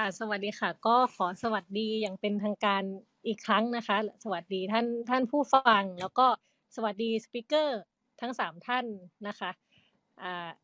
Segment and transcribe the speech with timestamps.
[0.00, 2.82] ค่ะสวัสดีค่ะ ก็ขอสวัสดีอย่างเป็นทางการ
[3.26, 6.26] อีกครั้งนะคะ สวัสดีท่านท่านผู้ฟัง แล้วก็
[6.76, 7.80] สวัสดีสปีกเกอร์
[8.20, 8.84] ทั้ง3ท่าน
[9.28, 9.50] นะคะ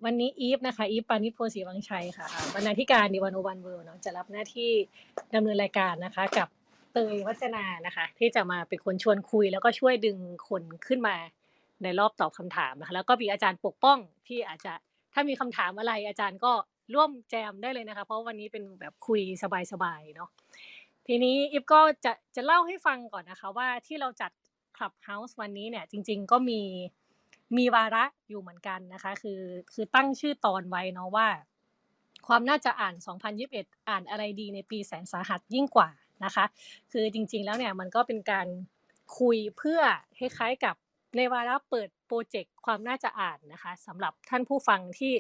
[0.05, 4.71] วันนี้อีฟนะคะอีฟปานิชโพธิ์ศรีวังชัยค่ะบรรณาธิการ D101 World เนาะจะรับหน้าที่
[5.35, 6.49] ดำเนินรายการนะคะ กับ
[6.93, 10.19] เตยวัจนานะคะ ที่จะมาเป็นคนชวนคุย แล้วก็ช่วยดึง
[10.49, 11.17] คนขึ้นมา
[11.83, 14.73] ในรอบตอบคำถามนะคะแล้วก็มีอาจารย์ปกป้องที่อาจจะ
[15.13, 16.53] ถ้ามีคำถามอะไรอาจารย์ก็
[16.95, 19.21] ร่วมแจมได้เลยนะคะ เพราะวันนี้เป็นแบบคุย
[19.73, 20.31] สบายๆเนาะ
[21.07, 24.31] ทีนี้อีฟก็จะจะเล่าให้ฟังก่อนนะคะ ว่าที่เราจัด
[24.77, 26.61] Clubhouse วันนี้เนี่ยจริง ๆ ก็มี
[27.57, 29.41] มีวาระอยู่เหมือนกันนะคะ คือ
[29.73, 31.29] คือตั้งชื่อตอนไว้เนาะว่า
[32.27, 32.95] ความน่าจะอ่าน
[33.41, 35.89] 2021 อ่านอะไรดีในปีแสนสาหัสยิ่งกว่า
[36.25, 36.45] นะคะ
[36.93, 38.49] คือจริง ๆ แล้วเนี่ยมันก็เป็นการ
[39.19, 39.81] คุยเพื่อ
[40.19, 40.75] คล้ายๆกับ
[41.17, 45.13] ในวาระเปิดพรเจกต์ความน่าจะอ่านนะคะสำหรับท่านผู้ฟังที่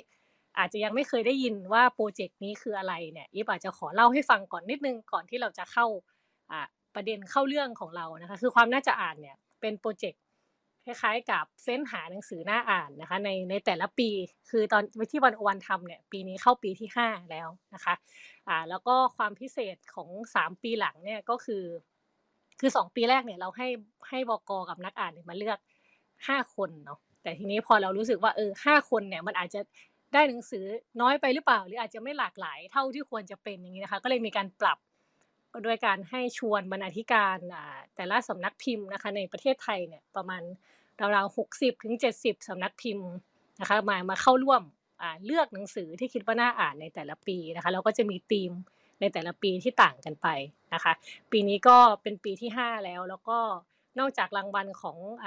[0.59, 5.87] อาจจะยังไม่เคยได้ยินว่าพรเจกต์นี้คืออะไรเนี่ยอีฟอาจจะขอเล่าให้ฟังก่อนนิดนึงก่อนที่เราจะเข้า
[6.95, 10.23] ประเด็นเข้าเรื่องของเรานะคะ คือความน่าจะอ่านเนี่ยเป็นพรเจกต์
[10.85, 14.09] คล้ายๆ กับเฟ้นหาหนังสือน่าอ่านนะคะในในแต่ละปี
[14.51, 17.95] คือตอนที่101ทำเนี่ยปีนี้เข้าปีที่ 5 แล้วนะคะ
[18.49, 21.65] อ่าแล้วก็ความพิเศษของ 3 ปีหลังเนี่ยก็คือ
[22.61, 23.69] คือ 2 ปีแรกเนี่ยเราให้
[24.09, 25.59] ให้บก.กับนักอ่านมาเลือก
[26.29, 29.61] 5 คนเนาะแต่ทีนี้พอเรารู้สึกว่าเออ5คนเนี่ยมันอาจจะ
[30.13, 30.65] ได้หนังสือ
[31.01, 34.79] น้อยไปหรือเปล่า หรืออาจจะไม่หลากหลายเท่าที่ควรจะเป็นอย่างงี้นะคะ ก็เลยมีการปรับ
[35.65, 37.39] โดยการให้ชวนบรรณาธิการ
[37.97, 40.43] แต่ละสำนักพิมพ์นะคะในประเทศไทยเนี่ยประมาณ
[41.17, 41.37] ราวๆ
[41.87, 43.09] 60-70สำนักพิมพ์
[43.61, 44.63] นะคะมามาเข้าร่วม
[45.25, 48.53] เลือกหนังสือที่คิดว่าน่าอ่านในแต่ละปีนะคะแล้วก็จะมีธีม
[49.01, 50.29] ในแต่ละปีที่ต่างกันไป
[50.75, 50.93] นะคะ
[51.33, 53.39] ปีนี้ก็เป็นปีที่ 5 แล้ว แล้วก็
[53.99, 55.27] นอกจากรางวัลของอ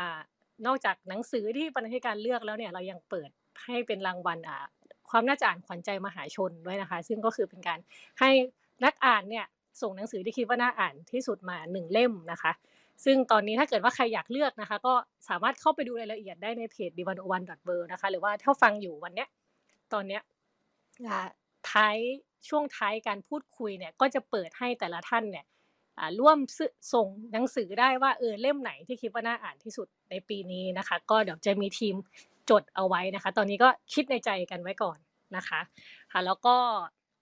[0.65, 3.29] นอกจากหนังสือที่บรรณาธิการเลือกแล้วเนี่ยเรายังเปิด
[3.63, 4.65] ให้เป็นรางวัลอ่า
[5.09, 7.79] ความน่าจะอ่านขวัญใจมหาชนด้วยนะคะ ซึ่งก็คือเป็นการ
[8.19, 8.29] ให้
[8.85, 9.45] นักอ่านเนี่ย
[9.81, 12.51] ส่งหนังสือที่คิดว่าน่าอ่านที่สุดมา1เล่มนะคะ
[13.05, 14.93] ซึ่งตอนนี้ถ้าเกิดว่าใครอยากเลือกนะคะ ก็
[15.29, 19.29] สามารถเข้าไปดูรายละเอียดได้ในเพจ d101.world นะคะ หรือว่าถ้าฟังอยู่วันเนี้ย
[19.93, 20.21] ตอนเนี้ย
[21.07, 21.27] อ่า
[21.71, 21.97] ท้าย
[22.47, 25.45] ช่วงท้ายการพูดคุยเนี่ยก็จะเปิดให้แต่ละท่านเนี่ย
[25.97, 26.37] อ่าร่วม
[26.93, 31.95] ส่งหนังสือได้ว่าเออเล่มไหนที่คิดว่าน่าอ่านที่สุดในปีนี้นะคะ ก็เดี๋ยวจะมีทีม
[32.49, 34.97] จดเอาไว้นะคะ ตอนนี้ก็คิดในใจกันไว้ก่อน
[35.35, 35.59] นะคะ
[36.11, 36.55] ค่ะแล้วก็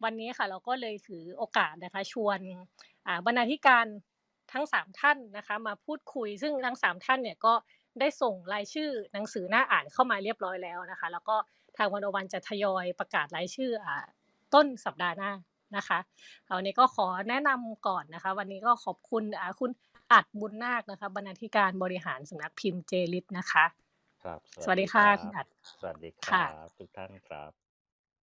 [0.04, 2.40] วันนี้ค่ะเราก็เลยถือโอกาสนะคะชวน
[3.26, 3.86] บรรณาธิการ
[4.52, 7.54] ทั้ง 3 ท่านนะคะมาพูดคุย ซึ่งทั้ง 3 ท่านเนี่ยก็
[8.00, 11.36] ได้ส่งรายชื่อหนังสือหน่าอ่านเข้ามาเรียบร้อยแล้วนะคะ แล้วก็
[11.78, 13.88] ทาง101จะทยอยประกาศรายชื่ออ
[14.54, 15.32] ต้นสัปดาห์หน้า
[15.78, 16.00] นะคะ
[16.46, 19.24] เอาวันนี้ก็ขอแนะนำก่อนนะคะ วันนี้ก็ขอบคุณ
[19.60, 19.72] คุณ
[20.12, 23.66] อัดบุญนาคนะคะบรรณาธิการบริหารสำนักพิมพ์ J-Lit นะคะ
[24.24, 25.48] ครับสสวัวัสสดีดีคค่ะรัคุณบอัด
[25.80, 27.52] สวัสดีคค่ะรับทุกท่านครับ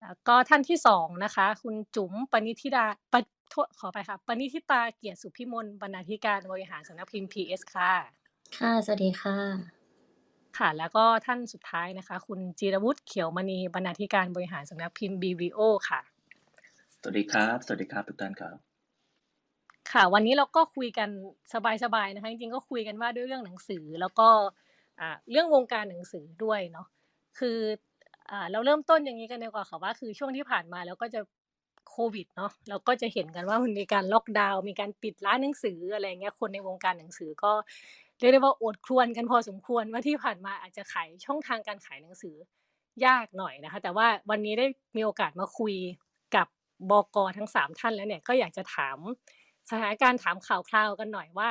[0.03, 3.15] แล้วก็ท่านที่2นะคะ คุณจุ๋มปณิธิดาป
[3.51, 7.93] โทษขออภัยค่ะปณิธิตาเกียรติสุพิมลบรรณาธิการบริหารสำนักพิมพ์ PS ค่ะ
[8.59, 9.37] ค่ะ สวัสดีค่ะ
[10.59, 16.01] ค่ะ แล้วก็ท่านสุดท้ายนะคะ คุณจิรวุฒิเขียวมณีบรรณาธิการบริหารสำนักพิมพ์ BVO ค่ะ
[17.01, 18.57] สวัสดีครับ สวัสดีครับทุกท่านครับ
[19.93, 21.09] ค่ะ วันนี้เราก็คุยกัน
[21.83, 24.49] สบายๆนะคะ จริงๆก็คุยกันว่าด้วยเรื่องหนังสือแล้วก็อ่า
[25.31, 26.87] เรื่องวงการหนังสือด้วยเนาะ
[27.39, 27.59] คือ
[28.31, 31.21] อ่าเราเริ่มต้นอย่างงี้กันดีกว่าค่ะว่าคือช่วงที่ผ่านมาเราก็จะ
[31.91, 37.53] โควิดเนาะเราก็จะเห็นกันว่ามันมีการล็อกดาวน์มีการปิดร้านหนังสืออะไรเงี้ยคนในวงการหนังสือก็
[38.19, 42.37] เรียกได้ว่าอดครวญกันพอสมควรว่าที่ผ่านมาอาจจะขายช่องทางการขายหนังสือ
[43.07, 44.67] ยากหน่อยนะคะ แต่ว่าวันนี้ได้
[44.97, 45.75] มีโอกาสมาคุย
[46.37, 46.47] กับ
[46.91, 48.99] บก.ทั้ง 3 ท่านแล้วเนี่ยก็อยากจะถาม
[49.71, 51.51] สถานการณ์ถามข่าวคราวกันหน่อยว่า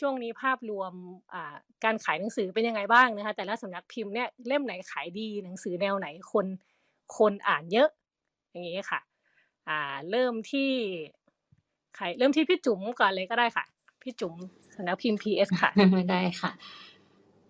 [0.00, 0.92] ช่วงนี้ภาพรวม
[1.32, 6.46] อ่าการขายหนังสือเป็นยังไงบ้างนะคะ แต่ละสำนักพิมพ์เนี่ยเล่มไหนขายดีหนังสือแนวไหนคน
[7.16, 7.88] คนอ่านเยอะ
[8.50, 9.00] อย่างงี้ค่ะ
[9.68, 10.70] อ่าเริ่มที่
[11.96, 13.64] ใครเริ่มที่พี่จุ๋มก่อนเลยก็ได้ค่ะ
[14.02, 14.34] พี่จุ๋ม
[14.76, 15.70] สำนักพิมพ์ PS ค่ะ
[16.10, 16.50] ได้ค่ะ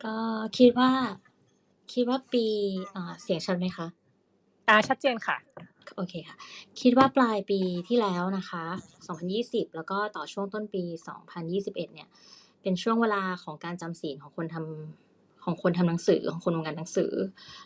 [0.04, 0.14] ก็
[0.58, 0.90] คิดว่า
[1.92, 2.46] คิดว่าปี
[2.94, 3.86] อ่าเสียงชัดไหมคะ?
[4.68, 5.36] อ่าชัดเจนค่ะ
[5.96, 6.36] โอเคค่ะ
[6.80, 8.64] คิดว่าปลายปีที่แล้วนะคะ
[9.20, 10.84] 2020 แล้วก็ต่อช่วงต้นปี
[11.34, 12.08] 2021 เนี่ย
[12.66, 17.12] เป็นช่วงเวลาของการจำศีลของคนทำของคนทำหนังสือของคนวงการหนังสือ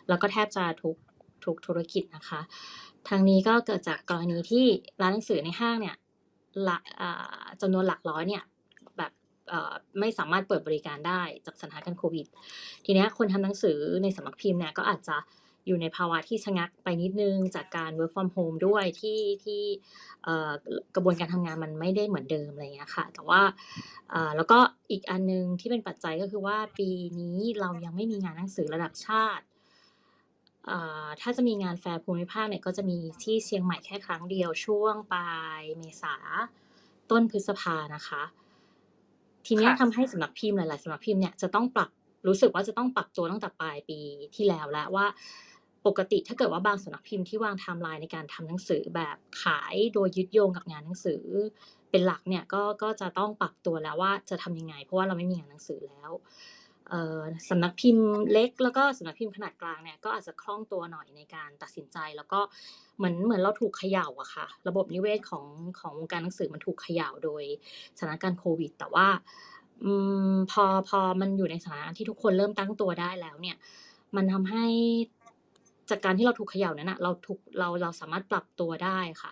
[0.09, 0.95] แล้วก็แทบจะทุก
[1.45, 2.41] ทุกธุรกิจนะคะ
[3.09, 4.65] ทางนี้ก็เกิดจากกรณีที่
[5.01, 5.95] ร้านหนังสือในห้างเนี่ย
[6.69, 8.43] ลักอ่าจำนวนหลักร้อยเนี่ย
[8.97, 9.11] แบบ
[9.99, 12.25] ไม่สามารถเปิดบริการได้จากสถานการณ์โควิด
[12.85, 15.17] ทีนี้คนทำหนังสือในสำนักพิมพ์เนี่ยก็อาจจะ
[15.67, 19.63] อยู่ในภาวะที่ชะงักไปนิดหนึ่งจากการ work from home ด้วยที่ที่
[20.23, 20.51] เอ่อ
[20.95, 23.41] กระบวนการทำงานมันไม่ได้เหมือนเดิมอะไรอย่างเงี้ยค่ะ แต่ว่า
[24.13, 24.59] อ่าแล้วก็
[24.91, 29.45] อีกอันหนึ่งที่เป็นปัจจัยก็คือว่าปีนี้เรายังไม่มีงานหนังสือระดับชาติ
[30.69, 36.15] อ่าถ้าจะมีงานแฟร์ภูมิภาคเนี่ยก็จะมีที่เชียงใหม่แค่ครั้งเดียวช่วงปลายเมษา
[37.11, 38.23] ต้นพฤษภานะคะ
[39.45, 41.89] ทีเนี้ยค่ะทำให้สำนักพิมพ์หลายๆสำนักพิมพ์เนี่ยจะต้องปรับ
[42.27, 43.99] รู้สึกว่าจะต้องปรับตัวตั้งแต่ปลายปี
[44.35, 45.05] ที่แล้วแล้วว่า
[45.87, 51.23] ปกติถ้าเกิดว่าบางสำนักพิมพ์ที่วางไทม์ไลน์ในการทำหนังสือแบบขายโดยยึดโยงกับงานหนังสือ
[51.91, 56.11] เป็นหลักเนี่ยก็ก็จะต้องปรับตัวแล้วว่าจะทำยังไง เพราะว่าเราไม่มีงานหนังสือแล้ว
[57.49, 62.39] สำนักพิมพ์เล็ก แล้วก็สำนักพิมพ์ขนาดกลางเนี่ยก็อาจจะคล่องตัวหน่อยในการตัดสินใจ แล้วก็
[62.97, 65.45] เหมือนเหมือนเราถูกเขย่าอะค่ะ ระบบนิเวศของ
[65.79, 67.43] ของวงการหนังสือมันถูกเขย่าโดย
[67.97, 69.07] สถานการณ์โควิด แต่ว่า
[70.51, 73.57] พอพอมันอยู่ในสถานที่ทุกคนเริ่มตั้งตัวได้แล้วเนี่ย
[74.15, 74.65] มันทำให้
[75.91, 79.31] จากการที่เราถูกเขย่านั้นอะเราถูกเราเราสามารถปรับตัวได้ค่ะ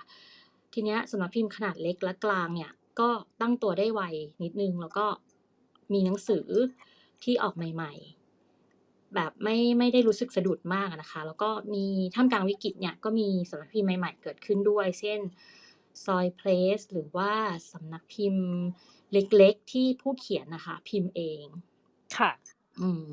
[0.74, 3.10] ทีเนี้ยสำนักพิมพ์ขนาดเล็กและกลางเนี่ยก็
[3.42, 4.02] ตั้งตัวได้ไว
[4.44, 5.06] นิดนึง แล้วก็
[5.94, 6.48] มีหนังสือ
[7.24, 11.86] ที่ออกใหม่ ๆ แบบไม่ไม่ได้รู้สึกสะดุดมากอะนะคะ แล้วก็มี
[12.16, 15.20] ท่ามกลางวิกฤตเนี่ยก็มีสำนักพิมพ์ใหม่ ๆ เกิดขึ้นด้วย เช่น
[16.04, 17.32] Soy Place หรือว่า
[17.72, 18.48] สำนักพิมพ์
[19.14, 21.46] เล็กๆ ที่ผู้เขียนนะคะ พิมพ์เอง
[22.18, 22.32] ค่ะ
[22.82, 23.08] อืม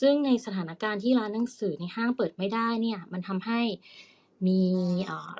[0.00, 3.60] ซึ่งในสถานการณ์ที่ร้านหนังสือในห้างเปิดไม่ได้เนี่ยมันทำให้
[4.46, 4.60] มี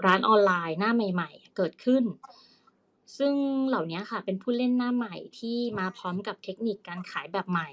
[0.07, 2.05] ร้านออนไลน์หน้าใหม่ ๆ เกิดขึ้น
[3.19, 3.35] ซึ่ง
[3.69, 7.71] เหล่านี้ค่ะเป็นผู้เล่นหน้าใหม่ที่มาพร้อมกับเทคนิคการขายแบบใหม่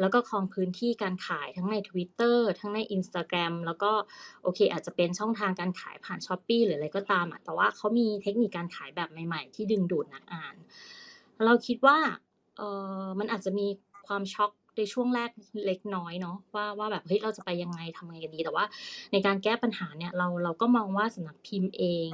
[0.00, 3.92] แล้วก็ครองพื้นที่การขายทั้งใน Twitter ทั้งใน Instagram แล้วก็
[4.42, 10.54] โอเค อาจจะเป็นช่องทางการขายผ่าน s h อ p e e หรืออะไรก็ตามอะแต่ว่าเขามีเทคนิคการขายแบบใหม่ ๆ ที่ดึงดูดนักอ่าน
[11.44, 11.98] เราคิดว่า
[12.56, 12.62] เอ
[13.02, 13.66] อมันอาจจะมี
[14.06, 15.30] ความช็อก ในช่วงแรก
[15.66, 18.64] เล็กน้อยเนาะว่าว่าแบบเฮ้ยเราจะไปยังไงทำไงกันดีแต่ว่า
[19.12, 22.10] ในการแก้ปัญหาเนี่ยเราเราก็มองว่าสำนักพิมพ์เอง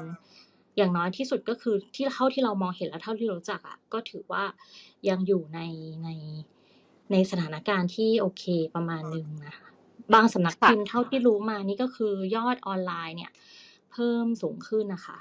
[0.76, 4.44] อย่างน้อยที่สุดก็คือที่เท่าที่เรามองเห็นและเท่าที่เรารู้จักอะก็ถือว่า
[5.08, 5.60] ยังอยู่ใน
[6.04, 6.08] ใน
[7.12, 8.44] ในสถานการณ์ที่โอเค
[8.74, 9.66] ประมาณหนึ่งนะคะ
[10.14, 13.32] บางสำนักค่ะพิมพ์เท่าที่รู้มานี่ก็คือยอดออนไลน์เนี่ย
[13.92, 15.18] เพิ่มสูงขึ้นนะคะ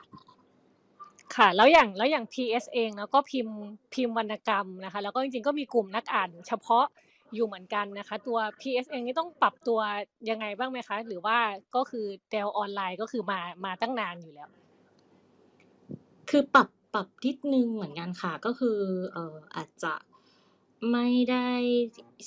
[1.36, 3.57] ค่ะแล้วอย่างแล้วอย่าง PS เองแล้วก็พิมพ์
[3.94, 6.86] พิมพ์วรรณกรรมนะคะ แล้วก็จริงๆก็มีกลุ่มนักอ่าน เฉพาะ
[7.35, 9.80] อยู่เหมือนกันนะคะ ตัว PS เองนี่ต้องปรับตัว
[10.30, 11.38] ยังไงบ้างไหมคะ หรือว่า
[11.75, 14.50] ก็คือแนวออนไลน์ก็คือมามาตั้งนานอยู่แล้ว
[16.30, 18.80] คือปรับปรับนิดนึงเหมือนกันค่ะ ก็คือ
[19.13, 19.94] เอ่ออาจจะ
[20.91, 21.50] ไม่ได้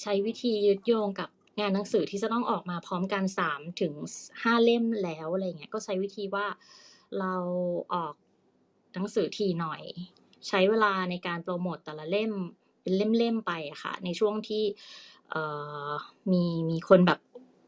[0.01, 1.29] ใช้วิธียึดโยงกับ
[1.61, 3.93] งานหนังสือที่จะต้องออกมาพร้อมกันสามถึง
[4.43, 6.47] ห้าเล่มแล้วอะไรเงี้ยก็ใช้วิธีว่า
[7.19, 7.35] เรา
[7.95, 8.15] ออก
[8.95, 9.83] หนังสือทีหน่อย
[10.49, 12.33] ใช้เวลาในการโปรโมตแต่ละเล่ม
[12.87, 14.65] เป็นเล่มๆไปอะค่ะ ในช่วงที่
[16.33, 17.21] มีมีคนแบบ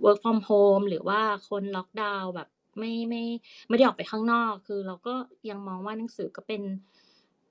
[0.05, 2.49] work from home หรือว่าคนล็อกดาวน์แบบ
[2.79, 3.25] ไม่ไม่
[3.69, 5.15] ไม่ได้ออกไปข้างนอก คือเราก็
[5.50, 6.62] ยังมองว่าหนังสือก็เป็น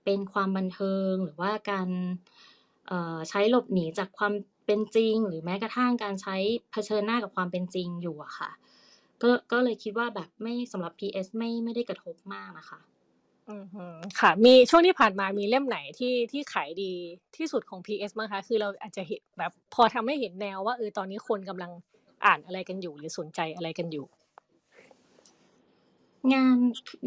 [0.03, 1.89] เป็นความบันเทิงหรือว่าการ
[3.29, 4.33] ใช้หลบหนีจากความ
[4.65, 6.35] เป็นจริง หรือแม้กระทั่งการใช้
[6.71, 8.49] เผชิญหน้ากับความเป็นจริงอยู่อะค่ะ
[9.21, 12.79] ก็ก็เลยคิดว่าแบบไม่สำหรับ PS ไม่ไม่ได้กระทบมากนะคะ
[13.49, 13.85] อือฮึ
[14.19, 16.93] ค่ะ มีช่วงที่ผ่านมามีเล่มไหนที่ที่ขายดี
[17.37, 21.71] ที่สุดของ PS บ้างคะคือเราอาจจะเห็นแบบพอทำให้เห็นแนวว่าเออตอนนี้คนกำลัง
[22.25, 24.05] อ่านอะไรกันอยู่ หรือสนใจอะไรกันอยู่
[26.33, 26.57] งาน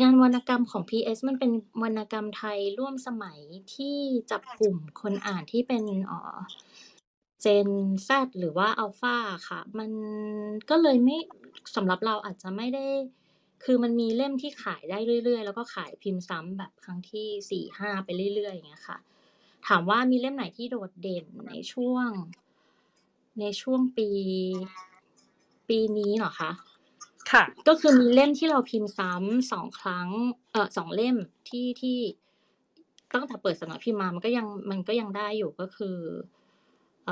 [0.02, 1.50] งานวรรณกรรมของ PS มันเป็น
[1.82, 3.38] วรรณกรรมไทยร่วมสมัย
[3.75, 3.96] ที่
[4.31, 6.37] จับกลุ่มคนอ่านที่เป็นเอ่อ
[7.44, 7.69] Gen
[8.08, 9.16] Z หรือว่า Alpha
[9.48, 9.90] ค่ะ มัน
[10.70, 11.16] ก็เลยไม่
[11.76, 12.84] สำหรับเราอาจจะไม่ได้
[13.64, 18.99] คือมันมีเล่มที่ขายได้เรื่อยๆ แล้วก็ขายพิมพ์ซ้ำแบบครั้งที่สี่ห้าไปเรื่อยๆอย่างเงี้ยค่ะ
[19.66, 22.08] ถามว่ามีเล่มไหนที่โดดเด่นในช่วง
[23.40, 24.08] ในช่วงปี
[25.68, 26.50] ปีนี้เหรอคะ
[27.30, 30.08] ค่ะ ก็คือมีเล่มที่เราพิมพ์ซ้ำสองครั้ง
[30.52, 31.16] เออสองเล่ม
[31.49, 31.99] ที่ที่
[33.14, 35.96] ตั้งแต่เปิดสำนักพิมพ์มามันก็ยังมันก็ยังได้อยู่ก็คือ
[37.04, 37.11] เอ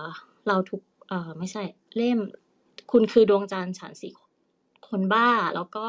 [0.00, 0.02] อ
[0.48, 1.62] เราทุกเออไม่ใช่
[1.96, 2.18] เล่ม
[2.92, 4.10] คุณคือดวงจันทร์ฉันสิ
[4.90, 5.86] คนบ้าแล้วก็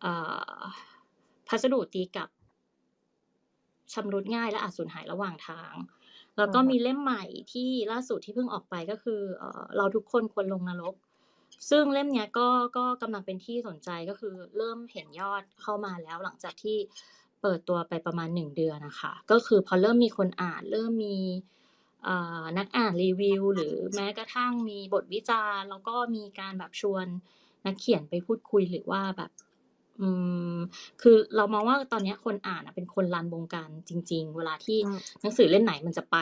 [0.00, 0.12] เอ่
[0.58, 0.60] อ
[1.48, 2.28] พัสดุตีกับ
[3.92, 5.74] ชำรุดง่ายและอาจสูญหายระหว่างทาง
[6.38, 10.94] แล้วก็อือฮึมีเล่มใหม่ที่ล่าสุดที่เพิ่งออกไปก็คือเออเราทุกคนควรลงนรก
[11.70, 16.78] ซึ่งเล่มเนี้ยก็ก็กำลังเป็นที่สนใจก็คือเริ่มเห็นยอดเข้ามาแล้วหลังจากที่
[17.42, 21.16] เปิดตัวไปประมาณหนึ่งเดือนนะคะ ก็คือพอเริ่มมีคนอ่านเริ่มมี
[22.04, 27.06] เอ่อนักอ่านรีวิว หรือแม้กระทั่งมีบทวิจารณ์ แล้วก็มีการแบบชวน
[27.66, 29.30] นักเขียนไปพูดคุยหรือว่าแบบ
[30.00, 30.08] อื
[30.56, 30.58] ม
[31.02, 36.16] คือเรามองว่าตอนเนี้ยคนอ่านอะเป็นคนรันวงการจริง ๆ เวลาที่อืมหนังสือเล่มไหนมันจะไป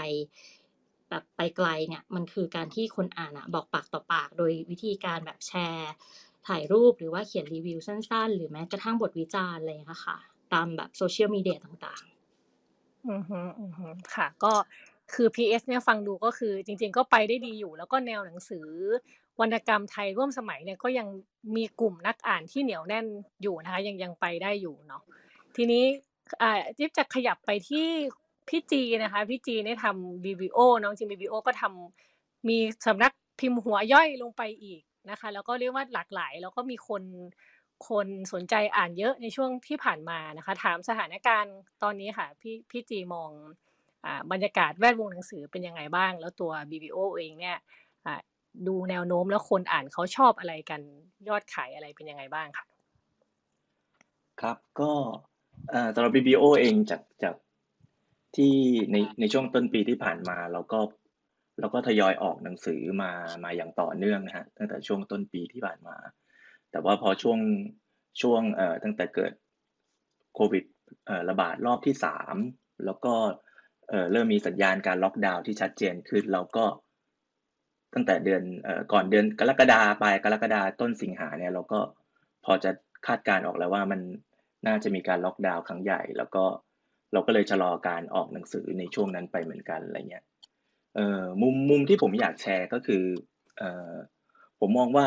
[1.11, 5.93] แบบไปไกลเนี่ย มันคือการที่คนอ่านอะบอกปากต่อปาก โดยวิธีการแบบแชร์
[6.47, 10.19] ถ่ายรูปหรือว่าเขียนรีวิวสั้น ๆ หรือแม้กระทั่งบทวิจารณ์อะไรอย่างเงี้ยค่ะ
[10.53, 12.03] ตามแบบโซเชียลมีเดียต่าง
[13.09, 14.53] อือฮึอือฮึค่ะ ก็
[15.13, 18.67] คือ PS เนี่ยฟังดูก็คือจริง ๆ ก็ไปได้ดีอยู่ แล้วก็แนวหนังสือ
[19.41, 21.07] วรรณกรรมไทยร่วมสมัยเนี่ยก็ยัง
[21.57, 23.07] มีกลุ่มนักอ่านที่เหนียวแน่น
[23.43, 25.03] อยู่นะคะยังยังไปได้อยู่เนาะ
[25.57, 25.85] ทีนี้
[26.43, 27.87] อ่าจิ๊บจะขยับไปที่
[28.49, 37.03] พี่จีนะคะพี่จีเนี่ยทำ BBO เนาะจริง BBO ก็ทำมีสำนักพิมพ์หัวย่อยลงไปอีกนะคะ แล้วก็เรียกว่าหลากหลาย แล้วก็มีคน
[37.89, 43.31] คนสนใจอ่านเยอะในช่วงที่ผ่านมานะคะ ถามสถานการณ์ตอนนี้ค่ะพี่พี่จีมอง
[44.05, 47.57] อ่าบรรยากาศแวดวงหนังสือเป็นยังไงบ้าง แล้วตัว BBO เองเนี่ย
[48.05, 48.21] อ่า
[48.67, 50.81] ดูแนวโน้มแล้วคนอ่านเขาชอบอะไรกัน
[51.29, 52.67] ยอดขายอะไรเป็นยังไงบ้างค่ะ
[54.41, 54.91] ครับก็
[55.71, 57.35] เอ่อสำหรับ BBO เองจากจาก
[58.37, 58.55] ที่
[58.93, 60.81] ในในช่วงต้นปีที่ผ่านมาเราก็
[61.61, 63.13] เราก็ทยอยออกหนังสือมา
[63.45, 65.97] มาอย่างต่อเนื่องนะฮะตั้งแต่ช่วงต้นปีที่ผ่านมา
[66.71, 67.39] แต่ว่าพอช่วง
[68.23, 69.33] ช่วงเอ่อตั้งแต่เกิด
[70.35, 70.65] โควิด
[71.07, 72.37] เอ่อระบาดรอบที่สาม
[72.85, 73.15] แล้วก็
[73.89, 76.65] เอ่อเริ่มมีสัญญาณการล็อกดาวน์ที่ชัดเจนขึ้นเราก็
[77.95, 78.43] ตั้งแต่เดือน
[78.93, 81.81] ก่อนเดือนกรกฎาปลายกรกฎาต้นสิงหาเนี่ยเราก็
[82.45, 82.71] พอจะ
[83.07, 84.01] คาดการณ์ออกแล้วว่ามัน
[84.67, 86.45] น่าจะมีการล็อกดาวน์ครั้งใหญ่ แล้วก็
[87.13, 90.25] เราก็เลยชะลอการออกหนังสือในช่วงนั้นไปเหมือนกันอะไรเงี้ย
[90.95, 93.05] เอ่อมุมมุมที่ผมอยากแชร์ก็คือ
[93.59, 93.93] เอ่อ
[94.61, 95.07] ผมมองว่า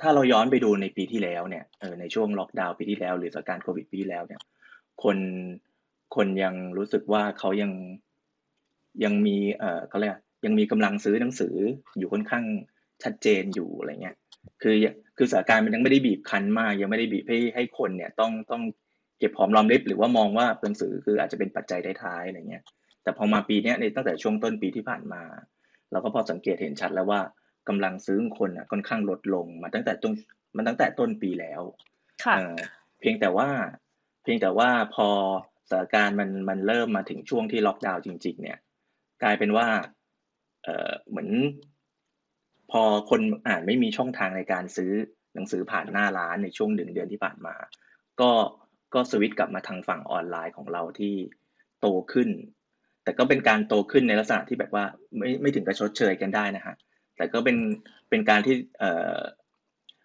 [0.00, 4.40] ถ้าเราย้อนไปดูในปีที่แล้วเนี่ยเออในช่วงล็อกดาวน์ปีที่แล้ว หรือสถานการณ์โควิดปีที่แล้วเนี่ย
[5.02, 5.18] คน
[6.16, 7.72] คนยังรู้สึกว่าเขายัง
[9.04, 11.56] ยังมีเอ่อเขาเรียก ยังมีกำลังซื้อหนังสือ
[11.98, 12.44] อยู่ค่อนข้าง
[13.02, 14.16] ชัดเจนอยู่อะไรเงี้ย
[14.62, 14.74] คือ
[15.16, 18.62] คือสถานการณ์มันยังไม่ได้บีบคั้นมาก ยังไม่ได้บีบให้ให้คนเนี่ยต้องต้อง
[19.18, 22.62] เก็บหอมรอมริบหรือว่ามองว่าหนังสือคืออาจจะเป็นปัจจัยท้ายๆอะไรเงี้ย
[23.02, 25.22] แต่พอมาปีเนี้ยในตั้งแต่ช่วงต้นปีที่ผ่านมา
[25.92, 27.20] เราก็พอสังเกตเห็นชัดแล้วว่า
[27.68, 30.12] กำลังซื้อของคนอะค่อนข้างลดลงมาตั้งแต่ต้น
[30.56, 31.62] มันตั้งแต่ต้นปีแล้ว
[32.24, 32.56] ค่ะเอ่อ
[33.00, 33.48] เพียงแต่ว่า
[34.22, 35.08] เพียงแต่ว่าพอ
[35.70, 38.58] สถานการณ์มันมันเริ่มมาถึงช่วงที่ล็อกดาวน์จริง ๆ เนี่ย
[39.22, 39.66] กลายเป็นว่า
[41.08, 41.28] เหมือน
[42.70, 44.92] พอคนอ่านไม่มีช่องทางในการซื้อ
[45.34, 47.54] หนังสือผ่านหน้าร้านในช่วงหนึ่งเดือนที่ผ่านมา
[48.20, 48.30] ก็
[48.94, 51.14] ก็สวิตช์กลับมาทางฝั่งออนไลน์ของเราที่
[51.80, 52.28] โตขึ้น
[53.02, 54.84] แต่ก็เป็นการโตขึ้นในลักษณะที่แบบว่า
[55.18, 56.74] ไม่ไม่ถึงกับชดเชยกันได้นะฮะ
[57.16, 57.56] แต่ก็เป็น
[58.10, 59.20] เป็นการที่เอ่อ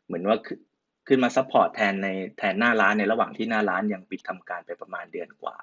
[0.06, 0.60] เหมือนว่าขึ้น
[1.08, 5.58] ขึ้นมา support แทนในแทนหน้าร้านในระหว่างที่หน้าร้านยังปิดทำการไปประมาณเดือนกว่า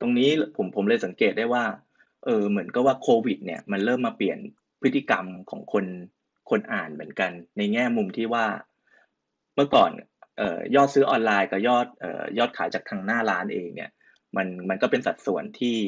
[0.00, 1.64] ตรงนี้ผมผมเลยสังเกตได้ว่า
[2.24, 4.38] เออเหมือนก็ว่าโควิด เนี่ยมันเริ่มมาเปลี่ยน
[4.82, 5.84] พฤติกรรมของคน
[6.50, 8.46] คนอ่านเหมือนกัน ในแง่มุมที่ว่า
[9.54, 9.90] เมื่อก่อน
[10.38, 13.90] เอ่อยอดซื้อออนไลน์กับยอดเอ่อยอดขายจากทางหน้าร้านเองเนี่ย
[14.36, 15.78] มันมันก็เป็นสัดส่วนที่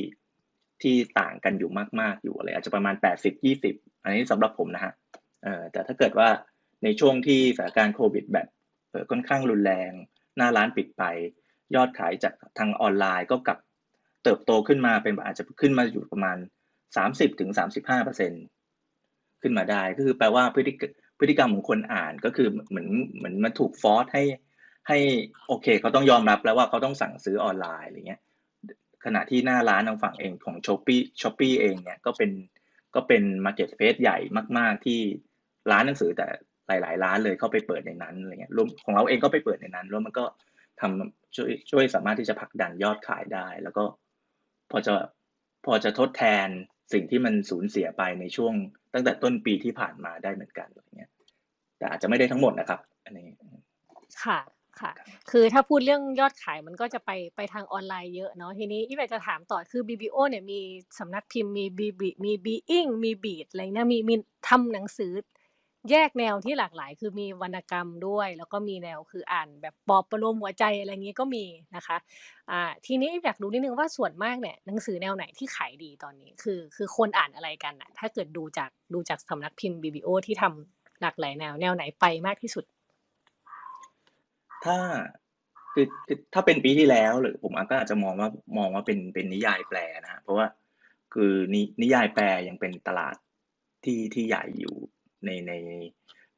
[0.82, 4.92] ที่ต่างกันอยู่มาก ๆ อยู่อะไรอาจจะประมาณแปดสิบยี่สิบอันนี้สำหรับผมนะฮะ
[5.42, 6.28] เอ่อแต่ถ้าเกิดว่า
[6.84, 8.48] ในช่วงที่สถานการณ์โควิดแบบ
[9.10, 9.90] ค่อนข้างรุนแรง
[10.36, 11.04] หน้าร้านปิดไป
[11.74, 13.58] ยอดขายจากทางออนไลน์ก็กลับ
[14.24, 16.36] เติบโตขึ้นมาเป็นอาจจะขึ้นมาอยู่ประมาณ
[16.96, 18.32] สามสิบถึงสามสิบห้าเปอร์เซ็น
[19.42, 20.72] ขึ้นมาได้ก็คือแปลว่าพฤติ
[21.18, 24.24] พฤติกรรมของคนอ่านก็คือเหมือนเหมือนมันถูก force ให้
[24.88, 24.98] ให้
[25.48, 28.20] โอเคเขาต้องยอมรับแล้วว่าเขาต้องสั่งซื้อออนไลน์อะไรเงี้ย
[29.04, 32.30] ขณะที่หน้าร้านทางฝั่งเองของ Shopee Shopee เองเนี่ยก็เป็น
[32.94, 34.18] ก็เป็น marketplace ใหญ่
[34.58, 35.00] มาก ๆ ที่
[35.70, 36.26] ร้านหนังสือแต่
[36.68, 40.24] หลาย ๆ ร้านเลยเข้าไปเปิดในนั้นอะไรเงี้ยรวมของเราเองก็ไปเปิดในนั้นแล้วมันก็
[40.80, 43.84] ทำช่วยช่วยสามารถที่จะผลักดันยอดขายได้ แล้วก็
[44.70, 44.94] พอจะ
[45.64, 46.48] พอจะทดแทน
[46.92, 48.54] สิ่งที่มันสูญเสียไปในช่วง
[48.94, 51.10] ตั้งแต่ต้นปีที่ผ่านมาได้เหมือนกันอะไรเงี้ย
[51.78, 53.26] แต่อาจจะไม่ได้ทั้งหมดนะครับ อันนี้
[54.24, 54.38] ค่ะ
[54.80, 54.92] ค่ะ
[55.30, 60.60] คือถ้าพูดเรื่องยอดขายมันก็จะไปไปทางออนไลน์เยอะเนาะทีนี้อีแบบจะถามต่อคือ BBO เนี่ยมี
[60.98, 64.14] สำนักพิมพ์มี BB มี Being มี Beat อะไรเนี่ยมีมี
[64.48, 65.12] ทำหนังสือ
[65.90, 71.44] แยกแนวที่หลากหลาย คือมีวรรณกรรมด้วย แล้วก็มีแนวคืออ่านแบบปอบประโลมหัวใจอะไรอย่างงี้ก็มี
[71.76, 71.96] นะคะ
[72.50, 82.64] อ่าทีนี้อยากรู้นิดนึงว่าส่วนมากเนี่ยหนังสือแนวไหนที่ขายดีตอนนี้คือ คือคนอ่านอะไรกันน่ะถ้าเกิดดูจากดูจากสำนักพิมพ์ BBO ที่ทำหลากหลายแนวแนวไหนไปมากที่สุด
[84.64, 84.76] ถ้า
[85.72, 90.46] คือคือถ้าเป็นปีที่แล้วหรือผมก็อาจจะมองว่ามองว่าเป็นเป็นนิยายแปลนะฮะเพราะว่า
[91.14, 93.16] คือนินิยายแปลยังเป็นตลาด
[93.84, 94.76] ที่ที่ใหญ่อยู่
[95.26, 95.52] ในใน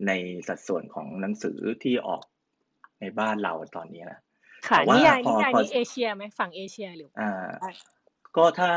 [0.06, 0.12] ใน
[0.48, 2.22] สัดส่วนของหนังสือที่ออก
[3.00, 4.20] ในบ้านเราตอนนี้นะ
[4.68, 7.70] ค่ะแต่ว่านิยายพอนิยายพอนี่เอเชียไหมฝั่งเอเชียหรืออ่าใช่
[8.36, 8.72] ก็ถ้า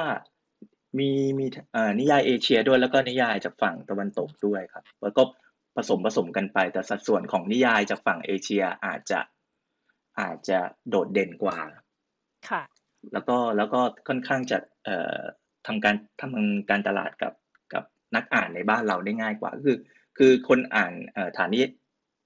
[0.99, 5.23] มีมีเอ่อนิยายเอเชียด้วยแล้วก็นิยายจากฝั่งตะวันตกด้วยครับ แล้วก็
[5.75, 9.19] ผสมผสมกันไปแต่สัดส่วนของนิยายจากฝั่งเอเชียอาจจะ
[10.19, 11.57] อาจจะโดดเด่นกว่า
[12.49, 12.63] ค่ะ
[13.13, 15.19] แล้วก็แล้วก็ค่อนข้างจะเอ่อ
[15.67, 17.33] ทำการทำการตลาดกับ
[17.73, 17.83] กับ
[18.15, 19.77] นักอ่านในบ้านเราได้ง่ายกว่า คือ
[20.19, 21.63] คือคนอ่านเอ่อฐานนี้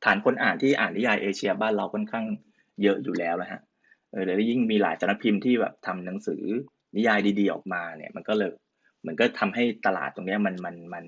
[0.05, 2.25] ฐานคนอ่านที่อ่านนิยายเอเชียบ้านเราค่อนข้าง
[2.83, 3.61] เยอะอยู่แล้วนะฮะ
[4.11, 6.43] เออแล้วยิ่งมีหลายสำนักพิมพ์ที่แบบทำหนังสือ
[6.95, 8.51] นิยายดีๆออกมาเนี่ย มันก็เลย
[9.01, 11.05] เหมือนก็ทำให้ตลาดตรงเนี้ยมันมันมัน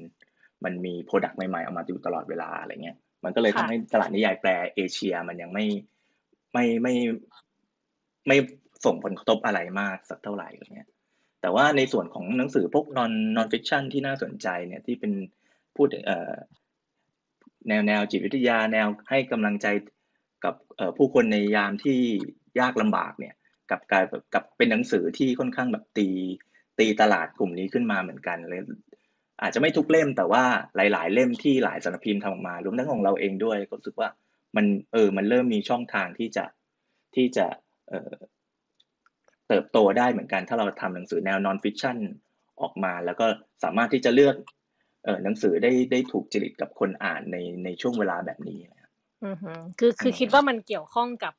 [0.64, 5.66] มันมี product ใหม่ๆออกมาอยู่ตลอดเวลาอะไรเงี้ยมันก็เลยทำค่ะให้ตลาดนิยายแปลเอเชียมันยังไม่
[6.54, 6.94] ไม่ไม่
[8.28, 8.38] ไม่
[8.86, 10.90] ส่งผลกระทบอะไรมากสักเท่าไหร่อะไรเงี้ย
[11.42, 15.14] แต่ว่าในส่วนของหนังสือพวก non non fiction ที่น่าสนใจเนี่ยที่เป็น
[15.76, 16.34] พูดเอ่อ
[17.68, 19.68] แนวแนวจิตวิทยาแนวให้กำลังใจ
[20.46, 20.56] กับ
[20.98, 22.00] ผู้คนในยามที่
[22.60, 23.36] ยากลำบากเนี่ย
[23.72, 24.04] กับกลาย
[24.34, 26.08] กับเป็นหนังสือที่ค่อนข้างแบบตี
[26.80, 28.62] ตีตลาดกลุ่มนี้ขึ้นมาเหมือนกันเลย
[29.42, 30.44] อาจจะไม่ทุกเล่มแต่ว่า
[30.76, 34.10] หลาย ๆ เล่มที่หลายสำนักพิมพ์ทำออกมารวมทั้งของเราเองด้วยก็รู้สึกว่า
[34.56, 36.46] มันเออมันเริ่มมีช่องทางที่จะ
[37.16, 37.46] ที่จะ
[37.88, 41.98] เเติบโตได้เหมือนกัน ถ้าเราทำหนังสือแนวนอนฟิคชั่น
[42.62, 43.26] ออกมา แล้วก็
[43.64, 44.36] สามารถที่จะเลือก
[45.24, 48.92] หนังสือได้ได้ถูกจริตกับคนอ่านในในช่วงเวลาแบบนี้นะครับ
[49.26, 51.34] อือฮึคือคืออืมคิดว่ามันเกี่ยวข้องกับ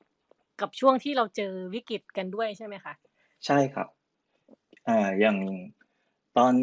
[0.61, 2.95] กับช่วงที่เราเจอวิกฤตกันด้วยใช่ไหมคะ
[3.47, 3.89] ใช่ครับ
[4.89, 5.37] อ่าอย่าง
[6.37, 6.55] ตอน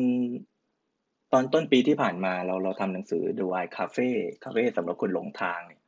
[1.31, 4.09] ตอนต้นปีที่ผ่านมาเราเราทำหนังสือ The Wild Cafe
[4.43, 5.81] Cafe สำหรับคนหลงทางเนี่ย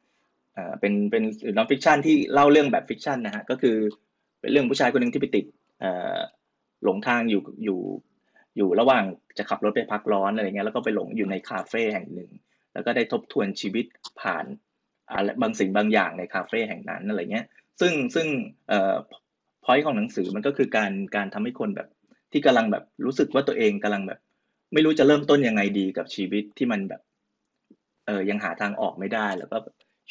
[0.55, 1.23] อ่าเป็นเป็น
[1.57, 3.77] non-fiction ที่เล่าเรื่องแบบ fiction นะฮะก็คือ
[4.39, 5.45] เป็นเรื่องผู้ชายคนหนึ่งที่ไปติด
[5.79, 6.17] เอ่อ
[6.83, 7.79] หลงทางอยู่อยู่
[8.57, 9.03] อยู่ระหว่าง
[9.37, 12.31] จะขับรถไปพักร้อนอะไรเงี้ยแล้วก็ไปหลงอยู่ในคาเฟ่แห่งหนึ่ง
[12.73, 13.85] แล้วก็ได้ทบทวนชีวิต
[14.21, 14.45] ผ่าน
[15.11, 17.45] อะไรบางสิ่งบางอย่างในคาเฟ่แห่งนั้นอะไรเงี้ย
[17.81, 18.27] ซึ่งซึ่ง
[18.69, 18.95] เอ่อ
[19.65, 21.87] พอยของหนังสือมันก็คือการการทำให้คนแบบ
[22.31, 24.19] ที่กำลังแบบรู้สึกว่าตัวเองกำลังแบบ
[24.73, 27.01] ไม่รู้จะเริ่มต้นยังไงดีกับชีวิตที่มันแบบ
[28.05, 29.57] เออยังหาทางออกไม่ได้ แล้วก็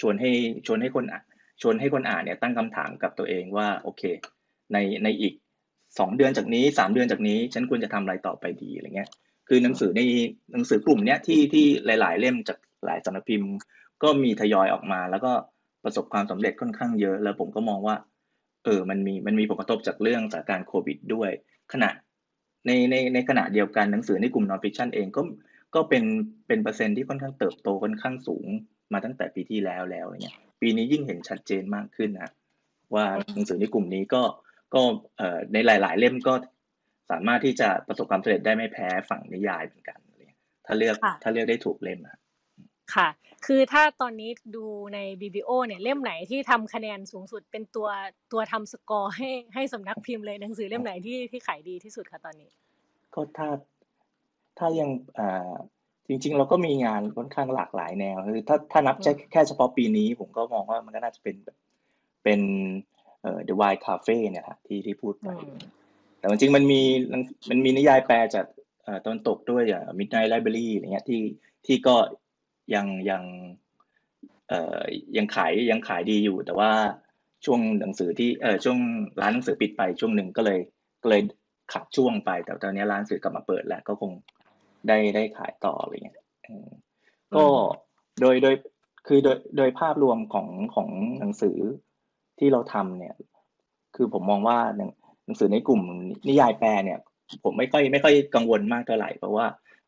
[0.00, 0.30] ชวนให้
[0.66, 1.24] ชวนให้คนอ่าน
[1.62, 4.02] ชวนให้คนอ่านเนี่ยตั้งคำถามกับตัวเองว่าโอเค
[4.72, 5.34] ในในอีก
[5.98, 9.08] สองเดือนจากนี้สามเดือนจากนี้ ฉันควรจะทำอะไรต่อไปดีอะไรเงี้ย
[9.48, 10.00] คือหนังสือใน
[10.52, 13.50] หนังสือกลุ่มเนี้ยที่ที่หลาย ๆ เล่มจากหลายสำนักพิมพ์
[14.02, 15.32] ก็มีทยอยออกมา แล้วก็
[15.84, 17.96] ประสบความสำเร็จค่อนข้างเยอะ แล้วผมก็มองว่า
[18.64, 21.30] เออมันมีมันมีผลกระทบจากเรื่องสถานการณ์โควิด ด้วย
[21.72, 21.90] ขณะ
[22.66, 25.22] ในในในขณะเดียวกันหนังสือในกลุ่ม non-fiction เองก็
[25.74, 26.04] ก็เป็น
[26.46, 28.46] เป็นเปอร์เซ็นต์ที่ค่อนข้างเติบโตค่อนข้างสูง
[28.92, 32.30] มาตั้งแต่ปีที่แล้วแล้วอะไรเงี้ยปีนี้ยิ่งเห็นชัดเจนมากขึ้นนะ
[32.94, 34.22] ว่าหนังสือในกลุ่มนี้ก็
[34.74, 34.82] ก็
[35.16, 36.34] เอ่อในหลาย ๆ เล่มก็
[37.10, 42.18] สามารถที่จะประสบความสำเร็จได้ไม่แพ้ฝั่งนิยายเหมือนกันอะไรเงี้ยถ้าเลือกค่ะถ้าเลือกได้ถูกเล่มอะ
[42.94, 43.08] ค่ะ
[43.46, 47.88] คือถ้าตอนนี้ดูใน BBO เนี่ยเล่มไหนที่ทำคะแนนสูงสุดเป็นตัว
[48.32, 52.50] ตัวทำสกอร์ให้ให้สำนักพิมพ์เลยหนังสือเล่มไหนที่ที่ขายดีที่สุดคะตอนนี้
[53.14, 53.48] ก็ถ้า
[54.58, 55.54] ถ้ายังอ่า
[56.08, 61.56] จริง ๆ เราก็มีงานค่อนข้างหลากหลายแนวคือถ้าถ้านับอืมแค่แค่เฉพาะปีนี้ ผมก็มองว่ามันก็น่าจะเป็นแบบ
[62.24, 62.40] เป็น
[63.24, 65.58] เอ่อ The Wild Cafe เนี่ยครับที่ที่พูดไปอืม
[66.18, 66.82] แต่จริงๆมันมี
[67.50, 68.46] มันมีนิยายแปลจาก
[68.84, 71.20] เอ่อตะวันตกด้วยอย่าง Midnight Library อะไรเงี้ยที่
[71.66, 71.96] ที่ก็
[72.74, 73.22] ยังยัง
[74.48, 74.80] เอ่อ
[75.16, 76.70] ยังขายยังขายดีอยู่ แต่ว่า
[77.44, 78.78] ช่วงหนังสือที่เอ่อช่วง
[79.20, 80.60] ร้านหนังสือปิดไปช่วงหนึ่งก็เลย
[81.02, 81.22] ก็เลย
[81.72, 84.12] ขาดช่วงไป แต่ตอนนี้ร้านหนังสือกลับมาเปิดแล้วก็คง
[84.88, 86.68] ได้ได้ขายต่ออะไรเงี้ยเออ
[87.34, 87.58] ก็อืม
[88.20, 88.54] โดยโดย
[89.06, 90.88] คือโดยโดยภาพรวมของของ
[91.20, 91.58] หนังสือ
[92.38, 93.14] ที่เราทำเนี่ย
[93.96, 94.90] คือผมมองว่าหนัง
[95.24, 95.82] หนังสือในกลุ่ม
[96.28, 96.98] นิยายแปลเนี่ย
[97.44, 99.46] ผมไม่ค่อยไม่ค่อยกังวลมากเท่าไหร่เพราะว่า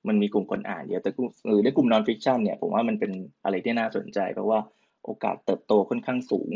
[0.08, 3.12] มันมีกลุ่มคนอ่านเยอะแต่กลุ่มหรือในกลุ่ม non-fiction เนี่ยผมว่ามันเป็น
[3.44, 4.58] อะไรที่น่าสนใจ เพราะว่า
[5.04, 6.50] โอกาสเติบโตค่อนข้างสูง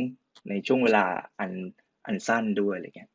[0.48, 1.04] ในช่วงเวลา
[1.40, 1.50] อัน
[2.06, 3.10] อันสั้นด้วยอะไรเงี้ย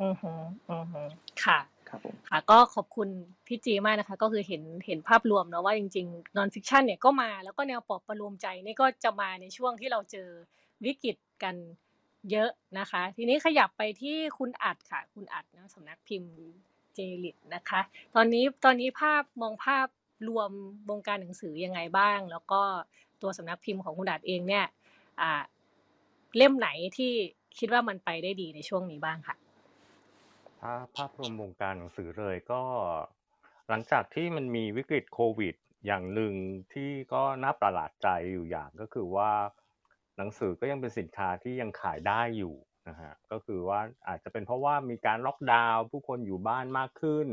[0.00, 0.32] อือฮึ
[0.70, 1.02] อือฮึ
[1.44, 3.08] ค่ะครับผมค่ะก็ขอบคุณ
[3.46, 10.28] พี่จีมากนะคะ ก็คือเห็นเห็นภาพรวมเนาะว่าจริงๆ non-fiction เนี่ยก็มาแล้วก็แนวปลอบประโลมใจนี่ก็จะมาในช่วงที่เราเจอ
[10.84, 11.56] วิกฤตกัน
[12.30, 16.32] เยอะนะคะ ทีนี้ขยับไปที่คุณอัดค่ะ คุณอัดนะสำนักพิมพ์
[16.94, 17.80] เจลิตนะคะ
[18.14, 19.86] ตอนนี้ตอนนี้ภาพมองภาพ
[20.28, 20.50] รวม
[20.90, 22.62] วงการหนังสือยังไงบ้าง แล้วก็
[23.22, 24.66] ตัวสำนักพิมพ์ของคุณอัดเองเนี่ย
[26.36, 27.12] เล่มไหนที่
[27.58, 29.36] คิดว่ามันไปได้ดีในช่วงนี้บ้างค่ะ
[30.60, 32.62] ถ้าภาพรวมวงการหนังสือเลยก็
[33.68, 35.54] หลังจากที่มันมีวิกฤตโควิด
[35.86, 36.34] อย่างหนึ่ง
[36.72, 39.30] ที่ก็น่าประหลาดใจอยู่อย่างก็คือว่า
[40.18, 42.54] หนังสือก็ยังเป็นสินค้าที่ยังขายได้อยู่
[42.88, 47.28] นะฮะก็คือว่าอาจจะเป็นเพราะว่ามีการล็อกดาวน์ผู้คนอยู่บ้านมากขึ้น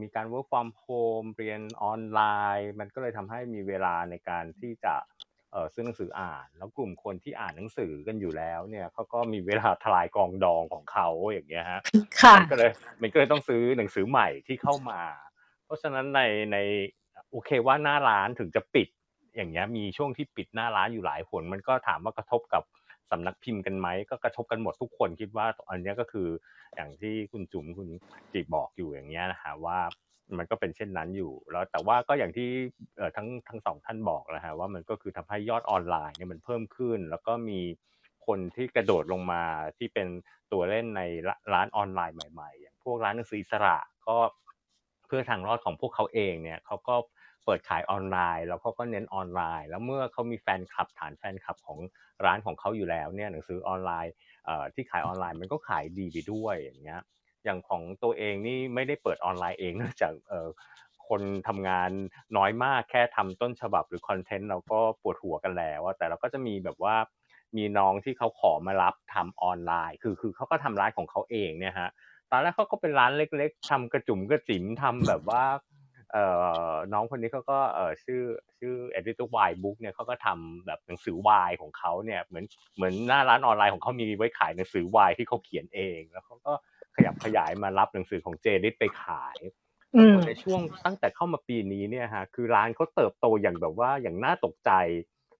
[0.00, 2.20] มีการ work from home เรียนออนไล
[2.58, 4.94] น์ มันก็เลยทำให้มีเวลาในการที่จะ
[5.52, 11.80] เอ่อซื้อหนังสืออ่าน แล้วกลุ่มคนที่อ่านหนังสือกันอยู่แล้วเนี่ยเขาก็มีเวลาทลายกองดองของเขาอย่างเงี้ยฮะ
[12.20, 12.70] ค่ะมันก็เลย
[13.02, 15.00] มันก็เลยต้องซื้อหนังสือใหม่ที่เข้ามา
[15.64, 16.20] เพราะฉะนั้นใน
[16.52, 16.56] ใน
[17.30, 18.88] โอเคว่าหน้าร้านถึงจะปิด
[19.38, 22.62] อย่างเงี้ยมีช่วงที่ปิดหน้าร้านอยู่หลายผลมันก็ถามว่ากระทบกับ
[23.10, 26.28] สำนักพิมพ์กันไหมก็กระทบกันหมดทุกคนคิดว่าอันเนี้ยก็คือ
[26.74, 27.88] อย่างที่คุณจุ๋มคุณ
[28.32, 29.78] จีบอกอยู่อย่างเงี้ยนะฮะว่า
[30.38, 32.48] มันก็เป็นเช่นนั้นอยู่แล้วแต่ว่าก็อย่างที่
[32.96, 37.60] เอ่อทั้งทั้งสองท่านบอกนะฮะว่ามันก็คือทำให้ยอดออนไลน์เนี่ยมันเพิ่มขึ้น แล้วก็มี
[38.26, 39.42] คนที่กระโดดลงมา
[39.78, 40.08] ที่เป็น
[40.52, 43.76] ตัวเล่นในร้าร้านออนไลน์ใหม่ ๆ อย่างพวกร้านหนังสืออิสระ
[44.08, 44.16] ก็
[45.06, 46.94] เพื่อทางรอดของพวกเขาเองเนี่ยเขาก็
[47.48, 51.78] เปิดขายออนไลน์ แล้วเขาก็เน้นออนไลน์ แล้วเมื่อเขามีแฟนคลับฐานแฟนคลับของ
[52.26, 54.12] ร้านของเขาอยู่แล้วเนี่ยหนังสือออนไลน์
[54.44, 57.00] เอ่อที่ขายออนไลน์มันก็ขายดีไปด้วยอย่างเงี้ย
[57.44, 60.48] อย่างของตัวเองนี่ไม่ได้เปิดออนไลน์เองเนื่องจากเอ่อ
[61.08, 61.90] คนทำงาน
[62.36, 66.96] น้อยมากแค่ทำต้นฉบับหรือคอนเทนต์เราก็ปวดหัวกันแล้วแต่เราก็จะมีแบบว่า
[67.56, 71.90] มีน้องที่เขาขอมารับทำออนไลน์ คือคือเขาก็ทำร้านของเขาเองเนี่ยฮะ
[72.30, 75.44] ตอนแรกเขาก็เป็นร้านเล็ก ๆทำกระจุ๋มกระจิ๋มทำแบบว่า
[76.92, 78.22] น้องคนนี้เขาก็เอ่อชื่อ
[78.58, 82.44] ชื่อ editor y book เนี่ยเขาก็ทำแบบหนังสือวายของเขาเนี่ยเหมือน
[82.76, 86.52] เหมือนหน้าร้านออนไลน์ของเขามีไว้ขายหนังสือวายที่เขาเขียนเอง แล้วเขาก็
[86.96, 89.38] ขยับขยายมารับหนังสือของเจริสไปขาย
[89.96, 94.70] อืมในช่วงตั้งแต่เข้ามาปีนี้เนี่ยฮะคือร้านเขาเติบโตอย่างแบบว่าอย่างน่าตกใจ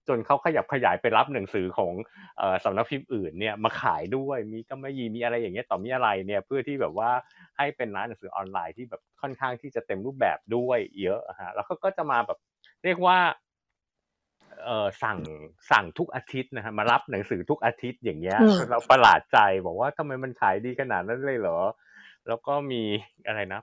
[0.09, 1.93] จนเขาขยับขยายไปรับหนังสือของ
[2.37, 7.09] เอ่อสำนักพิมพ์อื่นเนี่ยมาขายด้วยมีกำมะหยี่มีอะไรอย่างเงี้ยต่อมีอะไรเนี่ยเพื่อที่แบบว่า
[7.57, 12.39] ให้เป็นร้านหนังสือออนไลน์ที่แบบค่อนข้างที่จะเต็มรูปแบบด้วยเยอะอะฮะแล้วเขาก็จะมาแบบ
[12.83, 13.17] เรียกว่า
[14.63, 15.19] เอ่อสั่ง
[15.71, 21.59] สั่งทุกอาทิตย์นะฮะมารับหนังสือทุกอาทิตย์อย่างเงี้ยอืมเราประหลาดใจบอกว่าทำไมมันขายดีขนาดนั้นเลยเหรอ
[22.27, 22.83] แล้วก็มี
[23.27, 23.61] อะไรนะ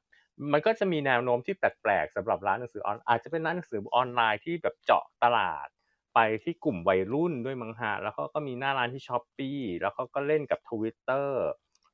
[0.52, 5.68] มันก็จะมีแนวโน้มที่แปลกๆสำหรับร้านหนังสือออนอาจจะเป็นร้านหนังสือออนไลน์ที่แบบเจาะตลาด
[6.16, 9.50] ไปที่กลุ่มวัยรุ่นด้วยมั้งฮะแล้วก็ก็มีหน้าร้านที่ช้อปปี
[9.81, 11.46] แล้วเขาก็เล่นกับทวิตเตอร์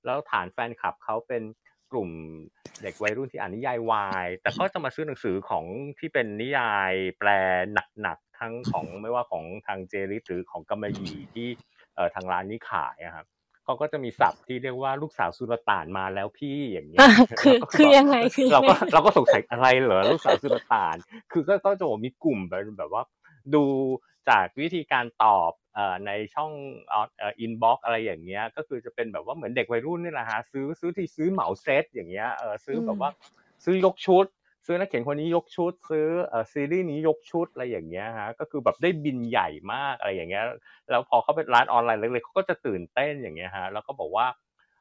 [0.04, 1.42] แล้วฐานแฟนคลับเขาเป็น
[1.92, 2.10] กลุ่ม
[2.82, 5.64] เด็กวัยรุ่นที่อ่านนิยายวาย แต่ก็จะมาซื้อหนังสือของ
[5.98, 7.28] ที่เป็นนิยายแปล
[8.00, 11.48] หนักๆทั้งของไม่ว่าของทาง JLIT หรือของกำมะหยี่ที่
[11.94, 13.26] เอ่อทางร้านนี้ขายอะครับ
[13.64, 20.96] เขาก็จะมีศัพท์ที่เรียกว่าลูกสาวสุลต่านมาแล้วพี่อย่างเงี้ยอะคือเราก็คือแบบยังไงคือเรายังก็ไงเราก็สงสัยอะไรเหรอลูกสาวสุลต่าน
[21.32, 23.02] คือก็ก็จะบอกมีกลุ่มแบบแบบว่า
[23.54, 23.64] ดู
[24.30, 26.52] จากวิธีการตอบเอ่อในช่อง
[26.88, 33.10] เอ่อ inbox อะไรอย่างเงี้ยก็คือจะเป็นแบบว่าเหมือนเด็กวัยรุ่นนี่แหละฮะซื้อซื้อที่ซื้อเหมาเซตอย่างเงี้ยเออซื้อแบบว่า
[33.64, 34.26] ซื้อยกชุด
[34.66, 40.44] ซื้อนักเขียนคนนี้ยกชุด ซื้อเอ่อซีรีส์นี้ยกชุดอะไรอย่างเงี้ยฮะก็คือแบบได้บินใหญ่มากอะไรอย่างเงี้ย
[40.90, 44.26] แล้วพอเขาเป็นร้านออนไลน์เล็กๆเขาก็จะตื่นเต้นอย่างเงี้ยฮะแล้วก็บอกว่า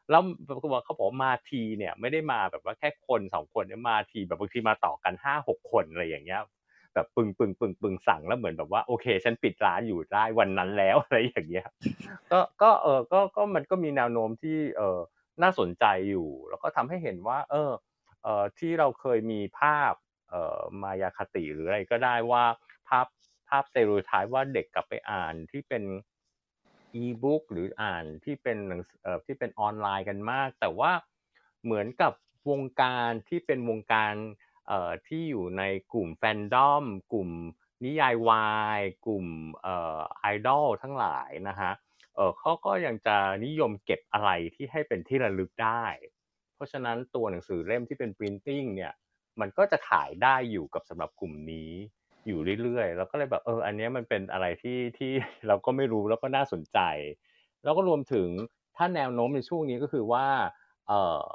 [0.09, 0.21] แล้ว
[0.59, 6.41] เขาบอกเขาบอกว่ามาทีเนี่ยไม่ได้มาแบบว่าแค่คนสองคนเนี่ยมาทีแบบบางทีมาต่อกันห้าหกคนอะไรอย่างเงี้ย
[6.93, 11.67] แบบปึงปึงปึงปึงสั่งแล้วเหมือนแบบว่าโอเค ฉันปิดร้านอยู่ได้วันนั้นแล้วอะไรอย่างเงี้ย
[12.31, 14.99] ก็ก็เออก็ก็มันก็มีแนวโน้มที่เออ
[15.41, 17.71] น่าสนใจอยู่ แล้วก็ทำให้เห็นว่า เออ
[18.23, 19.93] เออที่เราเคยมีภาพ
[20.29, 22.43] เอ่อมายาคติหรืออะไรก็ได้ว่า
[22.87, 23.07] ภาพ
[23.49, 25.83] ภาพเตอริโอไทว่าเด็กกลับไปอ่านที่เป็น
[26.93, 30.91] อีบุ๊กหรืออ่านที่เป็นหนังเอ่อที่เป็นออนไลน์กันมาก แต่ว่า
[31.63, 32.13] เหมือนกับ
[32.49, 34.13] วงการที่เป็นวงการ
[34.71, 37.29] เอ่อที่อยู่ในกลุ่มแฟนดอมกลุ่ม
[37.85, 39.27] นิยายวายกลุ่ม
[39.61, 41.71] เอ่อไอดอลทั้งหลายนะฮะ
[42.15, 45.83] เออเขาก็ยังจะนิยมเก็บอะไรที่ให้เป็นที่ระลึกได้
[46.55, 48.93] เพราะฉะนั้นตัวหนังสือเล่มที่เป็น printing เนี่ย
[49.39, 51.71] มันก็จะขายได้อยู่กับสำหรับกลุ่มนี้
[52.27, 55.11] อยู่เรื่อยๆ แล้วก็เลยแบบเอออันนี้มันเป็นอะไรที่ที่
[55.47, 56.79] เราก็ไม่รู้แล้วก็น่าสนใจ
[57.63, 58.27] แล้วก็รวมถึง
[58.77, 60.25] ถ้าแนวโน้มในช่วงนี้ก็คือว่า
[60.87, 61.27] เออ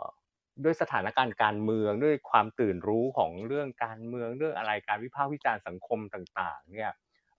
[0.64, 6.92] ด้วยสถานการณ์การเมืองด้วยความตื่นรู้ของเรื่องการเมืองเรื่องอะไรการวิพากษ์วิจารณ์สังคมต่างๆเนี่ย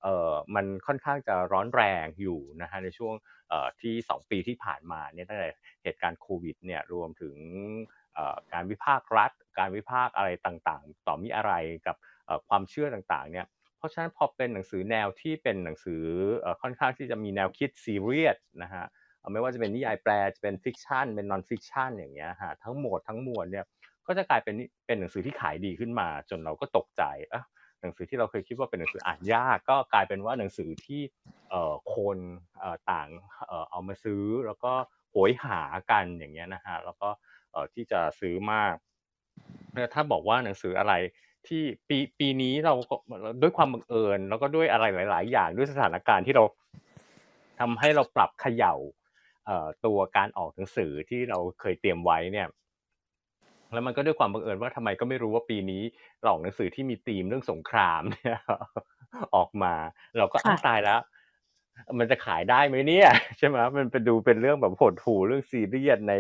[0.03, 3.13] เอ่อมันค่อนข้างจะร้อนแรงอยู่นะฮะในช่วง
[3.49, 5.49] เอ่อที่สองปีที่ผ่านมาเนี่ยตั้งแต่
[5.83, 7.35] เหตุการณ์โควิดเนี่ยรวมถึง
[8.15, 11.53] เอ่อการวิพากษ์รัฐ การวิพากษ์อะไรต่างๆ ต่อมีอะไร
[11.87, 16.03] กับเอ่อความเชื่อต่างๆเนี่ยเพราะฉะนั้นพอเป็นหนังสือแนวที่เป็นหนังสือ
[16.61, 18.85] ค่อนข้างที่จะมีแนวคิดซีเรียสนะฮะ
[19.31, 23.65] ไม่ว่าจะเป็นนิยายแปลจะเป็น fiction เป็น non-fiction อย่างเงี้ยฮะทั้งหมดทั้งมวลเนี่ย
[24.07, 27.03] ก็จะกลายเป็นเป็นหนังสือที่ขายดีขึ้นมา จนเราก็ตกใจ
[27.33, 27.43] อะ
[27.81, 31.01] หนังสือที่เราเคยคิดว่าเป็นหนังสืออ่านยาก ก็กลายเป็นว่าหนังสือที่
[31.49, 32.17] เอ่อคน
[32.59, 33.07] เอ่อต่าง
[33.47, 34.73] เอ่อเอามาซื้อแล้วก็
[35.11, 37.09] โหยหากันอย่างเงี้ยนะฮะแล้วก็
[37.51, 38.75] เอ่อที่จะซื้อมาก
[39.73, 40.93] แล้วถ้าบอกว่าหนังสืออะไร
[41.47, 42.95] ที่ปีปีนี้เราก็
[43.41, 46.43] ด้วยความบังเอิญ แล้วก็ด้วยอะไรหลาย ๆ อย่างด้วยสถานการณ์ที่เรา
[47.59, 48.75] ทำให้เราปรับเขย่า
[49.85, 52.47] ตัวการออกหนังสือที่เราเคยเตรียมไว้เนี่ย
[53.73, 55.83] แล้วมันก็ด้วยความบังเอิญว่าทำไมก็ไม่รู้ว่าปีนี้
[56.21, 58.39] เราออกหนังสือที่มีธีมเรื่องสงครามเนี่ย
[59.35, 59.73] ออกมา
[60.17, 60.99] เราก็อ้าค่ะวตายแล้ว
[61.99, 66.13] มันจะขายได้ไหมเนี่ยใช่ไหมมันเป็นดูเป็นเรื่องแบบโหดหูเรื่องซีเรียสใน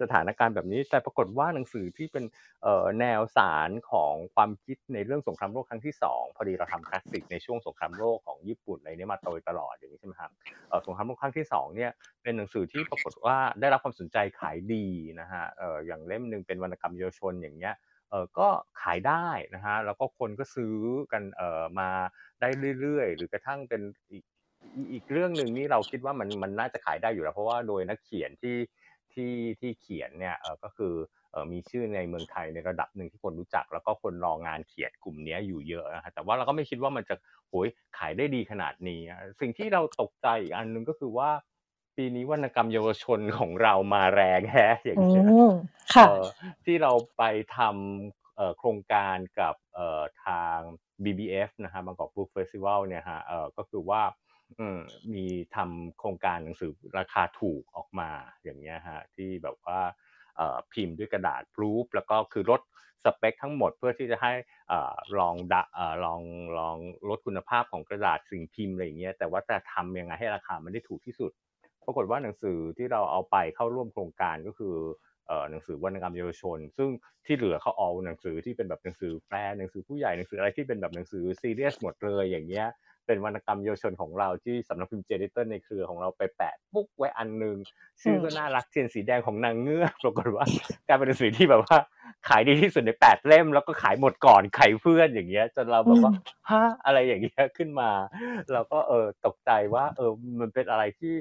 [0.00, 2.24] สถานการณ์แบบนี้ แต่ปรากฏว่าหนังสือที่เป็น
[3.00, 10.30] แนวสารของความคิดในเรื่องสงครามโลกครั้งที่สองพอดีเราทำคลาสสิกในช่วงสงครามโลกของญี่ปุ่นอะไรนี้มาโดยตลอดอย่างนี้ใช่ไหมครับ
[10.86, 11.90] สงครามโลกครั้งที่สองเนี่ย
[12.22, 14.86] เป็นหนังสือที่ปรากฏว่าได้รับความสนใจขายดี
[15.20, 15.44] นะฮะ
[15.86, 17.74] อย่างเล่มหนึ่งเป็นวรรณกรรมเยาวชนอย่างเงี้ย
[18.10, 18.48] เออก็
[18.82, 20.76] ขายได้นะฮะแล้วก็คนก็ซื้อ
[21.12, 21.90] กันเออมา
[22.40, 22.48] ได้
[22.80, 24.24] เรื่อยๆ หรือกระทั่งเป็นอีก
[24.76, 28.56] อีกอีกเรื่องหนึ่งนี่เราคิดว่ามันมันน่าจะขายได้อยู่แล้ว เพราะว่าโดยนักเขียนที่
[29.14, 30.94] ทที่ที่เขียนเนี่ยเออก็คือ
[31.32, 37.14] เออมีชื่อในเมืองไทยในระดับหนึ่งที่คนรู้จัก แล้วก็คนรองานเขียนกลุ่มนี้อยู่เยอะนะฮะแต่ว่าเราก็ไม่คิดว่ามันจะ
[37.48, 37.66] โหย
[37.98, 39.00] ขายได้ดีขนาดนี้
[39.40, 41.30] สิ่งที่เราตกใจอีกอันหนึ่งก็คือว่า
[41.96, 45.28] ปีนี้วรรณกรรมเยาวชนของเรามาแรงแฮะอย่างเงี้ย
[45.94, 46.06] ค่ะ
[46.64, 47.22] ที่เราไป
[47.56, 49.54] ทำโครงการกับ
[50.26, 50.58] ทาง
[51.04, 53.20] BBF นะฮะ Bangkok Book Festival เนี่ยฮะ
[53.56, 54.02] ก็คือว่า
[55.14, 58.10] มีทำโครงการหนังสือราคาถูกออกมา
[58.42, 59.80] อย่างเงี้ยฮะที่แบบว่า
[60.72, 62.60] พิมพ์ด้วยกระดาษ proof แล้วก็คือลด
[63.04, 64.32] สเปคทั้งหมดเพื่อที่จะให้
[65.18, 65.62] ลองดะ
[66.04, 66.20] ลอง
[66.58, 66.76] ลอง
[67.08, 71.32] ลดคุณภาพของกระดาษสิ่งพิมพ์อะไรอย่างเงี้ยแต่ว่าจะทำยังไงให้ราคามันได้ถูกที่สุด
[71.86, 74.76] ปรากฏว่าหนังสือที่เราเอาไปเข้าร่วมโครงการก็คือ
[75.50, 76.90] หนังสือวรรณกรรมเยาวชน ซึ่ง
[77.26, 82.66] ที่เหลือเขาเอาหนังสือที่เป็นแบบหนังสือแปลหนังสือผู้ใหญ่หนังสืออะไรที่เป็นแบบหนังสือซีเรียสหมดเลยอย่างเงี้ย
[83.06, 87.56] เป็นวรรณกรรมเยาวชนของเราที่สำนักพิมพ์เจดิเตอร์ในเครือของเราไปแปะปุ๊กไว้อันนึง
[88.00, 90.46] ชื่อก็น่ารักเทียนสีแดงของนางเงือกปรากฏว่า
[90.88, 91.76] กลายเป็นหนังสือที่แบบว่า
[92.28, 96.12] ขายดีที่สุดในแปดเล่ม แล้วก็ขายหมดก่อนใครเพื่อนอย่างเงี้ย จนเราแบบว่า
[96.50, 97.90] ฮะอะไรอย่างเงี้ยขึ้นมา
[98.52, 101.14] เราก็เออตกใจว่า เออมันเป็นอะไรที่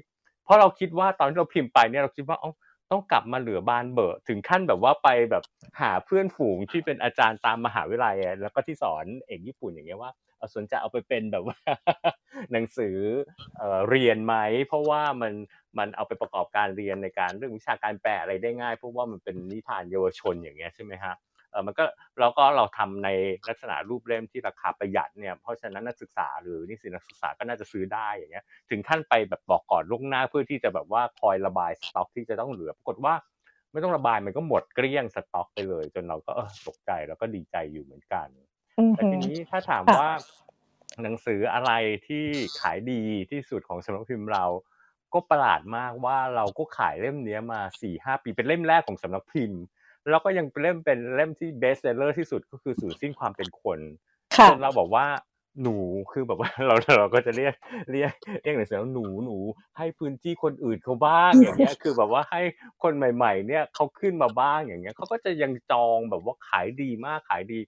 [0.44, 2.52] เพราะเราคิดว่าตอนที่เราพิมพ์ไปเนี่ยเราคิดว่าอ๋อ
[2.94, 5.44] ต้องกลับมาเหลือบานเบอร์ถึงขั้นแบบว่าไปแบบ
[5.82, 11.58] หาเพื่อนฝูงที่เป็นอาจารย์ตามมหาวิทยาลัยแล้วก็ที่สอนเอกญี่ปุ่นอย่างเงี้ยว่าเอาสนใจเอาไปเป็นแบบว่า
[12.52, 12.96] หนังสือ
[13.90, 14.36] เรียนไหม
[14.68, 15.34] เพราะว่ามัน
[15.78, 21.14] มันเอาไปประกอบการเรียนในการเรื่องวิชาการแปลอะไรได้ง่ายเพราะว่ามันเป็นนิทานเยาวชนอย่างเงี้ยใช่ไหมฮะ
[21.68, 21.86] มันก็
[22.20, 23.10] แล้วก็เราทำใน
[23.50, 33.14] ลักษณะรูปเล่มที่ราคาประหยัดเนี่ยเพราะฉะนั้นนักศึกษาหรือนิสิตนักศึกษาก็น่าจะซื้อได้อย่างเงี้ยถึงขั้นไปแบบบอกก่อนล่วงหน้าเพื่อที่จะแบบว่าคอยระบายสต็อกที่จะต้องเหลือปรากฏว่า
[33.72, 36.34] ไม่ต้องระบายมันก็หมดเกลี้ยงสต็อกไปเลย จนเราก็
[36.68, 38.28] ตกใจแล้วก็ดีใจอยู่เหมือนกัน
[38.92, 40.10] แต่ทีนี้ถ้าถามว่า
[41.04, 41.72] หนังสืออะไร
[42.08, 42.24] ที่
[42.60, 44.46] ขายดีที่สุดของสำนักพิมพ์เรา
[45.14, 49.62] ก็ประหลาดมากว่าเราก็ขายเล่มนี้มาสี่ห้าปีเป็นเล่มแรกของสำนักพิมพ์
[50.10, 53.80] แล้วก็ยังเล่มเป็นเล่มที่ best seller ที่สุดก็คือสูญสิ้นความเป็นคน
[54.50, 55.06] จนเราบอกว่า
[55.62, 55.78] หนู
[56.12, 57.54] คือแบบว่าเราเราก็จะเรียก
[57.92, 58.14] เรียก
[58.44, 59.38] เรียกหนังสือหนูหนู
[59.78, 62.42] ให้พื้นที่คนอื่นเขาบ้างอย่างเงี้ยคือแบบว่าให้
[62.84, 67.60] คนใหม่ ๆ เนี่ยเขาขึ้นมาบ้างอย่างเงี้ยเขาก็จะยังจองแบบว่าขายดีมากขายดี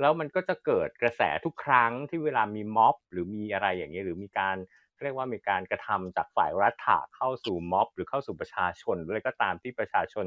[0.00, 4.56] แล้วมันก็จะเกิดกระแสทุกครั้งที่เวลามีม็อบ หรือมีอะไรอย่างเงี้ยหรือมีการ
[5.02, 10.26] เรียกว่ามีการกระทำจากฝ่ายรัฐาเข้าสู่ม็อบ หรือเข้าสู่ประชาชนหรืออะไรก็ตามที่ประชาชน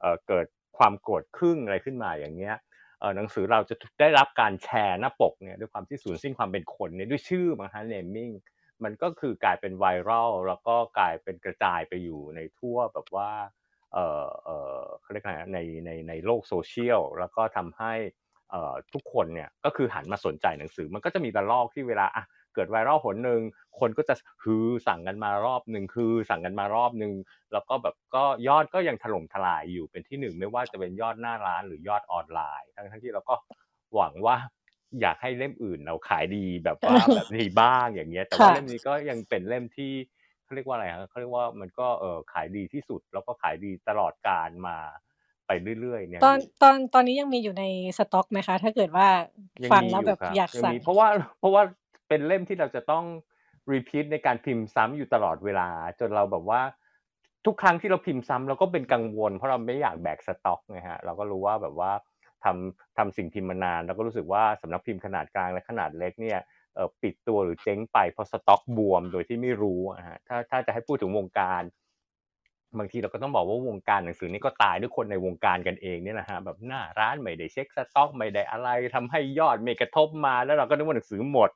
[0.00, 0.46] เเกิด
[0.78, 2.56] ความโกรธครึ่งอะไรขึ้นมาอย่างเงี้ย
[3.16, 8.30] หนังสือเราจะได้รับการแชร์หน้าปกเนี่ยด้วยความที่สูญสิ้นความเป็นคนเนี่ยด้วยชื่อมาฮะเนมมิ่ง
[8.84, 13.30] มันก็คือกลายเป็นไวรัลแล้วก็กลายเป็นกระจายไปอยู่ในทั่วแบบว่า
[13.92, 17.92] เออเออเขาเรียกอะไรในในในโลกโซเชียลแล้วก็ทำให้
[18.92, 22.24] ทุกคนเนี่ยก็คือหันมาสนใจหนังสือมันก็จะมีระลอกที่เวลาอะ
[22.56, 23.40] เกิดไวรัลหนหนึ่ง
[23.80, 27.12] คนก็จะฮือสั่งกันมารอบหนึ่งคือสั่งกันมารอบหนึ่ง
[27.52, 33.34] แล้วก็แบบก็ยอดก็ยังถล่มทลายอยู่เป็นที่หนึ่งไม่ว่าจะเป็นยอดหน้าร้านหรือยอดออนไลน์ ทั้งทั้งที่เราก็
[33.94, 34.36] หวังว่า
[35.00, 39.92] อยากให้เล่มอื่นเราขายดีแบบว่าแบบนี้บ้างอย่างเงี้ย แต่ว่าเล่มนี้ก็ยังเป็นเล่มที่
[40.44, 44.76] เขาเรียกว่าอะไรเขาเรียกว่ามันก็เออขายดีที่สุด แล้วก็ขายดีตลอดการมา
[45.46, 47.64] ไปเรื่อยๆเนี่ยตอนตอนตอนนี้ยังมีอยู่ใน
[47.98, 49.08] สต็อกไหมคะ ถ้าเกิดว่า
[49.72, 51.62] ฟังแล้วแบบอยากสั่งเพราะว่าเพราะว่า
[52.08, 53.04] เป็นเล่มที่เราจะต้อง
[53.72, 55.68] รีพีทในการพิมพ์ซ้ำอยู่ตลอดเวลา
[56.00, 56.62] จนเราแบบว่า
[57.46, 61.92] ทุกครั้งที่เราพิมพ์ซ้ำเราก็เป็นกังวล เพราะเราไม่อยากแบกสต็อกไงฮะเราก็รู้ว่าแบบว่า
[62.44, 66.40] ทำทำสิ่งพิมพ์มานานเราก็รู้สึกว่าสำนักพิมพ์ขนาดกลางและขนาดเล็กเนี่ย
[67.02, 71.62] ปิดตัวหรือเจ๊งไปเพราะสต็อกบวมโดยที่ไม่รู้นะฮะถ้าถ้าจะให้พูดถึงวงการ
[72.78, 81.50] บางทีเราก็ต้องบอกว่าวงการหนังสือนี่ก็ตายด้วยคนในวงการกันเองเนี่ยนะฮะแบบหน้าร้านไม่ได้เช็คสต็อกไม่ได้อะไรทำให้ยอดไม่กระทบมา แล้วเราก็นึกว่าหนังสือหมด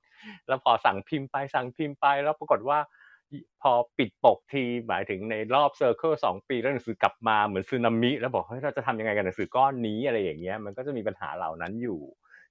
[0.49, 2.79] แล้วพอสั่งพิมพ์ไปสั่งพิมพ์ไป แล้วปรากฏว่า
[3.63, 12.01] พอปิดปกทีหมายถึงในรอบ circle สองปีแล้วหนังสือกลับมาเหมือนสึนามิ แล้วบอกเฮ้ยเราจะทำยังไงกับหนังสือก้อนนี้อะไรอย่างเงี้ยมันก็จะมีปัญหาเหล่านั้นอยู่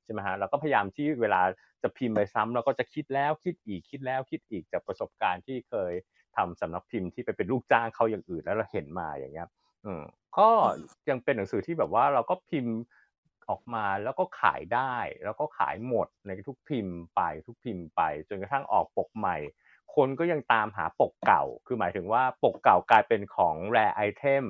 [0.03, 1.41] ใช่ไหมฮะเราก็พยายามที่เวลา
[1.83, 5.93] จะพิมพ์ไปซ้ำเราก็จะคิดแล้วคิดอีกคิดแล้วคิดอีกจากประสบการณ์ที่เคย
[6.37, 9.47] ทำสำนักพิมพ์ที่ไปเป็นลูกจ้างเขาอย่างอื่นแล้วเราเห็นมาอย่างเงี้ย
[9.85, 10.03] อืม
[10.37, 10.49] ก็
[11.09, 12.75] ยังเป็นหนังสือที่แบบว่าเราก็พิมพ์
[13.49, 19.37] ออกมาแล้วก็ขายได้ แล้วก็ขายหมดในทุกพิมพ์ไปทุกพิมพ์ไป จนกระทั่งออกปกใหม่
[19.95, 24.45] คนก็ยังตามหาปกเก่า คือหมายถึงว่าปกเก่ากลายเป็นของแรไอเทม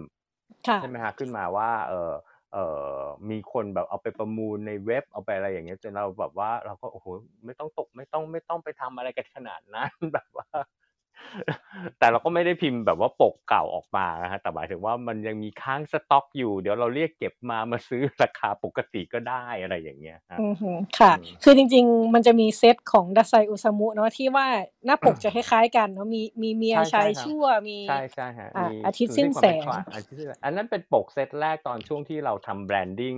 [0.81, 2.11] ใช่ไหมฮะขึ้นมาว่าเออ
[2.53, 7.07] เอ่อมีคนแบบเอาไปประมูลในเว็บเอาไปอะไรอย่างเงี้ยจนเราแบบว่าเราก็โอ้โห
[7.45, 10.49] ไม่ต้องตกไม่ต้องไม่ต้องไปทำอะไรกันขนาดนั้นแบบว่า
[11.99, 24.47] แต่เราก็ไม่ได้พิมพ์แบบว่าปกเก่าออกมานะฮะแต่หมายถึงว่ามันยังมีค้างสต็อกอยู่ เดี๋ยวเราเรียกเก็บมามาซื้อราคาปกติก็ได้อะไรอย่างเงี้ยครับอือหือค่ะอืมคือจริง ๆ มันจะมีเซตของดัซไซอุซามุเนาะที่ว่า
[24.85, 33.15] หน้าปกจะคล้ายๆกันเนาะมีมีเมียใช่ใช่ชายครับชั่วมีใช่ใช่ฮะอ่ามีอาทิตย์คืสิ้นให้ความเป็นแสงคลาสอาทิตย์สิ้นแสงอันนั้นเป็นปกเซตแรกตอนช่วงที่เราทำ branding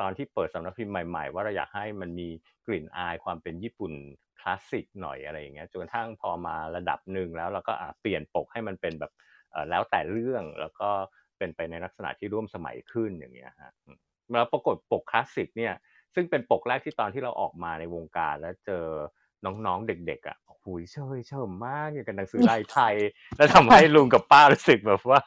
[0.00, 2.28] ตอนที่เปิดสำนักพิมพ์ใหม่ ๆ ว่าเราอยากให้มันมี
[2.66, 3.92] กลิ่นอายความเป็นญี่ปุ่น
[4.23, 9.12] ค ลาสสิกหน่อยอะไรอย่างเงี้ยจนกระทั่งพอมาระดับหนึ่งแล้วเราก็เปลี่ยนปกให้มันเป็นแบบ
[9.70, 10.90] แล้วแต่เรื่องแล้วก็
[11.38, 13.72] เป็นไปในลักษณะที่ร่วมสมัยขึ้นอย่างเงี้ยฮะ
[14.32, 15.74] แล้วปรากฏปกคลาสสิกเนี่ย
[16.14, 18.86] ซึ่งเป็นปกแรกที่ตอนที่เราออกมาในวงการแล้วเจอ
[19.44, 22.94] น้องๆเด็กๆอะโอ้โหเชยเชิมมากอย่างกับหนังสือลายไทย
[23.36, 25.22] แล้วทำให้ลุงกับป้ารู้สึกแบบว่า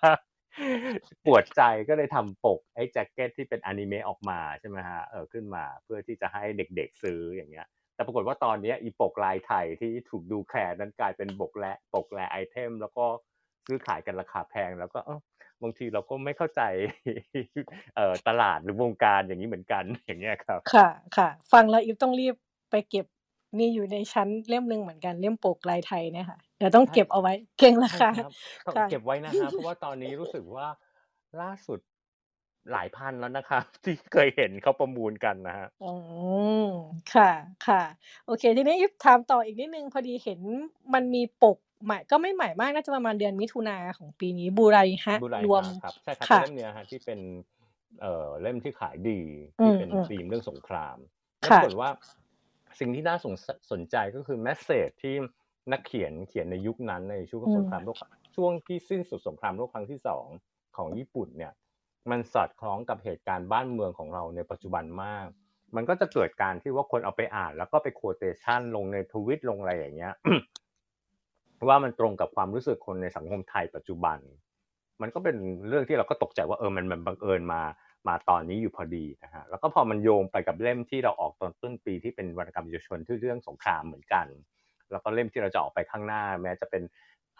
[1.26, 13.06] ปวดใจก็เลยทำปกไอ้แจ็คเก็ตที่เป็นอนิเมะออกมาใช่ไหมฮะเออขึ้นมาเพื่อที่จะให้เด็กๆซื้ออย่างเงี้ย แต่ปรากฏว่าตอนเนี้ยอีปกลายไทยที่ถูกดูแคลนนั้นกลายเป็นปกแลปกแลไอเทม แล้วก็
[13.68, 15.20] ซื้อขายกันราคาแพง แล้วก็เออ
[15.62, 16.62] บางทีเราก็ไม่เข้าใจ
[17.96, 22.36] เอ่อตลาดหรือวงการอย่างนี้เหมือนกันอย่างเงี้ยครับ ค่ะค่ะ ฟังแล้วอีฟต้องรีบ
[22.72, 23.06] ไปเก็บ
[23.58, 28.32] มีอยู่ในชั้นเล่มหนึ่งเหมือนกันเล่มปกลายไทยเนี่ยค่ะเดี๋ยวต้องใช่เก็บเอาไว้เก่งราใช่คาครับ
[28.68, 30.68] ต้องค่ะเก็บไว้นะครับเพราะว่าตอนนี้รู้สึกว่า
[31.42, 31.80] ล่าสุด
[32.72, 35.92] หลายพันแล้วนะครับที่เคยเห็นเขาประมูลกันนะฮะอื
[36.62, 36.64] ม
[37.14, 37.32] ค่ะ
[37.68, 37.82] ค่ะ
[38.26, 40.42] โอเค ทีนี้อีฟถามต่ออีกนิดนึงพอดีเห็น
[40.94, 44.78] มันมีปกใหม่ก็ไม่ใหม่มากน่าจะประมาณเดือนมิถุนาของปีนี้บูไร
[45.08, 47.20] ฮะบูไรรวมฮะครับใช่ครับค่ะเล่มเนี้ยฮะที่เป็น
[48.02, 49.22] เอ่อเล่มที่ขายดี
[49.60, 50.98] อืที่มเป็นอืมธีมเรื่องสงคราม
[51.40, 51.90] แล้วปค่ะรากฏว่า
[52.80, 53.36] สิ่งที่น่าสน
[53.72, 55.16] สนใจก็คือแมสเซจที่
[55.72, 57.98] นักเขียนเขียนในยุคนั้นในช่วงอืสมงครามโลก
[58.36, 60.26] ช่วงที่สิ้นสุดสงครามโลกครั้งที่สอง
[60.78, 61.54] ของญี่ปุ่นเนี่ย
[62.12, 65.28] มันสอดคล้องกับเหตุการณ์บ้านเมืองของเราในปัจจุบันมาก
[65.76, 70.14] มันก็จะเกิดการที่ว่าคนเอาไปอ่าน แล้วก็ไปโคเตชันลงในทวิตลงอะไรอย่างเงี้ย
[71.68, 74.20] ว่ามันตรงกับความรู้สึกคนในสังคมไทยปัจจุบัน
[75.02, 75.36] มันก็เป็น
[75.68, 77.62] เรื่องที่เราก็ตกใจว่าเออมันมันบังเอิญมา
[78.08, 84.26] มาตอนนี้อยู่พอดีนะฮะแล้วก็พอมันโยงไปกับเล่มที่เราออกตอนต้นปีที่เป็นวรรณกรรมเยาวชนที่เรื่องสงครามเหมือนกัน
[84.92, 86.84] แล้วก็เล่มที่เราจะออกไปข้างหน้า แม้จะเป็น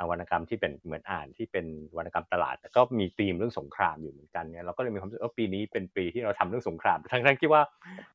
[0.10, 1.66] วรรณกรรมที่เป็นเหมือนอ่านที่เป็น
[1.98, 7.62] วรรณกรรมตลาด แต่ก็มีธีมเรื่องสงครามอยู่เหมือนกันเนี่ยเราก็เลยมีความรู้สึกว่าปีนี้เป็นปีที่เราทำเรื่องสงคราม ทั้งทั้งที่ว่า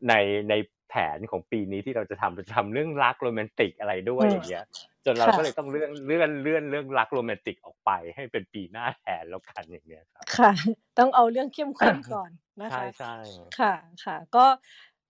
[0.09, 0.14] ใน
[0.51, 0.55] ใน
[0.90, 4.64] แผนของปีนี้ที่เราจะทำเราจะทำเรื่องรักโรแมนติกอะไรด้วยอืมอย่างเงี้ย
[5.05, 10.53] จนเราค่ะก็เลยต้องเลื่อนเลื่อนเลื่อนเรื่องรักโรแมนติกออกไปให้เป็นปีหน้าแทนแล้วกันอย่างเงี้ยครับค่ะ
[10.99, 13.14] ต้องเอาเรื่องเข้มข้นก่อนนะใช่คะใช่
[13.59, 14.47] ค่ะค่ะ ก็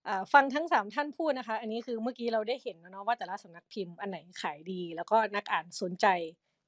[0.08, 6.06] อ่าฟังทั้งสามท่านพูดนะคะ อันนี้คือเมื่อกี้เราได้เห็นแล้วเนาะว่าแต่ละสำนักพิมพ์อันไหนขายดี แล้วก็นักอ่านสนใจ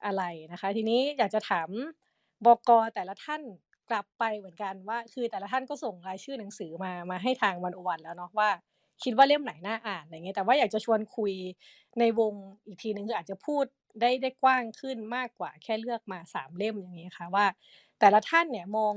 [0.06, 1.68] อะไรนะคะ ทีนี้อยากจะถาม
[2.46, 3.42] บกแต่ละท่าน
[3.90, 8.50] กลับไปเหมือนกันว่า คือแต่ละท่านก็ส่งรายชื่อหนังสือมามาให้ทางวันอวันแล้วเนาะว่า
[9.02, 11.32] คิดว่าเล่มไหนน่าอ่านอะไรเงี้ยแต่ว่าอยากจะชวนคุย
[12.00, 12.32] ในวง
[12.66, 13.64] อีกทีนึงคืออาจจะพูด
[14.00, 17.46] ได้ได้กว้างขึ้นมากกว่าแค่เลือกมาสามเล่มอย่างนี้ค่ะว่า
[18.00, 18.94] แต่ละท่านเนี่ยมอง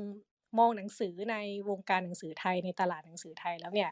[0.58, 1.36] มองหนังสือใน
[1.70, 3.92] วงการหนังสือไทยในตลาดหนังสือไทยแล้วเนี่ย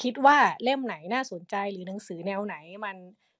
[0.00, 2.96] คิดว่าเล่มไหนน่าสนใจหรือหนังสือแนวไหนมัน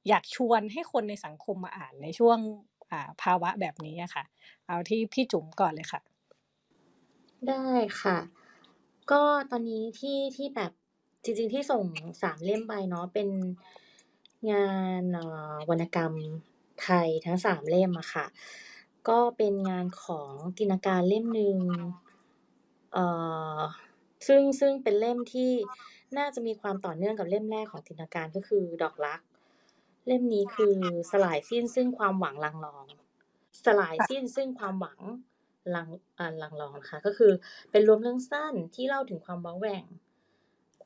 [0.09, 2.39] อยากชวนให้คนในสังคมมาอ่านในช่วง
[3.23, 4.25] ภาวะแบบนี้อะค่ะ
[4.67, 6.01] เอาที่พี่จุ๋มก่อนเลยค่ะ
[7.49, 7.67] ได้
[8.03, 8.19] ค่ะ
[9.11, 10.73] ก็ตอนนี้ที่ที่แบบ
[11.25, 11.85] จริงๆที่ส่ง
[12.23, 13.29] สามเล่มไปเนาะเป็น
[14.51, 14.69] งา
[15.01, 15.05] น
[15.69, 16.13] วรรณกรรม
[16.83, 18.27] ไทยทั้งสามเล่มอะค่ะ
[19.09, 21.59] ก็เป็นงานของตินาการเล่มหนึ่ง
[22.93, 23.05] เอ่
[23.59, 23.61] อ
[24.27, 25.53] ซึ่งซึ่งเป็นเล่มที่
[26.19, 29.21] น่าจะมีความต่อเนื่องกับเล่มแรกของตินาการก็คือดอกรัก
[30.07, 30.77] เล่มนี้คือ
[31.13, 32.87] สลายสิ้นซึ่งความหวังลังลอง
[33.65, 35.01] สลายสิ้นซึ่งความหวัง
[35.75, 35.89] ลัง
[36.19, 37.33] อ่าลังลองนะคะก็คือ
[37.71, 39.85] เป็นรวมเรื่องสั้นที่เล่าถึงความว้าแหว่ง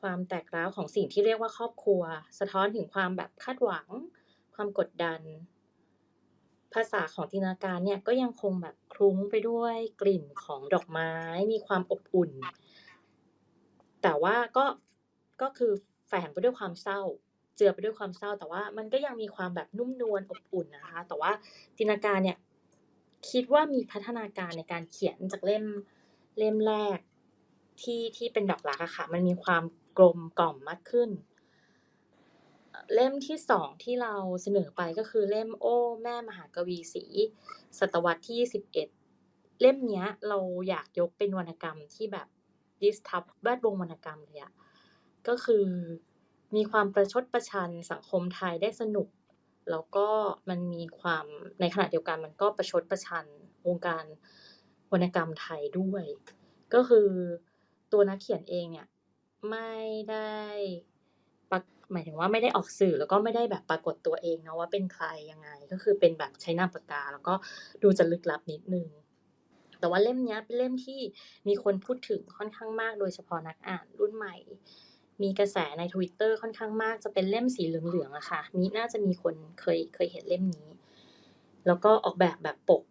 [0.00, 2.02] ความแตกร้าวของสิ่งที่เรียกว่าครอบครัว
[2.38, 3.86] สะท้อนถึงความแบบคาดหวัง
[4.54, 5.20] ความกดดัน
[6.74, 11.12] ภาษาของจินตนาการเนี่ยก็ยังคงแบบคลุ้งไปด้วยกลิ่นของดอกไม้
[11.52, 12.30] มีความอบอุ่น
[14.02, 14.64] แต่ว่าก็
[15.42, 15.72] ก็คือ
[16.08, 17.00] แฝงไปด้วยความเศร้า
[17.60, 21.30] เจือไปด้วยความเศร้า แต่ว่ามันก็ยังมีความแบบนุ่มนวลอบอุ่นนะคะ แต่ว่า
[21.76, 22.38] จินตนาการเนี่ย
[23.30, 25.64] คิดว่ามีพัฒนาการในการเขียนจากเล่ม
[26.38, 26.98] เล่มแรก
[27.80, 29.62] ที่ที่เป็นดอกรักอะค่ะ มันมีความ
[29.96, 31.10] กลมกล่อมมากขึ้น
[32.94, 37.04] เล่มที่สองที่เราเสนอไปก็คือเล่มโอ้แม่มหากวีสี
[37.78, 38.88] ศตวรรษที่สิบเอ็ด
[39.60, 42.28] เล่มเนี้ย เราอยากยกเป็นวรรณกรรมที่แบบ
[42.82, 44.52] ดิสทับแวดวงวรรณกรรมเลยอะ
[45.28, 45.66] ก็คือ
[46.56, 49.08] มีความประชดประชันสังคมไทยได้สนุก
[49.70, 50.08] แล้วก็
[50.48, 51.26] มันมีความ
[51.60, 53.24] ในขณะเดียวกันมันก็ประชดประชัน
[53.66, 54.04] วงการ
[54.92, 56.04] วรรณกรรมไทยด้วย
[56.74, 57.08] ก็คือ
[57.92, 58.88] ตัวนักเขียนเองเนี่ย
[59.50, 59.74] ไม่
[60.10, 60.38] ได้
[61.50, 61.58] ปะ
[61.92, 67.34] หมายถึงว่าไม่ได้ออกสื่อแล้วก็ไม่ได้แบบปรากฏตัวเองเนาะว่าเป็นใครยังไง ก็คือเป็นแบบใช้นามปากกา แล้วก็
[67.82, 68.86] ดูจะลึกลับนิดนึง
[69.80, 71.00] แต่ว่าเล่มนี้เป็นเล่มที่
[71.48, 74.36] มีคนพูดถึงค่อนข้างมาก โดยเฉพาะนักอ่านรุ่นใหม่
[75.22, 80.68] มีกระแสใน Twitter ค่อนข้างมาก จะเป็นเล่มสีเหลืองๆอะค่ะ มีน่าจะมีคนเคยเคยเห็นเล่มนี้
[81.66, 82.82] แล้วก็ออกแบบแบบปก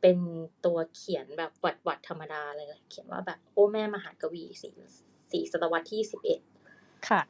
[0.00, 0.18] เป็น
[0.64, 4.70] ตัวเขียนแบบหวัดๆธรรมดาเลยเขียนว่าแบบโอ้แม่มหากวีศรี
[5.30, 6.40] ศรีศตวรรษที่สิบเอ็ด
[7.08, 7.20] ค่ะ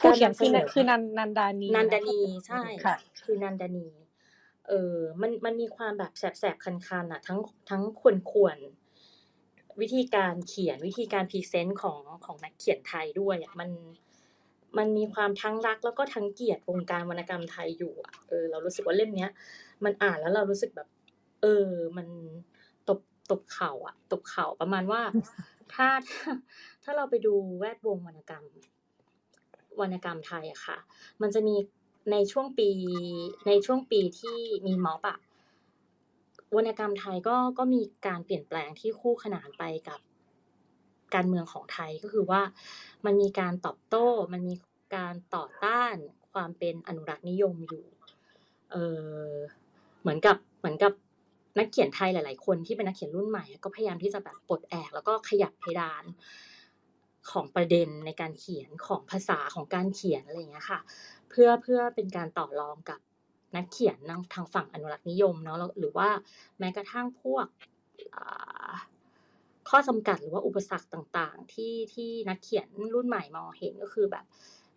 [0.00, 3.88] ผู้การเขียนนำเสคือนอคือนันนันดานีนันนะดานีใช่ค่ะ คือนันดานี
[4.68, 7.38] เออมันมันมีความแบบแสบๆคันๆอะ ทั้ง
[7.70, 8.56] ทั้งควรควร
[9.80, 13.70] วิธีการเขียนวิธีการพรีเซนต์ของของนักเขียนไทยด้วยอะมัน
[14.78, 19.30] มันมีความทั้งรักแล้วก็ทั้งเกลียดวงการวรรณกรรมไทยอยู่อะเออเรารู้สึกว่าเล่มเนี้ย
[19.84, 20.88] มันอ่านแล้วเรารู้สึกแบบ
[21.42, 22.08] เออ มัน
[22.88, 23.00] ตบ
[23.30, 25.02] ตบเข่าอะ ตบเข่าประมาณว่า
[25.74, 26.30] ถ้าถ้า
[26.82, 28.44] ถ้าเราไปดูแวดวงวรรณกรรม
[29.80, 30.78] วรรณกรรมไทยอะค่ะ
[31.22, 31.54] มันจะมี
[32.12, 32.68] ในช่วงปี
[33.46, 35.18] ในช่วงปีที่มีม็อบอะ
[36.56, 40.00] วรรณกรรมไทยก็ก็มีการเปลี่ยนแปลงที่คู่ขนานไปกับ
[41.14, 42.42] การเมืองของไทยก็คือว่า
[43.04, 44.54] มันมีการตอบโต้ มันมี
[44.96, 45.94] การต่อต้าน
[46.32, 47.84] ความเป็นอนุรักษ์นิยมอยู่
[48.70, 48.76] เอ
[49.30, 49.32] อ
[50.00, 50.92] เหมือนกับเหมือนกับ
[51.58, 56.04] นักเขียนไทยหลาย ๆ คนที่เป็นนักเขียนรุ่นใหม่ ก็พยายามที่จะแบบปลดแอก แล้วก็ขยับเพดาน
[57.30, 60.80] ของประเด็นในการเขียนของภาษาของการเขียนอะไรอย่างเงี้ยค่ะ
[61.30, 63.00] เพื่อเพื่อเป็นการต่อรองกับ
[63.56, 63.98] นักเขียน
[64.34, 66.08] ทางฝั่งอนุรักษ์นิยมเนาะหรือว่า
[66.58, 67.46] แม้กระทั่งพวก
[69.68, 74.24] ข้อจำกัดหรือว่าอุปสรรคต่างๆ ที่ที่นักเขียนรุ่นใหม่มองเห็นก็คือแบบ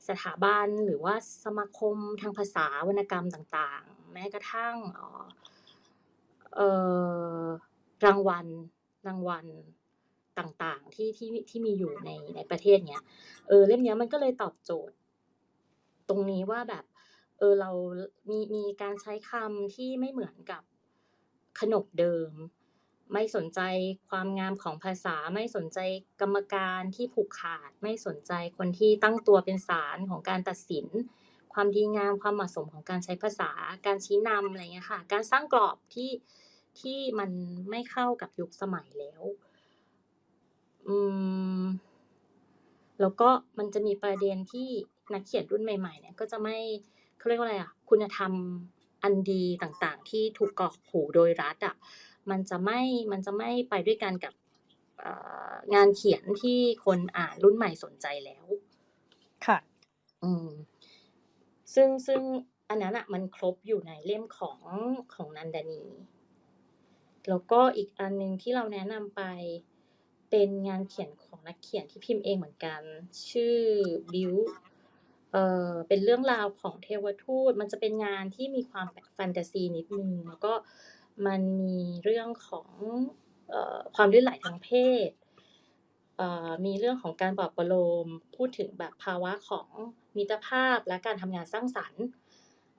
[0.08, 1.14] สถาบันหรือว่า
[1.46, 4.76] สมาคมทางภาษาวรรณกรรมต่างๆ แม้กระทั่ง
[8.06, 8.46] รางวัล
[9.08, 9.46] รางวัล
[10.40, 13.04] ต่างๆ ที่ที่ที่มีอยู่ในในประเทศเนี้ย
[13.48, 14.96] เออเล่มเนี้ยมันก็เลยตอบโจทย์
[16.10, 16.84] ตรงนี้ว่าแบบ
[17.38, 17.72] เออเรา
[18.30, 20.64] มีมีการใช้คำที่ไม่เหมือนกับ
[21.60, 22.32] ขนบเดิม
[23.14, 23.60] ไม่สนใจ
[24.10, 25.80] ความงามของภาษา ไม่สนใจ
[26.22, 30.88] กรรมการที่ผูกขาด ไม่สนใจคนที่ตั้งตัวเป็นศาลของการตัดสิน
[31.54, 33.52] ความดีงามความเหมาะสมของการใช้ภาษา
[33.86, 36.12] การชี้นำอะไรเงี้ยค่ะ การสร้างกรอบที่
[36.80, 37.32] ที่มัน
[37.70, 39.22] ไม่เข้ากับยุคสมัยแล้ว
[40.88, 40.98] อื
[41.62, 41.64] ม
[43.02, 44.70] แล้วก็มันจะมีประเด็นที่
[45.14, 46.58] นักเขียนรุ่นใหม่ ๆ เนี่ย ก็จะไม่
[47.24, 48.34] เขาเรียกว่าอะไรอะคุณธรรม
[49.04, 51.76] อันดีต่างๆ ที่ถูกกรอกหูโดยรัฐอะ
[52.30, 52.80] มันจะไม่
[53.12, 54.34] มันจะไม่ไปด้วยกันกับ
[55.00, 55.12] เอ่
[55.50, 58.46] องานเขียนที่คนอ่านรุ่นใหม่สนใจแล้ว
[59.46, 59.58] ค่ะ
[60.24, 60.48] อืม
[61.74, 62.22] ซึ่งซึ่ง
[62.70, 64.60] อันนั้นอะมันครบอยู่ในเล่มของ
[65.14, 65.84] ของนันดานี
[67.30, 69.22] แล้วก็อีกอันหนึ่งที่เราแนะนำไป
[70.30, 72.82] เป็นงานเขียนของนักเขียนที่พิมพ์เองเหมือนกัน
[73.30, 73.58] ชื่อ
[74.14, 74.34] บิว
[75.34, 80.54] เอ่อเป็นเรื่องราวของเทวทูต มันจะเป็นงานที่มีความแฟนตาซีนิดนึงแล้วก็
[81.28, 82.70] มันมีเรื่องของ
[83.50, 84.70] เอ่อความลื่นไหลทางเพ
[85.08, 85.10] ศ
[86.18, 87.74] เอ่อมีเรื่องของการปลอบประโล
[88.06, 89.68] ม พูดถึงแบบภาวะของ
[90.18, 92.04] มิตรภาพและการทำงานสร้างสรรค์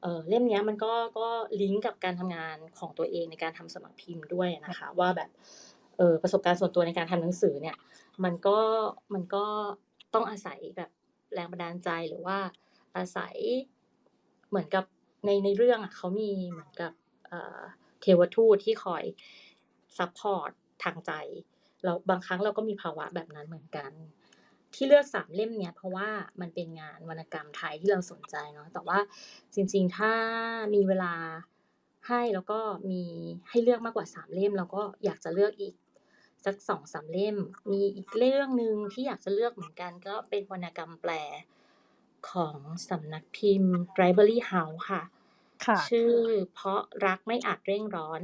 [0.02, 1.28] เออเล่มนี้มันก็ก็
[1.60, 5.30] ลิงก์กับการทำงานของตัวเองในการทำสำนักพิมพ์ด้วยนะคะ ว่าแบบ
[5.96, 7.76] เออประสบการณ์ส่วนตัวในการทำหนังสือเนี่ย
[8.24, 8.58] มันก็
[9.14, 9.44] มันก็
[10.14, 10.90] ต้องอาศัยแบบ
[11.34, 12.38] แรงบันดาลใจหรือว่า
[12.96, 13.36] อาศัย
[14.48, 14.84] เหมือนกับ
[15.24, 16.92] ในในเรื่องอะเขามีเหมือนกับ
[18.00, 19.04] เทวทูตที่คอย
[19.98, 20.50] support
[20.84, 21.12] ทางใจ
[21.84, 23.90] แล้วบางครั้งเราก็มีภาวะแบบนั้นเหมือนกัน
[24.74, 26.08] ที่เลือกสามเล่มเนี้ยเพราะว่า
[26.40, 28.98] มันเป็นงานวรรณกรรมไทยที่เราสนใจเนาะแต่ว่า
[29.54, 30.12] จริง ๆ ถ้า
[30.74, 31.14] มีเวลา
[32.08, 32.58] ให้แล้วก็
[32.90, 33.02] มี
[33.48, 35.74] ให้เลือกมากกว่าสามเล่มเราก็อยากจะเลือกอีก
[36.44, 37.36] สักสองสามเล่ม
[37.72, 41.12] มีอีกเรื่องหนึ่งที่อยากจะเลือกเหมือนกัน ก็เป็นวรรณกรรมแปล
[42.30, 45.02] ของสำนักพิมพ์ Library House ค่ะ
[45.66, 46.14] ค่ะ ชื่อ
[46.54, 48.22] เพราะรักไม่อาจเร่งร้อน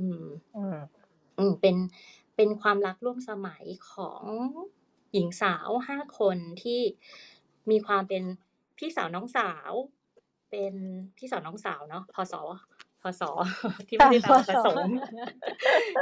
[0.00, 0.24] อืม
[0.56, 0.78] อืม
[1.38, 1.76] อืมเป็น
[2.36, 4.22] เป็นความรักร่วมสมัยของ
[5.12, 6.80] หญิงสาวห้าคนที่
[7.70, 8.22] มีความเป็น
[8.78, 9.72] พี่สาวน้องสาว
[10.50, 10.74] เป็น
[11.16, 12.34] พี่สาวน้องสาวเนาะพศ
[13.08, 13.22] พศ
[13.88, 14.94] ที่ไม่ได้แปลว่าพระสงฆ์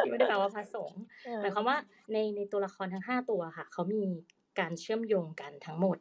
[0.03, 1.77] ที่ไม่ได้แปลว่าพระสงฆ์เออหมายความว่า
[2.13, 4.03] ในในตัวละครทั้งห้าตัวค่ะ เขามี
[4.61, 5.97] การเชื่อมโยงกันทั้งหมด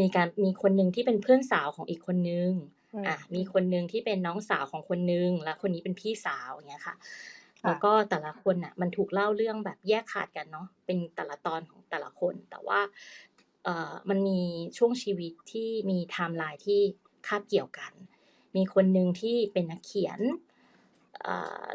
[0.00, 2.50] มีการมีคนหนึ่งที่เป็นเพื่อนสาวของอีกคนนึง
[2.94, 6.96] อืมอะมีคนหนึ่งที่เป็นน้องสาวของคนนึงและคนนี้เป็นพี่สาวอย่างเงี้ยค่ะ
[7.62, 12.80] ค่ะแล้วก็แต่ละคนน่ะ มันถูกเล่าเรื่องแบบแยกขาดกันเนาะเป็นแต่ละตอนของแต่ละคน แต่ว่า
[13.64, 14.40] เอ่อมันมี
[14.78, 16.80] ช่วงชีวิตที่มีไทม์ไลน์ที่
[17.26, 17.92] คาบเกี่ยวกัน
[18.56, 20.49] มีคนหนึ่งที่เป็นนักเขียนเอ่อ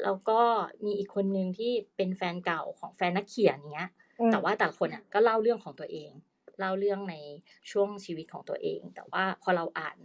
[0.03, 0.39] แล้วก็
[0.85, 3.89] มีอีกคนหนึ่งที่เป็นแฟนเก่าของแฟนนักเขียนเงี้ย
[4.19, 6.11] อืมแต่ว่าแต่ละคนอะก็เล่าเรื่องของตัวเอง
[6.59, 7.15] เล่าเรื่องใน
[7.71, 9.97] ช่วงชีวิตของตัวเอง แต่ว่าพอเราอ่าน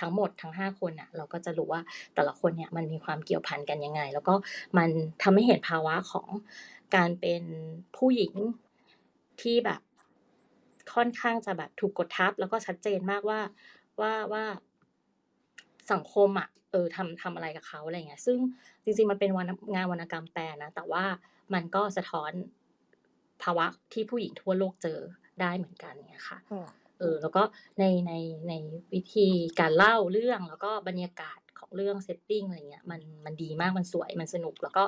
[0.00, 1.82] ทั้งหมดทั้งห้าคนอะเราก็จะรู้ว่า
[2.14, 4.34] แต่ละคนเนี่ยมันมีความเกี่ยวพันกันยังไง แล้วก็
[4.78, 4.88] มัน
[5.22, 6.28] ทำให้เห็นภาวะของ
[6.96, 7.42] การเป็น
[7.96, 8.34] ผู้หญิง
[9.40, 9.80] ที่แบบ
[10.94, 13.40] ค่อนข้างจะแบบถูกกดทับ แล้วก็ชัดเจนมากว่า
[14.00, 14.44] ว่าว่า
[15.92, 18.38] สังคมอะเออทำทำอะไรกับเขาอะไรเงี้ยซึ่ง
[18.84, 21.04] จริงๆมันเป็นวันงานวรรณกรรมแปลนะแต่ว่า
[21.54, 22.32] มันก็สะท้อน
[23.42, 24.98] ภาวะที่ผู้หญิงทั่วโลกเจอ
[25.40, 26.66] ได้เหมือนกันเนี่ยค่ะอืม
[27.00, 27.42] เออแล้วก็
[27.78, 28.12] ในใน
[28.48, 28.52] ใน
[28.94, 29.28] วิธี
[29.60, 34.84] การเล่าเรื่องแล้วก็บรรยากาศของเรื่องเซตติ้งอะไรเงี้ยมันมันดีมากมันสวยมันสนุกแล้วก็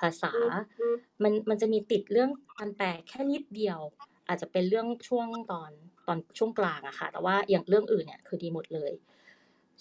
[0.00, 0.32] ภาษา
[1.22, 3.80] มันมันจะมีติดเรื่องการแปลแค่นิดเดียว
[4.28, 5.70] อาจจะเป็นเรื่องช่วงตอน
[6.06, 8.92] ตอนช่วงกลางอะค่ะ แต่ว่าอย่างเรื่องอื่นเนี่ยคือดีหมดเลย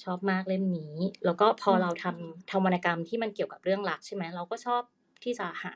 [0.04, 0.96] ชอบมากเล่มนี้
[1.26, 4.82] แล้วก็พอเราทำทำวรรณกรรมที่มันเกี่ยวกับเรื่องรักใช่ไหมเราก็ชอบ
[5.24, 5.76] ที่จะหา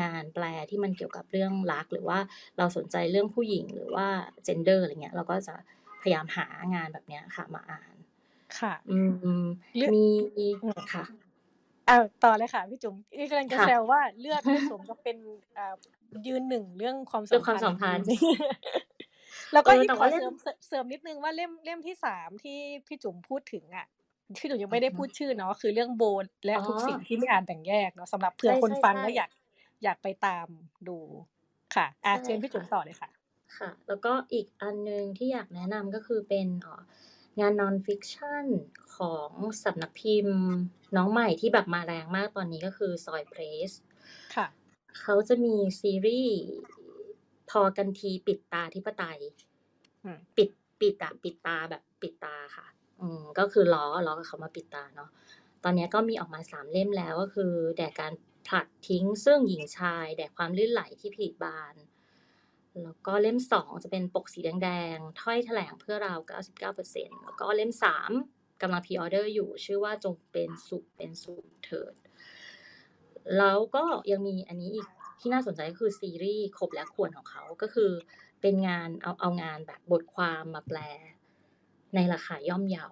[0.00, 2.18] งานแปลที่มันเกี่ยวกับเรื่องรัก หรือว่า
[2.58, 4.06] เราสนใจเรื่องผู้หญิงหรือว่า
[4.44, 5.54] เจนเดอร์อะไรเงี้ย เราก็จะ
[6.02, 7.94] พยายามหางานแบบเนี้ยค่ะมาอ่าน
[8.58, 8.98] ค่ะ อื
[9.42, 9.44] ม
[9.76, 10.04] เรื่องมี
[10.62, 11.04] อืมค่ะ
[11.88, 15.16] อ้าวต่อเลยค่ะพี่จุ๋มนี่กำลังจะค่ะแซวว่าเลือดไม่สมกับเป็น
[15.56, 15.74] อ่า
[16.26, 18.93] ยืนหนึ่งเรื่องความเรื่สัอมงความพันสัมธ์พันธ์จริงๆ
[19.52, 23.86] แล้วก็เอออีกแต่ขอว่าเล่เสมริมเสริมเสริมนิดนึงว่าเล่มเล่มที่สามที่พี่จุ๋มพูดถึงอะ
[24.40, 29.30] พี่จุ๋มยังไม่ได้พูดชื่อเนาะคือเรื่องโบนและอ๋อทุกสิ่งที่ไม่อ่านแบ่งแยกเนาะสำหรับเผื่อใช่คนใช่ฟังใช่แล้วอยาก
[29.84, 30.46] อยากไปตาม
[30.88, 30.98] ดู
[31.74, 33.10] ค่ะอะใช่เชิญพี่จุ๋มค่ะต่อเลยค่ะ
[33.58, 36.82] ค่ะ แล้วก็อีกอันหนึงที่อยากแนะนำก็คือเป็นเอ่อ
[37.40, 38.46] งาน non-fiction
[38.96, 39.30] ของ
[39.64, 40.40] สำนักพิมพ์
[40.96, 43.72] น้องใหม่ที่แบบมาแรงมากตอนนี้ก็คือ Soi Press
[44.36, 44.46] ค่ะ
[45.00, 46.38] เขาจะมีซีรีส์
[47.50, 49.20] พอกันทีปิดตาธิปไตย
[50.04, 50.48] อืมปิด
[50.80, 52.66] ปิดอะปิดตาแบบปิดตาค่ะ
[53.00, 55.10] อืมก็คือล้อล้อกับคำว่าปิตาเนาะ
[55.64, 58.12] ตอนนี้ก็มีออกมาสามเล่มแล้วก็คือ แด่การ
[58.46, 61.74] ผลัดทิ้งซึ่งหญิงชาย แด่ความลื่นไหลที่ผลิบาน
[62.82, 66.14] แล้วก็เล่มสองจะเป็นปกสีแดงๆถ้อยแถลงเพื่อเรา
[66.70, 68.10] 99%แล้วก็เล่มสาม
[68.62, 71.94] กำลังพ r ออเดอร์อยู่ ชื่อว่าจงเป็นสุขเป็นสุขเถิด
[73.38, 74.88] แล้วก็ยังมีอันนี้อีก
[75.20, 77.90] ที่น่าสนใจก็คือซีรีส์ครบและควรของเขาก็คือ
[78.40, 80.78] เป็นงานเอาเอางานแบบบทความมาแปล
[81.94, 82.88] ในราคาย่อมเยา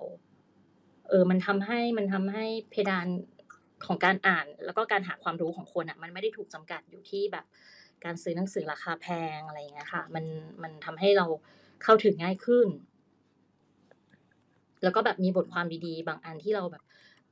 [1.08, 3.06] เออ มันทำให้มันทำให้เพดาน
[3.86, 7.44] ของการอ่าน แล้วก็การหาความรู้ของคนอะ มันไม่ได้ถูกจำกัดอยู่ที่แบบ
[8.04, 9.06] การซื้อหนังสือราคาแพ
[9.36, 10.24] งอะไรเงี้ยค่ะ มัน
[10.62, 11.26] มันทำให้เรา
[11.82, 12.68] เข้าถึงง่ายขึ้น
[14.82, 16.82] แล้วก็แบบมีบทความดีๆ บางอันที่เราแบบ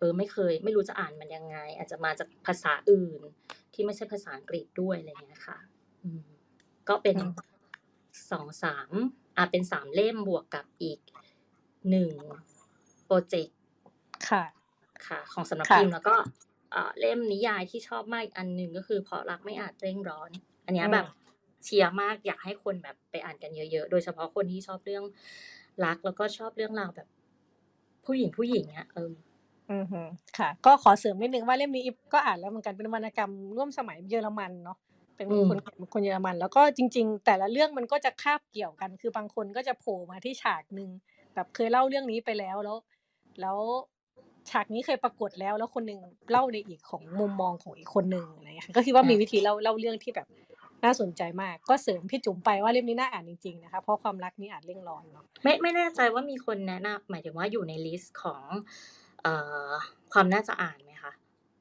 [0.01, 3.21] เออไม่เคย ไม่รู้จะอ่านมันยังไง อาจจะมาจากภาษาอื่น
[3.75, 5.59] ที่ไม่ใช่ภาษาอังกฤษด้วยอะไรอย่างเงี้ยค่ะ
[6.03, 6.23] อืม
[6.89, 7.31] ก็เป็นอืม
[8.31, 8.91] สองสาม
[9.37, 11.01] อะเป็นสามเล่มบวกกับอีก
[11.91, 12.13] หนึ่ง
[13.07, 13.57] โปรเจกต์
[14.29, 14.43] ค่ะ
[15.07, 16.15] ค่ะ ของสำนักค่ะพิมพ์แล้วก็
[16.71, 20.31] เอ่อเล่มนิยายที่ชอบมากอีกอันหนึ่งก็คือเพราะรักไม่อาจเร่งร้อน
[20.67, 21.07] อันเนี้ยอืมแบบ
[21.65, 25.05] เชียร์มากอยากให้คนแบบไปอ่านกันเยอะๆ โดยเฉพาะคนที่ชอบเรื่อง
[25.85, 27.09] รักแล้วก็ชอบเรื่องราวแบบ
[28.07, 29.13] ผู้หญิงผู้หญิงอะเออ
[29.73, 30.07] อือหือ
[30.39, 34.79] ค่ะ ก็ขอเสริมนิดนึงว่าเล่มนี้อิฟก็อ่านแล้วเหมือนกันเป็นวรรณกรรมร่วมสมัยเยอรมันเนาะ
[35.17, 35.59] เป็นอืมคน
[35.93, 40.91] คนเยอรมัน แล้วก็จริง ๆ แต่ละเรื่องมันก็จะคาบเกี่ยวกัน คือบางคนก็จะโผล่มาที่ฉากหนึ่ง
[41.35, 42.77] แบบเคยเล่าเรื่องนี้ไปแล้วแล้ว
[43.41, 43.59] แล้ว
[44.51, 46.01] ฉากนี้เคยปรากฏแล้ว แล้วคนหนึ่ง
[46.31, 50.29] เล่าในอีกของมุมมองของอีกคนหนึ่งอะไรอย่างเงี้ยค่ะก็คิดว่ามีวิธีเล่าเล่าเรื่องที่แบบ
[50.85, 58.45] น่าสนใจมาก ก็เสริมพี่จุ๋มไปว่าเล่มนี้น่าอ่านจริงๆนะคะเพราะความรักนี่อ่านเร่งร้อนเนาะไม่ไม่แน่ใจว่ามีคนแนะนำหมายถึงว่าอยู่ในลิสต์ของ
[59.10, 59.10] เอ่อ
[60.13, 61.13] ความน่าจะอ่านไหมคะ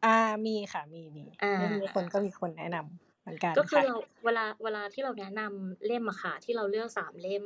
[0.04, 3.96] อ่ามีค่ะมีมีอ่าเรื่องนี้คนก็มีคนแนะนำเหมือนกันก็คือค่ะเรา
[4.26, 7.44] เวลาเวลาที่เราแนะนำเล่มอะค่ะ ที่เราเลือกสามเล่ม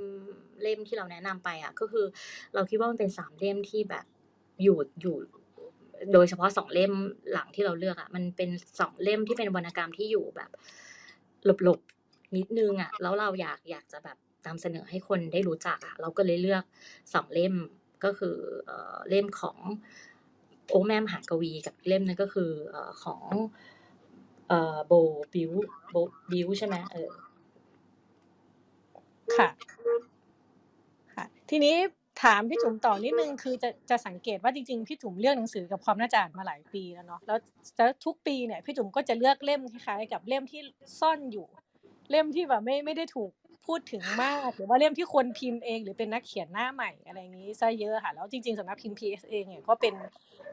[0.61, 2.05] เล่มที่เราแนะนำไปอะก็คือ
[2.53, 4.05] เราคิดว่ามันเป็นสามเล่มที่แบบ
[4.63, 5.15] อยู่อยู่
[6.13, 6.93] โดยเฉพาะสองเล่ม
[7.33, 8.49] หลังที่เราเลือกอะมันเป็น
[8.79, 10.49] สองเล่มที่เป็นวรรณกรรมที่อยู่แบบ
[11.63, 16.63] หลบๆนิดนึงอะแล้วเราอยากอยากจะแบบนำเสนอให้คนได้รู้จักอะเราก็เลยเลือก
[17.13, 17.53] สองเล่ม
[18.05, 18.35] ก็คือ
[19.09, 19.57] เล่มของ
[20.69, 22.51] โอแม่มหากวีกับเล่มนึงก็คือ
[23.03, 23.23] ของ
[24.87, 24.93] โบ
[25.33, 25.51] บิว
[25.91, 25.95] โบ
[26.31, 27.11] บิวใช่ไหมเออ
[29.37, 29.49] ค่ะ
[31.13, 31.75] ค่ะ ทีนี้
[32.23, 40.61] ถามพี่จุ๋มต่อนิดนึงคือจะจะสังเกตว่าจริงๆพี่จุ๋มเลือกหนังสือกับความน่าจะอ่านมาหลายปีแล้วเนาะแล้วทุกปีเนี่ยพี่จุ๋มก็จะเลือกเล่มคล้ายๆกับเล่มที่
[40.99, 41.47] ซ่อนอยู่
[42.09, 43.31] เล่มที่แบบไม่ไม่ได้ถูก
[43.67, 49.93] พูดถึงมากหรือว่าเล่มที่คนพิมพ์เอง หรือเป็นนักเขียนหน้าใหม่อะไรอย่างนี้ซะเยอะค่ะแล้วจริงๆสำนักพิมพ์ PS เองเนี่ยก็เป็น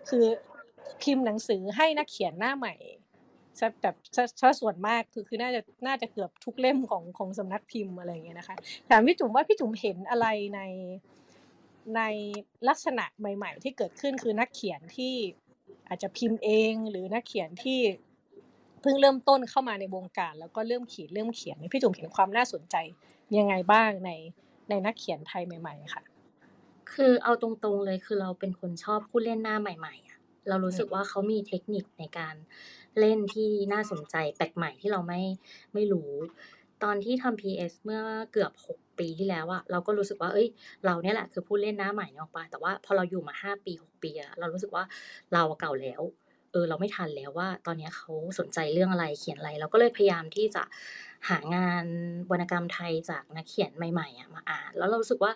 [0.09, 0.25] คือ
[1.03, 2.75] พิมพ์หนังสือให้นักเขียนหน้าใหม่
[3.61, 8.57] ซะแบบซะซะส่วนมากคือคือน่าจะน่าจะเกือบทุกเล่มของของสำนักพิมพ์อะไรอย่างเงี้ยนะคะ
[8.91, 10.61] ถามพี่จุ๋มว่าพี่จุ๋มเห็นอะไรใน
[11.97, 12.03] ใน
[12.69, 15.15] ลักษณะใหม่ ๆ ที่เกิดขึ้นคือนักเขียนที่
[15.89, 17.79] อาจจะพิมพ์เอง หรือนักเขียนที่
[18.81, 22.77] เพิ่งเริ่มต้นเข้ามาในวงการ แล้วก็เริ่มเขียนเริ่มเขียนพี่จุ๋มเห็นความน่าสนใจ
[23.39, 24.11] ยังไงบ้างใน
[24.71, 26.03] ในนักเขียนไทยใหม่ ๆ ค่ะ
[26.93, 30.19] คือเอาตรงๆเลยคือเราเป็นคนชอบผู้เล่นหน้าใหม่ๆอะ
[30.49, 32.35] เรารู้สึกว่าเขามีเทคนิคในการ
[33.01, 35.21] เล่นที่น่าสนใจแปลกใหม่ที่เราไม่
[35.75, 36.11] ไม่รู้
[36.83, 38.01] ตอนที่ทำ PS เมื่อ
[38.33, 40.49] เกือบ 6 ปีที่แล้วอะเราก็รู้สึกว่า เอ้ย
[40.85, 44.85] เราเนี่ยแหละคือผู้เล่นหน้าใหม่เนาะปะแต่ว่าพอเราอยู่มา 5 ปี 6 ปีอะเรารู้สึกว่า
[45.33, 46.01] เราเก่าแล้ว
[46.53, 50.63] เออเราไม่ทันแล้วว่า ตอนนี้เขาสนใจเรื่องอะไรเขียนอะไรเราก็เลยพยายามที่จะ
[51.29, 51.85] หางาน
[52.31, 55.33] วรรณกรรมไทยจากนักเขียนใหม่ๆอะมาอ่าน แล้วเรารู้สึกว่า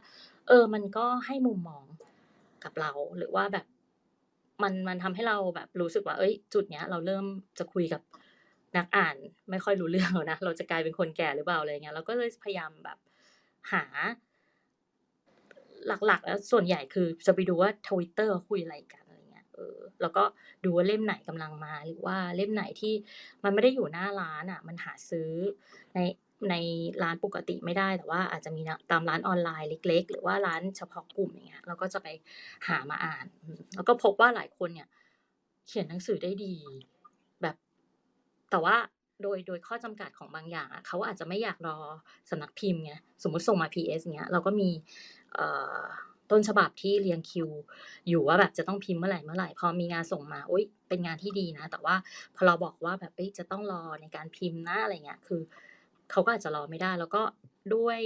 [0.49, 1.85] เออ มันก็ให้มุมมอง
[2.65, 3.67] กับเราหรือว่าแบบ
[4.63, 7.25] มันมันทำให้เราแบบรู้สึกว่า เอ้ย จุดเนี้ย เราเริ่ม
[7.59, 8.03] จะคุยกับ
[8.77, 9.17] นักอ่าน
[9.51, 12.99] ไม่ค่อยรู้เรื่องแล้วนะเราจะกลายเป็นคนแก่หรือเปล่าอะไรเงี้ยเราก็เลยพยายามแบบ
[13.73, 13.85] หา
[16.07, 19.04] หลักๆ แล้วส่วนใหญ่คือจะไปดูว่า Twitter เขาคุยอะไรกัน
[19.55, 20.25] เออแล้วก็
[20.65, 22.95] ดูว่าเล่มไหนกำลังมา หรือว่าเล่มไหนที่
[23.45, 25.31] มันไม่ได้อยู่หน้าร้านอะ มันหาซื้อ
[25.95, 26.01] ใน
[26.51, 26.55] ใน
[27.03, 32.09] ร้านปกติไม่ได้แต่ว่าอาจจะมีตามร้านออนไลน์เล็ก ๆ หรือว่าร้านเฉพาะกลุ่มอย่างเงี้ยเราก็จะไป
[32.69, 33.27] หามาอ่าน
[33.75, 34.89] แล้วก็พบว่าหลายคนเนี่ย
[35.67, 36.55] เขียนหนังสือได้ดี
[37.43, 37.57] แบบ
[38.51, 38.77] แต่ว่า
[39.23, 41.79] โดยโดยข้อจำกัดของบางอย่างอะเขาอาจจะไม่อยากรอ
[42.31, 42.93] สำนักพิมพ์ไง
[43.23, 44.71] สมมติส่งมา PS เงี้ยเราก็มี
[45.35, 45.47] เอ่
[45.79, 45.83] อ
[46.31, 47.49] ต้นฉบับที่เรียงคิว
[48.09, 51.97] อยู่ว่าแบบจะต้องพิมพ์เมื่อไหรๆพอมีงานส่งมาอุ๊ยเป็นงานที่ดีนะ แต่ว่า
[52.35, 55.41] พอเราบอกว่าแบบจะต้องรอในการพิมพ์นะอะไรเงี้ยคือ
[56.11, 57.23] เขาก็อาจจะรอไม่ได้ แล้วก็
[57.75, 58.01] ด้วย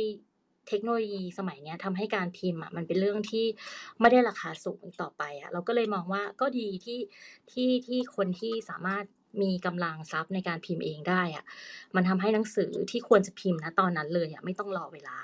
[0.68, 3.46] เทคโนโลยีสมัยนี้ทำให้การพิมพ์อะมันเป็นเรื่องที่
[4.00, 7.00] ไม่ได้ราคาสูงต่อไปอะเราก็เลยมองว่าก็ดีที่
[7.50, 9.04] ที่ที่คนที่สามารถ
[9.42, 11.44] มีกำลังทรัพย์ในการพิมพ์เองได้อะ
[11.94, 15.18] มันทำให้หนังสือที่ควรจะพิมพ์ณตอนนั้นเลยอะไม่ต้องรอเวลา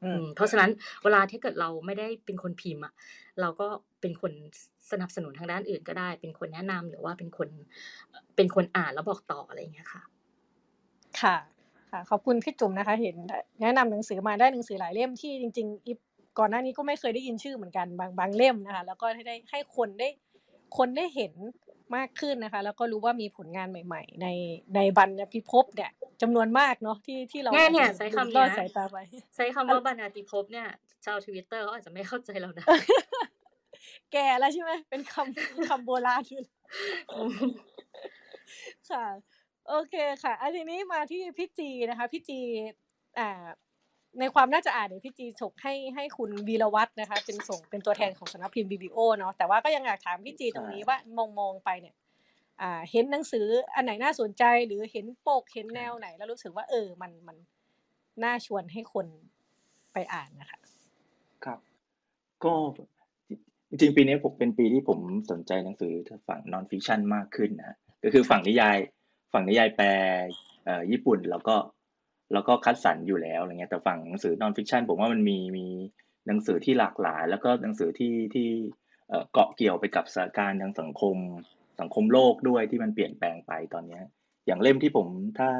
[0.00, 0.70] เงี้ยค่ะอือืมมเพราะฉะนั้น
[1.02, 2.92] เวลาถ้าเกิดเราไม่ได้เป็นคนพิมพ์อะ
[3.40, 3.66] เราก็
[4.00, 7.48] เป็นคนสสนับสนุนทางด้านอื่นก็ได้ เป็นคนแนะนำหรือว่าเป็นคน
[8.08, 10.02] เอ่อเป็นคนอ่านแล้วบอกต่ออะไรอย่างเงี้ยค่ะ
[11.20, 11.36] ค่ะ
[11.90, 13.32] ค่ะขอบคุณพี่จุ๋มนะคะ เห็นด
[13.62, 15.98] แนะนำหนังสือมาได้หนังสือหลายเล่มที่จริงๆอิ๊บ
[16.38, 20.08] ก่อนหน้านี้ก็ไม่เคยได้ยินชื่อเหมือนกันบางบางเล่มนะคะ แล้วก็ให้ได้ให้คนได้
[20.76, 21.32] คนได้เห็น
[21.96, 24.26] มากขึ้นนะคะ แล้วก็รู้ว่ามีผลงานใหม่ ๆ ใน
[24.74, 25.90] ในบรรณพิภพเนี่ย
[26.22, 28.96] จำนวนมากเนาะที่ที่เราเนี่ยอาจเนี่จะยใช้หลุดคำรเนี้อดยสายตาไป
[29.36, 30.66] ใช้คำอันว่าบรรณาธิภพเนี่ย
[31.04, 32.66] ชาว Twitter เขาอาจจะไม่เข้าใจเรานะ
[34.12, 36.44] แก่แล้วใช่ไหมเป็นคำคำโบราณอยู่
[37.14, 37.50] อืม
[38.90, 39.06] ค่ะ
[39.68, 42.40] โอเคค่ะอาทีนี้มาที่พี่จีนะคะพี่จี
[43.18, 43.46] อ่า
[44.18, 51.94] ในความน่าจะอ่านเนี่ยพี่จีส่งให้ให้คุณวีรวัฒน์นะคะ เป็นส่งเป็นตัวแทนของสำนักพิมพ์ BBO เนาะแต่ว่าก็ยังอยากถามพี่จีตรงนี้ว่ามองมองไปเนี่ย
[52.60, 57.36] อ่าเห็นหนังสืออันไหนน่าสนใจหรือเห็นปกเห็นแนวไหน แล้วรู้สึกว่า เออมันมัน
[58.24, 59.06] น่าชวนให้คน
[59.92, 60.58] ไปอ่านน่ะค่ะ?
[61.44, 61.58] ครับ
[62.44, 62.54] ก็
[63.68, 64.98] จริงๆปีนี้ผมเป็นปีที่ผม
[65.30, 68.76] สนใจหนังสือทางฝั่ง Non-fiction มากขึ้นนะครับก็คือค่ฝั่ะงนิยาย
[69.32, 69.86] ฝั่งนิยายแปล
[70.64, 71.56] เอ่อญี่ปุ่นเราก็
[72.32, 75.66] เราก็คัดสรรอยู่แล้วอะไรเงี้ยแต่ฝั่งหนังสือ Non-fiction ผมว่ามันมีมี
[76.26, 78.48] หนังสือที่หลากหลาย แล้วก็หนังสือที่ที่
[79.08, 81.16] เอ่อเกาะเกี่ยวไปกับสถานการณ์ทางสังคม
[81.80, 84.02] สังคมโลกด้วยที่มันเปลี่ยนแปลงไปตอนเนี้ย
[84.46, 85.06] อย่างเล่มที่ผม
[85.38, 85.50] ถ้า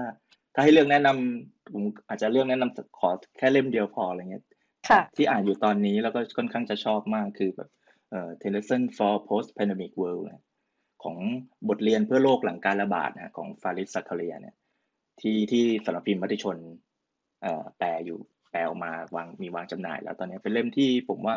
[0.55, 4.45] ถ้าให้เลือกแนะนำผมอาจจะเลือกแนะนำสขอแค่เล่มเดียวพออะไรเงี้ย
[4.89, 7.71] ค่ะที่อ่านอยู่ตอนนี้แล้วก็ค่อนข้างจะชอบมากคือแบบ
[8.11, 10.43] เอ่อ "10 Lessons for Post-Pandemic World" เนี่ย
[11.03, 11.17] ของ
[11.69, 14.55] บทเรียนเพื่อโลกหลังการระบาดนะครับของ Faris Zakaria เนี่ย
[15.23, 16.57] ที่ที่สำนักพิมพ์มติชน
[17.79, 18.19] แปลอยู่
[18.51, 21.37] แปลออกมาวางมีวางจำหน่าย แล้วตอนนี้เป็นเล่มที่ผมว่า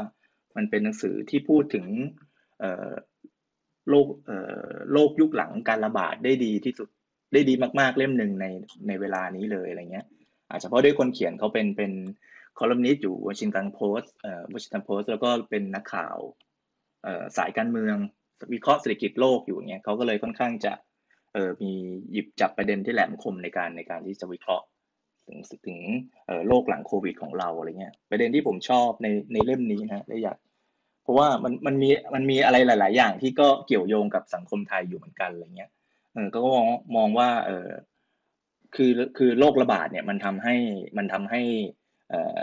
[0.56, 1.86] มันเป็นหนังสือที่พูดถึง
[3.90, 4.08] โลก
[4.94, 6.90] โลกยุคหลังการระบาดได้ดีที่สุด
[7.34, 8.46] ได้ดีมาก ๆ เล่มหนึ่งใน
[8.88, 10.06] ในเวลานี้เลยอะไรเงี้ย
[10.50, 11.92] อาจจะเพราะด้วยคนเขียนเขาเป็นเป็น
[12.60, 16.18] คอลัมนิสต์อยู่ Washington Post เอ่อ Washington Post แล้วก็เป็นนักข่าว
[17.04, 17.96] เอ่อสายการเมือง
[18.54, 21.72] วิเคราะห์เศรษฐกิจโลกอยู่เงี้ยเขาก็เลยค่อนข้างจะเเออมี
[22.12, 24.66] หยิบจับประเด็นที่แหลมคมในการในการที่จะวิเคราะห์
[25.28, 25.80] ถึงถึง
[26.26, 30.38] เอ่อโลกหลังโควิดของเราอะไรเงี้ยประเด็นที่ผมชอบในในเล่มนี้นะครับและอยาก
[31.04, 35.70] เพราะว่ามันมันมีมันมีอะไรหลาย ๆ อย่างที่ก็เกี่ยวโยงกับสังคมไทยอยู่เหมือนกันอะไรเงี้ย
[36.14, 37.68] เออก็มองมองว่าเออ
[38.76, 40.56] คือคือโรคระบาดเนี่ยมันทำให้
[40.98, 41.42] มันทำให้
[42.10, 42.38] เอ่อ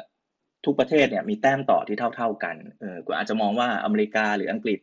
[0.65, 4.81] ทุกประเทศเนี่ยมีแต้มต่อที่เท่า ๆกันเออคุณอาจจะมองว่าอเมริกาหรืออังกฤษ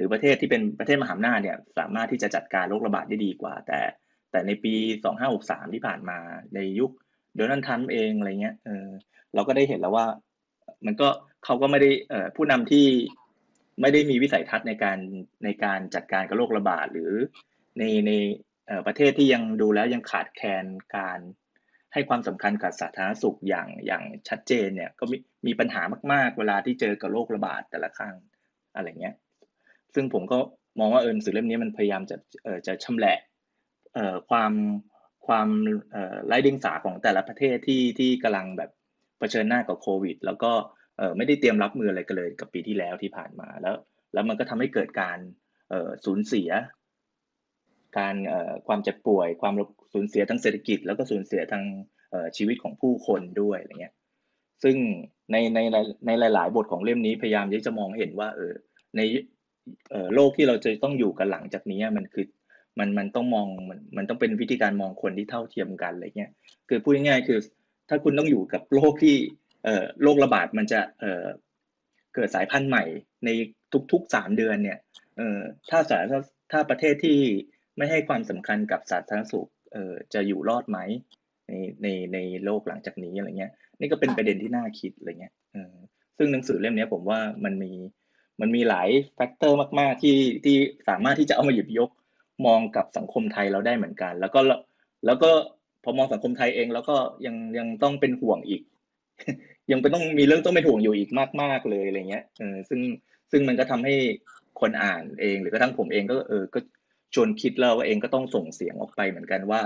[0.00, 3.80] รือประเทศที่เป็นประเทศมหาอำนาจเนี่ยสามารถที่จะจัดการโรคระบาดได้ดีกว่า แต่
[4.30, 4.74] แต่ในปี
[5.24, 6.18] 2563 ที่ผ่านมา
[6.54, 6.90] ในยุค
[7.38, 8.88] Donald Trump เองอะไรเงี้ยเออ
[9.34, 10.06] เราก็ได้เห็นแล้วว่า
[10.86, 11.08] มันก็
[11.44, 12.86] เขาก็ไม่ได้เอ่อผู้นำที่
[13.80, 14.98] ไม่ได้มีวิสัยทัศน์ในการ
[15.44, 17.12] ในการจัดการกับโรคระบาดหรือ
[17.78, 18.12] ในใน
[18.66, 20.64] เอ่อประเทศที่ยังดูแล้วยังขาดแคลน
[20.96, 21.20] การ
[21.92, 25.82] ให้ความสำคัญกับสาธารณสุขอย่างอย่างชัดเจนเนี่ยก็มีมีปัญหา
[26.12, 28.16] มาก ๆ เวลาที่เจอกับโรคระบาดแต่ละครั้ง
[28.74, 29.14] อะไรเงี้ย
[29.94, 30.38] ซึ่งผมก็
[30.78, 33.16] มองว่าเออหนังสือเล่มนี้มันพยายามจะเอ่อจะชำแหละ
[33.94, 34.52] เอ่อความ
[35.26, 35.48] ความ
[35.90, 38.70] เอ่อไร้เดียงสาของแต่ละประเทศที่ที่กำลังแบบ
[39.18, 40.52] เผชิญหน้ากับโควิด แล้วก็
[40.98, 43.74] เอ่อไม่ได้เตรียมรับมืออะไรกันเลยกับปีที่แล้วที่ผ่านมาแล้ว
[44.12, 45.18] แล้วมันก็ทำให้เกิดการ
[45.68, 46.50] เอ่อสูญเสีย
[47.98, 49.54] การเอ่อความเจ็บป่วย ความ
[49.94, 51.64] สูญเสียทางเศรษฐกิจ แล้วก็สูญเสียทาง
[52.10, 53.94] เอ่อชีวิตของผู้คนด้วยอะไรเงี้ย
[54.62, 54.76] ซึ่ง
[55.32, 55.58] ในใน
[56.06, 58.52] ในหลาย ๆ บทของเล่มนี้พยายามที่จะมองเห็นว่าเออ
[58.96, 59.00] ใน
[60.14, 62.26] โลกที่เราจะต้องอยู่กันหลังจากนี้มันคือ
[62.78, 66.30] มันมันต้องมองมันมันต้องเป็นวิธีการมองคนที่เท่าเทียมกันอะไรเงี้ย
[66.68, 67.38] คือพูดง่ายๆคือ
[67.88, 69.14] ถ้าคุณต้องอยู่กับโลกที่
[69.64, 71.26] เอ่อโรคระบาดมันจะเอ่อ
[72.14, 72.84] เกิดสายพันธุ์ใหม่
[73.24, 73.28] ใน
[73.92, 74.78] ทุกๆสามเดือนเนี่ย
[75.16, 75.40] เอ่อ
[75.70, 75.98] ถ้าสา
[76.52, 77.18] ถ้าประเทศที่
[77.76, 80.78] ไม่ให้ความสำคัญกับสาธารณสุขเอ่อจะอยู่รอดไหม
[81.48, 81.52] ใน
[81.82, 85.74] ในในโลกหลังจากนี้อะไรเงี้ย นี่ก็เป็นประเด็นที่น่าคิดอะไรเงี้ยเออ
[86.18, 87.72] ซึ่งหนังสือเล่มนี้ผมว่ามันมี
[88.40, 90.56] มันมีหลาย factor มากๆที่ที่
[90.88, 91.90] สามารถที่จะเอามาหยิบยก
[92.46, 94.40] มองกับสังคมไทยเราได้เหมือนกัน แล้วก็
[95.06, 95.30] แล้วก็
[95.84, 98.62] พอมองสังคมไทยเอง แล้วก็ยังยังต้องเป็นห่วงอีก
[99.72, 101.10] ยังเป็นต้องมีเรื่องต้องเป็นห่วงอยู่อีก
[101.42, 102.80] มาก ๆเลยอะไรเงี้ยเออซึ่ง
[103.30, 103.94] ซึ่งมันก็ทำให้
[104.60, 106.58] คนอ่านเอง หรือกระทั่งผมเองก็เออก็
[107.14, 109.60] ชวนคิดแล้วว่าเองก็ต้องส่งเสียงออกไปเหมือนกันว่า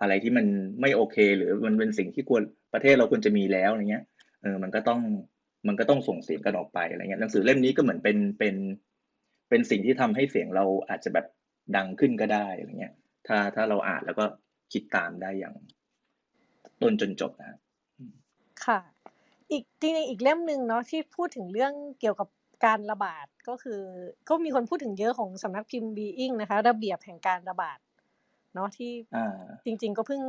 [0.00, 0.46] อะไรที่มัน
[0.80, 2.42] ไม่โอเค หรือมันเป็นสิ่งที่ควร
[2.74, 4.04] ประเทศเราควรจะมีแล้วอะไรเงี้ย
[4.42, 5.00] เออมันก็ต้อง
[5.68, 8.56] มันก็ต้องส่งเสียงกันออกไปอะไรเงี้ยหนังสือเล่มนี้ก็เหมือนเป็นเป็น
[9.48, 11.26] เป็นสิ่งที่ทำให้เสียงเราอาจจะแบบ
[11.76, 12.94] ดังขึ้นก็ได้อะไรเงี้ย
[13.26, 14.24] ถ้าถ้าเราอ่านแล้วก็
[14.72, 15.54] คิดตามได้อย่าง
[16.82, 17.58] ต้นจนจบนะ
[18.64, 18.78] ค่ะ
[19.50, 22.28] อีกจริงๆอีกเล่มหนึ่งเนาะที่พูดถึงเรื่องเกี่ยวกับ
[22.64, 23.80] การระบาดก็คือ
[24.28, 27.78] ก็มีคนพูดถึงเยอะของสำนักพิมพ์ Being นะคะ ระเบียบแห่งการระบาด
[28.54, 30.20] เนาะที่อ่าจริง ๆ ก็เพิ่ง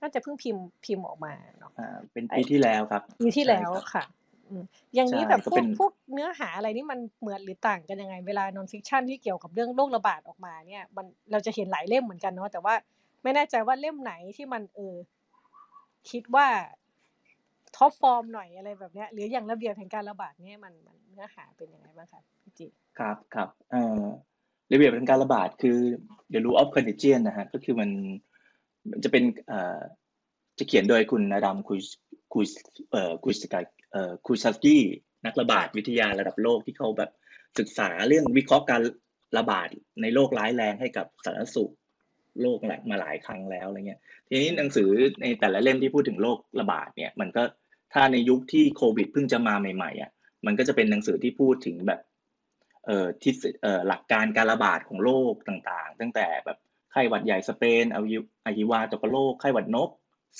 [0.00, 4.04] น่าจะเพิ่งพิมพ์พิมพ์ออกมาเนาะอ่าเป็นปีที่แล้วครับปีที่แล้วใช่ครับค่ะ
[4.50, 12.74] อืมอย่างนี้ใช่แบบก็พวเป็กนพวกเนื้อหาอะไรนี่มันเหมือนหรือต่างกันยังไง เวลา non-fiction ที่เกี่ยวกับเรื่องโรคระบาดออกมาเนี่ย มันเราจะเห็นหลายเล่มเหมือนกันเนาะแต่ว่า
[13.22, 14.94] ไม่แน่ใจว่าเล่มไหนที่มันเออ
[16.10, 16.46] คิดว่า
[17.76, 22.66] top form หน่อยอะไรแบบเนี้ยหรืออย่างระเบียบแห่งการระบาดเนี่ยมันมันเนื้อหาเป็นยังไงบ้างคะพี่จี
[22.98, 24.04] ครับครับเอ่อ
[24.72, 25.76] ระเบียบแห่งการระบาดคือ
[26.32, 27.90] the rule of contagion นะฮะก็คือมัน
[28.90, 29.80] มันจะเป็นเอ่อ
[30.58, 31.80] จะเขียนโดยคุณอดัมคุย
[32.34, 32.44] คุย
[32.90, 33.79] เอ่อคุยสกายเอ่อ
[34.26, 34.82] Kucharski
[35.26, 37.10] นักระบาดวิทยาระดับโลกที่เขาแบบ
[37.58, 38.82] ศึกษาเรื่องวิเคราะห์การ
[39.38, 39.68] ระบาด
[40.02, 41.72] ในโรคร้ายแรงให้กับสาธารณสุข
[42.42, 44.88] โลกหลายมาหลายครั้งแล้วอะไรเงี้ย ทีนี้หนังสือ
[45.20, 47.42] ในแต่ละเล่มที่พูดถึงโรคระบาดเนี่ยมันก็
[47.92, 50.10] ถ้าในยุคที่โควิดเพิ่งจะมาใหม่ๆอะ
[50.46, 52.00] มันก็จะเป็นหนังสือที่พูดถึงแบบ
[52.86, 53.32] เอ่อที่
[53.62, 56.58] เอ่อหลักการการระบาดของโรคต่างๆ ตั้งแต่แบบ
[56.92, 59.90] ไข้หวัดใหญ่สเปนอายุอาฮิวาตกโรคไข้หวัดนก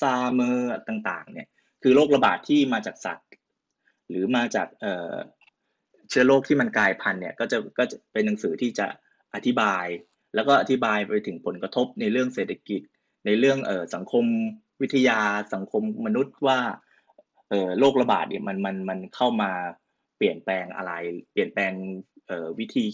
[0.00, 1.48] ซาเมอร์ต่างๆ เนี่ย
[1.82, 3.28] คือโรคระบาดที่มาจากสัตว์
[4.10, 4.68] หรือมาจาก
[6.10, 8.86] เชื้อโรคที่มันกลายพันธุ์เนี่ยก็จะก็จะเป็นหนังสือที่จะ
[9.34, 9.86] อธิบาย
[10.34, 12.80] แล้วก็อธิบายไปถึงผลกระทบในเรื่องเศรษฐกิจ
[13.26, 14.24] ในเรื่องเออสังคม
[14.82, 15.20] วิทยา
[15.54, 16.58] สังคมมนุษย์ว่า
[17.50, 19.50] เออโรคระบาดเนี่ยมันมันมันเข้ามา
[20.16, 20.92] เปลี่ยนแปลงอะไร
[21.32, 21.72] เปลี่ยนแปลง
[22.26, 22.84] เออวิธี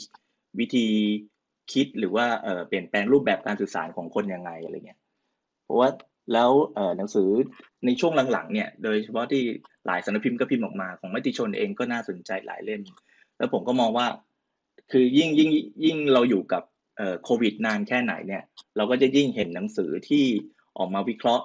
[0.59, 0.87] วิธี
[1.73, 5.01] คิดหรือว่าเออเปลี่ยนแปลงรูปแบบการสื่อสารของคนยังไงอะไรเงี้ย
[5.65, 5.89] เพราะว่า
[6.33, 6.51] แล้ว
[6.97, 7.29] หนังสือ
[7.87, 9.43] ในช่วงหลังๆเนี่ยโดยเฉพาะที่
[9.87, 12.83] หลายสำนักพิมพ์ก็พิมพ์ออกมาของมติชนเองก็น่าสนใจหลายเล่ม
[13.39, 14.07] แล้วผมก็มองว่า
[14.93, 15.51] คือยิ่งยิ่ง
[15.85, 16.63] ยิ่งเราอยู่กับ
[17.25, 18.43] โควิดนานแค่ไหนเนี่ย
[18.77, 20.25] เราก็จะยิ่งเห็นหนังสือที่
[20.79, 21.45] ออกมาวิเคราะห์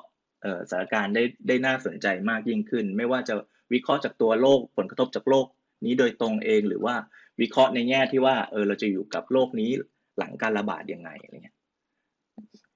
[0.69, 3.33] สถานการณ์ได้ได้น่าสนใจมากยิ่งขึ้น ไม่ว่าจะ
[3.73, 5.45] วิเคราะห์จากตัวโรคผลกระทบจากโรค
[5.85, 6.95] นี้โดยตรงเองหรือว่า
[7.41, 9.69] วิเคราะห์ในแง่ที่ว่าเออเราจะอยู่กับโรคนี้
[10.17, 11.57] หลังการระบาดยังไงอะไรเงี้ย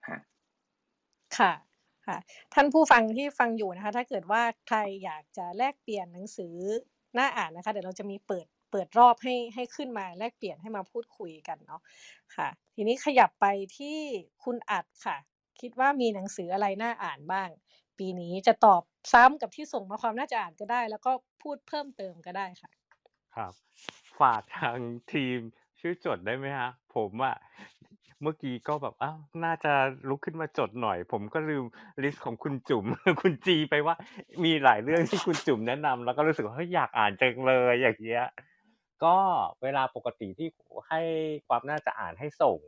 [0.08, 1.52] ค่ะ
[2.08, 2.18] ค่ะ
[2.54, 6.56] ท่านผู้ฟังที่ฟังอยู่นะคะ ถ้าเกิดว่าใครอยากจะแลกเปลี่ยนหนังสือ
[7.18, 11.82] น่าอ่านนะคะ เดี๋ยวเราจะมีเปิดเปิดรอบให้ให้ขึ้นมาแลกเปลี่ยนให้มาพูดคุยกันเนาะ
[12.36, 13.46] ค่ะ ทีนี้ขยับไป
[13.78, 13.98] ที่
[14.44, 15.18] คุณอัดค่ะ
[15.62, 17.50] คิดว่ามีหนังสืออะไรน่าอ่านบ้าง
[18.00, 18.82] ปีนี้จะตอบ
[19.14, 22.72] ซ้ำกับที่ส่งมาความน่าจะอ่านก็ได้ แล้วก็พูดเพิ่มเติมก็ได้ค่ะ
[23.36, 23.54] ครับ
[24.20, 24.80] ฝากทาง
[25.14, 25.40] ทีม
[25.80, 27.36] ช่วยจดได้ไหมฮะผมอะ
[28.26, 29.74] เมื่อกี้ก็แบบอ้าวน่าจะ
[30.10, 31.64] ลุกขึ้นมาจดหน่อย ผมก็ลืม
[32.04, 32.86] list ของคุณจุ๋ม
[33.22, 33.96] คุณจีไปว่า
[34.44, 38.26] มีหลายเรื่องที่คุณจุ๋มแนะนำแล้วก็รู้สึกว่าเฮ้ยอยากอ่านจังเลยอย่างเงี้ย
[39.04, 39.18] ก็
[39.64, 40.48] เวลาปกติที่
[40.90, 41.02] ให้
[41.48, 42.60] ความน่าจะอ่านให้ส่ง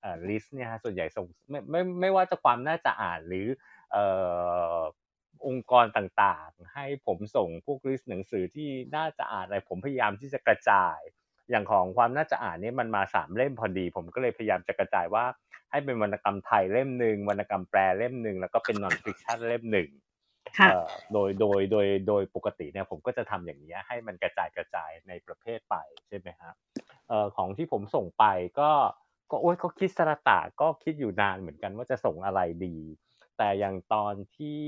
[0.00, 3.46] เอ่อ list เนี่ยฮะส่วนใหญ่ส่งไม่ไม่ไม่ว่าจะความน่าจะอ่านหรือ
[3.92, 4.04] เอ่
[4.76, 4.78] อ
[5.46, 10.98] องค์กรต่างๆ ให้ผมส่งพวก list หนังสือที่น่าจะอ่านอะไรผมพยายามที่จะกระจาย
[11.52, 15.24] อย่างของความน่าจะอ่านเนี่ยมันมาสามเล่มพอดี ผมก็เลยพยายามจะกระจายว่า
[15.70, 19.88] ให้เป็นวรรณกรรมไทยเล่มหนึ่งวรรณกรรมแปลเล่มหนึ่งแล้วก็เป็นนอนฟิคชันเล่มหนึ่ง
[20.58, 25.76] ค่ะเอ่อโดยโดยโดยโดยปกติเนี่ยผมก็จะทำอย่างนี้ยให้มันกระจายกระจายในประเภทไป
[26.08, 26.52] ใช่ไหมฮะ
[27.08, 28.24] เอ่อของที่ผมส่งไป
[28.60, 28.70] ก็
[29.30, 32.76] ก็โอ๊ยก็คิดสระตะก็คิดอยู่นานเหมือนกันว่าจะส่งอะไรดี
[33.38, 34.62] แต่อย่างตอนที่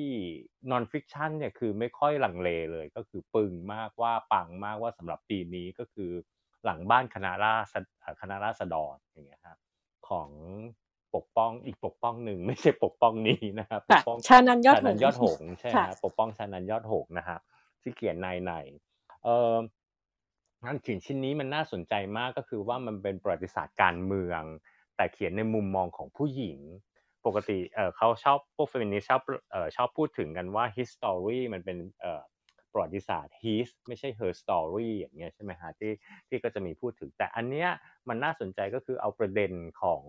[0.70, 6.10] non-fiction เนี่ยคือไม่ค่อยลังเลเลยก็คือปึงมากว่าปังมากว่าสำหรับปีนี้ก็คือ
[6.64, 9.58] หลังบ้านคณะราษฎเอ่อคณะราษฎรอย่างเงี้ยครับ
[10.08, 10.30] ของ
[11.14, 17.38] ปกป้องอีกปกป้องหนึ่งไม่ใช่ปกป้องนี้นะครับปค่ะกป้องชานันยอดชาหนังนส์ยอดหงส์ใช่ค่ะฮะปกป้องชานันยอดหงส์นะฮะ
[17.82, 18.52] ที่เขียนในใน
[19.24, 19.54] เออ
[20.64, 24.42] งานเขียนชิ้นนี้มันน่าสนใจมากก็คือว่ามันเป็นประวัติศาสตร์การเมือง
[24.96, 26.58] แต่เขียนในมุมมองของผู้หญิง
[27.26, 32.22] ปกติเออเขาชอบพวกเฟมินิสต์ชอบเออชอบพูดถึงกันว่า history มันเป็นเออ
[32.74, 35.92] ประวัติศาสตร์ his ไม่ใช่ her story อย่างเงี้ยใช่ไหมฮะที่
[36.28, 37.68] ที่ก็จะมีพูดถึง แต่อันเนี้ย
[38.08, 39.52] มันน่าสนใจก็คือเอาประเด็น
[39.82, 40.02] ของ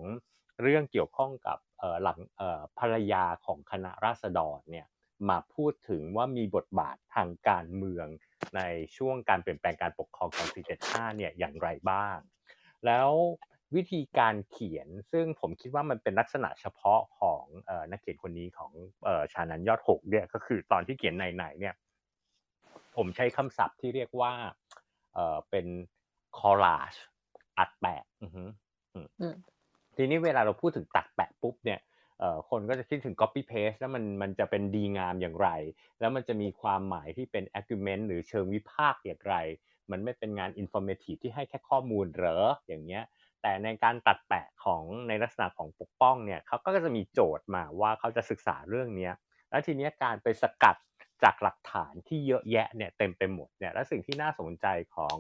[0.61, 4.87] เรื่องเกี่ยวข้องกับเออหลังเออภรรยาของคณะราษฎรเนี่ย
[5.29, 8.07] มาพูดถึงว่ามีบทบาททางการเมือง
[8.55, 8.61] ใน
[8.97, 10.47] ช่วงการเปลี่ยนแปลงการปกครองของ
[10.81, 12.17] 475เนี่ยอย่างไรบ้าง
[12.85, 13.11] แล้ว
[13.75, 18.71] วิธีการเขียนซึ่งผมคิดว่ามันเป็นลักษณะเฉพาะของเอ่อนักเขียนคนนี้ของ
[19.05, 21.73] เออชานันยอดหกเนี่ยก็คือตอนที่เขียนในๆเนี่ย
[22.97, 24.33] ผมใช้คำศัพท์ที่เรียกว่า
[25.13, 25.65] เอ่อเป็น
[26.39, 26.99] collage
[27.57, 28.43] อัดแปะอือฮึ
[28.93, 29.35] อืมอืม
[29.97, 31.79] ทีนี้เวลาเราพูดถึงตัดแปะปุ๊บเนี่ย
[32.19, 35.49] เอ่อคนก็จะคิดถึง copy paste แล้วมันมันจะเป็นดีงามอย่างไร
[35.99, 39.35] แล้วมันจะมีความหมายที่เป็น argument หรือเชิงวิพากษ์อย่างไร
[39.91, 42.37] มันไม่เป็นงาน informative ที่ให้แค่ข้อมูลเหรอ
[42.67, 43.03] อย่างเงี้ย
[43.41, 49.13] แต่ในการตัดแปะของในลักษณะของปกป้องเนี่ยเขาก็จะมีโจทย์มาว่าเขาจะศึกษาเรื่องเนี้ย
[49.49, 50.75] แล้วทีเนี้ยการไปสกัด
[51.23, 55.15] จากหลักฐานที่เยอะแยะเนี่ยเต็มไปหมดเนี่ยและสิ่งที่น่าสนใจของ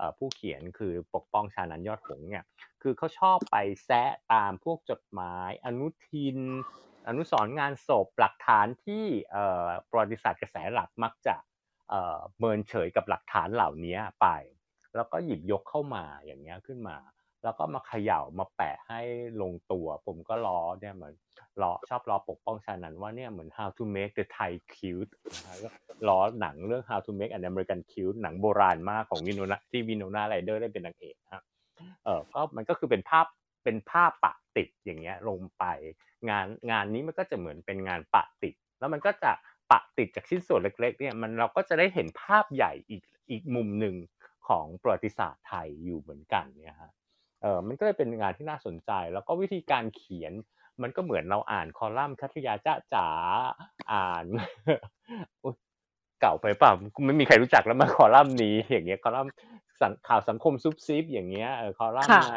[0.00, 2.44] อผู้เขียนคือปกป้องชานันยอดหงเนี่ย
[2.82, 6.38] คือเขาชอบไปแซะตามพวกจดหมาย อนุทิน
[7.08, 9.04] อนุสรงานศพหลักฐานที่
[9.88, 11.36] ประวัติศาสตร์กระแสหลักมักจะ
[11.90, 14.26] เอ่อเมินเฉยกับหลักฐานเหล่านี้ไป
[14.96, 16.96] แล้วก็หยิบยกเข้ามาอย่างเงี้ยขึ้นมา
[17.44, 19.00] แล้วก็มาเขย่ามาแปะให้
[19.42, 21.14] ลงตัว ผมก็ล้อเนี่ยเหมือน
[21.62, 25.68] ล้อชอบล้อปกป้องชานันว่าเนี่ยเหมือน how to make the Thai cute นะฮะก็
[26.08, 31.42] ล้อหนังเรื่อง how to make an American cute หนังโบราณมากของวินโนนาที่วินโนนาไรเดอร์ได้เป็นนางเอกนะครับ
[32.04, 33.26] เออก็มันก็คือเป็นภาพ
[33.64, 35.64] เป็นภาพปะติดอย่างเงี้ยลงไป
[36.30, 39.30] งานงานนี้มันก็จะเหมือนเป็นงานปะติด แล้วมันก็จะ
[39.70, 43.96] ปะติดจากชิ้นส่วนเล็ก ๆ เนี่ยมันเราก็จะได้เห็นภาพใหญ่อีกอีกมุมหนึ่ง
[44.48, 46.92] ของประวัติศาสตร์ไทยอยู่เหมือนกันเนี่ยฮะ
[47.42, 50.32] เออมันก็เลยเป็นงานที่น่าสนใจ แล้วก็วิธีการเขียน
[50.82, 53.08] มันก็เหมือนเราอ่านคอลัมน์คัทยาจ้าจ๋า
[53.92, 54.24] อ่าน
[55.42, 55.54] อุ๊ย
[56.20, 56.72] เก่าไปเปล่า
[57.06, 59.32] ไม่มีใครรู้จักแล้วมาคอลัมน์นี้อย่างเงี้ยคอลัมน์
[59.80, 62.36] สังข่าวสังคมซุบซิบอย่างเงี้ยเออคอลัมน์ค่ะใน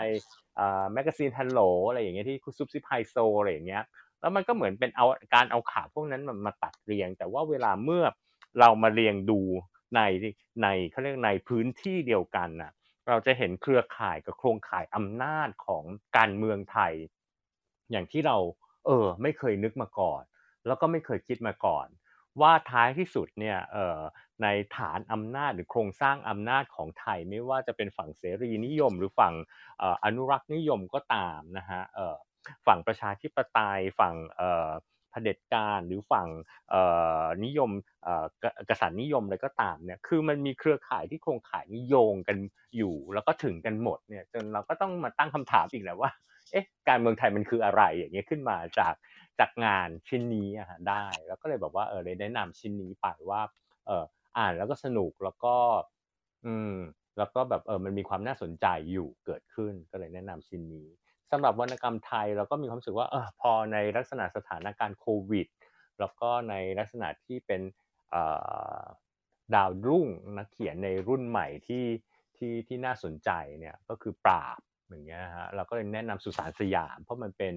[0.59, 3.83] อ่า magazine Hello อะไรอย่างเงี้ยที่ซุบซิบไฮโซอะไรอย่างเงี้ย
[4.21, 8.03] แล้วมันก็เหมือนเป็นเอาการเอาข่าวพวกนั้นมามาตัดเรียง แต่ว่าเวลาเมื่อ
[8.59, 9.39] เรามาเรียงดู
[9.95, 9.99] ใน
[10.63, 12.71] ในเขาเรียกในพื้นที่เดียวกันน่ะ
[13.07, 15.83] เราจะเห็นเครือข่ายกับโครงข่ายอำนาจของ
[16.17, 16.93] การเมืองไทย
[17.91, 18.37] อย่างที่เรา
[18.85, 20.23] เออไม่เคยนึกมาก่อน
[20.67, 21.87] แล้วก็ไม่เคยคิดมาก่อน
[22.41, 23.99] ว่าท้ายที่สุดเนี่ยเออ
[24.43, 24.47] ใน
[24.77, 29.33] ฐานอำนาจหรือโครงสร้างอำนาจของไทย ไม่ว่าจะเป็นฝั่งเสรีนิยม หรือฝั่ง
[30.05, 32.15] อนุรักษ์นิยมก็ตามนะฮะเออ
[32.67, 34.15] ฝั่งประชาธิปไตยฝั่ง
[35.13, 36.29] เผด็จการหรือฝั่ง
[37.45, 37.71] นิยม
[38.69, 42.37] กษัตริย์นิยมอะไรก็ตามเนี่ยคือมันมีเครือข่ายที่โครงข่ายนิยงกัน
[42.77, 46.11] อยู่ แล้วก็ถึงกันหมดเนี่ยจนเราก็ต้องมาตั้งคำถามอีกแหละว่า
[46.51, 48.93] เอ๊ะการเมืองไทยมันคืออะไรอย่างเงี้ยขึ้นมาจาก
[49.39, 53.41] จากงานชิ้นนี้อะฮะได้ แล้วก็เลยแบบว่าเออเลยแนะนำชิ้นนี้ไปว่า
[53.85, 54.05] เออ
[54.37, 55.55] อ่านแล้วก็สนุกแล้วก็
[56.45, 56.75] อืม
[57.17, 60.87] แล้วก็แบบเออมันมีความน่าสนใจอยู่เกิดขึ้นก็เลยแนะนำชิ้นนี้
[61.33, 65.47] สำหรับวรรณกรรมไทยเราก็มีความรู้สึกว่าเออพอในลักษณะสถานการณ์โควิด
[65.99, 67.61] แล้วก็ในลักษณะที่เป็น
[69.55, 70.07] ดาวรุ่ง
[70.37, 71.85] นักเขียนในรุ่นใหม่ที่
[72.37, 73.29] ที่ที่น่าสนใจ
[73.59, 74.59] เนี่ยก็คือปราบ
[74.89, 77.55] อย่างเงี้ยฮะเราก็เลยแนะนำสุสานสยาม เพราะมันเป็น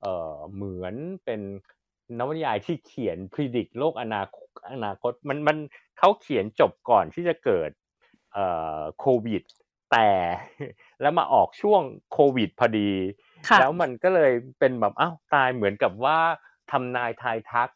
[0.00, 1.40] เอ่อเหมือนเป็น
[2.18, 5.56] นวนิยายที่เขียนพิจิตรโลกอนาคตอนาคตมันมัน
[5.98, 7.70] เขาเขียนจบก่อนที่จะเกิด
[8.32, 8.46] เอ่
[8.78, 9.42] อโควิด
[9.92, 10.08] แต่
[11.00, 11.82] แล้วมาออกช่วง
[12.12, 12.90] โควิดพอดี
[13.48, 16.18] ค่ะแล้วมันก็เลยเป็นแบบอ้าวตายเหมือนกับว่า
[16.70, 17.70] ทำนายทายทัก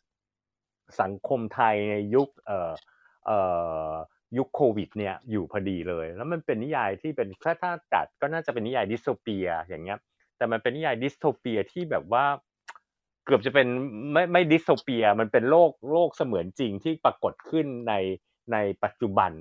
[1.00, 2.72] สังคมไทยในยุคเอ่อ
[3.26, 3.38] เอ่
[3.88, 3.90] อ
[4.38, 9.98] ยุคโควิดเนี่ยอยู่พอดีเลย แล้วมันเป็นนิยายที่เป็นถ้าถ้าจัดก็น่าจะเป็นนิยาย dystopia อย่างเงี้ย
[10.36, 12.24] แต่มันเป็นนิยาย dystopia ที่แบบว่า
[13.24, 13.66] เกือบจะเป็น
[14.12, 17.94] ไม่ไม่ dystopia มันเป็นโลกโลกเสมือนจริงที่ปรากฏขึ้นใน
[18.52, 19.32] ในปัจจุบัน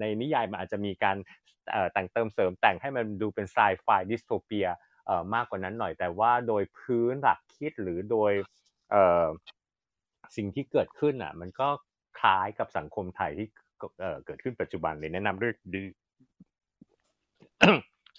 [0.00, 1.16] ในนิยายมันอาจจะมีการ
[1.92, 4.66] แต่งเติมเสริมแต่งให้มันดูเป็นไซไฟดิสโทเปีย
[5.34, 8.32] มากกว่านั้นหน่อยแต่ว่าโดยพื้นหลักคิดหรือโดย
[10.36, 11.68] สิ่งที่เกิดขึ้นอะ มันก็
[12.18, 13.46] คล้ายกับสังคมไทยที่
[14.26, 15.82] เกิดขึ้นปัจจุบันเลยแนะนำด้วยดี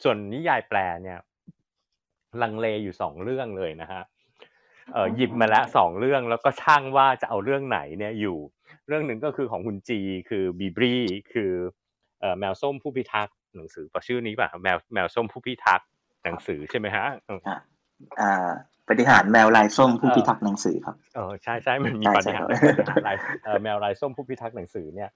[0.04, 1.20] ส่วนนิยายแปลเนี่ย
[2.42, 4.02] ลังเลอยู่สองเรื่องเลยนะฮะ
[5.16, 8.38] หยิบมาแล้วสองเรื่องแล้วก็ช่างว่าจะเอาเรื่องไหนเนี่ยอยู่
[8.88, 10.96] เรื่องหนึ่งก็คือของคุณจี คือบีบรี
[11.34, 11.52] คือ
[12.22, 15.88] เอ่อแมวส้มผู้พิทักษ์หนังสือปะชื่อนี้ป่ะแมวแมวส้มผู้พิทักษ์
[16.24, 17.60] หนังสือใช่ไหมฮะอ่า
[18.22, 18.50] อ่า
[18.90, 25.10] ปฏิหารแมวลายส้มผู้พิทักษ์หนังสือครับเออใช่ใช่มันมีใช่ปาฏิใช่หาครัริบย์ปาฏิหาริย์ลายเอ่อแมวลายส้มผู้พิทักษ์หนังสือเนี่ย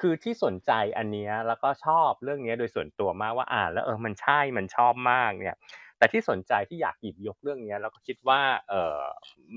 [0.00, 5.56] คือที่สนใจอันเนี้ยแล้วก็ชอบเรื่องเนี้ยโดยส่วนตัวมากว่าอ่านแล้วเออมันใช่มันชอบมากเนี่ย
[5.98, 8.98] แต่ที่สนใจที่อยากหยิบยกเรื่องเนี้ยแล้วก็คิดว่าเออ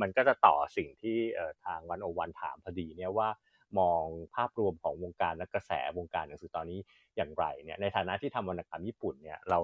[0.02, 3.30] มันก็จะต่อสิ่งที่เออทางวันโอวันถามพอดีเนี่ยว่า
[3.80, 4.04] มอง
[4.36, 6.80] ภาพรวมของวงการและกระแสวงการหนังสือตอนนี้
[7.16, 9.58] อย่างไรเนี่ยในฐานะที่ทำวรรณกรรมญี่ปุ่นเนี่ยเรา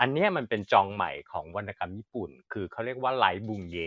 [0.00, 3.78] อันนี้มันเป็นจองใหม่ของวรรณกรรมญี่ปุ่น คือเขาเรียกว่าไลบุงเย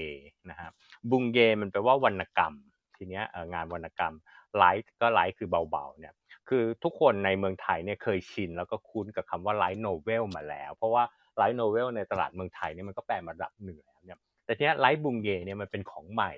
[0.50, 0.72] นะครับ
[1.12, 2.54] บุงเยมันแปลว่าวรรณกรรม
[2.98, 4.14] ทีเนี้ยงานวรรณกรรม
[4.58, 6.14] ไลท์ก็ไลท์คือเบาๆเนี่ย
[6.50, 11.04] คือทุกคนในเมืองไทยเนี่ยเคยชินแล้วก็คุ้นกับคำว่าไลท์โนเวลมาแล้ว เพราะว่า
[11.38, 16.32] light novel ในตลาดเมืองไทยเนี่ยมันก็แปลมาระดับหนึ่งแล้วเนี่ยแต่ทีนี้ light 文芸 เนี่ยมันเป็นของใหม่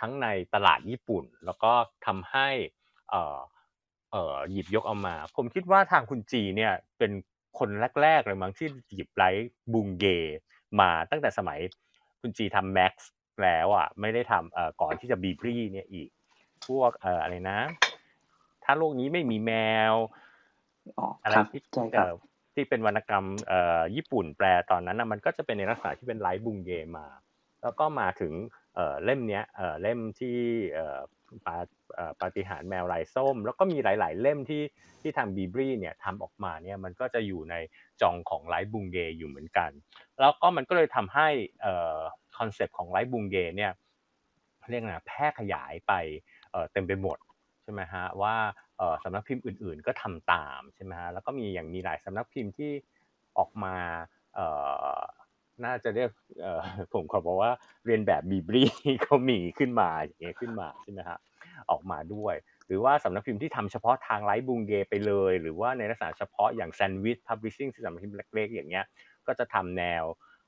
[0.00, 1.72] ทั้งในตลาดญี่ปุ่น แล้วก็
[2.06, 2.48] ทำให้
[3.10, 3.38] เอ่อ
[4.12, 7.12] เอ่อหยิบยกเอามา ผมคิดว่าทางคุณจีเนี่ยเป็น
[7.58, 7.68] คน
[8.02, 10.06] แรกๆเลยมั้งที่หยิบ light 文芸
[10.80, 11.58] มาตั้งแต่สมัย
[12.20, 13.10] คุณจีทำ Maxx
[13.42, 16.08] แล้วอะไม่ได้ทำเอ่อก่อนที่จะ Bibli เนี่ยอีก
[16.66, 17.58] พวกเอ่ออะไรนะ
[18.64, 19.52] ถ้าโลกนี้ไม่มีแม
[19.92, 19.94] ว
[20.98, 22.12] อ๋ออะไรครับที่ใช่ครับเอ่อ
[22.54, 27.06] ที่เป็นวรรณกรรมเอ่อญี่ปุ่นแปลตอนนั้นนะมันก็จะเป็นในลักษณะที่เป็น light 文芸 มา
[27.62, 28.32] แล้วก็มาถึง
[29.04, 29.44] เล่มเนี้ย
[29.82, 30.36] เล่มที่
[31.46, 31.56] ปา
[32.20, 34.62] ปาฏิหาริย์แมวลายส้ม แล้วก็มีหลาย ๆ เล่มที่
[35.00, 37.54] ที่ทาง Bibli เนี่ยทำออกมาเนี่ยมันก็จะอยู่ใน
[38.00, 39.70] genre ของ light 文芸 อยู่เหมือนกัน
[40.20, 41.28] แล้วก็มันก็เลยทำให้
[42.38, 43.72] concept ของ light 文芸 เนี่ย
[44.70, 45.92] เรียกนะแพร่ขยายไป
[46.50, 47.18] เเต็มไปหมด
[47.62, 48.34] ใช่ไหมฮะว่า
[49.02, 52.72] สำนักพิมพ์อื่น ๆ ก็ทำตามใช่ไหมฮะแล้วก็มีอย่างมีหลายสำนักพิมพ์ที่
[53.38, 53.76] ออกมา
[55.64, 56.10] น่าจะเรียก
[56.94, 57.52] ผมขอบอกว่า
[57.86, 58.64] เรียนแบบบีบรี
[59.04, 61.18] เขามีขึ้นมาอย่างเงี้ยขึ้นมาใช่ไหมฮะ
[61.70, 62.34] ออกมาด้วย
[62.66, 68.84] หรือว่าสำนักพิมพ์ที่ทำเฉพาะทางไลฟ์บุงเกไปเลย หรือว่าในลักษณะเฉพาะอย่างแซนด์วิชพับลิชชิ่งสำนักพิมพ์เล็กๆอย่างเงี้ย
[69.26, 70.04] ก็จะทำแนว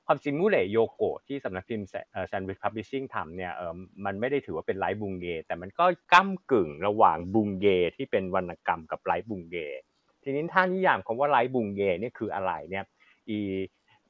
[0.07, 1.87] ความจริงมูเลโยโกะที่สำนักพิมพ์
[2.29, 3.73] Sandwich Publishing ทำเนี่ยเออ
[4.05, 9.57] มันไม่ได้ถือว่าเป็น light 文芸 แต่มันก็ก้ากึ่งระหว่างบุงเกที่เป็นวรรณกรรมกับ light 文芸
[10.23, 12.85] ทีนี้ถ้านิยามคำว่า light 文芸 เนี่ยคืออะไรเนี่ย
[13.29, 13.39] อี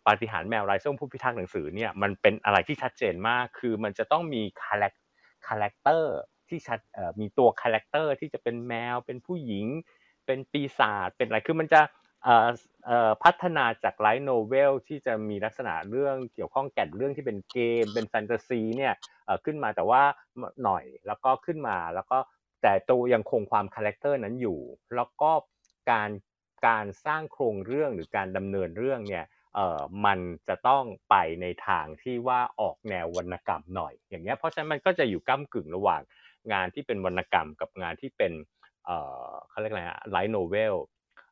[0.06, 4.92] ปาฏิหาริย์แมวลายส้มผู้พิทักษ์หนังสือเนี่ยมันเป็นอะไรที่ชัดเจนมาก คือมันจะต้องมี charac
[5.46, 6.14] character
[6.48, 6.78] ที่ชัด
[7.20, 9.66] มีตัว character ที่จะเป็นแมว เป็นผู้หญิง
[10.26, 11.82] เป็นปีศาจเป็นอะไรคือมันจะ
[13.24, 18.94] พัฒนาจาก light novel ที่จะมีลักษณะเรื่องเกี่ยวข้องแก่นเรื่องที่เป็นเกม เป็นแฟนตาซีเนี่ย
[19.44, 20.02] ขึ้นมาแต่ว่า
[20.64, 22.18] หน่อยแล้วก็ขึ้นมาแล้วก็
[22.62, 24.60] แต่ตัวยังคงความ character นั้นอยู่
[24.96, 25.30] แล้วก็
[25.90, 26.10] การ
[26.66, 29.24] การสร้างโครงเรื่องหรือการดำเนินเรื่องเนี่ย
[29.54, 36.02] เอ่อมันจะต้องไปในทางที่ว่าออกแนววรรณกรรมหน่อย อย่างเงี้ยเพราะฉะนั้นมันก็จะอยู่ก้ากึ่งระหว่าง
[36.52, 38.32] งานที่เป็นวรรณกรรมกับงานที่เป็น
[38.86, 38.96] เอ่
[39.26, 40.74] อเขาเรียกอะไรฮะ light novel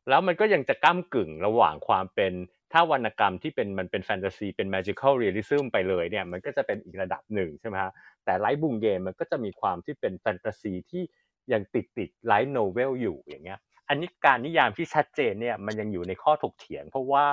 [0.09, 2.33] แล้วมันก็ยังจะก้ากึ่งระหว่างความเป็น
[2.73, 7.93] ถ้าวรรณกรรมที่เป็นมันเป็นแฟนตาซีเป็น magical realism ไปเลยเนี่ยมันก็จะเป็นอีกระดับหนึ่งใช่ไหมฮะ
[8.25, 11.03] แต่ light 文芸 มันก็จะมีความที่เป็นแฟนตาซีที่
[11.53, 13.59] ยังติดติด light novel อยู่อย่างเงี้ย
[13.89, 17.25] อันนี้การนิยามที่ชัดเจนเนี่ยมันยังอยู่ในข้อถกเถียง เพราะว่า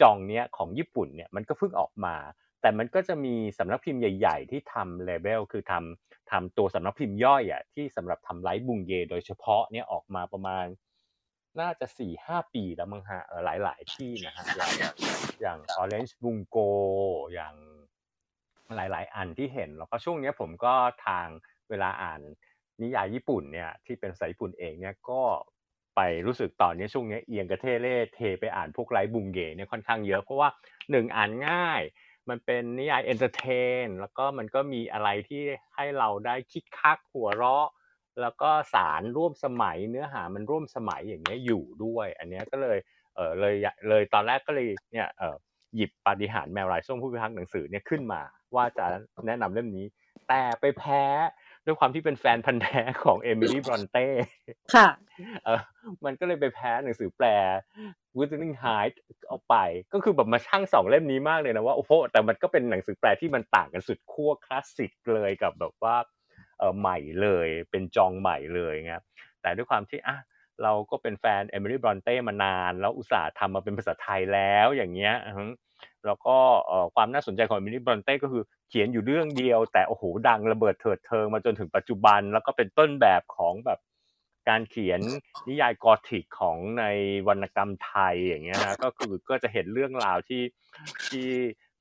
[0.00, 2.16] genre เนี้ยของญี่ปุ่นเนี่ยมันก็เพิ่งออกมา
[2.60, 10.66] แต่มันก็จะมีสำนักพิมพ์ใหญ่ ๆ ที่ทำ label คือทำทำตัวสำนักพิมพ์ย่อยอะที่สำหรับทำไลฟ์บุงเย โดยเฉพาะเนี่ยออกมาประมาณ
[11.60, 14.72] น่าจะสี่ห้าปีแล้วมั้งฮะหลายๆที่นะฮะอย่าง
[15.40, 16.70] อย่าง Orange Bungo
[17.32, 17.54] อย่าง
[18.76, 20.74] หลาย ๆ อันที่เห็นแล้วก็ช่วงเนี้ยผมก็
[21.06, 21.26] ทาง
[21.70, 22.20] เวลาอ่าน
[22.82, 25.22] นิยายญี่ปุ่นเนี่ยที่เป็นภาษาญี่ปุ่นเองเนี่ยก็
[25.96, 30.48] ไปรู้สึกตอนนี้ช่วงนี้เอียงกระเทเล่เทไปอ่านพวกไลฟ์บุงเยเนี่ยค่อนข้างเยอะเพราะว่า
[30.90, 31.82] หนึ่งอ่านง่าย
[32.28, 35.42] มันเป็นนิยาย entertain แล้วก็มันก็มีอะไรที่
[35.74, 37.68] ให้เราได้คิกคักหัวเราะ
[38.20, 42.78] แล้วก็สารร่วมสมัยเนื้อหามันร่วมสมัยอย่างเงี้ยอยู่ด้วย อันเนี้ยก็เลย
[43.14, 43.54] เออเลย
[43.88, 45.36] เลยตอนแรกก็เลยเนี่ยเออ
[45.76, 48.20] หยิบปาฏิหาริย์แมวลายส้มผู้พิทักษ์หนังสือเนี่ยขึ้นมา
[48.54, 48.86] ว่าจะ
[49.26, 49.86] แนะนำเล่มนี้
[50.28, 51.04] แต่ไปแพ้
[51.66, 54.06] ด้วยความที่เป็นแฟนพันธุ์แท้ของเอมิลี่บรอนเต้
[54.74, 54.88] ค่ะ
[55.44, 55.60] เออ
[56.04, 57.26] มันก็เลยไปแพ้หนังสือแปล
[58.16, 58.98] Wuthering Heights
[59.30, 59.56] ออกไป
[59.92, 65.96] ก็คือแบบมาชั่งสองเล่มนี้มากเลยนะว่าโอ้โหแต่มันก็เป็นหนังสือแปลที่มันต่างกันสุดขั้วคลาสสิกเลยกับแบบว่า
[66.58, 69.02] เออใหม่เลยเป็น genre ใหม่เลยเงี้ย
[69.42, 70.16] แต่ด้วยความที่อะ
[70.62, 75.44] เราก็เป็นแฟนเอมิลี่บรอนเต้มานาน แล้วอุตส่าห์ทำมาเป็นภาษาไทยแล้วอย่างเงี้ยอือฮึ
[76.06, 76.36] แล้วก็
[76.66, 83.80] เอ่อความน่าสนใจของเอมิลี่บรอนเต้ก็คือ เขียนอยู่เรื่องเดียว แต่โอ้โหดังระเบิดเถิดเทิงมาจนถึงปัจจุบัน แล้วก็เป็นต้นแบบของแบบ
[84.48, 85.00] การเขียน
[85.48, 86.84] นิยายกอธิกของใน
[87.28, 90.42] วรรณกรรมไทยอย่างเงี้ยนะก็คือก็จะเห็นเรื่องราวที่
[91.08, 91.26] ที่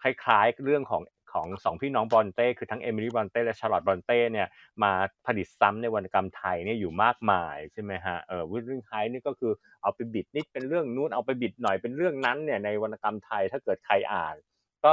[0.02, 1.04] คล้ายๆเรื่องของ
[1.34, 4.48] ของสองพี่น้องบอนเต้คือทั้งเอมิลี่บอนเต้และชาร์ลอตบอนเต้เนี่ย
[4.84, 4.92] มา
[5.26, 14.36] ผลิตซ้ำในวรรณกรรมไทยเนี่ยอยู่มากมายใช่ไหมฮะเออวิลลิงไฮนี่ก็คือเอาไปบิดนิดเป็นเรื่องนู้นเอาไปบิดหน่อยเป็นเรื่องนั้นเนี่ยในวรรณกรรมไทยถ้าเกิดใครอ่าน
[14.84, 14.92] ก็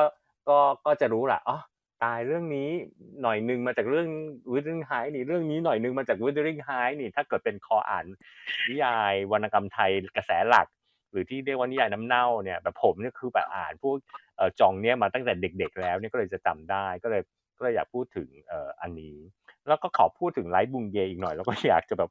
[0.49, 1.59] ก็ก็จะรู้แหละอ๋อ
[2.05, 2.69] ตายเรื่องนี้
[3.23, 4.09] หน่อยหนึ่งมาจากเรื่อง
[4.53, 6.71] วิลลิงไฮนี่เรื่องนี้หน่อยหนึ่งมาจากวิลลิงไฮ
[7.01, 8.05] นี่ ถ้าเกิดเป็นคออ่าน
[8.69, 10.67] นิยายวรรณกรรมไทยกระแสหลัก
[11.11, 13.97] หรือที่เรียกว่านิยายน้ำเน่าเนี่ยแบบผมเนี่ยคือแบบอ่านพวก
[14.39, 17.23] จ่อจองเนี่ยมาตั้งแต่เด็ก ๆ แล้วเนี่ยก็เลยจะจำได้ก็เลย
[17.57, 18.29] ก็เลยอยากพูดถึง
[18.81, 19.17] อันนี้
[19.69, 22.11] แล้วก็ขอพูดถึงไลฟ์บุงเกอีกหน่อย แล้วก็อยากจะแบบ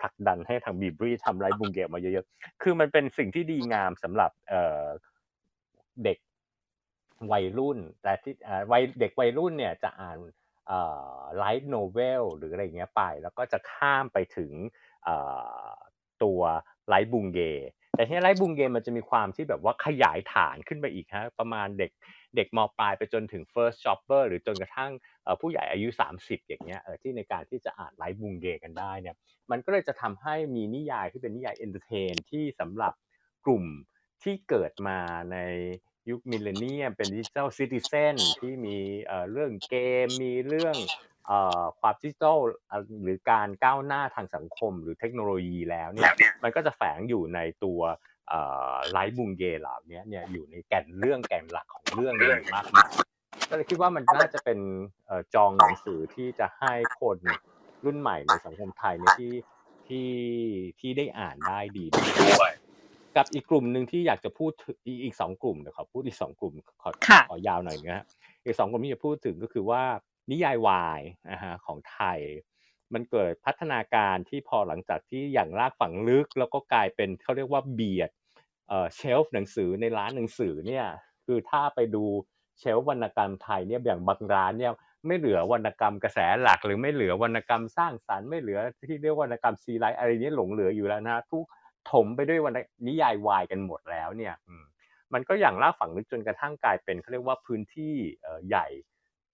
[0.00, 4.30] ผลักดันให้ทางบีบรีทำไลฟ์บุงเกมาเยอะๆคือมันเป็นสิ่งที่ดีงามสำหรับ
[6.04, 6.18] เด็ก
[7.32, 10.16] วัยรุ่น แต่ที่เอ่อวัยเด็กวัยรุ่นเนี่ยจะอ่าน
[11.38, 14.52] light novel หรืออะไรเงี้ยไป แล้วก็จะข้ามไปถึง
[16.22, 16.40] ตัว
[16.88, 17.40] light bungei
[17.94, 21.90] แต่ที่ light bungei มันจะมีความที่แบบว่าขยายฐานขึ้นไปอีกฮะประมาณเด็ก
[22.36, 24.92] เด็กมปลายไปจนถึง first jobber หรือจนกระทั่ง
[25.40, 29.16] ผู้ใหญ่อายุ 30 อย่างเงี้ยที่ในการที่จะอ่าน light bungei กันได้เนี่ย
[29.50, 32.92] มันก็เลยจะทำให้มีนิยายที่เป็นนิยาย entertain ที่สำหรับ
[33.46, 33.64] กลุ่ม
[34.22, 34.98] ที่เกิดมา
[35.32, 35.38] ใน
[36.10, 40.76] ยุคมิลเลนเนียมเป็นดิจิทัลซิติเซนที่มีเอ่อเรื่องเกมมีเรื่อง
[41.26, 42.38] เอ่อความดิจิทัล
[42.70, 47.80] อะหรือการก้าวหน้าทางสังคมหรือเทคโนโลยีแล้วเนี่ยมันก็จะแฝงอยู่ในตัว
[48.92, 52.90] ไลฟ์บุงเกเหล่านี้เนี่ยอยู่ในแก่นเรื่องแก่นหลักของเรื่องเลยมากมาย
[53.48, 54.58] ก็เลยคิดว่ามันน่าจะเป็น
[55.06, 57.18] เอ่อจองหนังสือที่จะให้คน
[57.84, 59.34] รุ่นใหม่ในสังคมไทยเนี่ยที่
[59.88, 60.08] ที่
[60.80, 62.00] ที่ได้อ่านได้ดีด้
[62.42, 62.52] วย
[63.16, 68.04] กับอีกกลุ่มหนึ่งที่อยากจะพูดถึงอีกอีกสองกลุ่มเดี๋ยวขอพูดอีกสองกลุ่มขอค่ะขอยาวหน่อยนะฮะ
[68.44, 69.82] อีกสองกลุ่มที่จะพูดถึงก็คือว่า
[70.30, 71.00] นิยายวาย
[71.30, 72.20] นะฮะของไทย
[72.92, 78.10] มันเกิดพัฒนาการที่พอหลังจากที่อย่างรากฝังลึก แล้วก็กลายเป็นเขาเรียกว่าเบียด
[78.68, 80.86] เอ่อเชลฟ์หนังสือในร้านหนังสือเนี่ย
[81.26, 82.04] คือถ้าไปดู
[82.58, 84.72] เชลฟ์วรรณกรรมไทยเนี่ยอย่างบางร้านเนี่ย
[85.06, 91.44] ไม่เหลือวรรณกรรมกระแสหลัก หรือไม่เหลือวรรณกรรมสร้างสรรค์ไม่เหลือที่เรียกวรรณกรรมซีไลท์อะไรเนี้ยหลงเหลืออยู่แล้วนะทุก
[91.90, 92.58] ถมไปด้วยวรรณ
[92.88, 94.34] นิยายวายกันหมดแล้วเนี่ย
[95.12, 97.94] มันก็อย่างราฝังลึกจนกระทั่งกลายเป็นเขาเรียกว่าพื้นที่
[98.48, 98.66] ใหญ่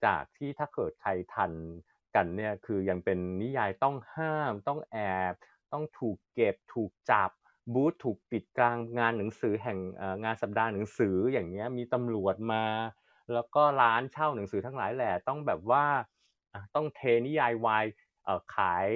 [0.04, 1.52] จากที่ถ้าเกิดใครทัน
[2.14, 4.98] กันเนี่ยคือยังเป็นนิยายต้องห้าม ต้องแอ
[5.32, 5.34] บ
[5.72, 7.30] ต้องถูกเก็บถูกจับ
[7.74, 9.78] บูธถูกปิดกลางงานหนังสือแห่ง
[10.24, 12.64] งานสัปดาห์หนังสืออย่างเงี้ยมีตำรวจมา
[13.32, 15.84] แล้วก็ร้านเช่าหนังสือทั้งหลายแหละต้องแบบว่า
[16.74, 17.84] ต้องเทนิยายวาย
[18.54, 18.90] ขาย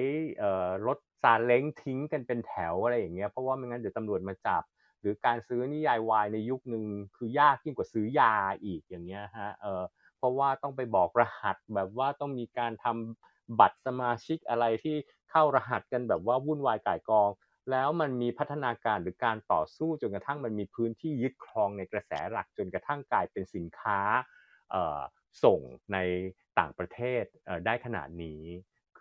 [0.85, 4.63] รถ ซาเล้งทิ้งกันเป็นแถวอะไรอย่างเงี้ยเพราะว่าไม่งั้นเดี๋ยวตำรวจมาจับ
[5.01, 9.83] หรือการซื้อนิยายวายในยุคหนึ่งคือยากยิ่งกว่าซื้อยาอีกอย่างเงี้ยฮะเออ
[10.17, 14.95] เพราะว่าต้องไปบอกรหัสแบบว่าต้องมีการทำบัตรสมาชิกอะไรที่
[15.29, 17.29] เข้ารหัสกันแบบว่าวุ่นวายก่ายกอง
[17.71, 23.99] แล้วมันมีพัฒนาการหรือการต่อสู้จนกระทั่งมันมีพื้นที่ยึดครองในกระแสหลักจนกระทั่งกลายเป็นสินค้า
[25.43, 25.59] ส่ง
[25.93, 25.97] ใน
[26.59, 27.23] ต่างประเทศ
[27.65, 28.41] ได้ขนาดนี้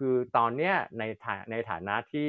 [0.05, 2.27] คือตอนเนี้ยในฐาในฐานะที่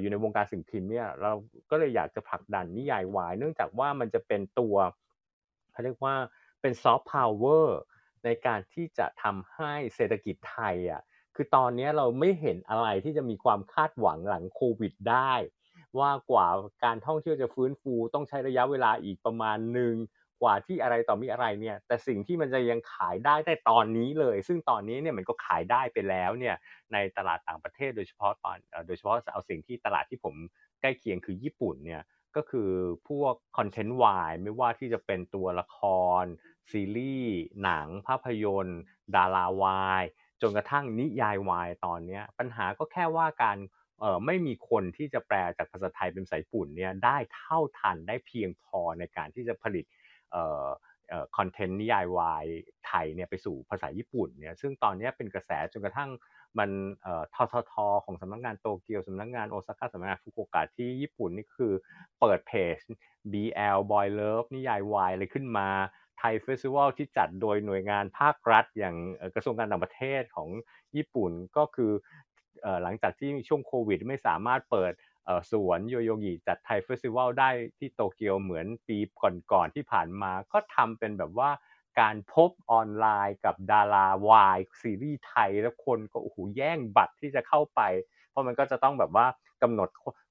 [0.00, 1.32] อยู่ในวงการสิ่งพิมพ์เนี่ยเรา
[1.70, 4.76] ก็เลยอยากจะผลักดันนิยายวาย เนื่องจากว่ามันจะเป็นตัว
[5.72, 6.14] เขาเรียกว่า
[6.60, 7.78] เป็นซอฟต์พาวเวอร์
[8.24, 11.02] ในการที่จะทำให้เศรษฐกิจไทยอะ
[11.34, 15.34] คือตอนนี้เราไม่เห็นอะไรที่จะมีความคาดหวังหลังโควิดได้
[15.98, 16.46] ว่ากว่า
[16.84, 19.94] การท่องเที่ยวจะฟื้นฟูต้องใช้ระยะเวลาอีกประมาณหนึ่ง
[20.42, 26.56] กว่าที่อะไรต่อมีอะไรเนี่ย แต่สิ่งที่มันจะยังขายได้ได้ตอนนี้เลย ซึ่งตอนนี้เนี่ยมันก็ขายได้ไปแล้วเนี่ย
[26.92, 28.56] ในตลาดต่างประเทศโดยเฉพาะตอน
[28.86, 30.34] โดยเฉพาะเอาสิ่งที่ตลาดที่ผม
[30.80, 32.02] ใกล้เคียงคือญี่ปุ่นเนี่ย
[32.36, 32.70] ก็คือ
[33.08, 35.78] พวกคอนเทนต์วายไม่ว่าที่จะเป็นตัวละค
[36.22, 36.24] ร
[36.70, 38.80] ซีรีส์ หนัง ภาพยนตร์
[39.14, 40.04] ดาราวาย
[40.42, 43.58] จนกระทั่งนิยายวายตอนนี้ปัญหาก็แค่ว่าการ
[44.00, 49.84] เออไม่มีคนที่จะแปลจากภาษาไทยเป็นภาษาญี่ปุ่นเนี่ยได้เท่าทันได้เพียงพอในการที่จะผลิต
[51.36, 52.46] คอนเทนต์นิยายวาย
[52.86, 56.10] ไทยเนี่ยไปสู่ภาษาญี่ปุ่นเนี่ยซึ่งตอนนี้เป็นกระแสจนกระทั่ง
[56.58, 56.70] มัน
[57.02, 57.74] เอ่อททท
[58.04, 61.72] ของสำนักงานโตเกียวสำนักงานโอซาก้าสำนักงานฟุกุโอกะที่ญี่ปุ่นนี่คือ
[62.20, 62.78] เปิดเพจ
[63.32, 65.68] BL Boy Love นิยายวายอะไรขึ้นมา
[66.18, 68.96] Thai Festival ที่จัดโดยหน่วยงานภาครัฐ อย่าง
[69.34, 70.48] กระทรวงการต่างประเทศของ
[70.96, 71.92] ญี่ปุ่นก็คือ
[72.64, 74.92] อหลังจากที่ช่วงโควิดไม่สามารถเปิด
[75.50, 78.98] สวนโยโยกิจัด Thai Festival ได้ที่โตเกียวเหมือนปี
[79.52, 81.50] ก่อนๆที่ผ่านมาก็ทำเป็นแบบว่า
[82.00, 87.80] การพบออนไลน์กับดาราวายซีรีส์ไทยแล้วคนก็โอ้โหแย่งบัตรที่จะเข้าไป
[88.30, 89.26] เพราะมันก็จะต้องแบบว่า
[89.62, 89.88] กำหนด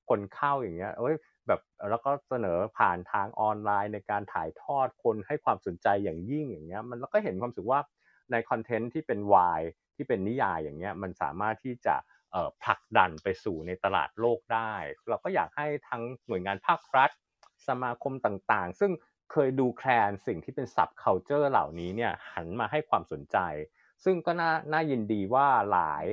[0.09, 1.15] คนเข้าอย่างเงี้ยเอ้ย
[1.47, 7.80] แบบแล้วก็เสนอผ่านทางออนไลน์ในการถ่ายทอดคนให้ความสนใจอย่างยิ่งอย่างเงี้ยมันแล้วก็เห็นความสึกว่า
[8.31, 9.61] ในคอนเทนต์ที่เป็นวาย
[9.95, 11.95] ที่เป็นนิยายอย่างเงี้ยมันสามารถที่จะ
[12.63, 14.73] ผลักดันไปสู่ในตลาดโลกได้
[15.09, 17.09] เราก็อยากให้ทั้งหน่วยงานภาครัฐ
[17.67, 18.91] สมาคมต่างๆ ซึ่ง
[19.31, 23.37] เคยดูแคลนสิ่งที่เป็น subculture เหล่านี้เนี่ยหันมาให้ความสนใจ
[24.03, 26.05] ซึ่งก็น่าน่ายินดีว่าหลาย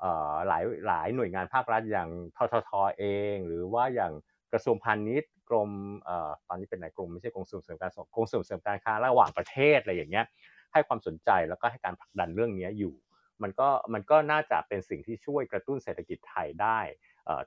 [0.00, 4.12] เอ่อหลายหลายหน่วยงานภาครัฐอย่างทททเอง หรือว่าอย่าง
[4.52, 5.70] กระทรวงพาณิชย์กรม
[6.04, 10.24] เอ่อตอนนี้เป็นไหนกรมไม่ใช่กรมส่งเสริมการส่งกรมส่งเสริมการค้าระหว่างประเทศอะไรอย่างเงี้ย
[10.72, 12.94] ให้ความสนใจแล้วก็ให้การผลักดันเรื่องนี้อยู่
[13.42, 16.80] มันก็มันก็น่าจะเป็นสิ่งที่ช่วยกระตุ้นเศรษฐกิจไทยได้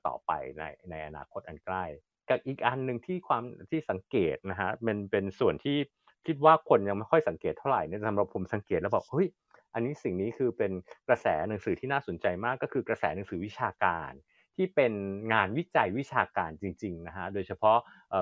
[0.07, 1.85] ต่อไปในในอนาคตอันใกล้
[2.29, 5.77] กับอีกอันหนึ่งที่ความที่สังเกตนะฮะเป็นเป็นส่วนที่
[6.25, 9.27] คิดว่าคนยังไม่ค่อยสังเกตเท่าไหร่เนี่ยสำหรับผมสังเกตแล้วบอกเฮ้ย
[9.73, 10.71] อันนี้สิ่งนี้คือเป็น
[11.09, 14.11] กระแสหนังสือที่น่าสนใจมากก็คือกระแสหนังสือวิชาการ
[14.55, 14.93] ที่เป็น
[15.33, 17.77] งานวิจัยวิชาการจริงๆนะฮะ โดยเฉพาะ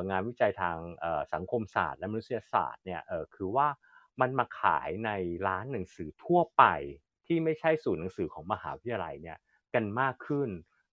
[0.09, 0.77] งานวิจัยทาง
[1.33, 3.01] สังคมศาสตร์และมนุษยศาสตร์เนี่ย
[3.35, 3.67] คือว่า
[4.21, 5.11] มันมาขายใน
[5.47, 6.63] ร้านหนังสือทั่วไป
[7.27, 9.37] ที่ไม่ใช่ศูนย์หนังสือของมหาวิทยาลัยเนี่ย
[9.75, 10.49] กันมากขึ้น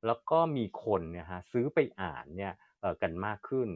[0.07, 3.69] แล้วก็มีคนเนี่ยฮะซื้อไปอ่านเนี่ยเออกันมากขึ้น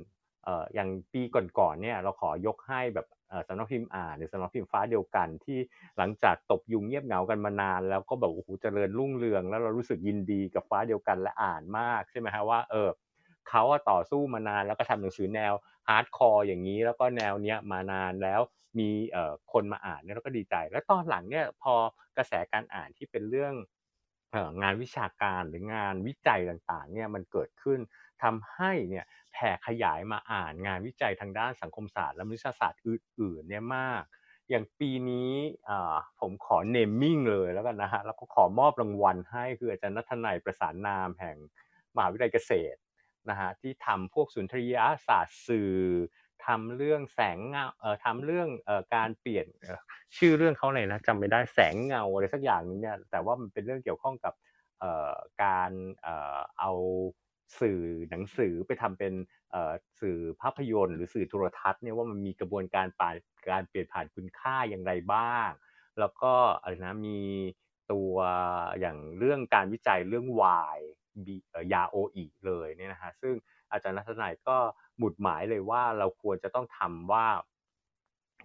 [0.74, 1.22] อย่างปี
[1.58, 3.06] ก่อนๆเนี่ยเราขอยกให้แบบ
[3.48, 5.58] สำนักพิมพ์อ่านหรือสำนักพิมพ์ฟ้าเดียวกันที่
[5.98, 12.88] หลังจากตกยุงเงียบเหงากันมานาน แล้วก็แบบโอ้โหเจริญรุ่งเรือง แล้วเรารู้สึกยินดีกับฟ้าเดียวกันและอ่านมากใช่ไหมฮะว่าเออ
[13.48, 15.54] เขาต่อสู้มานานแล้วก็ทำหนังสือแนว
[15.88, 18.40] hardcore อย่างนี้แล้วก็แนวเนี้ยมานานแล้ว
[18.78, 21.74] มีเอ่อคนมาอ่านเนี่ยเราก็ดีใจ แล้วตอนหลังเนี่ยพอ
[22.16, 23.54] กระแสการอ่านที่เป็นเรื่อง
[24.32, 27.78] เอ่องานวิชาการหรืองานวิจัยต่างๆเนี่ยมันเกิดขึ้น
[28.22, 34.02] ทำให้เนี่ยแผ่ขยายมาอ่านงานวิจัยทางด้านสังคมศาสตร์และมนุษยศาสตร์อื่นๆเนี่ยมาก
[34.50, 35.32] อย่างปีนี้
[36.20, 41.36] ผมขอ naming เลยแล้วกันนะฮะแล้วก็ขอมอบรางวัลให้คืออาจารย์นัทธนัยประสานนามแห่ง
[41.94, 42.78] มหาวิทยาลัยเกษตร
[43.30, 44.76] นะฮะที่ทำพวกสุนทรีย
[45.06, 45.74] ศาสตร์สื่อ
[46.46, 49.46] ทำเรื่องแสงเงาเอ่อทำเรื่องเอ่อการเปลี่ยน
[50.16, 54.34] ชื่อเรื่องเขาอะไรนะจำไม่ได้แสงเงาอะไรสักอย่างนึงเนี่ยแต่ว่ามันเป็นเรื่องเกี่ยวข้องกับ
[54.80, 55.72] เอ่อการ
[56.02, 56.72] เอ่อเอา
[57.60, 57.80] สื่อ
[58.10, 59.12] หนังสือไปทำเป็น
[60.00, 63.14] สื่อภาพยนตร์ หรือสื่อโทรทัศน์เนี่ยว่ามันมีกระบวนการปาน
[63.50, 65.50] การเปลี่ยนผ่านคุณค่าอย่างไรบ้าง
[66.00, 67.20] แล้วก็อะไรนะมี
[67.92, 68.12] ตัว
[68.80, 70.80] อย่างเรื่องการวิจัยเรื่องวาย
[71.72, 73.34] ยาโออีเลยเนี่ยนะฮะซึ่ง
[73.72, 74.56] อาจารย์นัทนายก็
[74.98, 77.26] หมุดหมายเลยว่าเราควรจะต้องทำว่า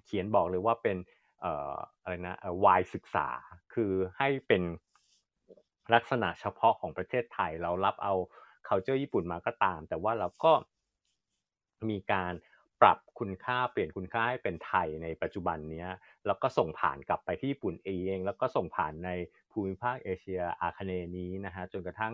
[0.06, 0.98] เขียนบอกเลยว่าเป็น
[1.44, 3.28] อออะไรนะวายศึกษา
[3.74, 4.64] คือให้เป็น
[5.94, 8.14] ลักษณะเฉพาะของประเทศไทย เรารับเอา
[8.68, 10.54] culture ญี่ปุ่นมาก็ตาม แต่ว่าเราก็
[11.90, 12.34] มีการ
[12.82, 15.86] ปรับคุณค่าเปลี่ยนคุณค่าให้เป็นไทยในปัจจุบันนี้
[16.26, 19.10] แล้วก็ส่งผ่านกลับไปที่ญี่ปุ่นเอง แล้วก็ส่งผ่านใน
[19.54, 22.14] ภูมิภาคเอเชียอาคเนย์นี้นะฮะจนกระทั่ง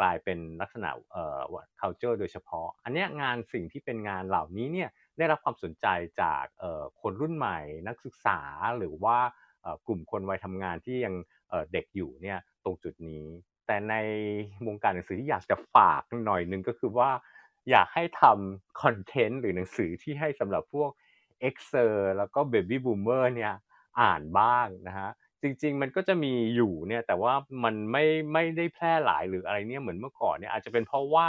[0.00, 1.40] กลายเป็นลักษณะเอ่อ
[1.80, 5.86] culture โดยเฉพาะ อันนี้งานสิ่งที่เป็นงานเหล่านี้เนี่ยได้รับความสนใจ
[6.22, 6.44] จาก
[7.00, 8.40] คนรุ่นใหม่นักศึกษา
[8.78, 9.18] หรือว่า
[9.86, 11.14] กลุ่มคนวัยทำงานที่ยัง
[11.72, 13.26] เด็กอยู่เนี่ยตรงจุดนี้
[13.66, 13.94] แต่ใน
[14.66, 17.10] วงการหนังสือที่อยากจะฝากหน่อยนึงก็คือว่า
[17.70, 20.90] อยากให้ทำคอนเทนต์หรือหนังสือที่ให้สำหรับพวก
[21.48, 23.54] e x e r แล้วก็ Baby Boomer เนี่ย
[24.00, 25.10] อ่านบ้างนะฮะ
[25.46, 31.28] จริง ๆ มันก็จะมีอยู่เนี่ย แต่ว่ามันไม่ไม่ได้แพร่หลายหรืออะไรเนี่ยเหมือนเมื่อก่อนเนี่ยอาจจะเป็นเพราะว่า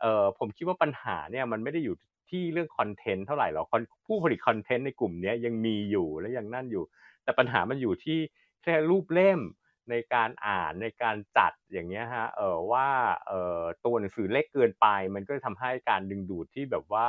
[0.00, 1.96] เออผมคิดว่าปัญหาเนี่ยมันไม่ได้อยู่
[2.30, 3.66] ที่เรื่องคอนเทนต์เท่าไหร่หรอก
[4.06, 6.84] ผู้ผลิตคอนเทนต์ในกลุ่มนี้ยังมีอยู่และยังนั่นอยู่
[7.24, 8.18] แต่ปัญหามันอยู่ที่
[8.62, 9.40] แค่รูปเล่ม
[9.90, 12.88] ในการอ่านในการจัดอย่างเงี้ยฮะเออว่า
[13.26, 17.08] เออตัวหนังสือเล็กเกินไป มันก็จะทำให้การดึงดูดที่แบบว่า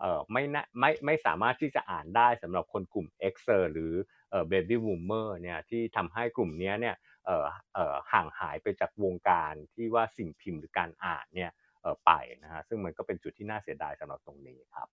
[0.00, 3.34] เออไม่น่าไม่ไม่สามารถที่จะอ่านได้สำหรับคนกลุ่ม X
[3.72, 3.92] หรือ
[4.30, 6.96] เออ Baby Boomer เนี่ยที่ทำให้กลุ่มนี้เนี่ย
[8.12, 11.50] ห่างหายไปจากวงการที่ว่าสิ่งพิมพ์หรือการอ่านเนี่ย
[12.06, 12.10] ไป
[12.42, 14.88] นะฮะซึ่งมันก็เป็นจุดที่น่าเสียดายสำหรับตรงนี้ครับ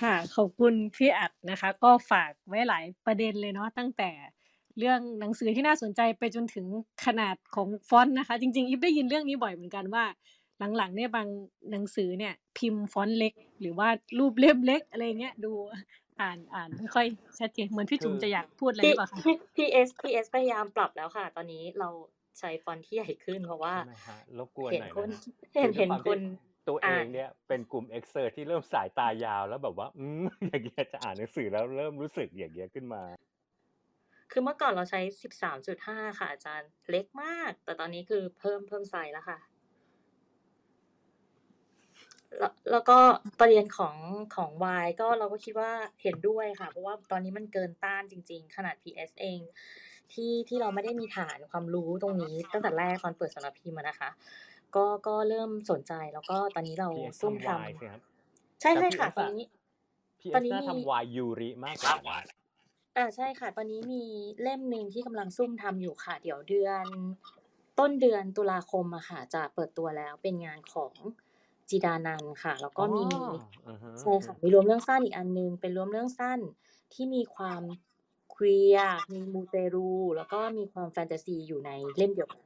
[0.00, 4.10] ค่ะขอบคุณพี่อัดนะคะ ก็ฝากไว้หลายประเด็นเลยเนาะตั้งแต่
[4.78, 6.66] เรื่องหนังสือที่น่าสนใจไปจนถึง
[7.04, 10.04] ขนาดของฟอนต์นะคะ จริงๆอีฟได้ยินเรื่องนี้บ่อยเหมือนกันว่า
[10.76, 11.28] หลังๆเนี่ยบาง
[11.70, 15.52] หนังสือเนี่ย พิมพ์ฟอนต์เล็ก หรือว่ารูปเล่มเล็กอะไรเงี้ยดู
[16.20, 17.06] อ่านอ่านไม่ค่อย
[17.38, 19.18] ชัดเจนเหมือนพี่จุ๋มคือจะอยากพูดอะไรหพี่รือเปล่าคะ
[19.56, 21.88] พี่เอสพี่เอสพยายามปรับแล้วค่ะ ตอนนี้เรา
[22.38, 26.20] ใช้ฟอนต์ที่ใหญ่ขึ้นเพราะว่าใช่ไหมฮะรบกวนเห็นหน่อยคนนะฮะเห็นคือด้วยเห็นความคที่น
[26.68, 28.04] ตัวเออ่างนเนี่ยเป็นกลุ่ม X
[28.36, 33.02] ที่เริ่มสายตายาวแล้วแบบว่า อืมอย่างเงี้ยจะอ่านหนังสือแล้วเริ่มรู้สึกอย่างเงี้ยขึ้นมา
[34.32, 39.38] คือเมื่อก่อนเราใช้สิบสามจุดห้าค่ะอาจารย์เล็กมาก แต่ตอนนี้คือเพิ่มเพิ่มไซส์แล้วค่ะ
[42.38, 42.98] แล้วแล้วก็
[43.40, 43.96] ประเด็นของ
[44.34, 45.70] ของวายก็เราก็คิดว่า
[46.02, 49.40] เห็นด้วยค่ะ เพราะว่าตอนนี้มันเกินต้านจริง ๆ ขนาด PS เอง
[50.12, 54.10] ที่ที่เราไม่ได้มีฐานความรู้ตรงนี้ตั้งแต่แรกตอนเปิดสำนักพิมพ์อะนะคะ
[54.76, 59.44] ก็ก็เริ่มสนใจแล้วก็ตอนนี้เรา PS ซุ่มทำทวายใช่ไหมครับำใช่แต่ใช่ค่ะ PS ตอนอะนี้
[60.20, 62.36] PS ตอนนี้น่ามีทำวายยูริมากกว่านะ
[62.96, 64.04] อ่าใช่ค่ะ ตอนนี้มี
[64.42, 66.84] เล่มหนึ่งที่กำลังซุ่มทำอยู่ค่ะ เดี๋ยวเดือน
[67.78, 70.92] ต้นเดือนตุลาคมอะค่ะ จะเปิดตัวแล้วเป็นงานของ
[71.72, 73.06] จิดานันท์ค่ะ แล้วอ๋ก็อมี
[73.66, 76.38] อือฮึใช่อืค่ะมมีรวมเรื่องสั้นอีกอันหนึ่งเป็นรวมเรื่องสั้น
[76.92, 77.62] ที่มีความ
[78.34, 82.44] queer มีมูเตลูแล้วก็มีความแฟนตาซีอยู่ในเล่มเดียวกัน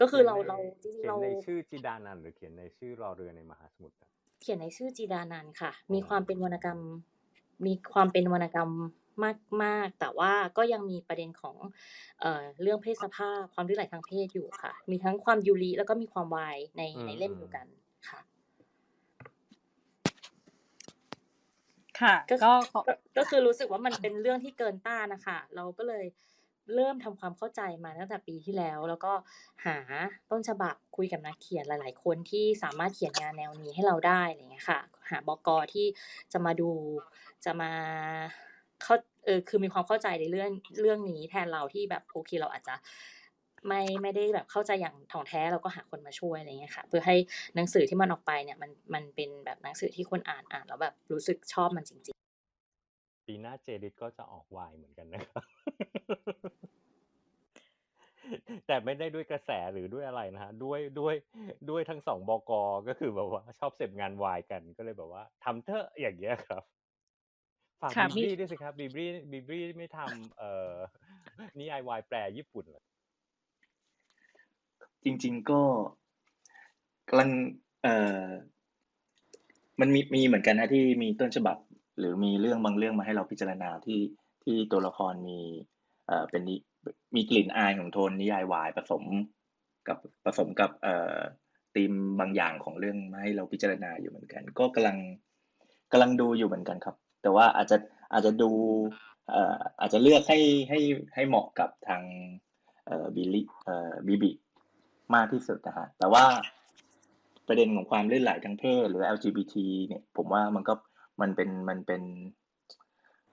[0.00, 4.10] ก็คืเขีอยนเราในเราจริงเขีๆยเรนาในชื่อจิดานันท์หรือเขียนในชื่อรอเรือในมหาสมุทรครับ
[4.40, 6.80] เขียนในชื่อจิดานันท์ค่ะ อ๋มีอความเป็นวรรณกรรม
[7.66, 8.70] มีความเป็นวรรณกรรม
[9.62, 11.56] มากๆแต่ว่าก็ยังมีประเด็นของ
[12.20, 17.66] เอ่อ เรื่องเพศสภาพ ความลื่นไหลทางเพศอยู่ค่ะ มีทั้งความยูริแล้วก็มีความวายในอืในเล่มมเดียวกัน
[22.00, 26.04] ค่ะค่ะก็ก็ขอก็ก็คือรู้สึกว่ามันเป็นเรื่องที่เกินต้านน่ะค่ะเราก็เลย
[26.74, 29.12] เริ่มทำความเข้าใจมาตั้งแต่ปีที่แล้ว แล้วก็
[29.66, 29.76] หา
[30.30, 34.80] ต้นฉบับคุยกับนักเขียนหลาย ๆ คนที่สามารถเขียนงานแนวนี้ให้เราได้อะไรอย่างเงี้ยค่ะ
[35.10, 35.86] หาบก.ที่
[36.32, 36.70] จะมาดู
[37.44, 37.72] จะมา
[38.82, 38.94] เข้า
[39.24, 40.50] เออคือมีความเข้าใจในเรื่อง
[40.80, 42.74] เรื่องนี้แทนเราที่แบบโอเคเราอาจจะ
[43.68, 47.16] ไม่ไม่ได้แบบเข้าใจอย่างถ่องแท้เราก็หาคนมาช่วยอะไรอย่างเงี้ยค่ะ เพื่อให้
[47.54, 55.44] หนังสือที่มันออกไปเนี่ยมันมันเป็นแบบหนังสือที่คนอ่านอ่านแล้วแบบรู้สึกชอบมันจริง ๆ ปีหน้าเจดิตก็จะออกวายเหมือนกันนะครับ
[58.66, 61.14] แต่ไม่ได้ด้วยกระแสหรือด้วยอะไรนะครับด้วยด้วย
[61.70, 62.52] ด้วยทั้ง2บก.
[62.88, 66.62] ก็คือแบบว่า ชอบเสพงานวายกันก็เลยแบบว่าทำเถอะอย่างเงี้ยครับ
[67.82, 70.74] ฝากค่ะบิมีบรี่ด้วยสิครับบิบรี่บิบรี่ไม่ทำเอ่อ
[71.58, 72.82] นิยายวายแปลญี่ปุ่นเหรอ?
[75.04, 75.62] จริง ๆ ก็
[77.08, 77.30] กำลัง
[77.82, 78.26] เอ่อ
[79.80, 81.56] มันมีมีเหมือนกันนะที่มีต้นฉบับ
[81.98, 84.00] หรือมีเรื่องบางเรื่องมาให้เราพิจารณาที่
[84.44, 85.38] ที่ตัวละครมี
[86.06, 86.56] เอ่อเป็นนิ
[87.14, 89.04] มีกลิ่นอายของโทนนิยายวายผสม
[89.88, 91.18] กับผสมกับเอ่อ
[91.74, 94.98] ธีมบางอย่างของเรื่องมาให้เราพิจารณาอยู่เหมือนกัน ก็กำลัง
[95.92, 97.76] กำลังดูอยู่เหมือนกันครับ แต่ว่าอาจจะ
[98.12, 98.50] อาจจะดู
[99.30, 100.80] เอ่ออาจจะเลือกให้ให้
[101.14, 102.02] ให้เหมาะกับทาง
[102.86, 104.30] เอ่อบิลลี่เอ่อบิบิ
[105.14, 106.24] มากที่สุดนะครับแต่ว่า
[107.48, 109.54] ประเด็นของความลื่นไหลทางเพศหรือ LGBT
[109.88, 110.74] เนี่ย ผมว่ามันก็
[111.20, 112.02] มันเป็นมันเป็น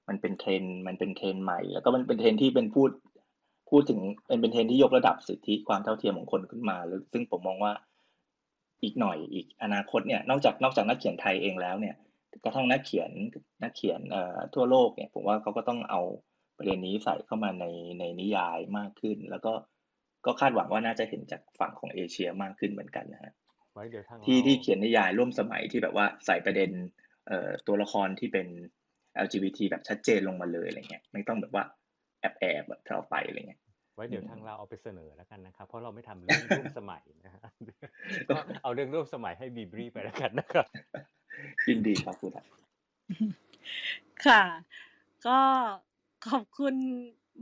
[0.07, 2.91] มันเป็น trend มันเป็น trend ใหม่ แล้วก็มันเป็น trend ที่เป็นพูด
[3.69, 3.99] พูดถึง
[4.31, 7.73] มันเป็น trend ที่ยกระดับสิทธิความเท่าเทียมของคนขึ้นมาแล้วซึ่งผมมองว่า
[8.83, 11.95] อีกหน่อยอีกอนาคตเนี่ยนอกจากนอกจากนักเขียนไทยเองแล้วเนี่ย
[12.43, 13.11] กระทั่งนักเขียน
[13.63, 16.01] นักเขียนเอ่อทั่วโลกเนี่ยผมว่าเขาก็ต้องเอา
[16.57, 17.65] ประเด็นนี้ใส่เข้ามาใน
[17.99, 19.53] ในนิยายมากขึ้น แล้วก็
[20.25, 23.33] ก็คาดหวังว่าน่าจะเห็นจากฝั่งของเอเชียมากขึ้นเหมือนกันนะครับ
[23.73, 26.69] ไว้เดี๋ยวทางที่เราที่เขียนนิยายร่วมสมัยที่แบบว่าใส่ประเด็น
[27.27, 28.47] เอ่อตัวละครที่เป็น
[29.25, 31.63] LGBT แบบชัดเจนลงมาเลยอะไรเงี้ยไม่ต้องแบบว่า
[32.21, 33.61] แอบๆแบบทั่วไปอะไรเงี้ย
[33.95, 37.51] ไว้อืเดี๋ยวมทางเราเอาไปเสนอแล้วกันนะครับ เพราะเราไม่ทำเรื่องร่วมสมัยนะครับ
[38.29, 40.65] ก็เอาเรื่องร่วมสมัยให้บิบรี่ไปแล้วกันนะครับ
[41.67, 42.45] ยินดีครับคุณครับ
[44.25, 44.43] ค่ะ
[45.27, 45.39] ก็
[46.27, 46.75] ขอบคุณ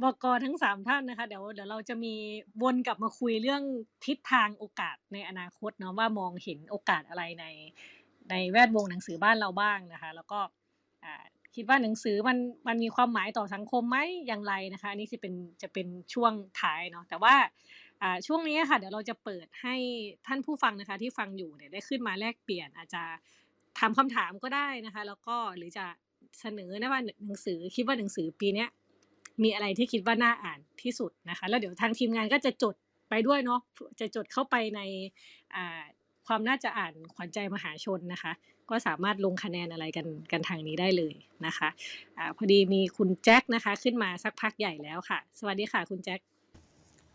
[0.04, 2.16] บก.ทั้ง3ท่านนะคะเดี๋ยวเดี๋ยวเราจะมี
[2.62, 3.64] วนกลับมาคุยเรื่อง
[4.06, 7.46] ทิศทางโอกาสในอนาคตเนาะว่ามองเห็นโอกาสอะไรใน
[8.30, 10.40] ในแวดวงหนังสือบ้านเราบ้างนะคะ แล้วก็
[11.56, 12.38] คิดว่าหนังสือมัน
[12.68, 13.98] มันมีความหมายต่อสังคมไหม
[14.28, 17.36] อย่างไรนะคะอันนี้สิเป็นจะเป็นช่วงท้ายเนาะแต่ว่า
[18.28, 19.76] ช่วงนี้ค่ะเดี๋ยวเราจะเปิดให้
[20.28, 23.04] ท่านผู้ฟังนะคะที่ฟังอยู่เนี่ยได้ขึ้นมาแลกเปลี่ยนอาจจะ
[23.80, 25.86] ถามคำถามก็ได้นะคะ แล้วก็หรือจะ
[26.40, 28.70] เสนอนะว่าหนหนังสือคิดว่าหนังสือปีเนี้ย
[29.44, 32.76] มีอะไรที่คิดว่าน่าอ่านที่สุดนะคะ แล้วเดี๋ยวทางทีมงานก็จะจด
[33.10, 33.62] ไปด้วยเนาะ
[34.00, 34.82] จะจดเข้าไปใน
[36.28, 38.32] ความน่าจะอ่านขวัญใจมหาชนนะคะ
[38.70, 41.14] ก็สามารถลงคะแนนอะไรกันกันทางนี้ได้เลย
[41.46, 41.70] นะคะ
[42.18, 46.20] อ่าพอดีมีคุณแจ็คนะคะ ขึ้นมาสักพักใหญ่แล้วค่ะ สวัสดีค่ะ คุณแจ็ค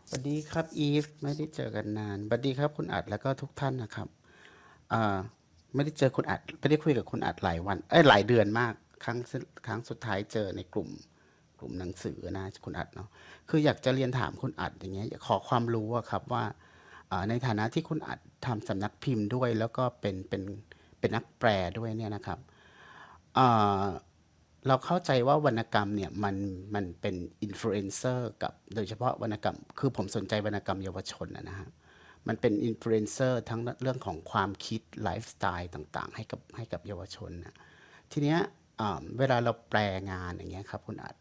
[0.09, 4.07] สวัสดีครับอีฟไม่ได้เจอกันนานสวัสดีครับคุณอัดแล้วก็ทุกท่านนะครับ
[4.93, 5.17] อ่า
[5.75, 8.73] ไม่ได้เจอคุณอัดไม่ได้คุยกับคุณอัดหลายวันเอ๊ยหลายเดือนมาก
[9.03, 9.17] ครั้ง
[9.65, 10.89] ครั้งสุดท้ายเจอในกลุ่ม
[11.65, 13.09] ลุ่มหนังสือนะคุณอัดเนาะ
[13.49, 16.43] คืออยากจะเรียนถามคุณอัดอย่างเงี้ยอยากขอความรู้อะครับว่า
[17.29, 20.41] ในฐานะที่คุณอัดทำสำนักพิมพ์ด้วย แล้วก็เป็นเป็น
[20.99, 22.39] เป็นนักแปลด้วยเนี่ยนะครับ
[24.67, 26.35] เราเข้าใจว่าวรรณกรรมเนี่ยมัน
[26.75, 27.15] มันเป็น
[27.45, 31.57] influencer กับโดยเฉพาะวรรณกรรม คือผมสนใจวรรณกรรมเยาวชนอะนะ
[32.27, 37.55] มันเป็น influencer ทั้งเรื่องของความคิดไลฟ์สไตล์ต่างๆ ให้กับให้กับเยาวชนนะ
[38.11, 38.39] ทีเนี้ย
[39.17, 39.79] เวลาเราแปล
[40.11, 41.15] งานอย่างเงี้ยครับคุณอัด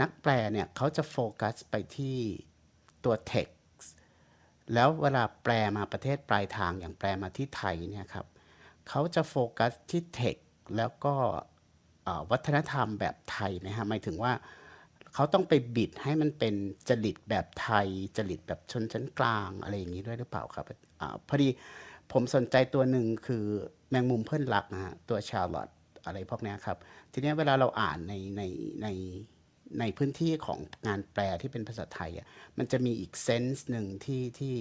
[0.00, 2.18] นักแปลเนี่ยเขาจะโฟกัสไปที่
[3.04, 3.48] ตัวเท็ก
[3.82, 3.92] ซ์
[4.74, 8.26] แล้วเวลาแปลมาประเทศปลายทางอย่างแปลมาที่ไทยเนี่ยครับ
[8.88, 11.14] เขาจะโฟกัสที่เท็กซ์แล้วก็
[12.30, 14.32] วัฒนธรรมแบบไทยไหมครับหมายถึงว่า
[15.14, 16.54] เขาต้องไปบิดให้มันเป็น
[16.88, 17.86] จริตแบบไทย
[18.16, 20.66] จริตแบบชนชั้นกลางอะไรอย่างงี้ด้วยหรือเปล่าครับ?
[21.00, 21.48] อพอดี
[22.12, 23.44] ผมสนใจตัวหนึ่งคือ
[23.90, 25.72] แมงมุมเพื่อนรักนะครับตัว Charlotte
[26.04, 26.76] อะไรพวกนี้ครับ
[27.12, 28.42] ทีนี้เวลาเราอ่านในใน
[28.82, 28.88] ใน
[29.80, 32.26] ในพื้นที่ของงานแปลที่เป็นภาษาไทยอะ
[32.58, 34.54] มันจะมีอีกเซนส์หนึ่งที่ที่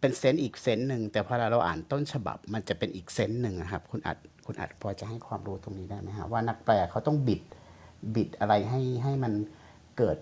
[0.00, 7.42] เป็นเซนส์อีกเซนส์หนึ่งแต่พอเราอ่านต้นฉบับ มันจะเป็นอีกเซนส์หนึ่งครับ คุณอัดคุณอัดพอจะให้ความรู้ตรงนี้ได้ไหมฮะว่านักแปลเขาต้องบิด
[8.14, 9.32] บิดอะไรให้ให้มัน
[9.98, 10.18] เกิด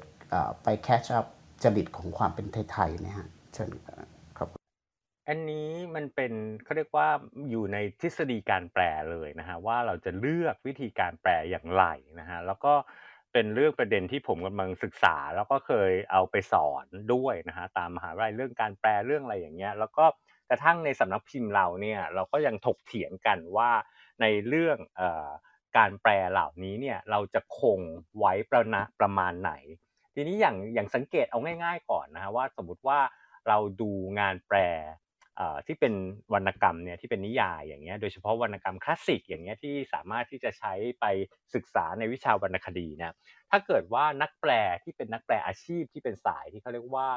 [0.62, 1.26] ไปแคชอัพ
[1.62, 3.70] จริตของความเป็นไทยๆเนะฮะเชิญ
[4.38, 4.48] ครับ
[5.28, 6.32] อันนี้มันเป็น
[6.64, 7.08] เขาเรียกว่า
[7.50, 11.84] อยู่ในทฤษฎีการแปลเลยนะฮะว่าเราจะเลือกวิธีการแปลอย่างไร
[12.20, 12.74] นะฮะแล้วก็
[13.38, 20.04] เป็นเรื่องประเด็นที่ผมกำลังศึกษา แล้วก็เคยเอาไปสอนด้วยนะฮะตามมหาวิทยาลัยเรื่องการแปลเรื่องอะไรอย่างเงี้ย แล้วก็
[20.50, 23.70] กระทั่งในสำนักพิมพ์เราเนี่ยเราก็ยังถกเถียงกันว่า
[24.20, 25.02] ในเรื่องอ
[25.76, 27.80] การแปลเหล่านี้เนี่ยเราจะคง
[28.18, 29.52] ไว้ประนะประมาณไหน
[30.14, 33.00] ทีนี้อย่างอย่างสังเกตเอาง่าย ๆ ก่อนนะฮะว่าสมมติว่า
[33.48, 33.90] เราดู
[34.20, 34.58] งานแปล
[35.66, 35.94] ที่เป็น
[36.34, 41.04] วรรณกรรมเนี่ยที่เป็นนิยายอย่างเงี้ยโดยเฉพาะวรรณกรรมคลาสสิกอย่างเงี้ยที่สามารถที่จะใช้ไป
[41.54, 43.12] ศึกษาในวิชาวรรณคดีเนี่ย
[43.50, 44.52] ถ้าเกิดว่านักแปล
[44.84, 47.08] ที่เป็นนักแปลอาชีพที่เป็นสายที่เขาเรียกว่า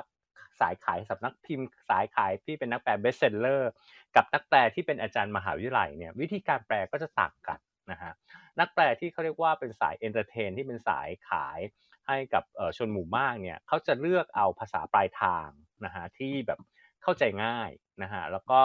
[0.59, 3.71] สายขายสำนักพิมพ์สายขายที่เป็นนักแปล bestseller
[4.15, 7.59] กับนักแปลที่เป็นอาจารย์มหาวิทยาลัยเนี่ยวิธีการแปลก็จะต่างกัน
[7.91, 8.13] นะฮะ
[8.59, 11.59] นักแปลที่เขาเรียกว่าเป็นสายเอนเตอร์เทนที่เป็นสายขาย
[12.07, 12.43] ให้กับ
[12.77, 15.49] ชนหมู่มากเนี่ยเขาจะเลือกเอาภาษาปลายทาง
[15.85, 16.59] นะฮะที่แบบ
[17.03, 17.69] เข้าใจง่าย
[18.03, 18.59] นะฮะแล้วก็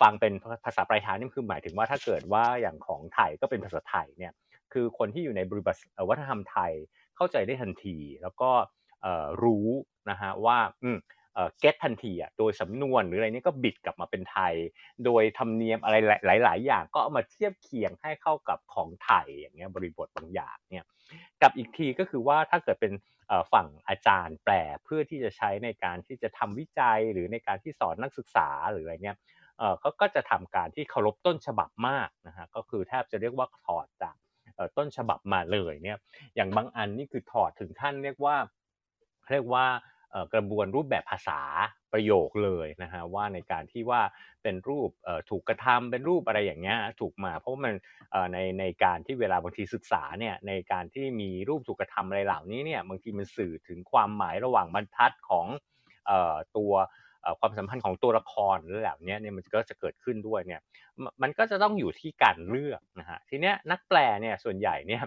[0.00, 0.32] ฟังเป็น
[0.64, 4.32] ภาษาปลายทางนี่คือหมายถึงว่าถ้าเกิดว่าอย่างของไทยก็เป็นภาษาไทยเนี่ย
[4.72, 5.76] คือคนที่อยู่ในบริบท
[6.08, 6.72] วัฒนธรรมไทย
[7.16, 8.50] เข้าใจได้ทันที แล้วก็
[9.42, 9.68] รู้
[10.10, 10.98] นะฮะว่าอืม
[11.34, 14.54] เอ่อ get ทันทีอะโดยสำนวนหรืออะไรนี้ก็บิดกลับมาเป็นไทย
[15.04, 15.96] โดยธรรมเนียมอะไร
[16.44, 20.86] หลาย ๆ อย่างก็เอามาเทียบเคียงให้เข้ากับของไทยอย่างเงี้ยบริบทบางอย่างเนี่ย
[21.42, 22.92] กับอีกทีก็คือว่าถ้าเกิดเป็น
[23.52, 24.54] ฝั่งอาจารย์แปล
[24.84, 29.18] เพื่อที่จะใช้ในการที่จะทำวิจัยหรือในการที่สอนนักศึกษาหรืออะไรเงี้ย
[29.58, 34.16] เออเขาก็จะทำการที่เคารพต้นฉบับมากนะฮะก็คือแทบจะเรียกว่าถอดจาก
[34.78, 35.98] ต้นฉบับมาเลยเนี่ย
[36.36, 38.36] อย่างบางอันนี่คือถอดถึงขั้นเรียกว่า
[39.30, 39.64] เรียกว่า
[40.34, 41.40] กระบวนรูปแบบภาษา
[41.92, 44.02] ประโยคเลยนะฮะว่าในการที่ว่า
[44.42, 44.90] เป็นรูป
[45.30, 47.74] ถูกกระทำเป็นรูปอะไรอย่างเงี้ยถูกมาเพราะมัน
[48.32, 55.46] ในในการที่เวลาบางทีศึกษาเนี่ยในการที่มีรูปถูกกระทำอะไรเหล่านี้เนี่ยบางทีมันสื่อถึงความหมายระหว่างบรรทัดของ
[56.56, 56.72] ตัว
[57.40, 60.60] ความสัมพันธ์ของตัวละครหรือแบบเนี้ยเนี่ยมันก็จะเกิดขึ้นด้วยเนี่ย
[61.02, 65.02] มมันก็จะต้องอยู่ที่การเลือกนะฮะทีเนี้ยนักแปลเนี่ยส่วนใหญ่เนี่ย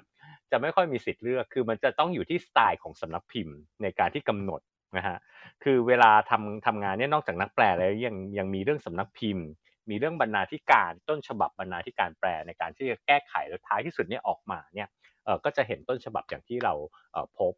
[0.52, 4.61] จะไม่ค่อยมีสิทธิ์เลือกคือมันจะต้องอยู่ที่สไตล์ของสำนักพิมพ์ในการที่กำหนด
[4.98, 5.18] นะฮะ
[5.64, 9.48] คือเวลาทำทำงานเนี่ยนอกจากนักแปลแล้วยังยังมีเรื่องสำนักพิมพ์
[9.90, 14.90] มีเรื่องบรรณาธิการต้นฉบับบรรณาธิการแปลในการที่จะแก้ไขแล้วท้ายที่สุดเนี่ยออกมาเนี่ย
[15.26, 16.74] เออก็จะเห็นต้นฉบับอย่างที่เรา
[17.12, 17.54] เออพบ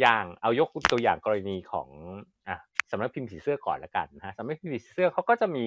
[0.00, 1.88] อย่างเอายกตัวอย่างกรณีของ
[2.48, 2.58] อะ
[2.90, 5.66] สำนักพิมพ์ผีเสื้อก่อนละกันนะฮะสำนักพิมพ์ผีเสื้อเขาก็จะมี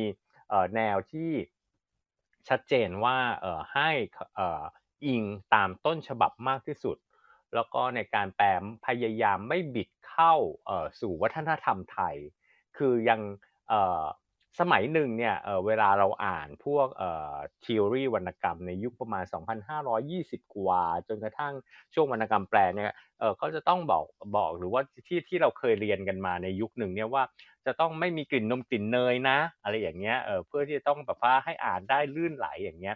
[0.49, 1.31] เออแนวที่
[2.49, 3.89] ชัดเจนว่าเออให้
[4.35, 4.63] เออ
[5.05, 5.23] อิง
[5.53, 6.97] ตามต้นฉบับมากที่สุด
[7.55, 8.47] แล้วก็ในการแปล
[8.87, 10.33] พยายามไม่บิดเข้า
[11.01, 12.15] สู่วัฒนธรรมไทย
[12.77, 13.19] คือยัง
[14.59, 19.23] สมัยหนึ่งเนี่ยเวลาเราอ่านพวกเอ่อ theory วรรณกรรมในยุคประมาณ
[19.89, 21.53] 2,520 กว่าจนกระทั่ง
[21.93, 24.05] ช่วงวรรณกรรมแปลเนี่ยเออก็จะต้องบอก
[24.37, 27.23] บอกหรือว่าที่ที่เราเคยเรียนกันมาในยุคหนึ่งเนี่ยว่า
[27.65, 30.17] จะต้องไม่มีกลิ่นนมกลิ่นเนยนะ อะไรอย่างเงี้ย
[30.47, 32.95] เพื่อที่จะต้องแบบว่าให้อ่านได้ลื่นไหลอย่างเงี้ย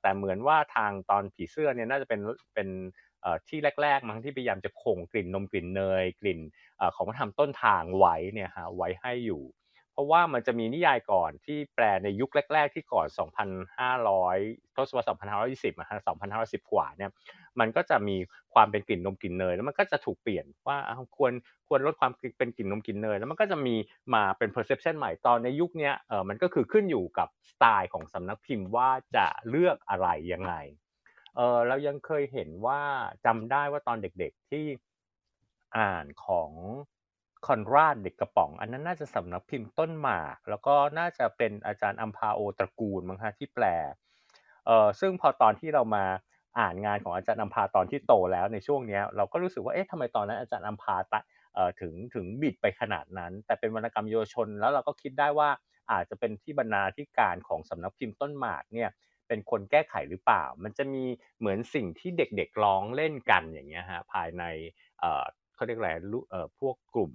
[0.00, 2.20] แต่เหมือนว่าทางตอนผีเสื้อเนี่ยน่าจะเป็น
[2.54, 2.68] เป็น
[3.48, 6.40] ที่แรก ๆ มั้งที่พยายามจะคงกลิ่นนมกลิ่นเนยกลิ่น
[6.94, 9.42] ของวัฒนธรรมต้นทางไว้เนี่ยฮะไว้ให้อยู่
[9.92, 13.06] เพราะว่ามันจะมีนิยายก่อนที่แปลในยุคแรก ๆ ที่ก่อน
[13.70, 15.98] 2,500ทศวรรษ2,520ฮะ
[16.34, 17.10] 2,510 กว่าเนี่ย
[17.60, 18.16] มันก็จะมี
[18.54, 20.78] ความเป็นกลิ่นนมกลิ่นเนยแล้วมันก็จะถูกเปลี่ยนว่า
[21.16, 21.32] ควร
[21.68, 23.74] ควรลดความเป็นกลิ่นนมกลิ่นเนยแล้วมันก็จะมี
[24.14, 30.54] มาเป็น perception ใหม่ตอนในยุคนี้เออมันก็คือขึ้นอยู่กับสไตล์ของสำนักพิมพ์ว่าจะเลือกอะไรยังไง
[31.36, 32.80] เออเรายังเคยเห็นว่า
[33.26, 34.64] จำได้ว่าตอนเด็กๆที่
[35.78, 36.50] อ่านของ
[37.46, 43.64] คอนราดเด็กกระป๋อง อันนั้นน่าจะสำนักพิมพ์ต้นหมาก แล้วก็น่าจะเป็นอาจารย์อัมพาโอตระกูลมั้งคะที่แปล
[44.66, 46.04] เออซึ่งพอตอนที่เรามา
[46.58, 51.20] อ่านงานของอาจารย์อัมพาตอนที่โตแล้วในช่วงเนี้ยเราก็รู้สึกว่าเอ๊ะทำไมตอนนั้นอาจารย์อัมพาตะ
[51.54, 55.50] เออถึงถึงบิดไปขนาดนั้น แต่เป็นวรรณกรรมเยาวชน แล้วเราก็คิดได้ว่า
[55.92, 58.90] อาจจะเป็นที่บรรณาธิการของสำนักพิมพ์ต้นหมากเนี่ย
[59.30, 61.04] เป็นคนแก้ไขหรือเปล่า มันจะมี
[61.38, 64.44] เหมือนสิ่งที่เด็กๆร้องเล่นกันอย่างเงี้ยฮะภายใน
[65.00, 65.24] เอ่อ
[65.54, 65.90] เขาเรียกอะไร
[66.30, 67.12] เอ่อพวกกลุ่ม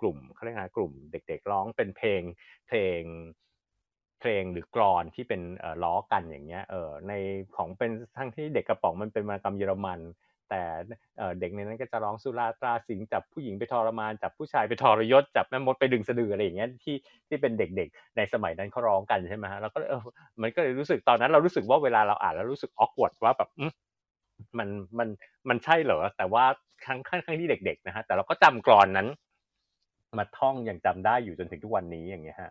[0.00, 2.22] กลุ่มเขาเรียกอะไรกลุ่มเด็ก ๆ ร้องเป็นเพลง
[2.66, 3.02] เพลง
[4.20, 7.12] เพลงหรือกรอนที่เป็นเอ่อล้อกันอย่างเงี้ยเออใน
[7.56, 10.00] ของเป็นทั้งที่เด็กกระป๋องมันเป็นวรรณกรรมเยอรมัน
[10.50, 10.62] แต่
[11.40, 16.96] เด็กในนั้นก็จะร้องสุราตราสิงจับผู้หญิงไปทรมานจับผู้ชายไปทรยศจับแม่มดไปดึงสะดืออะไรอย่างเงี้ยที่
[17.28, 20.02] ที่เป็นเด็กๆ ในสมัยนั้นเขาร้องกันใช่ไหมฮะเราก็เออ
[20.42, 23.50] มันก็เลยรู้สึกตอนนั้นเรารู้สึกว่าเวลาเราอ่านแล้วรู้สึกออกวดว่าแบบ
[24.58, 24.68] มัน
[24.98, 25.08] มัน
[25.48, 26.44] มันใช่เหรอแต่ว่า
[26.84, 29.08] ครั้งครั้งที่เด็ก ๆ นะฮะแต่เราก็จำกรอนนั้น
[30.18, 32.50] มาท่องอย่างจำได้อยู่จนถึงทุกวันนี้อย่างเงี้ยฮะ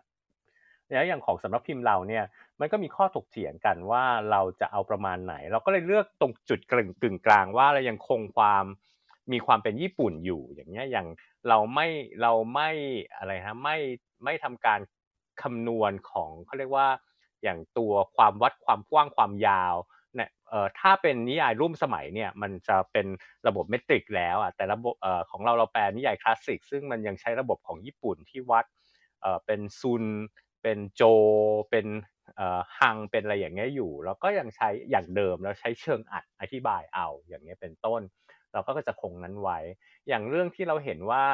[0.92, 2.24] แล้วอย่างของสำนักพิมพ์เราเนี่ย
[2.60, 8.64] มันก็มีข้อถกเถียงกันว่าเราจะเอาประมาณไหน เราก็เลยเลือกตรงจุดกึ่งกึ่งกลางว่าเรายังคงความ
[9.32, 11.06] มีความเป็นญี่ปุ่นอยู่อย่างเงี้ยอย่าง
[11.48, 11.86] เราไม่
[12.22, 12.70] เราไม่
[13.16, 13.76] อะไรฮะไม่
[14.24, 14.80] ไม่ทำการ
[15.42, 16.88] คำนวณของเขาเรียกว่า
[17.42, 19.74] อย่างตัวความวัดความกว้างความยาว
[20.14, 23.06] เนี่ยเอ่อถ้าเป็นนิยายร่วมสมัยเนี่ยมันจะเป็น
[23.46, 28.64] ระบบเมตริกแล้วอะแต่ระบบเอ่อของเราเราแปลนิยายคลาสสิกซึ่งมันยังใช้ระบบของญี่ปุ่นที่วัด
[29.20, 30.04] เอ่อเป็นซุน
[30.66, 31.02] เป็นโจ
[31.70, 31.86] เป็น
[32.78, 38.00] ฮังเป็นอะไรอย่างเงี้ยอยู่ แล้วก็ยังใช้อย่างเดิมแล้วใช้เชิงอัดอธิบายเอาอย่างเงี้ยเป็นต้น
[38.52, 39.58] เราก็จะคงนั้นไว้
[40.08, 41.24] อย่างเรื่องที่เราเห็นว่า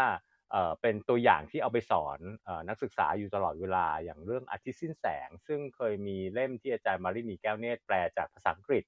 [0.82, 2.18] เป็นตัวอย่างที่เอาไปสอน
[2.68, 8.84] นักศึกษาอยู่ตลอดเวลาอย่างเรื่องอาทิตย์สิ้นแสง ซึ่งเคยมีเล่มที่อาจารย์มารินีแก้วเนตรแปลจากภาษาอังกฤษ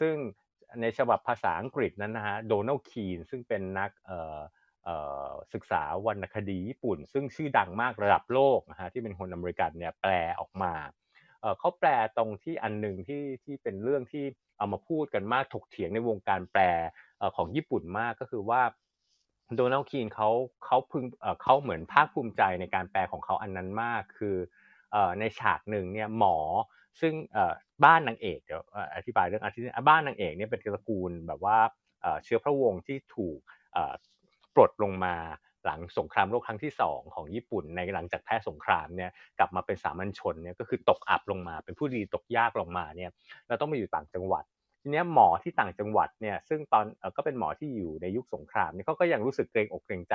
[0.00, 0.14] ซึ่ง
[0.80, 4.12] ในฉบับภาษาอังกฤษนั้นนะฮะโดนัลคีนซึ่งเป็นนักอ
[5.52, 10.74] ศึกษาวรรณคดีญี่ปุ่น ซึ่งชื่อดังมากระดับโลกนะฮะที่เป็นคนอเมริกันเนี่ยแปลออกมา
[11.58, 14.24] เขาแปลตรงที่อันหนึ่งที่ที่เป็นเรื่องที่
[14.58, 16.62] เอามาพูดกันมากถกเถียงในวงการแปล
[17.20, 18.62] อของญี่ปุ่นมากก็คือว่า
[19.56, 20.30] โดนัลคีนเขา
[20.64, 24.36] เขาพึงเอ่อเขาเหมือนภาคภูมิใจในการแปลของเขาอันนั้นมาก คือ
[24.94, 26.36] อในฉากหนึ่งเนี่ยหมอ
[27.00, 27.14] ซึ่ง
[27.84, 28.62] บ้านนางเอกเดี๋ยว
[28.96, 31.58] อธิบายเรื่องอาทิตย์บ้านนางเอกเนี่ยเป็นตระกูลแบบว่า
[32.24, 33.38] เชื้อพระวงศ์ที่ถูก
[34.54, 35.14] ปลดลงมา
[35.66, 43.10] หลังสงครามโลกครั้งที่สองของญี่ปุ่นในหลังจากแพ้สงครามเนี่ยกลับมาเป็นสามัญชนเนี่ยก็คือตกอับลงมา เป็นผู้ดีตกยากลงมาเนี่ย
[43.48, 44.44] เราต้องไปอยู่ต่างจังหวัด
[44.82, 46.84] ทีนี้หมอที่ต่างจังหวัดเนี่ยซึ่งตอน
[47.16, 50.14] ก็เป็นหมอที่อยู่ในยุคสงครามเนี่ยเขาก็ยังรู้สึกเกรงอกเกรงใจ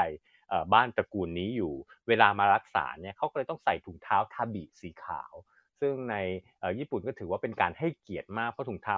[0.73, 1.73] บ้านตระกูลนี้อยู่
[2.07, 5.33] เวลามารักษาเนี่ยเขาก็เลยต้องใส่ถุงเท้าทาบิสีขาว
[5.79, 6.15] ซึ่งใน
[6.79, 8.97] ญี่ปุ่นก็ถือว่าเป็นการให้เกียรติมากเพราะถุงเท้า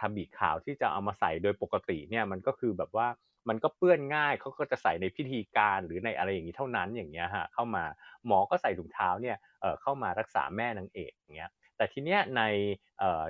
[0.00, 3.06] ทาบิขาวที่จะเอามาใส่โดยปกติเนี่ยมันก็คือแบบว่า
[3.48, 7.84] มันก็เปื้อนง่ายเขาก็จะใส่ในพิธีการหรือในอะไรอย่างนี้เท่านั้นอย่างเงี้ยฮะเข้ามา
[8.26, 12.42] หมอก็ใส่ถุงเท้าเนี่ยเอ่อเข้ามารักษาแม่นางเอกอย่างเงี้ยแต่ทีเนี้ยใน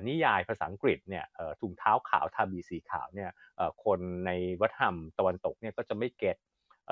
[0.09, 4.31] นิยายภาษาอังกฤษเนี่ยเอ่อถุงเท้าขาวทาบีสีขาวเนี่ยเอ่อคนใน
[4.61, 6.37] วัฒนธรรมตะวันตกเนี่ยก็จะไม่เก็ต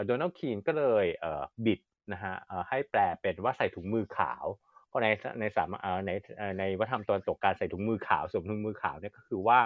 [0.06, 1.80] โดนัลด์คีนก็เลยเอ่อบิด
[2.12, 4.44] นะฮะเอ่อให้แปลเป็นว่าใส่ถุงมือขาว
[4.88, 5.06] เพราะใน
[5.40, 5.68] ในสาม
[6.06, 6.12] ใน
[6.58, 9.58] ในวัฒนธรรมตะวันตกการใส่ถุงมือขาวสวมถุงมือขาวเนี่ยก็คือว่า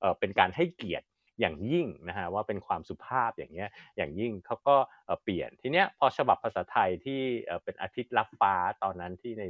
[0.00, 1.06] เอ่อเป็นการให้เกียรติ
[1.40, 4.76] อย่างยิ่งนะฮะว่าเป็นความสุภาพอย่างเงี้ยอย่างยิ่งเขาก็
[5.22, 7.20] เปลี่ยนทีเนี้ยพอฉบับภาษาไทยที่
[7.64, 9.44] เป็นอาทิตย์รับฟ้าตอนนั้นที่ใน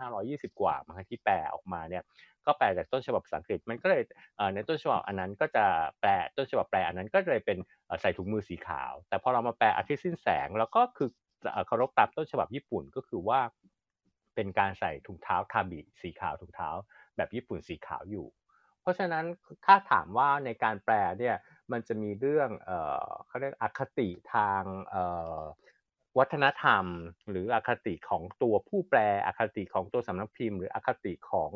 [0.00, 2.04] 2,520 กว่ามั้งที่แปลออกมาเนี่ย
[2.46, 4.02] ก็แปลจากต้นฉบับภาษาอังกฤษมันก็เลย
[4.54, 5.64] ในต้นฉบับอันนั้นก็จะ
[6.00, 7.58] แปลต้นฉบับแปลอันนั้นก็เลยเป็น
[8.00, 11.08] ใส่ถุงมือสีขาว แต่พอเรามาแปลอาทิตย์สิ้นแสงแล้วก็คือ
[11.52, 13.40] เอ่อเคารพตามต้นฉบับญี่ปุ่นก็คือว่า
[14.34, 16.68] เป็นการใส่ถุงเท้าทาบิสีขาวถุงเท้า
[17.16, 18.26] แบบญี่ปุ่นสีขาวอยู่
[18.86, 19.26] เพราะฉะนั้น
[19.66, 21.36] ถ้าถามว่าในการแปลเนี่ย
[21.72, 25.04] มันจะมีเรื่องเอ่อเขาเรียกอคติทางเอ่
[25.38, 25.40] อ
[26.18, 26.84] วัฒนธรรม
[27.30, 31.50] หรืออคติของตัวผู้แปลอคติของตัวสำนักพิมพ์ หรืออคติของ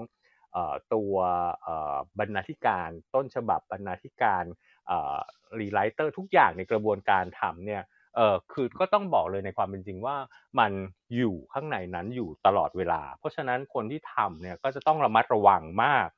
[0.53, 1.15] เอ่อตัว
[1.63, 4.45] เอ่อบรรณาธิการต้นฉบับบรรณาธิการ
[4.87, 5.17] เอ่อ
[5.61, 7.83] rewriter ทุกอย่างในกระบวนการทำเนี่ย
[8.17, 10.17] เออคือก็ต้องบอกเลยในความเป็นจริงว่า
[10.59, 10.73] มัน
[11.17, 16.09] อยู่ข้างในนั้นอยู่ตลอดเวลา เพราะฉะนั้นคนที่ทำเนี่ยก็จะต้องระมัดระวังมาก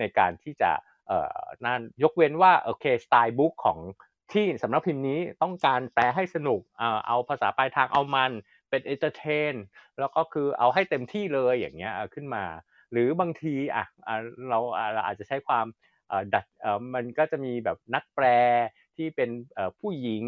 [0.00, 0.70] ในการที่จะ
[1.08, 3.78] เออนั่นยกเว้นว่าโอเค style book ของ
[4.32, 8.32] ที่สำนักพิมพ์นี้ต้องการแปลให้สนุกเออเอาภาษาปลายทางเอามัน
[8.70, 9.54] เป็น entertain
[9.98, 12.44] แล้วก็คือเอาให้เต็มที่เลยอย่างเงี้ยขึ้นมา
[12.92, 13.84] หรือบางทีอะ
[14.48, 15.66] เราอะเราอาจจะใช้ความ
[16.34, 16.44] ดัด
[16.94, 18.26] มันก็จะมีแบบนักแปล
[18.96, 19.30] ที่เป็น
[19.80, 20.24] ผู้หญิง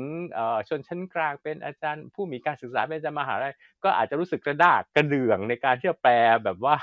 [0.68, 6.14] ชนชั้นกลางเป็นอาจารย์ผู้มีการศึกษาเป็นอาจารย์มหาลัยก็อาจจะรู้สึกกระดากกระเดื่องในการที่จะแปล
[6.44, 6.76] แบบว่า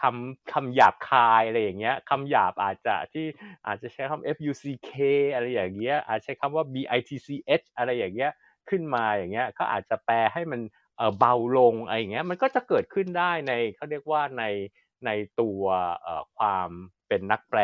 [0.00, 3.26] คำคำหยาบคายอะไรอย่างเงี้ยคำหยาบอาจจะที่
[3.66, 4.98] อาจจะใช้คำ fuck
[5.34, 8.32] อะไรอย่างเงี้ยอาจใช้คำว่า bitch อะไรอย่างเงี้ย
[8.68, 10.60] ขึ้นมาอย่างเงี้ยก็อาจจะแปลให้มัน
[11.18, 14.44] เบาลงอะไรอย่างเงี้ยมันก็จะเกิดขึ้นได้ในเขาเรียกว่าใน
[15.06, 15.10] ใน
[15.40, 15.62] ตัว
[16.38, 16.68] ความ
[17.08, 17.60] เป็นนักแปล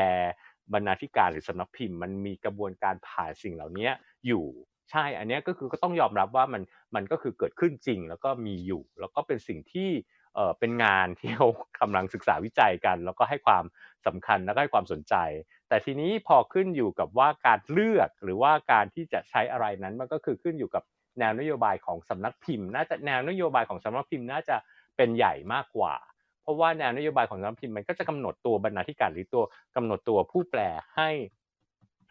[0.72, 3.90] บรรณาธิการหรือสำนักพิมพ์ มันมีกระบวนการผ่านสิ่งเหล่านี้
[4.26, 4.46] อยู่
[4.90, 6.62] ใช่ อันนี้ก็คือก็ต้องยอมรับว่ามัน
[6.94, 9.90] มันก็คือเกิดขึ้นจริง แล้วก็มีอยู่ แล้วก็เป็นสิ่งที่
[10.36, 11.48] เออเป็นงานที่เขา
[11.80, 13.64] กำลังศึกษาวิจัยกัน แล้วก็ให้ความ
[14.06, 15.14] สำคัญแล้วก็ให้ความสนใจ
[15.68, 20.82] แต่ทีนี้พอขึ้นอยู่กับว่าการเลือกหรือว่าการที่จะใช้อะไรนั้นมันก็คือขึ้นอยู่กับ
[21.18, 24.56] แนวนโยบายของสำนักพิมพ์ น่าจะแนวนโยบายของสำนักพิมพ์น่าจะ
[24.96, 25.94] เป็นใหญ่มากกว่า
[26.42, 29.44] เพราะว่าแนวนโยบายของสำนักพิมพ์มันก็จะกำหนดตัวบรรณาธิการหรือตัว
[29.76, 30.60] กำหนดตัวผู้แปล
[30.96, 31.10] ให้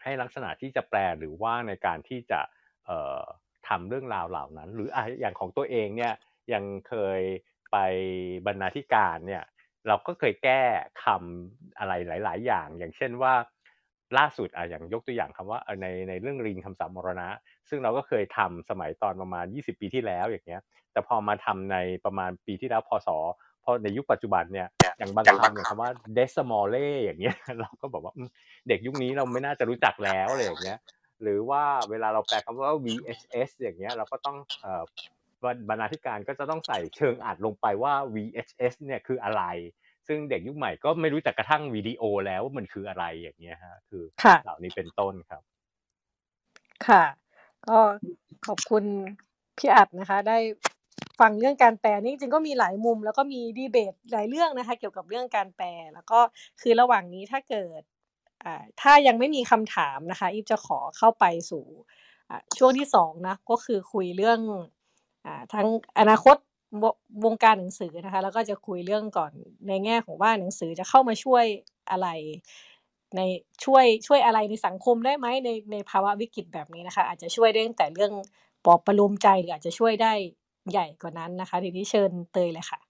[0.02, 2.40] ให้ลักษณะที่จะแปลหรือว่าในการที่จะ
[2.86, 3.22] เอ่อ
[3.68, 6.12] ทำเรื่องราวเหล่านั้น หรืออะอย่างของตัวเองเนี่ย
[6.52, 7.20] ยังเคย
[7.72, 7.76] ไป
[8.46, 9.44] บรรณาธิการเนี่ย
[9.88, 10.62] เราก็เคยแก้
[11.04, 11.92] คำอะไร
[12.24, 13.34] หลาย ๆ อย่าง อย่างเช่นว่า
[14.18, 17.28] ล่าสุดอะอย่างยกตัวอย่างคำว่าในในเรื่องรินคำสาปมรณะ
[17.68, 20.62] ซึ่งเราก็เคยทำสมัยตอนประมาณ 20 ปีที่แล้วอย่างเงี้ย
[20.92, 23.08] แต่พอมาทำในประมาณปีที่แล้วพศ
[23.64, 24.68] พอในยุคปัจจุบันเนี่ย
[24.98, 28.14] อย่างบางคำอย่างคำว่า decimale อย่างเงี้ยเราก็บอกว่า
[28.68, 30.78] เด็กยุคนี้เราไม่น่าจะรู้จักแล้วอะไรอย่างเงี้ย
[31.22, 34.82] หรือว่าเวลาเราแปลคำว่า VHS อย่างเงี้ยเราก็ต้องเอ่อ
[35.68, 39.42] บรรณาธิการก็จะต้องใส่เชิงอัดลงไปว่า VHS เนี่ยคืออะไร
[40.06, 45.42] ซึ่งเด็กยุคใหม่ก็ไม่รู้จักกระทั่งวิดีโอแล้วว่ามันคืออะไรอย่างเงี้ยฮะคือค่ะเหล่านี้เป็นต้นครับ
[46.86, 47.04] ค่ะ
[47.68, 47.78] ก็
[48.46, 48.84] ขอบคุณ
[49.58, 50.38] พี่อัดนะคะ ได้
[51.20, 56.20] ฟังเรื่องการแปลนี่จริงๆก็มีหลายมุม แล้วก็มีดีเบตหลายเรื่องนะคะ เกี่ยวกับเรื่องการแปล แล้วก็
[56.60, 57.82] คือระหว่างนี้ถ้าเกิด
[58.44, 61.64] อ่าถ้ายังไม่มีคำถามนะคะอีฟจะขอเข้าไปสู่
[62.30, 64.64] อ่าช่วงที่สองนะก็คือคุยเรื่องอ่า
[65.54, 65.66] ทั้ง
[65.98, 66.36] อนาคต
[66.82, 66.84] ว
[67.24, 69.32] วงการหนังสือนะคะแล้วก็จะคุยเรื่องก่อน
[69.68, 71.44] ในแง่ของว่าหนังสือจะเข้ามาช่วย
[71.90, 72.08] อะไร
[73.16, 73.20] ใน
[73.64, 78.12] ช่วยช่วยอะไรในสังคมได้ไหมในในภาวะวิกฤตแบบนี้นะคะ อาจจะช่วยได้ตั้งแต่เรื่อง
[78.64, 80.12] ปลอบประโลมใจหรืออาจจะช่วยได้
[80.70, 82.80] ใหญ่กว่านั้นนะคะทีนี้เชิญเตยเลยค่ะ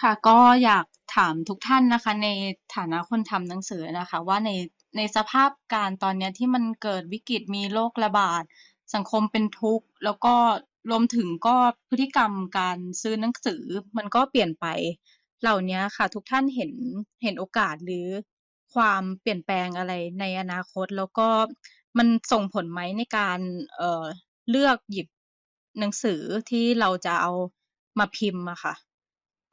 [0.00, 2.28] ค่ะก็อยากถามทุกท่านนะคะ ใน
[2.74, 4.50] ฐานะคนทำหนังสือนะคะ ว่าใน
[4.96, 8.42] ในสภาพการตอนนี้ที่มันเกิดวิกฤตมีโรคระบาด
[8.94, 10.34] สังคมเป็นทุกข์ แล้วก็
[10.90, 11.56] รวมถึงก็
[11.88, 13.62] พฤติกรรมการซื้อหนังสือ
[13.96, 14.66] มันก็เปลี่ยนไป
[15.42, 16.72] เหล่านี้ค่ะ ทุกท่านเห็น
[17.22, 18.06] เห็นโอกาสหรือ
[18.74, 21.28] ความเปลี่ยนแปลงอะไรในอนาคต แล้วก็
[21.98, 23.38] มันส่งผลไหมในการ
[23.76, 24.04] เออ
[24.50, 25.08] เลือกหยิบ
[25.78, 26.20] หนังสือ
[26.50, 27.32] ที่เราจะเอา
[27.98, 28.74] มาพิมพ์อะค่ะ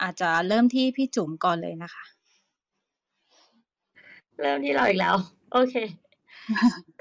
[0.02, 2.03] อาจจะเริ่มที่พี่จุ๋มก่อนเลยนะคะ
[4.41, 5.16] เริ่มที่เราอีกแล้ว
[5.53, 5.76] โอเค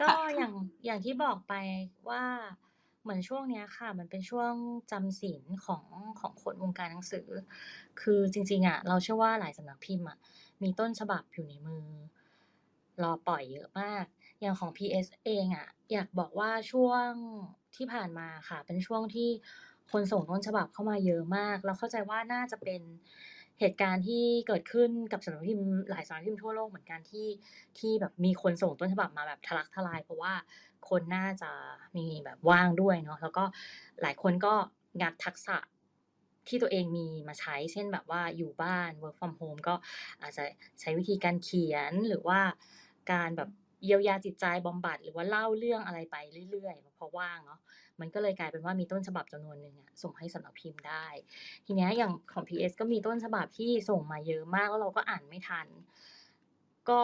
[0.01, 0.53] ก็อย่าง
[0.85, 1.55] อย่างที่บอกไป
[2.09, 2.23] ว่า
[3.03, 4.53] เหมือนช่วงเนี้ยค่ะ มันเป็นช่วง
[4.91, 5.85] จำศีลของ
[6.21, 7.29] ของคนวงการหนังสือ
[8.01, 10.19] คือจริง ๆอะเราเชื่อว่าหลายสำนักพิมพ์อะ
[10.63, 11.87] มีต้นฉบับอยู่ในมือ
[13.03, 14.05] รอปล่อยเยอะมาก
[14.41, 17.09] อย่างของ PS เองอะอยากบอกว่าช่วง
[17.77, 19.29] ที่ผ่านมาค่ะ เป็นช่วงที่
[19.93, 22.81] คนส่งต้นฉบับเข้ามาเยอะมาก เราเข้าใจว่าน่าจะเป็น
[23.61, 27.29] เหตุการณ์ที่เกิดขึ้นกับสำนักพิมพ์ หลายสำนักพิมพ์ทั่วโลกเหมือนกันที่
[27.79, 30.33] ที่แบบมีคนส่งต้นฉบับมาแบบทะลักทลาย เพราะว่า
[30.91, 31.51] คนน่าจะ
[31.97, 33.45] มีแบบว่างด้วยเนาะแล้วก็
[34.03, 34.55] หลายคนก็
[35.01, 35.57] งัดทักษะ
[36.49, 39.75] ที่ตัวเองมีมาใช้ เช่นแบบว่าอยู่บ้าน work from home ก็
[40.21, 40.45] อาจจะ
[40.81, 42.41] ใช้วิธีการเขียนหรือว่า
[43.13, 43.51] การแบบ
[43.85, 46.17] เยียวยาจิตใจบำบัด หรือว่าเล่าเรื่องอะไรไป
[46.51, 47.61] เรื่อยๆเพราะว่างเนาะ
[48.01, 51.07] มันก็เลยกลายเป็นว่ามีต้นฉบับจำนวนหนึ่งอะส่งให้สำนักพิมพ์ได้
[51.67, 55.67] ทีเนี้ยอย่างของ PS ก็มีต้นฉบับที่ส่งมาเยอะมากแล้วเราก็อ่านไม่ทัน
[56.89, 57.01] ก็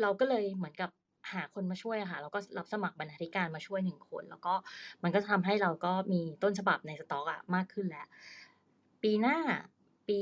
[0.00, 0.90] เราก็เลยเหมือนกับ
[1.34, 4.54] หาคนมาช่วยค่ะเราก็รับสมัครบรรณาธิการมาช่วยหนึ่งคน แล้วก็
[5.02, 8.06] มันก็ทำให้เราก็มีต้นฉบับในสต็อกอะมากขึ้นแล้ว
[9.02, 9.36] ปีหน้า
[10.08, 10.20] ปี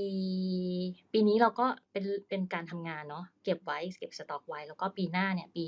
[1.13, 5.67] ปีนี้เราก็เป็นเป็นการทำงานเนาะเก็บไว้เก็บสต็อกไว้ แล้วก็ปีหน้าเนี่ยปี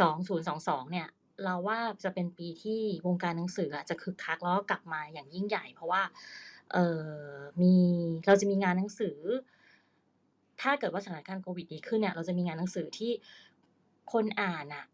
[0.00, 1.08] 2022 เนี่ย
[1.44, 6.02] เราว่าจะเป็นปีที่วงการหนังสืออะจะคึกคักแล้วก็กลับมาอย่างยิ่งใหญ่ เพราะว่า
[6.72, 7.10] เออ
[7.62, 7.74] มี
[8.26, 9.18] เราจะมีงานหนังสือ
[10.62, 13.12] ถ้าเกิดว่าสถานการณ์โควิดดีขึ้นเนี่ยเราจะมีงานหนังสือที่
[14.12, 14.84] คนอ่านอะ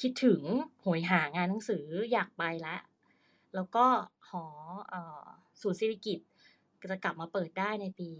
[0.00, 0.40] คิดถึง
[0.80, 2.80] โหยหางานหนังสืออยากไปแล้ว
[3.54, 3.86] แล้วก็
[4.30, 4.44] หอ
[4.92, 4.94] อ
[5.60, 6.18] ศูนย์ศิริกิต
[6.90, 8.10] จะกลับมาเปิดได้ในปี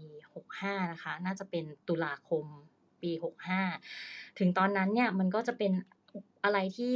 [0.41, 2.45] 65 นะคะ น่าจะเป็นตุลาคม
[3.01, 3.11] ปี
[3.73, 5.71] 65 ถึงตอนนั้นเนี่ยมันก็จะเป็น
[6.43, 6.95] อะไรที่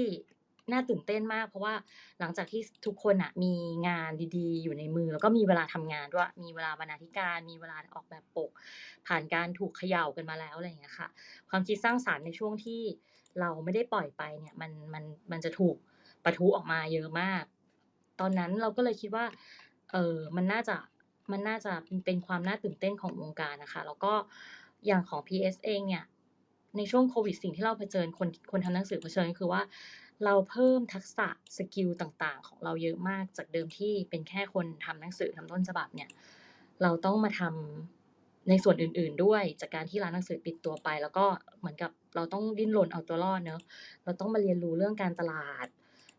[0.73, 1.73] น่าตื่นเต้นมาก เพราะว่า
[2.19, 3.53] หลังจากที่ทุกคนน่ะมี
[3.87, 8.51] งานดี ๆ อยู่ในมือ แล้วก็มีเวลาทำงานด้วย มีเวลาบรรณาธิการ มีเวลาออกแบบปก
[9.07, 11.07] ผ่านการถูกเขย่ากันมาแล้วอะไรอย่างเงี้ยค่ะ
[11.49, 12.81] ความคิดสร้างสรรค์ในช่วงที่
[13.39, 15.75] เราไม่ได้ปล่อยไปเนี่ยมันมันมันจะถูก
[16.23, 17.43] ปะทุออกมาเยอะมาก
[18.19, 19.25] ตอนนั้นเราก็เลยคิดว่า
[19.91, 20.75] เออมันน่าจะ
[21.31, 21.73] มันน่าจะ
[22.05, 24.13] เป็นความน่าตื่นเต้นของวงการนะคะ แล้วก็
[24.85, 26.05] อย่างของ PS เองเนี่ย
[26.77, 29.61] ในช่วงโควิดสิ่งที่เราเผชิญคนคนทำหนังสือเผชิญคือว่า
[30.25, 31.27] เราเพิ่มทักษะ
[31.57, 36.09] สกิลต่างๆ ของเราเยอะมากจากเดิมที่เป็นแค่คนทำหนังสือทำต้นฉบับเนี่ย
[36.81, 41.25] เราต้องมาทำในส่วนอื่น ๆ ด้วยจากการที่ร้านหนังสือปิดตัวไป แล้วก็
[41.59, 43.61] เหมือนกับเราต้องดิ้นรนเอาตัวรอดเนาะ
[44.03, 45.67] เราต้องมาเรียนรู้เรื่องการตลาด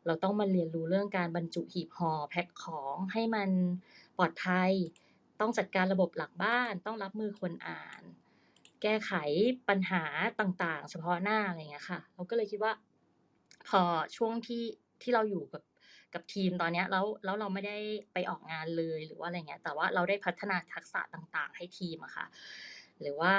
[0.07, 3.51] เราต้องมาเรียนรู้เรื่องการบรรจุหีบห่อแพ็กของให้มัน
[4.19, 4.71] ปลอดภัย
[5.41, 8.03] ต้องจัดการระบบหลังบ้าน ต้องรับมือคนอ่าน
[8.83, 9.13] แก้ไข
[9.69, 10.03] ปัญหา
[10.41, 12.73] ต่างๆ เฉพาะหน้าอะไรเงี้ยค่ะ เราก็เลยคิดว่า
[13.69, 13.83] พอ
[14.17, 14.65] ช่วงที่
[15.03, 15.63] ที่เราอยู่กับ
[16.15, 17.77] กับทีมตอนนี้แล้วแล้วเราไม่ได้
[18.13, 22.27] ไปออกงานเลยหรือว่าอะไรเงี้ยแต่ว่าเราได้พัฒนาทักษะต่างๆ ให้ทีมอะค่ะ
[23.01, 23.35] หรือว่า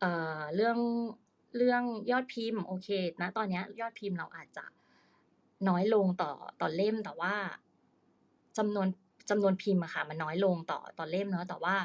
[0.00, 0.78] เอ่อเรื่อง
[1.56, 2.88] เรื่องยอดพิมพ์โอเค
[3.22, 4.64] นะตอนนี้ยยอดพิมพ์เราอาจจะ
[5.68, 7.34] น้อยลงต่อต่อเล่มแต่ว่า
[8.58, 8.88] จำนวน
[9.30, 11.76] จำนวนพิมพ์อะค่ะมันน้อยลงต่อต่อเล่มเนาะแต่ว่า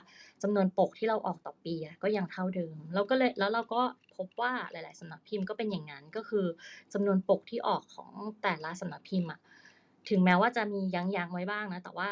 [0.44, 3.82] จำนวนปกที่เราออกต่อปีก็ยังเท่าเดิมเราก็เลยแล้วเราก็
[4.16, 6.46] พบว่าหลาย ๆสำนักพิมพ์ก็เป็นอย่างนั้นก็คือ
[6.94, 8.12] จำนวนปกที่ออกของ
[8.44, 9.40] แต่ละสำนักพิมพ์อะ
[10.10, 12.10] ถึงแม้ว่าจะมียั้งยั้งไว้บ้างนะแต่ว่า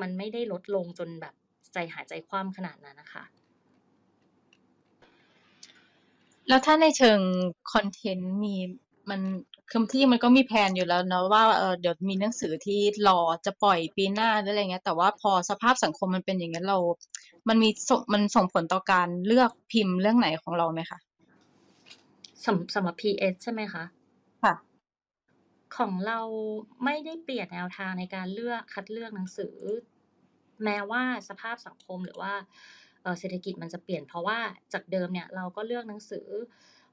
[0.00, 1.34] มันไม่ได้ลดลงจนแบบ
[1.72, 3.24] ใจหายใจคว่ำขนาดนั้นนะคะ
[6.48, 7.20] แล้วถ้าในเชิง
[7.72, 8.54] คอนเทนต์มี
[9.10, 9.20] มัน
[9.70, 16.78] คือที่มันก็มีแผนอยู่แล้วเนาะว่าเออเดี๋ยวมีหนังสือที่รอจะปล่อยปีหน้าหรืออะไรเงี้ย แต่ว่าพอสภาพสังคมมันเป็นอย่างนั้นเรา
[17.48, 20.98] มันมีส่งมันส่งผลต่อการเลือกพิมพ์เรื่องไหนของเราไหมคะ
[22.44, 23.84] สำสำหรับ PS ใช่ไหมคะ
[24.42, 24.54] ค่ะ
[25.76, 26.20] ของเรา
[26.84, 29.56] ไม่ได้เปลี่ยนแนวทางในการเลือกคัดเลือกหนังสือ
[30.64, 32.32] แม้ว่าสภาพสังคมหรือว่า
[33.02, 34.38] เอ่อเศรษฐกิจมันจะเปลี่ยนเพราะว่า
[34.72, 36.26] จากเดิมเนี่ยเราก็เลือกหนังสือ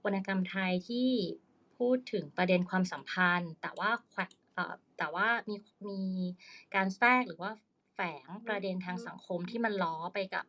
[0.06, 1.10] วรรณกรรมไทยที่
[1.84, 4.28] พูดถึงประเด็นความสัมพันธ์ แต่ว่าแขวะ
[4.98, 5.56] แต่ว่ามี
[5.90, 6.02] มี
[6.76, 7.52] การแทรกหรือว่า
[7.94, 10.46] แฝงประเด็นทางสังคมที่มันล้อไปกับ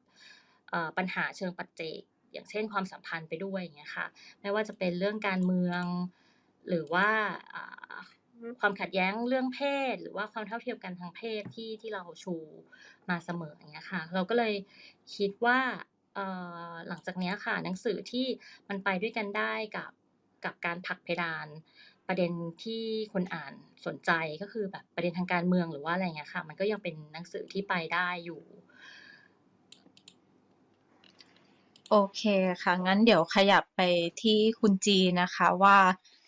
[0.97, 2.01] ปัญหาเชิงปัจเจก
[2.33, 4.07] อย่างเช่นความสัมพันธ์ไปด้วยอย่างเงี้ยค่ะ
[4.41, 5.85] ไม่ว่าจะเป็นเรื่องการเมือง
[6.69, 7.09] หรือว่า
[8.61, 9.61] ความขัดแย้งเรื่องเพ
[9.93, 12.37] ศ หรือว่าความเท่าเทียมกันทางเพศที่ที่เราชู
[13.11, 14.55] มาเสมออย่างเงี้ยค่ะ เราก็เลย
[15.17, 15.59] คิดว่า
[16.89, 18.27] หลังจากเนี้ยค่ะหนังสือที่
[18.69, 19.91] มันไปด้วยกันได้กับ
[20.45, 21.47] กับการผลักเพดาน
[22.09, 23.53] ประเด็นที่คนอ่าน
[23.87, 24.11] สนใจ
[24.43, 28.43] ก็คือแบบประเด็นทางการเมืองหรือว่าอะไรเงี้ยค่ะ มันก็ยังเป็นหนังสือที่ไปได้อยู่
[31.91, 32.23] โอเค
[32.63, 33.81] ค่ะ งั้นเดี๋ยวขยับไป
[34.23, 35.79] ที่คุณจีนะคะว่า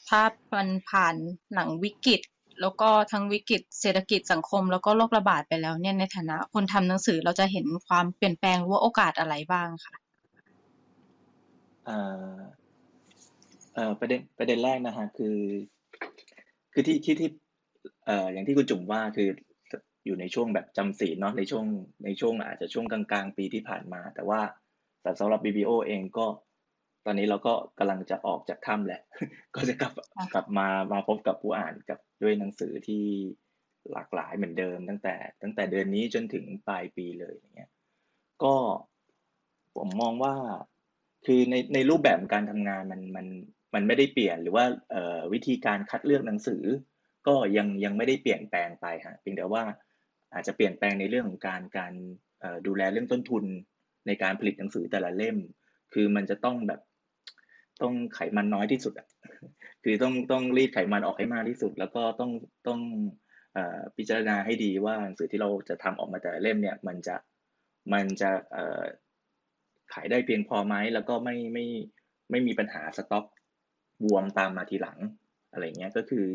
[0.09, 0.23] ถ้า
[0.55, 1.15] มันผ่าน
[1.53, 2.21] หลังวิกฤต
[2.61, 9.95] แล้วก็ทั้งวิกฤตเศรษฐกิจสังคมแล้วก็โรคระบาดไปแล้วเนี่ยในฐานะคนทำหนังสือเราจะเห็นความเปลี่ยนแปลงหรือว่าโอกาสอะไรบ้างคะ
[13.77, 15.39] เอ่อเอ่อประเด็นประเด็นแรกนะฮะคือ
[16.73, 17.29] คือที่ที่ที่
[18.07, 19.29] เอ่ออย่างที่คุณจุ๋มว่าคือ
[20.07, 21.65] อยู่ในช่วงแบบจำศีลเนาะในช่วง
[22.05, 24.41] ในช่วงอาจจะช่วงกลางๆ ปีที่ผ่านมา แต่ว่า
[25.03, 26.27] แต่สำหรับ BBO เองก็
[27.07, 29.03] ตอนนี้เราก็กำลังจะออกจากถ้ำแหละ
[29.55, 29.93] ก็จะกลับ
[30.35, 33.05] กลับมามาพบกับผู้อ่านกับด้วยหนังสือที่
[33.93, 37.71] หลากหลายเหมือนเดิม ตั้งแต่ ตั้งแต่เดือนนี้จนถึงปลายปีเลยอย่างเงี้ย
[38.43, 38.55] ก็
[39.77, 40.35] ผมมองว่า
[41.27, 43.27] คือในในรูปแบบการทำงานมันมัน
[43.77, 44.65] มันไม่ได้เปลี่ยนหรือว่า
[45.33, 46.63] วิธีการคัดเลือกหนังสือ
[47.27, 49.65] ก็ยังยังไม่ได้เปลี่ยนแปลงไปฮะเพียงแต่ว่า
[50.35, 51.93] อาจจะเปลี่ยนแปลงในเรื่องของการการ
[52.67, 53.45] ดูแลเรื่องต้นทุน
[54.07, 55.37] ในการผลิตหนังสือแต่ละเล่ม
[55.95, 56.81] คือมันจะต้องแบบ
[57.83, 59.09] ต้องไขมันน้อยที่สุดอะ
[59.85, 62.31] คือต้องต้องรีดไขมันออกให้มากที่สุด แล้วก็ต้อง
[62.67, 62.81] ต้อง
[63.57, 67.17] อ่อพิจารณาให้ดีว่าหนังสือที่เราจะทำออกมาแต่ละเล่มเนี่ยมันจะ
[67.93, 68.31] มันจะ
[69.93, 71.67] ขายได้เพียงพอไหมแล้วก็ไม่ไม่
[72.31, 73.25] ไม่มีปัญหาสต็อก
[74.05, 74.99] บวมตามมาทีหลัง
[75.53, 76.27] อะไรเงี้ยก็คือ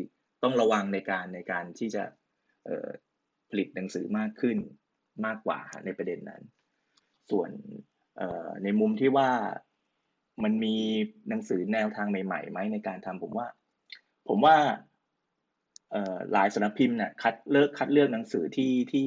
[0.42, 2.04] ต้องระวังในการในการที่จะ
[3.50, 4.58] ผลิตหนังสือมากขึ้น
[5.26, 6.42] มากกว่าในประเด็นนั้น
[7.30, 7.50] ส่วน
[8.64, 9.30] ในมุมที่ว่า
[10.44, 10.76] มันมี
[11.28, 13.46] หนังสือแนวทางใหม่ๆไหมในการทำผมว่า
[14.28, 14.56] ผมว่า
[16.32, 19.06] หลายสำนักพิมพ์เนี่ยคัดเลือกคัดเลือกหนังสือที่ที่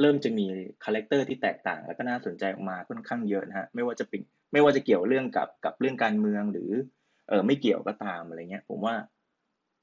[0.00, 0.46] เริ่มจะมี
[0.84, 4.20] character ที่แตกต่าง แล้วก็น่าสนใจออกมาค่อนข้างเยอะนะฮะไม่ว่าจะเป็น
[4.52, 6.70] ไม่ว่าจะเกี่ยวเรื่องกับกับเรื่องการเมืองหรือ
[7.30, 8.94] เออไม่เกี่ยวก็ตามอะไรเงี้ย ผมว่า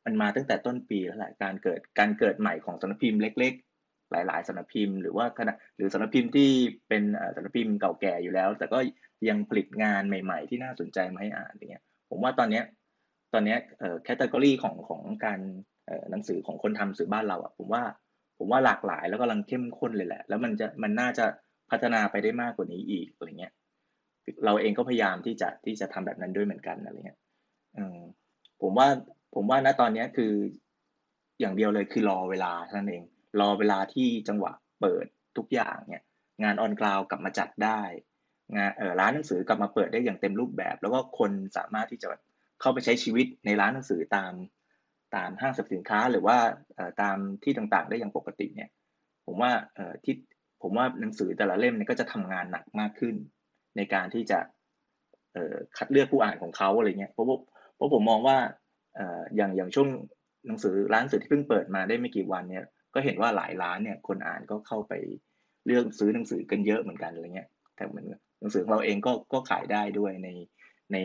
[0.06, 3.54] มันมาตั้งแต่ต้นปีแล้วแหละการเกิดการเกิดใหม่ของสำนักพิมพ์เล็ก
[3.84, 6.50] ๆ หลาย ๆสำนักพิมพ์ หรือว่าขณะหรือสำนักพิมพ์ที่
[6.88, 8.80] เป็นเออสำนักพิมพ์เก่าแก่อยู่แล้ว แต่ก็
[9.30, 12.64] ยังผลิตงานใหม่ ๆ ที่น่าสนใจมาให้อ่านอย่างเงี้ย ผมว่าตอนเนี้ย
[13.34, 15.40] ตอนเนี้ยเอ่อแคตตากรีของของการ
[15.88, 17.84] เอ่อหนังสือของคนทำสื่อบ้านเราอะผมว่า
[18.38, 21.26] ผมว่าหลากหลายแล้วกำลังเข้มข้นเลยแหละ แล้วมันจะมันน่าจะ
[21.72, 23.54] พัฒนาไปได้มากกว่านี้อีกอะไรเงี้ย
[24.46, 27.20] เราเองก็พยายามที่จะที่จะทำแบบนั้นด้วยเหมือนกันอะไรเงี้ย
[28.62, 28.88] ผมว่า
[29.36, 30.34] ผมว่าณตอนนี้คือ
[31.40, 33.04] อย่างเดียวเลยคือรอเวลาเท่านั้นเอง
[33.42, 35.06] รอเวลาที่จังหวะเปิด
[35.38, 36.04] ทุกอย่างเนี่ย
[36.44, 37.82] งานออนกราวกลับมาจัดได้
[38.56, 42.08] งานเออร้านหนังสือกลับมาเปิดได้อย่างเต็มรูปแบบ แล้วก็คนสามารถที่จะ
[42.62, 44.34] เข้าไปใช้ชีวิตในร้านหนังสือตาม
[45.16, 46.38] ตามห้างสรรพสินค้าหรือว่า
[47.02, 48.70] ตามที่ต่างๆ ได้อย่างปกติเนี่ย
[49.26, 50.16] ผมว่าเออที่
[50.62, 53.16] ผมว่าหนังสือแต่ละเล่มเนี่ยก็จะทำงานหนักมากขึ้น
[53.78, 54.40] ในการที่จะ
[55.78, 57.38] คัดเลือกผู้อ่านของเขาอะไรเงี้ยเพราะว่า
[57.78, 58.38] เพราะผมมองว่า
[59.36, 59.88] อย่างอย่างช่วง
[60.48, 64.94] หนังสือร้านหนังสือที่เพิ่งเปิดมาได้ไม่กี่วันเนี่ยก็เห็นว่าหลายร้านเนี่ยคนอ่านก็เข้าไป
[65.66, 68.06] เลือกซื้อหนังสือกันเยอะเหมือนกันอะไรเงี้ยแต่เหมือน
[68.40, 70.30] หนังสือของเราเองก็ก็ขายได้ด้วยใน
[70.92, 70.98] ใน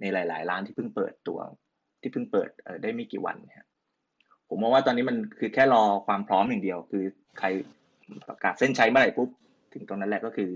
[0.00, 1.38] ในหลาย ๆ ร้านที่เพิ่งเปิดตัว
[2.00, 2.48] ที่เพิ่งเปิด
[2.82, 3.64] ได้ไม่กี่วันเนี่ย
[4.48, 7.04] ผมมองว่าตอนนี้มันคือแค่รอความพร้อมอย่างเดียว คือ
[7.38, 7.48] ใคร
[8.28, 9.28] ประกาศเส้นชัยเมื่อไหร่ปุ๊บ
[9.72, 10.50] ถึงตรงนั้นแหละก็คือ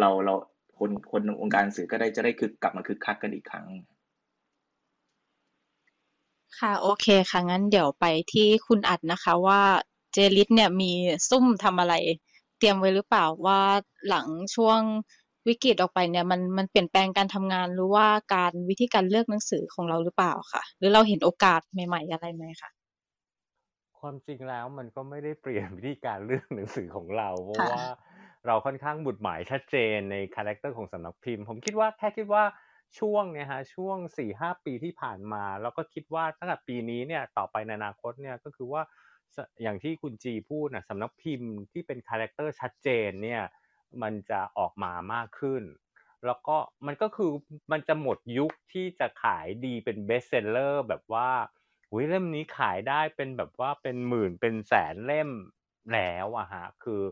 [0.00, 0.34] เราเรา
[0.78, 3.66] คนคนวงการสือก็ได้จะได้คือกลับมาคึกคักกันอีกครั้ง
[6.58, 9.60] ค่ะ โอเคค่ะ งั้นเดี๋ยวไปที่คุณอัดนะคะว่า
[10.12, 10.92] เจลิสเนี่ยมี
[11.28, 11.94] ซุ่มทำอะไร
[12.58, 13.60] เตรียมไว้หรือเปล่าว่า
[14.08, 14.80] หลังช่วง
[15.48, 22.70] วิกฤตออกไปเนี่ยมันมันเปลี่ยนแปลงการทำงานหรือว่าการวิธีการเลือกหนังสือของเราหรือเปล่าค่ะ หรือเราเห็นโอกาสใหม่ ๆ อะไรไหมคะ
[24.00, 27.82] ความจริงแล้วมันก็ไม่ได้เปลี่ยนวิธีการเลือกหนังสือของเราเพราะค่ะว่า
[28.46, 32.44] เราค่อนข้างหมุดหมายชัดเจนใน character ของสำนักพิมพ์ ผมคิดว่าแค่คิดว่า
[32.98, 38.82] ช่วงเนี่ยฮะช่วงสี่ห้าปีที่ผ่านมา แล้วก็คิดว่าตั้งแต่ปีนี้เนี่ยต่อไปในอนาคตเนี่ยก็คือว่า
[39.62, 43.42] อย่างที่คุณจีพูดนะสำนักพิมพ์ที่เป็น character ชัดเจนเนี่ย
[44.02, 45.62] มันจะออกมามากขึ้น
[46.26, 46.56] แล้วก็
[46.86, 47.30] มันก็คือ
[47.72, 51.28] มันจะหมดยุคที่จะขายดีเป็น bestseller แบบว่า
[51.90, 55.30] อุยเล่มนี้ขายได้เป็นแบบว่าเป็นหมื่นเป็นแสนเล่ม
[55.92, 57.02] แล้วอะฮะคือ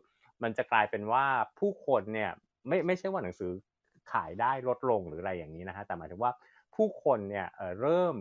[0.43, 1.27] มันจะกลายเป็นว่า
[1.59, 2.31] ผู้คนเนี่ย
[2.69, 3.53] ไม่ไม่ใช่ว่าหนังสือ
[4.13, 6.33] ขายได้ลดลงหรืออะไรอย่างนี้นะฮะแต่หมายถึงว่า
[6.75, 7.47] ผู้คนเนี่ย
[7.81, 8.15] เริ่ม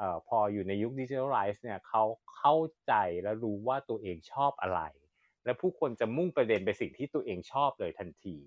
[0.00, 2.04] เออพออยู่ในยุค digitalize เนี่ยเขา
[2.36, 2.56] เข้า
[2.86, 2.92] ใจ
[3.22, 4.80] และรู้ว่าตัวเองชอบอะไร
[5.44, 8.38] และผู้คนจะมุ่งประเด็นไปสิ่งที่ตัวเองชอบเลยทันที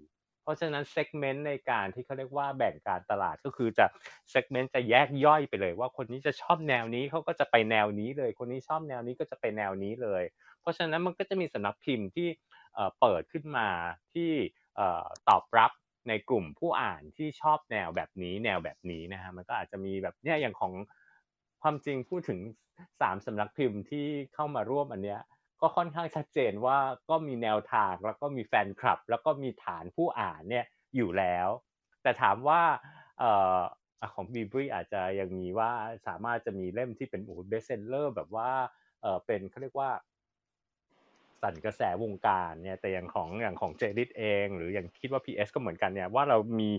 [0.44, 3.86] เพราะฉะนั้นเซกเมนต์ในการที่เขาเรียกว่าแบ่งการตลาดก็คือจะ
[4.30, 10.24] เซกเมนต์จะแยกย่อยไปเลยว่าคนนี้จะชอบแนวนี้เขาก็จะไปแนวนี้เลย คนนี้ชอบแนวนี้ก็จะไปแนวนี้เลย
[10.62, 12.28] เพราะฉะนั้นมันก็จะมีสำนักพิมพ์ที่
[13.00, 13.68] เปิดขึ้นมา
[14.14, 14.32] ที่
[15.30, 15.72] ตอบรับ
[16.08, 20.74] ในกลุ่มผู้อ่านที่ชอบแนวแบบนี้แนวแบบนี้นะฮะมันก็อาจจะมีแบบเนี่ยอย่างของ
[21.62, 22.40] ความจริงพูดถึง
[23.02, 25.22] สามสำนักพิมพ์ที่เข้ามาร่วมอันเนี้ย
[25.62, 26.78] ก็ค่อนข้างชัดเจนว่า
[27.10, 30.66] ก็มีแนวทางแล้วก็มีแฟนคลับ แล้วก็มีฐานผู้อ่านเนี่ย
[30.96, 31.48] อยู่แล้ว
[32.04, 32.62] แต่ถามว่า
[33.20, 33.60] เอ่อ
[34.14, 35.72] ของบีบรีอาจจะยังมีว่า
[36.08, 38.52] สามารถจะมีเล่มที่เป็นอ้เบสเซนเลอร์แบบว่า
[39.02, 39.90] เออเป็นเขาเรียกว่า
[41.46, 46.72] สั่นกระแสวงการเนี่ยแต่อย่างของอย่างของเจดิตเอง หรืออย่างคิดว่า PS ก็เหมือนกันเนี่ยว่าเรามี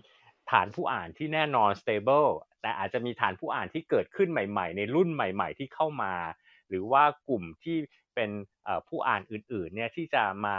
[0.51, 2.31] ฐานผู้อ่านที่แน่นอน stable
[2.63, 6.15] แต่อาจจะมีฐานผู้อ่านที่เกิดขึ้นใหม่ ๆ ในรุ่นใหม่ ๆ ที่เข้ามา
[6.69, 7.79] หรือว่ากลุ่มที่
[8.15, 8.31] เป็น
[8.89, 10.59] ผู้อ่านอื่นๆเนี่ยที่จะมา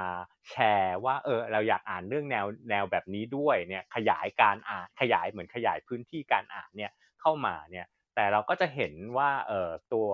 [0.50, 7.86] แชร์ว่าเออเราอยากอ่านเรื่องแนวแนวแบบนี้ด้วยเนี่ยขยายการอ่านขยายเหมือนขยายพื้นที่การอ่านเนี่ยเข้ามาเนี่ย
[8.16, 10.10] แต่เราก็จะเห็นว่าเออตัว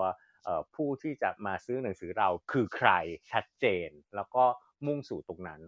[0.75, 2.89] ผู้ที่จะมาซื้อหนังสือเราคือใคร
[3.31, 4.43] ชัดเจน แล้วก็
[4.85, 5.61] มุ่งสู่ตรงนั้น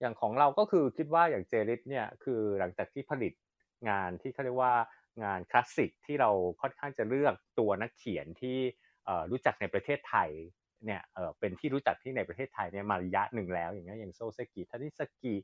[0.00, 3.32] อย่างของเราก็คือคิดว่าอย่าง J-Lit เนี่ยคือหลังจากที่ผลิต
[3.88, 4.74] งานที่เขาเรียกว่า
[5.24, 6.30] งานคลาสสิกที่เรา
[6.60, 8.58] ค่อนข้างจะเลือกตัวนักเขียนที่
[9.30, 10.30] รู้จักในประเทศไทย
[10.84, 15.34] เนี่ยเเป็นที่รู้จักที่ในประเทศไทยเนี่ยมาระยะหนึ่งแล้ว อย่างเงี้ยอย่างโซเซกิทานิซากิ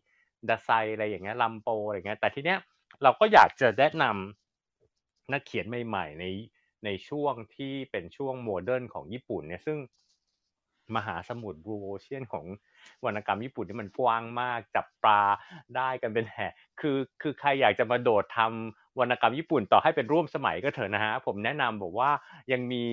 [0.48, 2.58] ดาไซอะไรอย่างเงี้ยรัมโปอะไรเงี้ยแต่ทีเนี้ย
[3.02, 6.24] เราก็อยากจะแนะนำนักเขียนใหม่ ๆ ใน
[6.84, 9.78] ในช่วงที่เป็นช่วง modern ของญี่ปุ่นเนี่ยซึ่ง
[10.96, 12.46] มหาสมุทรบลูโอเชียนของ
[13.04, 15.22] วรรณกรรมญี่ปุ่นนี่มันกว้างมากจับปลา
[15.76, 16.46] ได้กันเป็นแห่
[16.80, 22.10] คือคือใครอยากจะมาโดดทำวรรณกรรมญี่ปุ่นต่อให้เป็นร่วมสมัยก็เถอะนะฮะผมแนะนำบอกว่า
[22.52, 22.84] ยังมี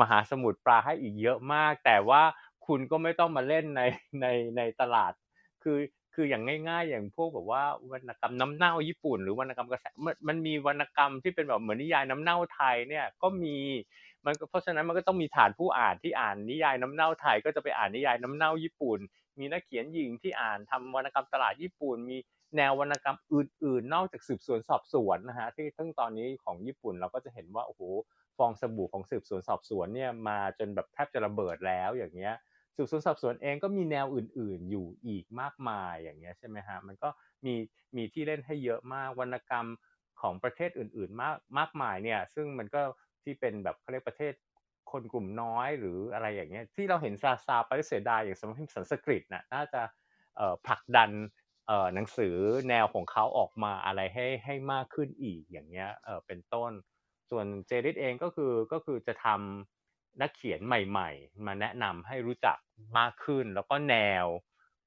[0.00, 2.22] มหาสมุทรปลาให้อีกเยอะมาก แต่ว่า
[2.66, 3.82] คุณก็ไม่ต้องมาเล่นใน
[4.20, 5.12] ในในตลาด
[5.62, 5.78] คือ
[6.14, 7.62] คืออย่างง่ายๆ อย่างพวกแบบว่า
[7.92, 13.56] วรรณกรรมน้ำเน่าญี่ปุ่น หรือวรรณกรรมกระแสมันมันมีวรรณกรรมที่เป็นแบบเหมือนนิยายน้ำเน่าไทยเนี่ยก็มี
[14.26, 18.98] มันก็เพราะฉะนั้นมันก็ต้องมีฐานผู้อ่านที่อ่านนิยายน้ำเน่าไทย ก็จะไปอ่านนิยายน้ำเน่าญี่ปุ่น
[19.38, 22.18] มีนักเขียนหญิงที่อ่านทำวรรณกรรมตลาดญี่ปุ่น มี
[22.56, 27.82] แนววรรณกรรมอื่นๆ นอกจากสืบสวนสอบสวนนะฮะที่ทั้งตอนนี้ของญี่ปุ่นเราก็จะเห็นว่าโอ้โห
[28.38, 32.34] ฟองสบู่ของสืบสวนสอบสวนเนี่ยมาจนแบบแทบจะระเบิดแล้วอย่างเงี้ย
[32.76, 37.08] สืบสวนสอบสวนเองก็มีแนวอื่น ๆ อยู่อีกมากมายอย่างเงี้ยใช่ไหมฮะมันก็
[37.44, 37.54] มี
[37.96, 39.66] มีที่เล่นให้เยอะมากวรรณกรรม
[40.20, 42.82] ของประเทศอื่น ๆ มากมากมายเนี่ยซึ่งมันก็
[43.22, 44.34] ที่เป็นแบบเขาเรียกประเทศ
[44.92, 49.82] คนกลุ่มน้อยหรืออะไรอย่างเงี้ยที่เราเห็นซาซาไปเสียดายอย่างสมัยสันสกฤตน่ะน่าจะ
[50.66, 51.10] ผลักดัน
[51.94, 52.34] หนังสือ
[52.68, 56.72] แนวของเขาออกมาอะไรให้ให้มากขึ้นอีกอย่างเงี้ยเเป็นต้น
[57.30, 59.71] ส่วนเจริสเองก็คือก็คือจะทำ
[60.20, 62.58] นักเขียนใหม่ ๆ มาแนะนำให้รู้จัก
[62.98, 64.26] มากขึ้น แล้วก็แนว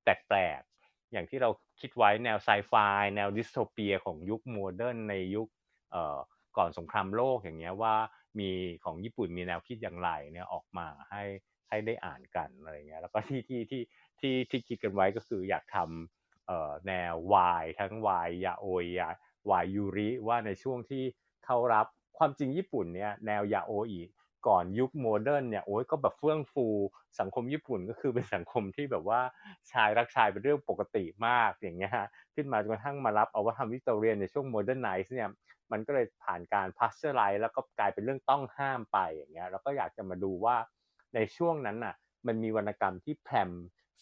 [0.03, 1.49] แปลกๆอย่างที่เรา
[1.81, 2.73] คิดไว้แนวไซไฟ
[3.15, 5.47] แนว dystopia ของยุค modern ในยุค
[6.57, 7.95] ก่อนสงครามโลกอย่างเงี้ยว่า
[8.39, 8.49] มี
[8.83, 11.23] ของญี่ปุ่นมีแนวคิดอย่างไรเนี่ยออกมาให้
[11.69, 13.81] ให้ได้อ่านกันอะไรเงี้ยแล้วก็ที่ที่ที่
[14.19, 19.01] ที่ที่คิดกันไว้ก็คืออยากทำแนววายทั้งวายยาโอย
[19.49, 21.03] วายยูริว่าในช่วงที่
[21.45, 21.87] เขารับ
[22.17, 24.01] ความจริงญี่ปุ่นเนี่ยแนวยาโอย
[24.47, 26.67] ก่อนยุค modern เนี่ยโอ้ยก็แบบเฟื่องฟู
[27.19, 29.21] สังคมญี่ปุ่นก็คือเป็นสังคมที่แบบว่า
[29.71, 35.29] ชายรักชายเป็นเรื่องปกติมากอย่างเงี้ยฮะขึ้นมาจนกระทั่งมารับเอาวัฒนธรรมวิกตอเรียนในช่วง modernize เนี่ย
[35.71, 40.55] มันก็เลยผ่านการ pasteurize แล้วก็กลายเป็นเรื่องต้องห้ามไปอย่างเงี้ยแล้วก็อยากจะมาดูว่า
[41.15, 41.95] ในช่วงนั้นน่ะ
[42.27, 43.51] มันมีวรรณกรรมที่แพลม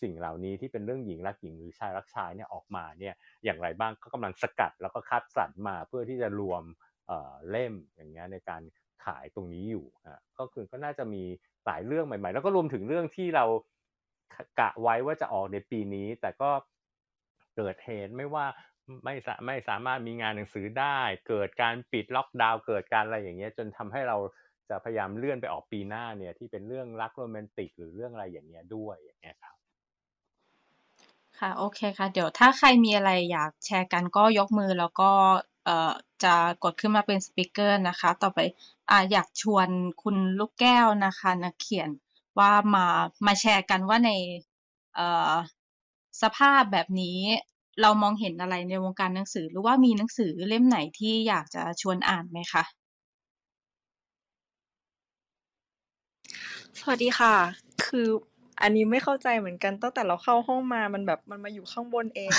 [0.01, 3.13] สิ่งเหล่านี้ที่เป็นเรื่องหญิงรักหญิงหรือชายรักชายเนี่ยออกมาเนี่ย
[3.43, 6.63] อย่างไรบ้างก็กำลังสกัดแล้วก็คัดสรรมาเพื่อที่จะรวม
[7.07, 8.61] เอ่อเล่มอย่างเงี้ยในการ
[9.05, 11.23] ขายตรงนี้อยู่ฮะก็คือก็น่าจะมี
[11.65, 13.45] หลายเรื่องใหม่ ๆ แล้วก็รวมถึงเรื่องที่เรา
[14.59, 16.51] กะไว้ว่าจะออกในปีนี้ แต่ก็
[17.55, 18.45] เกิดเหตุไม่ว่า
[19.03, 19.15] ไม่
[19.45, 24.17] ไม่สามารถมีงานหนังสือได้ เกิดการปิดล็อกดาวน์เกิดการอะไรอย่างเงี้ยจนทำให้เรา
[24.69, 29.55] จะพยายามเลื่อนไปออกปีหน้าเนี่ยที่เป็นเรื่องรักโรแมนติกหรือเรื่องอะไรอย่างเงี้ยด้วยอย่างเงี้ยครับ
[31.39, 35.11] ค่ะโอเคค่ะ เดี๋ยวถ้าใครมีอะไรอยากแชร์กันก็ยกมือแล้วก็
[35.65, 35.91] เอ่อ
[36.23, 38.39] จะกดขึ้นมาเป็นสปีกเกอร์นะคะ ต่อไป
[38.89, 39.67] ออยากชวน
[40.01, 41.89] คุณลูกแก้วนะคะนักเขียน
[42.39, 42.85] ว่ามา
[43.25, 44.11] มาแชร์กันว่าใน
[44.95, 45.33] เอ่อ
[46.21, 47.19] สภาพแบบนี้
[47.81, 52.63] เรามองเห็นอะไรในวงการหนังสือ หรือว่ามีหนังสือเล่มไหนที่อยากจะชวนอ่านไหมคะ
[56.79, 57.35] สวัสดีค่ะ
[57.85, 58.07] คือ
[58.63, 62.31] อันนี้ไม่เข้าใจเหมือนกันตั้งแต่เราเข้าห้องมามันแบบมันมาอยู่ข้างบนเอง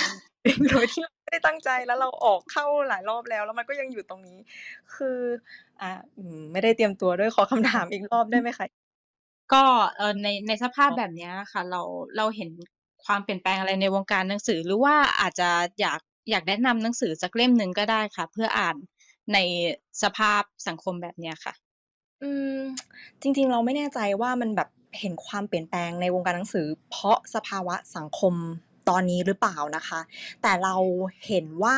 [0.70, 4.38] โดยที่เราไม่ได้ตั้งใจแล้วเราออกเข้าหลายรอบแล้ว แล้วมันก็ยังอยู่ตรงนี้
[4.94, 5.18] คือ
[5.80, 8.66] อ่าอืมไม่ได้เตรียมตัวด้วยขอคำถามอีกรอบได้ไหมคะ
[9.52, 9.64] ก็
[9.96, 11.82] เอ่อในในสภาพแบบเนี้ยค่ะเรา
[12.16, 12.50] เราเห็น
[13.04, 18.76] ความเปลี่ยนแปลงอะไรในวงการหนังสือ หรือว่าอาจจะอยากอยากแนะนำหนังสือสักเล่มหนึ่งก็ได้ค่ะ เพื่ออ่าน
[19.32, 19.38] ใน
[20.02, 21.54] สภาพสังคมแบบเนี้ยค่ะ
[22.22, 22.58] อืม
[23.22, 24.68] จริง ๆ เราไม่แน่ใจว่ามันแบบ
[25.00, 28.34] เห็นความเปลี่ยนแปลงในวงการหนังสือ เพราะสภาวะสังคม
[28.88, 30.00] ตอนนี้หรือเปล่านะคะ
[30.42, 30.74] แต่เรา
[31.26, 31.76] เห็นว่า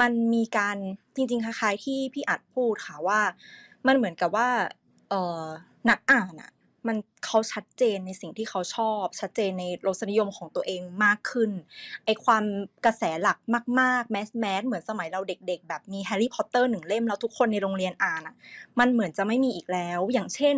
[0.00, 0.76] มันมีการ
[1.14, 3.20] จริงๆคล้ายๆที่พี่อัดพูดค่ะว่า
[3.86, 4.48] มันเหมือนกับว่า
[5.10, 5.44] เออ
[5.88, 6.50] นักอ่านอะ
[6.88, 6.96] มัน
[7.26, 11.50] เขาชัดเจนในสิ่งที่เขาชอบ ชัดเจนในรสนิยมของตัวเองมากขึ้น
[12.04, 12.44] ไอความ
[12.84, 13.38] กระแสหลัก
[13.80, 18.34] มากๆ mass mass เหมือนสมัยเราเด็ก ๆ แบบมีแฮร์รี่พอตเตอร์หนึ่งเล่มแล้วทุกคนในโรงเรียนอ่านอะ
[18.78, 20.56] มันเหมือนจะไม่มีอีกแล้ว อย่างเช่น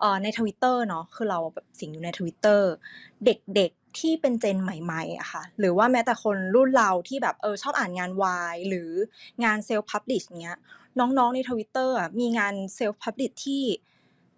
[0.00, 2.60] เอ่อใน Twitter เนาะคือเราแบบสิงอยู่ใน Twitter
[3.24, 8.90] เด็กๆที่เป็นเจนใหม่ๆอะค่ะหรือว่าแม้แต่คนรุ่นเราที่แบบเออชอบอ่านงานวายหรือ
[9.44, 10.58] งาน self publish เงี้ย
[10.98, 13.62] น้องๆใน Twitter อะมีงาน self publish ที่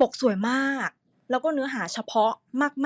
[0.01, 0.89] ปกสวยมาก
[1.31, 2.33] แล้วก็เนื้อหาเฉพาะ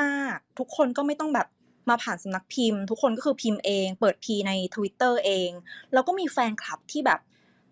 [0.02, 1.48] มากๆ ทุกคนก็ไม่ต้องแบบ
[1.88, 5.50] มาผ่านสำนักพิมพ์ ทุกคนก็คือพิมพ์เอง เปิดพีใน Twitter เอง
[5.92, 7.20] แล้วก็มีแฟนคลับที่แบบ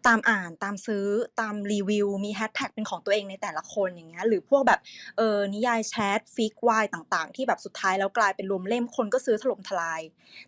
[0.06, 1.06] ตามอ่านตามซื้อ
[1.40, 4.80] ตามรีวิว มีแฮชแท็กเป็นของตัวเองในแต่ละคนอย่างเงี้ยหรือพวกแบบ
[5.16, 10.00] เออนิยายแชทฟิกวายต่างๆ ที่แบบสุดท้ายแล้วกลายเป็นรวมเล่มคนก็ซื้อถล่มทลาย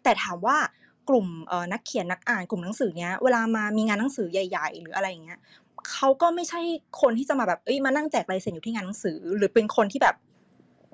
[0.03, 0.57] แต่ถามว่า
[1.09, 5.39] กลุ่มเออนักเขียนนักอ่านกลุ่มหนังสือเนี้ยเวลามามีงานหนังสือใหญ่ ๆ หรืออะไรอย่างเงี้ย
[5.93, 6.61] เขาก็ไม่ใช่
[7.01, 10.17] คนที่จะมาแบบเอ้ยมานั่งแจกลายเซ็นอยู่ที่งานหนังสือ หรือเป็นคนที่แบบ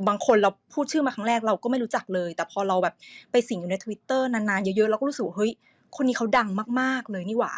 [0.09, 2.95] บางคนเราพูดชื่อมาครั้งแรกเราก็ไม่รู้จักเลย แต่พอเราแบบ
[3.31, 5.53] ไปสิงอยู่ใน Twitter นานๆเยอะๆเราก็รู้สึกว่าเฮ้ย
[5.97, 6.49] คนนี้เขาดัง
[6.81, 7.53] มากๆเลยนี่หว่า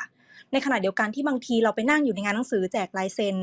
[0.54, 3.36] ในขณะเดียวกันที่บางทีเราไปนั่งอยู่ในงานหนังสือแจกลายเซ็น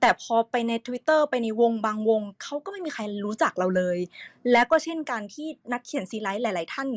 [0.00, 3.98] แต่พอไปใน Twitter ไปในวงบางวงเขาก็ไม่มีใครรู้จักเราเลย
[4.52, 6.88] แล้วก็เช่นกันที่นักเขียนซีไลท์หลาย ๆ ท่าน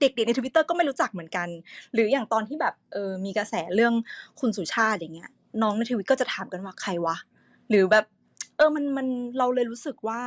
[0.00, 1.48] เด็กๆใน Twitter ก็ไม่รู้จักเหมือนกัน
[1.92, 3.94] หรืออย่างตอนที่แบบเออมีกระแสเรื่อง
[4.40, 5.30] คุณสุชาติอย่างเงี้ย
[5.62, 7.16] น้องในทวิตก็จะถามกันว่าใครวะ
[7.68, 8.04] หรือแบบ
[8.56, 9.06] เออมันมัน
[9.38, 10.20] เราเลยรู้สึกว่า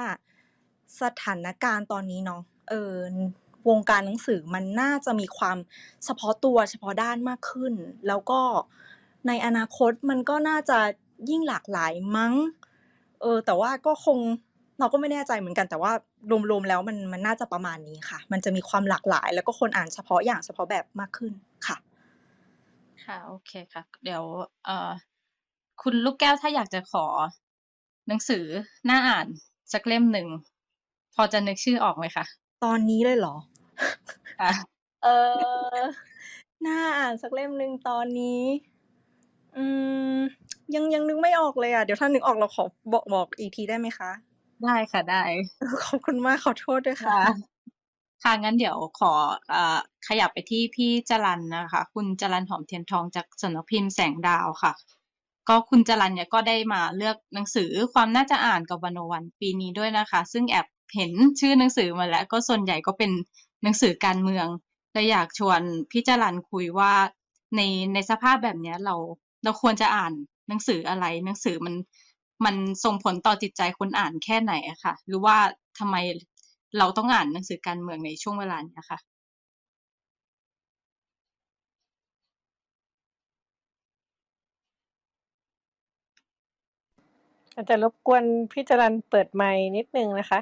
[1.02, 2.94] สถานการณ์ตอนนี้เนาะเออ
[3.69, 5.57] วงการหนังสือมันน่าจะมีความ
[6.06, 7.73] เฉพาะตัวเฉพาะด้านมากขึ้น
[8.07, 8.41] แล้วก็
[9.27, 10.80] ในอนาคตมันก็น่าจะ
[11.30, 12.34] ยิ่งหลากหลายมั้ง
[13.22, 14.19] เออ แต่ว่าก็คง
[14.80, 15.91] เราก็ไม่แน่ใจเหมือนกัน แต่ว่า
[16.52, 21.34] รวมๆแล้วมันมันน่าจะประมาณนี้ค่ะ มันจะมีความหลากหลาย แล้วก็คนอ่านเฉพาะอย่างเฉพาะแบบมากขึ้น
[21.68, 21.77] ค่ะ
[23.06, 24.23] ค่ะ โอเคค่ะ เดี๋ยว
[24.65, 24.91] เอ่อ
[25.81, 27.06] คุณลูกแก้วถ้าอยากจะขอ
[28.07, 28.45] หนังสือ
[28.90, 29.27] น่าอ่าน
[29.73, 30.27] สักเล่มหนึ่ง
[31.15, 32.26] พอจะนึกชื่อออกไหมคะ
[32.64, 33.52] ตอนนี้เลยเหรอค่ะ
[35.03, 35.07] เอ
[35.75, 35.79] อ
[36.65, 38.41] น่าอ่านสักเล่มหนึ่งตอนนี้
[39.57, 39.65] อื
[40.15, 40.17] ม
[40.75, 42.63] ยังยังนึกไม่ออกเลยอะ เดี๋ยวถ้านึกออกเราขอ
[42.93, 44.11] บอกบอกอีกทีได้ไหมคะ
[44.63, 45.23] ได้ค่ะได้
[45.85, 47.35] ขอบคุณมากขอโทษด้วยค่ะ ค่ะ
[48.23, 49.13] ค่ะงั้นเดี๋ยวขอ
[49.49, 54.73] เอ่อขยับไปที่พี่จรันนะคะ คุณจรันหอมเทียนทองจากสำนักพิมพ์แสงดาวค่ะ
[55.49, 63.11] ก็คุณจรันเนี่ยก็ได้มาเลือกหนังสือความน่าจะอ่านกับวันวันปีนี้ด้วยนะคะ ซึ่งแอบเห็นชื่อหนังสือมาแล้ว ก็ส่วนใหญ่ก็เป็น
[63.64, 64.48] หนังสือการเมือง
[64.94, 65.61] เลยอยากชวน
[65.91, 66.94] พี่จรันคุยว่า
[67.56, 67.61] ใน
[67.94, 68.95] ในสภาพแบบนี้เรา
[69.44, 70.14] เราควรจะอ่าน
[70.48, 71.76] หนังสืออะไร หนังสือมัน
[72.45, 75.38] มันส่งผลต่อจิตใจคนอ่านแค่ไหนอะค่ะ หรือว่า
[75.80, 75.95] ทำไม
[76.77, 78.99] เราต้องอ่านหนังสือการเมืองในช่วงเวลานี้ค่ะ
[87.56, 90.40] อาจจะรบกวนพี่จรันเปิดไมค์นิดนึงนะคะ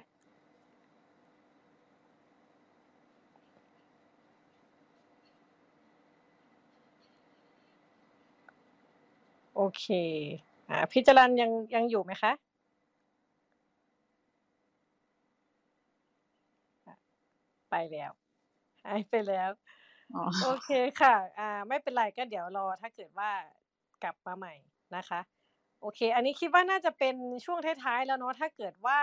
[9.63, 9.87] โอเค
[10.69, 12.31] อ่าพี่จรันยังยังอยู่ไหมคะ
[17.71, 18.11] ไปแล้ว
[18.85, 19.49] หายไปแล้ว
[20.15, 20.69] อ๋อโอเค
[21.01, 23.29] ค่ะ อ่า ไม่เป็นไรก็เดี๋ยวรอถ้าเกิดว่า
[24.03, 24.53] กลับมาใหม่
[24.95, 25.19] นะคะ
[25.81, 27.15] โอเค อันนี้คิดว่าน่าจะเป็น
[27.45, 28.99] ช่วงท้ายๆแล้วเนาะถ้าเกิดว่า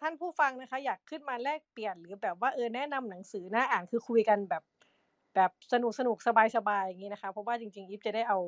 [0.00, 4.62] ท่านผู้ฟังนะคะ อยากขึ้นมาแลกเปลี่ยนหรือแบบว่าเออแนะนำหนังสือน่าอ่านคือคุยกันแบบ
[5.34, 8.38] แบบสนุกสนุกสบายสบายอย่างนี้นะคะ เพราะว่าจริงๆอีฟจะได้เอา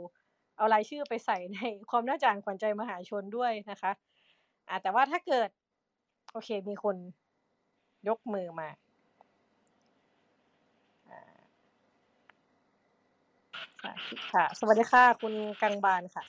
[0.57, 1.59] เอารายชื่อไปใส่ใน
[1.91, 3.93] ความน่าจะอ่านขวัญใจมหาชนด้วยนะคะ
[4.69, 5.49] อ่าแต่ว่าถ้าเกิด
[6.33, 6.97] โอเคมีคน
[8.09, 8.69] ยกมือมา
[11.11, 11.21] อ่า
[13.83, 13.93] ค่ะ
[14.33, 16.23] ค่ะ สวัสดีค่ะ คุณกังบานค่ะ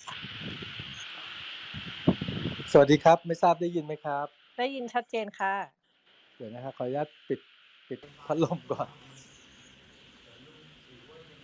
[2.72, 4.28] สวัสดีครับ ไม่ทราบได้ยินไหมครับ
[4.58, 5.54] ได้ยินชัดเจนค่ะ
[6.36, 7.40] เดี๋ยวนะครับขออนุญาตปิด
[7.88, 8.88] ปิดพัดลมก่อน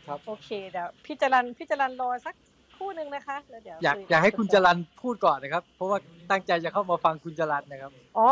[0.07, 2.50] ครับ โอเคเดี๋ยวพี่จรันพี่จรันรอสักค
[2.81, 5.97] รู่หนึ่งนะคะแล้วเดี๋ยวอยากคุอยากให้บคุณต่จรันพูดก่อนนะครับ เพราะว่า
[6.31, 8.29] ตั้งใจจะเข้ามาฟังคุณจรันนะครับอ๋อ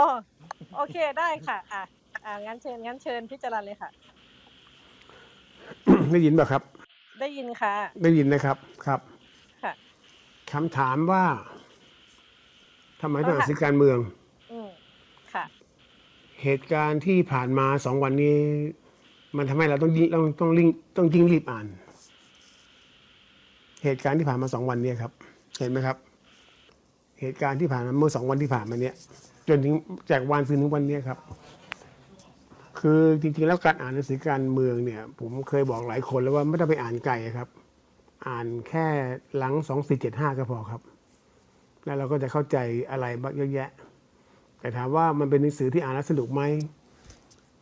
[0.76, 1.84] โอเคได้ค่ะ อะ
[2.26, 3.90] อ่างั้นเชิญงั้นเชิญพี่จรันเลยค่ะ
[6.12, 6.62] ได้ยินป่ะครับ
[7.22, 7.74] ได้ยินค่ะ
[8.04, 9.00] ได้ยินนะครับครับ
[9.64, 9.74] ค่ะ
[10.52, 11.26] คำถามว่า
[13.02, 13.98] ทำไมต้องก็อ่านค่ะสื่อการเมือง
[14.52, 14.70] อืม
[15.34, 15.46] ค่ะ
[16.44, 18.38] เหตุการณ์ที่ผ่านมาสองวันนี้
[19.38, 21.66] มันทำให้เราต้องยิ่งต้องต้องยิ่งต้องยิ่งรีบอ่าน
[23.84, 25.12] เหตุการณ์ที่ผ่านมาสองวันนี้ครับ
[25.60, 25.98] เห็นไหมครับ
[27.22, 28.96] เหตุการณ์ที่ผ่านมาเมื่อสองวันที่ผ่านมาเนี้ย
[29.48, 29.74] จนถึง
[30.12, 31.20] จากวันซืนถึงวันนี้ครับ
[32.80, 37.48] คือจริงๆแล้วการอ่านหนังสือการเมืองเนี่ย ผมเคยบอกหลายคนแล้วว่าไม่ต้องไปอ่านไกลครับ
[38.28, 38.86] อ่านแค่
[39.38, 40.82] หลังสองสี่เจ็ดห้าก็พอครับ
[41.86, 42.58] แล้วเราก็จะเข้าใจ
[42.92, 43.70] อะไรบ้างเยอะแยะ
[44.60, 46.42] แต่ถามว่ามันเป็นหนังสือที่อ่านแล้วสนุกไหม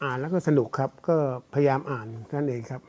[0.04, 1.16] อ่านแล้วก็สนุกครับ ก็
[1.54, 2.82] พยายามอ่านนั่นเองครับ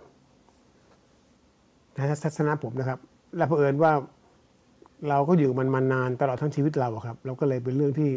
[1.95, 3.01] ในทัศนะผมนะครับ
[3.37, 3.93] และเผอิญว่า
[5.09, 8.11] เราก็อยู่มันมานานตลอดทั้งชีวิตเราครับ เราก็เลยเป็นเรื่องที่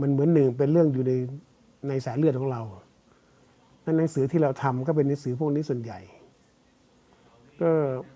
[0.00, 1.12] มันเหมือนหนึ่งเป็นเรื่องอยู่ใน
[1.88, 2.62] ในสายเลือดของเรา
[3.84, 6.00] นั่นหนังสือที่เราทำก็เป็นหนังสือพวกนี้ส่วนใหญ่
[7.60, 7.70] ก็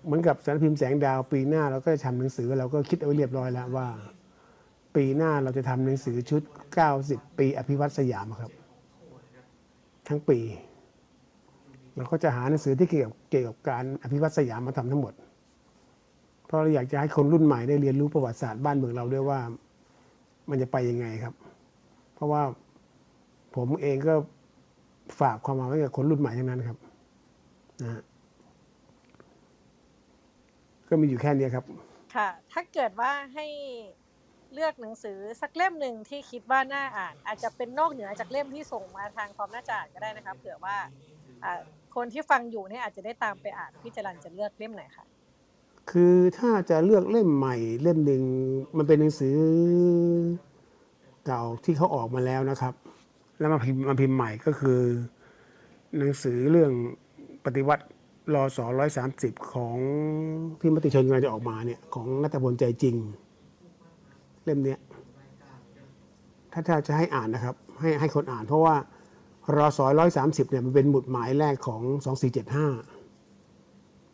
[0.05, 3.87] เหมือนกับสารพิมพ์แสงดาว ปีหน้าเราก็จะทำหนังสือเราก็คิดเอาไว้เรียบร้อยแล้วว่า
[4.95, 6.41] ปีหน้าเราจะทำหนังสือชุด
[6.89, 8.51] 90 ปีอภิวัตสยามครับ
[10.07, 10.39] ทั้งปี
[11.95, 15.13] เราก็จะหาหนังสือที่เกี่ยวกับเกี่ยวกับการอภิวัตสยามมาทำทั้งหมด
[16.53, 19.39] ราะเราอยากจะให้คนรุ่นใหม่ได้เรียนรู้ประวัติศาสตร์บ้านเมืองเราด้วยว่า
[20.49, 21.33] มันจะไปยังไงครับ
[22.13, 22.41] เพราะว่า
[23.55, 24.13] ผมเองก็
[25.19, 26.77] ฝากความหวังไว้กับคนรุ่นใหม่ทั้งนั้นครับ
[27.81, 28.01] นะฮะ
[30.89, 31.65] ก็มีอยู่แค่นี้ครับ
[32.15, 33.45] ค่ะ ถ้าเกิดว่าให้
[34.53, 40.77] เลือกหนังสือสักเล่มหนึ่งที่คิดว่าน่าอ่าน อาจจะเป็นนอกเหนือจากเล่มที่ส่งมาทางความน่าจะอ่านก็ได้นะคะเผื่อว่า
[41.95, 45.05] คนที่ฟังอยู่เนี่ยอาจจะได้ตามไปอ่านพี่จรันจะเลือกเล่มไหนคะ
[45.91, 48.23] คือถ้าจะเลือกเล่มใหม่เล่มหนึ่ง
[48.77, 49.37] มันเป็นหนังสือ
[51.25, 52.73] เก่าที่เขาออกมาแล้วนะครับ
[53.39, 54.79] แล้วมาพิมพ์มาพิมพ์ใหม่ก็คือ
[55.97, 56.71] หนังสือเรื่อง
[57.45, 57.83] ปฏิวัติ
[58.33, 59.77] รอสอร้อยสามสิบของ
[60.59, 62.95] ที่มติชนกำลังจะออกมาเนี่ยของนัตพลใจจริง
[64.43, 64.79] เล่มเนี้ย
[66.53, 68.75] ถ้าถ้าจะให้อ่านนะครับ ให้ให้คนอ่าน เพราะว่า
[69.55, 72.67] รอสอร้อยสามสิบเนี่ยมันเป็นหมุดหมายแรกของสองสี่เจ็ดห้า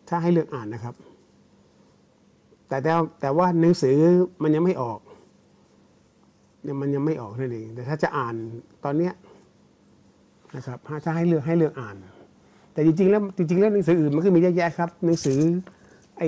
[0.10, 0.96] ถ้าให้เลือกอ่านนะครับ
[2.70, 3.98] แต่แต่แต่ว่าหนังสือ
[4.44, 5.00] มันยังไม่ออก
[6.64, 8.36] เนี่ยมันยังไม่ออกนั่นเองแต่ถ้าจะอ่าน
[8.84, 9.14] ตอนเนี้ย
[10.56, 11.96] นะครับถ้าให้เลือกให้เลือกอ่าน
[12.74, 15.40] แต่จริงๆแล้วจริงๆแล้วหนังสืออื่นมันก็มีเยอะแยะครับหนังสือ
[16.18, 16.24] ไอ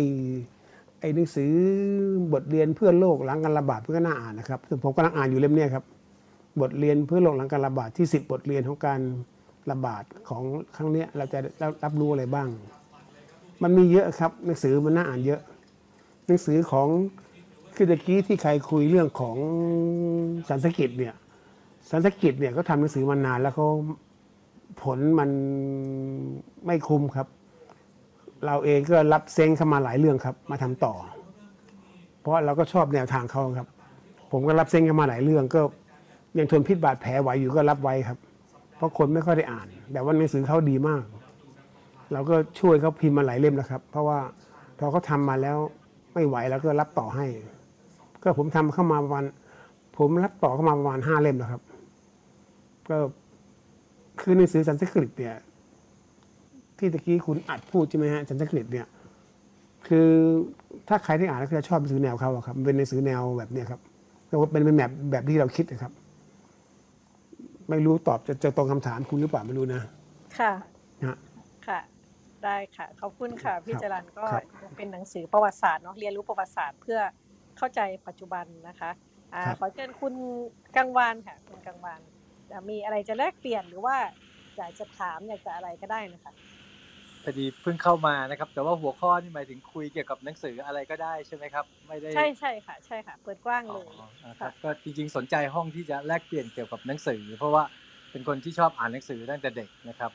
[1.00, 1.52] ไอหนังสือ
[2.34, 5.84] บทเรียนเพื่อโลกหลังการระบาดมันก็น่าอ่านนะครับผมกำลังอ่านอยู่เล่มนี้ครับ
[6.62, 9.00] บทเรียนเพื่อโลกหลังการระบาดที่สิบบทเรียนของการ
[9.72, 10.44] ระบาดของ
[10.76, 11.40] ครั้งนี้เราจะ
[11.84, 12.48] รับรู้อะไรบ้าง
[13.64, 15.42] มันมีเยอะครับหนังสือมันน่าอ่านเยอะ
[16.26, 16.88] หนังสือของ
[17.76, 19.36] คือตะกี้ที่ใครคุยเรื่องของ
[20.50, 21.16] สันสกฤตเนี่ย
[21.90, 23.68] สันสกฤตเนี่ยก็ทำหนังสือมานานแล้วเขา
[24.82, 25.30] ผลมัน
[26.66, 27.28] ไม่คุ้มครับ
[28.46, 30.94] เราเองก็รับเซ้งเข้ามาหลายเรื่องครับ มาทำต่อ
[32.20, 33.68] เพราะเราก็ชอบแนวทางเขาครับ
[34.32, 35.62] ผมก็รับเซ้งเข้ามาหลายเรื่อง ก็
[36.38, 38.18] ยังทนพิษบาดแผลไหวอยู่ก็รับไว้ครับ
[38.76, 41.04] เพราะคนไม่ค่อยได้อ่าน แต่ว่าหนังสือเขาดีมาก
[42.14, 44.20] เราก็ช่วยเขาพิมพ์มาหลายเล่มนะครับ เพราะว่า
[44.80, 45.58] พอเขาทำมาแล้ว
[46.14, 47.26] ไม่ไหวแล้วก็รับต่อให้
[48.24, 49.24] ก็ผมทำเข้ามาประมาณ
[49.98, 51.62] ผมรับต่อเข้ามาประมาณห้าเล่มแล้วครับ
[52.90, 52.98] ก็
[54.22, 55.36] คือหนังสือสันสกฤตเนี่ย
[56.78, 58.88] ที่ตะกี้คุณอัดพูดใช่ไหมฮะสันสกฤตเนี่ย
[59.88, 60.10] คือ
[60.88, 63.80] ถ้าใครที่อ่านแล้วก็จะชอบหนังสือแนวเขาอะครับมันเป็นหนังสือแนวแบบเนี้ยครับ
[64.28, 65.94] แล้วก็เป็นเป็นแบบแบบที่เราคิดนะครับ
[67.70, 69.82] ไม่รู้ตอบจะจะตรงคำถามคุณหรือเปล่าไม่รู้นะ
[70.40, 70.52] ค่ะ
[71.00, 71.18] นะฮะ
[71.68, 71.80] ค่ะ
[72.46, 74.44] ได้ค่ะ ขอบคุณค่ะ พี่ครับจรันก็ครับ
[74.76, 77.00] เป็นหนังสือประวัติศาสตร์เนาะเรียนรู้ประวัติศาสตร์เพื่อ
[77.58, 78.92] เข้าใจปัจจุบันนะคะ
[79.34, 80.14] อ่าครับขอเชิญคุณ
[80.76, 82.02] กังวานค่ะ คุณกังวาน
[82.52, 83.96] จะมีอะไรจะแลกเปลี่ยนหรือว่า
[84.58, 86.34] อยากจะถามอยากจะอะไรก็ได้นะคะ
[87.24, 93.88] พอดีเพิ่งเข้ามานะครับ แต่ว่าหัวข้อนี่หมายถึงคุยเกี่ยวกับหนังสืออะไรก็ได้ใช่ไหมครับ ไม่ได้ใช่ใช่ค่ะ ใช่ค่ะ เปิดกว้างอ๋เลอย
[94.28, 97.64] นะคค่ะรับก็จริงๆสนใจห้องที่จะแลกเปลี่ยนเกี่ยวกับหนังสือ เพราะว่า
[98.12, 100.12] เป็นคนที่ชอบอ่านหนังสือตั้งแต่เด็กนะครับ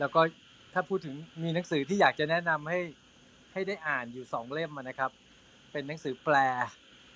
[0.00, 0.20] แล้วก็
[0.72, 2.80] ถ้าพูดถึงมีหนังสือที่อยากจะแนะนำให้
[3.52, 5.10] ให้ได้อ่านอยู่สองเล่มอะนะครับ
[5.72, 6.36] เป็นหนังสือแปล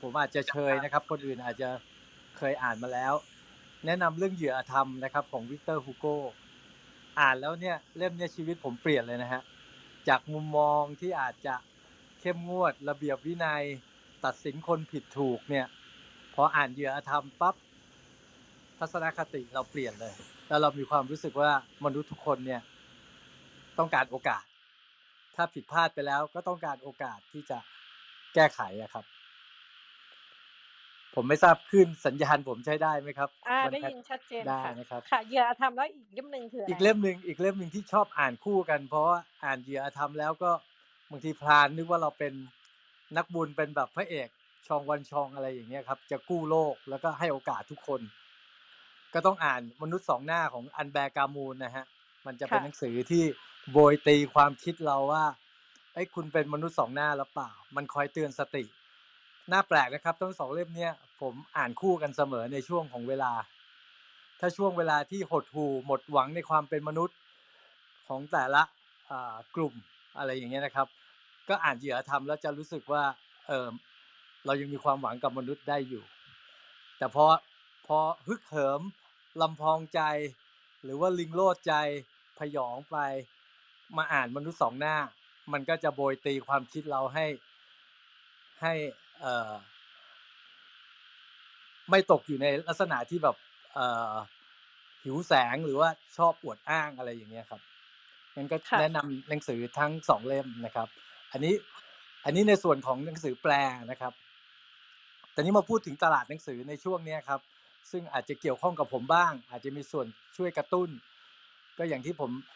[0.00, 1.68] ผมอาจจะเชยนะครับ คนอื่นอาจจะ
[2.38, 3.14] เคยอ่านมาแล้ว
[3.86, 6.06] แนะนำเรื่องเหยื่ออธรรมนะครับ ของวิกเตอร์ฮูโก
[7.20, 9.42] อ่านแล้วเนี่ยเล่มเนี้ยชีวิตผมเปลี่ยนเลยนะฮะ
[10.08, 11.54] จากมุมมองที่อาจจะ
[12.20, 13.62] เข้มงวดระเบียบวินัย
[14.24, 15.66] ตัดสินคนผิดถูกเนี่ย
[16.34, 17.54] พออ่านเหยื่ออธรรมปั๊บ
[18.78, 20.14] ทัศนคติเราเปลี่ยนเลย
[20.48, 21.50] แล้วเรามีความรู้สึกว่า
[21.84, 22.60] มนุษย์ทุกคนเนี่ย
[23.78, 24.44] ต้องการโอกาส
[25.36, 27.59] ถ้าผิดพลาดไปแล้วก็ต้องการโอกาสที่จะ
[28.35, 29.05] แก้ไขอะครับ
[31.15, 40.51] ผมไม่ทราบขึ้นสัญญาณผมใช้ได้ไหมครับอ่ามันได้ยินชัดเจนได้ค่ะนะครับค่ะเหยื่ออาธรรมแล้วอีกเล่มหนึ่งคืออะไรอีกเล่มหนึ่งอีกเล่มหนึ่งที่ชอบอ่านคู่กัน เพราะว่าอ่านเหยื่อทำแล้วก็
[41.11, 42.32] บางทีพลานนึกว่าเราเป็น
[43.16, 44.28] นักบุญเป็นแบบพระเอก
[44.66, 48.01] ชองวันชองอะไรอย่างเงี้ยครับ จะกู้โลกแล้วก็ให้โอกาสทุกคน
[49.15, 51.85] ก็ต้องอ่านมนุษย์สองหน้าของอันแบร์กามูลนะฮะ
[52.27, 53.24] มันจะเป็นค่ะหนังสือที่
[53.72, 55.24] โบยตีความคิดเราว่า
[55.94, 58.64] ไอ้คุณเป็นมนุษย์สองหน้าหรือเปล่า มันคอยเตือนสติ
[59.52, 63.32] น่าแปลกนะครับทั้งสองเล่มเนี้ยผมอ่านคู่กันเสมอในช่วงของเวลา
[64.40, 67.16] ถ้าช่วงเวลาที่หดหู่หมดหวังในความเป็นมนุษย์
[68.09, 68.62] ของแต่ละ
[69.56, 69.74] กลุ่ม
[70.18, 70.86] อะไรอย่างเงี้ยนะครับ
[71.48, 73.02] ก็อ่านเหยื่อทำแล้วจะรู้สึกว่า
[73.48, 73.68] เออ
[74.47, 76.05] เรายังมีความหวังกับมนุษย์ได้อยู่
[76.98, 77.26] แต่พอ
[77.86, 78.80] พอฮึกเหิม
[79.43, 80.01] ลำพองใจ
[80.84, 81.74] หรือว่าลิงโลดใจ
[82.38, 82.98] พยองไป
[83.96, 84.96] มาอ่านมนุษย์สองหน้า
[85.52, 87.26] มันก็จะโบยตีความคิดเราให้
[88.62, 88.72] ให้
[89.20, 89.52] เอ่อ
[91.90, 93.36] ไม่ตกอยู่ในลักษณะที่แบบ
[93.74, 94.14] เอ่อ
[95.04, 97.60] หิวแสงหรือว่าชอบอวดอ้างอะไรอย่างเงี้ยครับ
[98.36, 100.88] งั้นก็ค่ะแนะนำหนังสือทั้งสองเล่มนะครับ
[101.32, 101.54] อันนี้
[102.24, 103.52] อันนี้ในส่วนของหนังสือแปล
[103.90, 104.12] นะครับ
[105.32, 107.40] แต่นี้มาพูดถึงตลาดหนังสือในช่วงเนี้ยครับ
[107.90, 110.06] ซึ่งอาจจะเกี่ยวข้องกับผมบ้าง อาจจะมีส่วน
[110.36, 110.88] ช่วยกระตุ้น
[111.78, 112.55] ก็อย่างที่ผมเอ่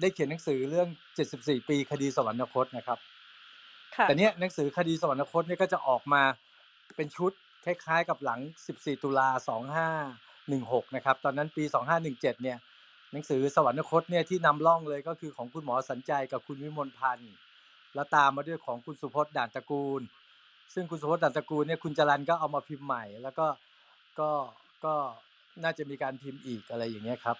[0.00, 0.88] ได้เขียนหนังสือเรื่อง
[1.28, 2.98] 74 ปีคดีสวรรคตนะครับ
[3.96, 6.22] ค่ะแต่เนี้ยหนังสือคดีสวรรคตเนี่ยก็จะออกมา
[6.96, 7.32] เป็นชุด
[7.64, 8.40] คล้ายๆ กับหลัง
[8.72, 9.28] 14 ตุลา
[10.86, 11.64] 2516 นะครับ ตอนนั้นปี
[12.02, 12.58] 2517 เนี่ย
[13.12, 17.32] หนังสือสวรรคตเนี่ยที่นำร่องเลยก็คือของคุณหมอสัญใจกับคุณวิมลพันธ์
[17.94, 20.00] แล้วตามมาด้วยของคุณสุพจน์ด่านตระกูล
[20.74, 23.46] ซึ่งคุณสุพจน์ด่านตระกูลเนี่ยคุณจรันก็เอามาพิมพ์ใหม่ แล้วก็
[24.20, 24.30] ก็
[24.84, 24.94] ก็
[25.62, 27.36] น่าจะมีการพิมพ์อีกอะไรอย่างเงี้ยครับ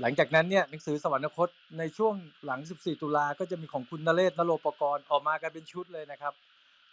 [0.00, 1.48] หลังจากนั้นเนี่ยหนังสือสวรรคต
[1.78, 2.14] ในช่วง
[2.46, 6.34] หลัง 14 ตุลาก็จะมีของคุณนเรศนโรปกรณ์ออกมากันเป็นชุดเลยนะครับ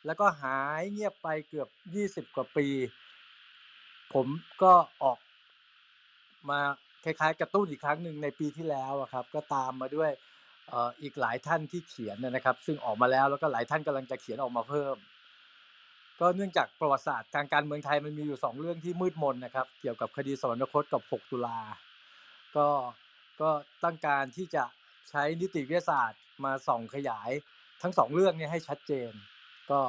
[0.05, 1.67] แล้วก็หายเงียบไปเกือบ
[2.27, 2.67] 20 กว่าปี
[4.13, 4.27] ผม
[4.63, 4.73] ก็
[5.03, 5.17] ออก
[6.49, 6.59] มา
[7.03, 10.11] คล้ายๆ กระตุ้นอีกครั้งหนึ่งในปีที่แล้วครับ ก็ตามมาด้วย
[11.01, 14.95] อีกหลายท่านที่เขียนนะครับ ซึ่งออกมาแล้วแล้วก็หลายท่านกำลังจะเขียนออกมาเพิ่ม
[16.19, 21.57] ก็เนื่องจากประวัติศาสตร์ทางการเมืองไทยมันมีอยู่สองเรื่องที่มืดมนนะครับ เกี่ยวกับคดีสวรรคตกับ 6 ตุลา
[22.57, 22.67] ก็
[23.41, 23.49] ก็
[23.83, 24.63] ต้องการที่จะ
[25.09, 27.31] ใช้นิติวิทยาศาสตร์มาส่องขยาย
[27.81, 29.11] ทั้งสองเรื่องเนี้ให้ชัดเจน
[29.71, 29.79] ก็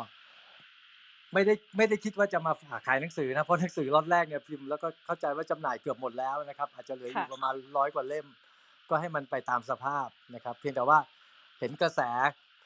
[1.33, 8.27] ไม่ได้ไม่ได้คิดว่าจะมาฝากขายหนังสือนะเพราะหนังสือล็อตแรกเนี่ยพิมพ์แล้วก็เข้าใจว่าจำหน่ายเกือบหมดแล้วนะครับ อาจจะเหลืออยู่ค่ะประมาณร้อยกว่าเล่ม
[8.91, 10.99] ก็ให้มันไปตามสภาพนะครับ เพียงแต่ว่า
[11.59, 12.01] เห็นกระแส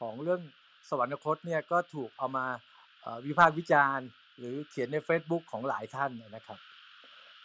[0.01, 0.41] ของเรื่อง
[0.89, 2.47] สวรรคตเนี่ยก็ถูกเอามา
[3.03, 4.07] เอ่อวิพากษ์วิจารณ์
[4.39, 6.59] หรือเขียนใน Facebook ของหลายท่านนะครับ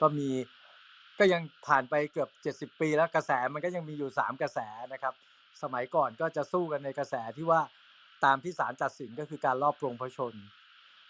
[0.02, 0.30] ก็มี
[1.24, 2.30] ก็ยังผ่านไปเกือบ
[2.74, 4.60] 70 ปีแล้วกระแสมันก็ยังมีอยู่ 3 กระแส
[4.94, 5.14] นะครับ
[5.64, 7.62] สมัยก่อนก็จะสู้กันในกระแสที่ว่า
[8.26, 10.34] ตามที่ศาลตัดสินก็คือการลอบปรงพระชน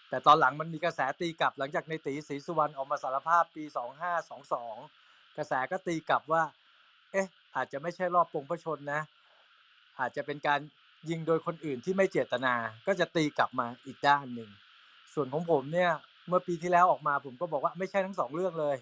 [0.08, 3.64] แต่ตอนหลังมันมีกระแสตีกลับหลังจากในตีศรีสุวรรณออกมาสารภาพปี
[4.50, 6.42] 2522 กระแสก็ตีกลับว่า
[7.12, 7.26] เอ๊ะ
[7.56, 9.00] อาจจะไม่ใช่รอบปรงพระชนนะ
[10.00, 10.60] อาจจะเป็นการ
[11.10, 12.54] ยิงโดยคนอื่นที่ไม่เจตนา
[12.86, 14.50] ก็จะตีกลับมาอีกด้านหนึ่ง
[15.14, 15.90] ส่วนของผมเนี่ย
[16.28, 18.76] เมื่อปีที่แล้วออกมาผมก็บอกว่าไม่ใช่ทั้งสองเรื่องเลย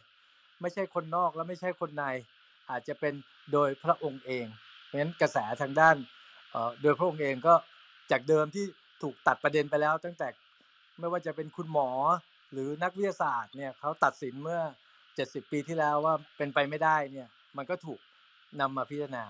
[0.61, 2.05] ไม่ใช่คนนอกและไม่ใช่คนใน
[2.71, 3.15] อาจจะเป็น
[3.53, 4.47] โดยพระองค์เอง
[4.85, 5.97] เพราะฉะนั้นกระแสทางด้าน
[6.51, 7.55] เอ่อโดยพระองค์เองก็
[8.11, 8.65] จากเดิมที่
[9.03, 10.29] ถูกตัดประเด็นไปแล้ว ตั้งแต่
[10.99, 11.89] ไม่ว่าจะเป็นคุณหมอ
[12.53, 14.61] หรือนักวิทยาศาสตร์เนี่ยเขาตัดสินเมื่อ
[15.07, 18.01] 70 ปีที่แล้วว่าเป็นไปไม่ได้เนี่ยมันก็ถูก
[18.61, 19.25] นำมาพิจารณา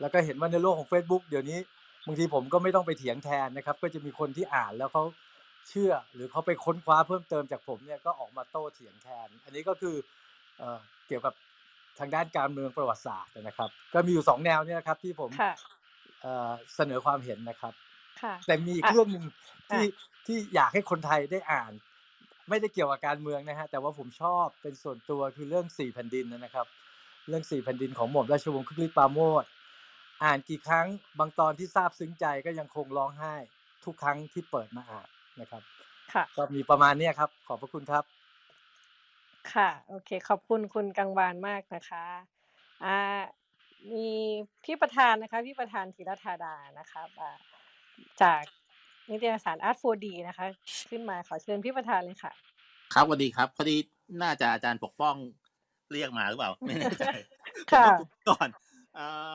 [0.00, 1.58] แล้วก็เห็นว่าในโลกของ Facebook เดี๋ยวนี้
[2.06, 5.04] บางทีผมก็ไม่ต้องไปเถียงแทนนะครับ ก็จะมีคนที่อ่านแล้วเขา
[5.68, 9.96] เชื่อหรือเขาไปค้นคว้าเพิ่มเติมจากผมเนี่ยก็ออกมาโต้เถียงแทน อันนี้ก็คือ
[10.58, 11.34] เอ่อเกี่ยวกับ
[11.98, 15.52] ทางด้านการเมืองประวัติศาสตร์นะครับ ก็มีอยู่สองแนวเนี่ยนะครับ ที่ผมค่ะ
[16.22, 17.72] เอ่อเสนอความเห็นนะครับ
[18.22, 19.24] ค่ะแต่มีอีกอะเรื่องหนึ่ง
[19.70, 21.72] ที่อะที่อยากให้คนไทยได้อ่าน
[22.48, 26.66] ไม่ได้เกี่ยวกับการเมืองนะฮะแต่ว่าผมชอบเป็นส่วนตัวคือเรื่องสี่แผ่นดินนะครับ
[27.28, 29.44] เรื่องสี่แผ่นดินของหม่อมราชวงศ์คึกฤทธิ์ปราโมช
[30.24, 30.86] อ่านกี่ครั้ง
[31.18, 33.34] บางตอนที่ซาบซึ้งใจก็ยังคงร้องไห้
[33.84, 35.08] ทุกครั้งที่เปิดมาอ่าน
[35.40, 35.62] นะครับ
[36.12, 38.04] ค่ะก็มีประมาณเนี้ยครับ ขอบพระคุณครับ
[39.52, 42.04] ค่ะ โอเค ขอบคุณคุณกังวานมากนะคะ
[42.84, 42.98] อ่า
[43.92, 44.08] มี
[44.64, 47.36] พี่ประธานนะคะ พี่ประธานธีรธาดานะคะอ่า
[48.22, 48.42] จาก
[49.10, 50.46] นิตยสารอาร์ตโฟดีนะคะ
[50.90, 52.32] ขึ้นมาขอเชิญพี่ประธานเลยค่ะ
[52.94, 53.76] ครับสวัสดีครับพอดี
[54.22, 55.16] น่าจะอาจารย์ปกป้อง
[55.92, 57.04] เรียกมาหรือเปล่า ไม่แน่ใจ
[57.70, 57.92] ผมค่ะก็
[58.28, 58.48] ก่อน
[58.94, 59.30] เอ่อ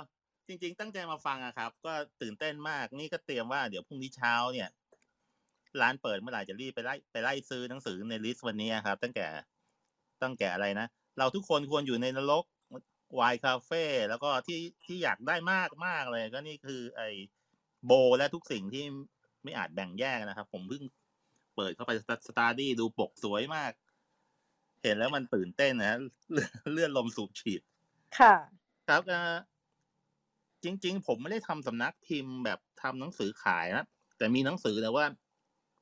[0.47, 4.69] จริง ๆ ตั้งใจมาฟังอะครับ ก็ตื่นเต้นมากนี่ก็เตรียมว่าเดี๋ยวพรุ่งนี้เช้าเนี่ย
[5.81, 9.25] ร้านเปิดเมื่อไหร่จะรีบไปไล่ไปไล่ซื้อหนังสือในลิสต์วันนี้ครับ ตั้งแต่
[10.23, 10.87] ตั้งแต่อะไรนะ
[11.17, 12.45] เราทุกคนควรอยู่ในนรก
[13.19, 17.09] วายคาเฟ่แล้วก็ที่ที่อยากได้มากมากเลย ก็นี่คือ ไอ้
[17.85, 18.85] โบและทุกสิ่งที่
[19.43, 20.83] ไม่อาจแบ่งแยกนะครับ ผมเพิ่ง
[21.55, 21.91] เปิดเข้าไป
[22.27, 23.71] สตาร์ดี้ดูปกสวยมาก
[24.83, 25.99] เห็นแล้วมันตื่นเต้นนะ
[26.31, 27.61] เลื่อนเลื่อนลมสูบฉีด
[28.19, 28.35] ค่ะ
[28.87, 29.35] ครับเอ่อ
[30.63, 33.85] จริง ๆ ผมไม่ได้ทำสำนักพิมพ์แบบทำหนังสือขายนะ
[34.17, 35.05] แต่มีหนังสือแต่ว่า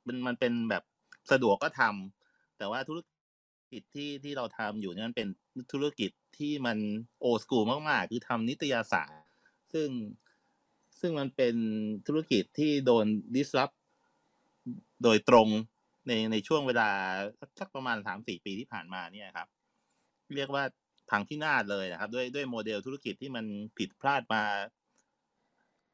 [0.08, 0.84] มันมันเป็นแบบ
[1.32, 3.15] สะดวกก็ทำแต่ว่าธุรกิ
[3.82, 5.28] จที่ที่เราทำอยู่เนี่ยมันเป็น
[5.72, 6.78] ธุรกิจที่มัน
[7.22, 9.14] โอสกูมากๆ คือทำนิตยสาร
[9.74, 9.90] ซึ่ง
[11.00, 11.56] ซึ่งมันเป็น
[12.08, 13.76] ธุรกิจที่โดน disrupt
[15.04, 15.48] โดยตรง
[16.08, 16.90] ในในช่วงเวลา
[17.60, 19.48] สักประมาณสามสี่ปีที่ผ่านมาเนี่ยครับ
[20.36, 20.64] เรียกว่า
[21.10, 23.46] พังพินาศเลยนะครับ ด้วยด้วยโมเดลธุรกิจที่มัน
[23.78, 24.44] ผิดพลาดมา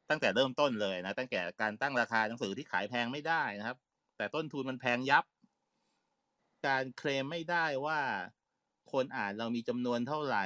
[0.10, 3.78] ตั้งแต่เริ่มต้นเลยนะ ตั้งแต่การตั้งราคาหนังสือที่ขายแพงไม่ได้นะครับ
[4.18, 5.26] แต่ต้นทุนมันแพงยับ
[6.68, 8.00] การเคลมไม่ได้ว่า
[8.92, 10.46] คนอ่านเรามีจำนวนเท่าไหร่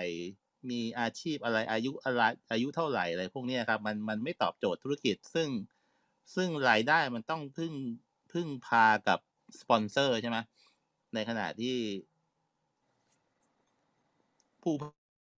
[0.69, 2.21] มีอาชีพอะไรอายุอะไร
[2.51, 5.49] อายุเท่าไหร่อะไรพวกเนี้ยครับมันมันไม่ตอบโจทย์ธุรกิจซึ่ง
[6.35, 7.73] ซึ่งรายได้มันต้องพึ่ง
[8.33, 9.19] พึ่งพากับ
[9.59, 10.37] สปอนเซอร์ใช่ไหม
[11.13, 11.77] ในขณะที่
[14.61, 14.73] ผู้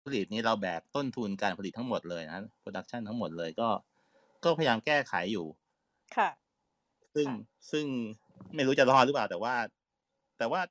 [0.06, 3.70] ผลิตนี้เราแบกต้นทุนการผลิตทั้งหมดเลยนะ production ทั้งหมดเลยก็
[4.44, 5.46] ก็พยายามแก้ไขอยู่
[6.16, 6.30] ค่ะ
[7.16, 7.36] ซึ่งค่ะ
[7.72, 7.86] ซึ่ง
[8.56, 9.56] ไม่รู้จะรอดหรือเปล่า แต่ว่า
[10.38, 10.62] แต่ว่า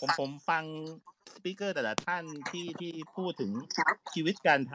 [0.00, 0.64] ผมผมฟัง
[1.34, 3.52] สปีกเกอร์แต่ละท่านที่ที่พูดถึง
[4.14, 4.74] ชีวิตการท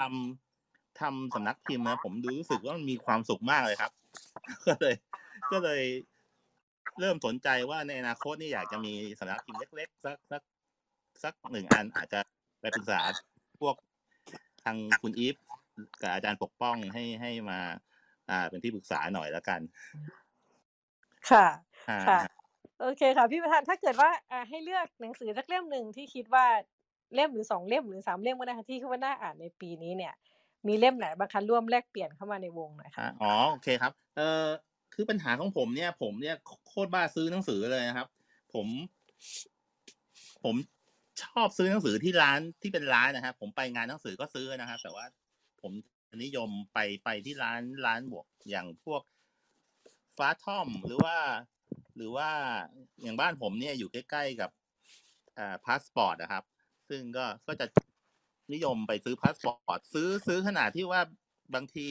[0.52, 3.92] ำทำสำนักพิมพ์นะผมดูรู้สึกว่ามันมีความสุขมากเลยครับ
[4.68, 4.96] ก็เลย
[5.52, 5.84] ก็เลย
[7.00, 10.42] เริ่มสนใจว่าในอนาคตนี่อยากจะมีสำนักพิมพ์เล็กๆสักสัก
[11.24, 12.20] สักหนึ่งอันอาจจะ
[12.62, 13.00] ไปปรึกษา
[13.62, 13.76] พวก
[14.64, 15.36] ทางคุณอีฟ
[16.02, 17.60] กับอาจารย์ปกป้องให้ให้มา
[18.30, 19.60] อ่า เป็นที่ปรึกษาหน่อยแล้วกัน
[21.30, 21.46] ค่ะ
[21.90, 22.20] อ่าค่ะ
[22.82, 26.46] โอเคค่ะพี่ประธานถ้าเกิดว่าอ่าให้เลือกหนังสือสักเล่มหนึ่งที่คิดว่า
[27.16, 30.14] เล่มหรือสองเล่มหรือสามเล่มก็ได้ค่ะที่คิดว่าน่าอ่านในปีนี้เนี่ย
[30.68, 34.48] มีเล่มไหนบ้างคะร่วมแลกเปลี่ยนเข้ามาในวงหน่อยค่ะอะอ๋อโอเคครับ เอ่อ
[34.94, 36.36] คือปัญหาของผมเนี่ย ผมเนี่ย
[36.68, 38.08] โคตรบ้าซื้อหนังสือเลยนะครับ
[38.54, 38.68] ผม
[40.44, 40.56] ผม
[41.24, 45.06] ชอบซื้อหนังสือที่ร้านที่เป็นร้านนะครับผมไปงานหนังสือก็ซื้อนะครับแต่ว่า
[45.62, 45.72] ผม
[46.24, 49.02] นิยมไปไปที่ร้านร้าน book อย่างพวก
[50.18, 51.16] Fathom หรือว่า
[52.02, 52.30] หรือว่า
[53.04, 54.50] อย่างบ้านผมเนี่ยอยู่ใกล้ๆกับ
[55.38, 56.44] อ่าพาสปอร์ตนะครับ
[56.90, 57.66] ซึ่งก็ก็จะ
[58.54, 61.02] นิยมไปซื้อพาสปอร์ตซื้อซื้อขนาดที่ว่า
[61.56, 61.88] บางที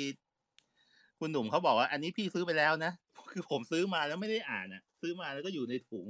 [1.19, 2.93] คุณหนุ่มเขาบอกว่า อันนี้พี่ซื้อไปแล้วนะ
[3.31, 6.07] คือผมซื้อมาแล้วไม่ได้อ่านอะ ซื้อมาแล้วก็อยู่ในถุง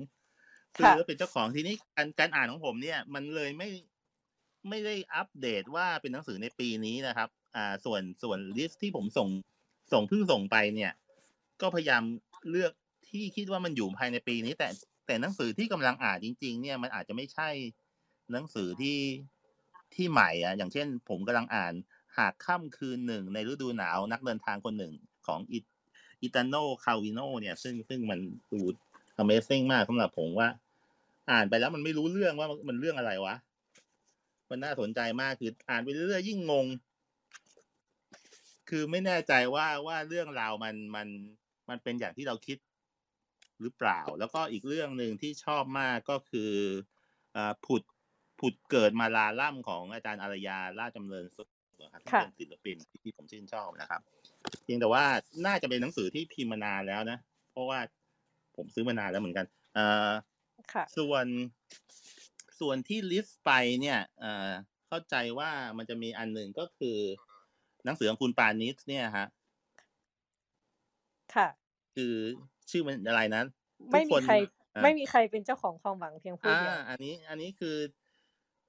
[0.77, 3.69] ซื้อแล้วเป็นเจ้าของทีนี้การการอ่านของผมเนี่ย มันเลยไม่
[4.69, 9.29] ไม่ได้อัปเดตว่าเป็นหนังสือในปีนี้นะครับ อ่า ส่วนส่วน list ที่ผมส่ง
[9.93, 10.93] ส่งเพิ่งส่งไปเนี่ย
[11.61, 12.03] ก็พยายาม
[12.51, 12.73] เลือก
[13.11, 14.69] ที่คิดว่ามันอยู่ภายในปีนี้ แต่
[15.07, 17.49] แต่หนังสือที่กำลังอ่านจริง ๆ เนี่ยมันอาจจะไม่ใช่
[18.33, 18.99] หนังสือที่
[19.95, 21.75] ที่ใหม่อะ อย่างเช่น ผมกำลังอ่าน
[22.19, 24.93] หากค่ำคืนหนึ่งในฤดูหนาวนักเดินทางคนหนึ่ง
[25.27, 25.59] ของอิ
[26.23, 26.55] อิตาโล
[26.85, 28.19] คัลวิโนเนี่ย ซึ่งซึ่งมัน
[28.53, 28.61] ดู
[29.23, 30.49] Amazing มากสำหรับผมว่า
[31.31, 33.35] อ่านไปแล้วมันไม่รู้เรื่องว่ามันเรื่องอะไรวะ
[34.51, 36.67] มันน่าสนใจมากคืออ่านไปเรื่อยๆยิ่งงง
[38.71, 41.09] คือไม่แน่ใจว่าว่าเรื่องราวมันมัน
[41.69, 42.59] มันเป็นอย่างที่เราคิด
[43.63, 46.53] หรือเปล่า แล้วก็อีกเรื่องหนึ่งที่ชอบมากก็คือ
[47.37, 47.83] อ่าผุด
[48.41, 51.49] ผุดเกิดมาลาล่ำของอาจารย์อารยาราชจำเริญสุข
[51.83, 54.01] นะครับที่ค่ะเป็นศิลปินที่ผมชื่นชอบนะครับ
[54.63, 55.05] เพียงแต่ว่า
[55.47, 57.19] น่าจะเป็นหนังสือที่พิมพ์มานานแล้วนะ
[57.53, 57.79] เพราะว่า
[58.57, 60.11] ผมซื้อมานานแล้วเหมือนกันเอ่อ
[60.73, 61.27] ค่ะส่วน
[62.61, 63.51] ส่วนที่ลิสต์ไป
[63.81, 64.51] เนี่ยเอ่อ
[64.89, 66.99] เข้าใจว่ามันจะมีอันหนึ่งก็คือ
[67.85, 69.29] หนังสือของคุณปานิชเนี่ยฮะ
[71.35, 71.49] ค่ะ
[71.95, 72.15] คือ
[72.71, 73.43] ชื่อมันอะไรนะ
[73.93, 74.35] ทุไม่กมีคนใคร
[74.77, 77.77] อ่าไม่มีใครเป็นเจ้าของความหวังเพียงผู้อ่าเดียวอันนี้ อันนี้คือ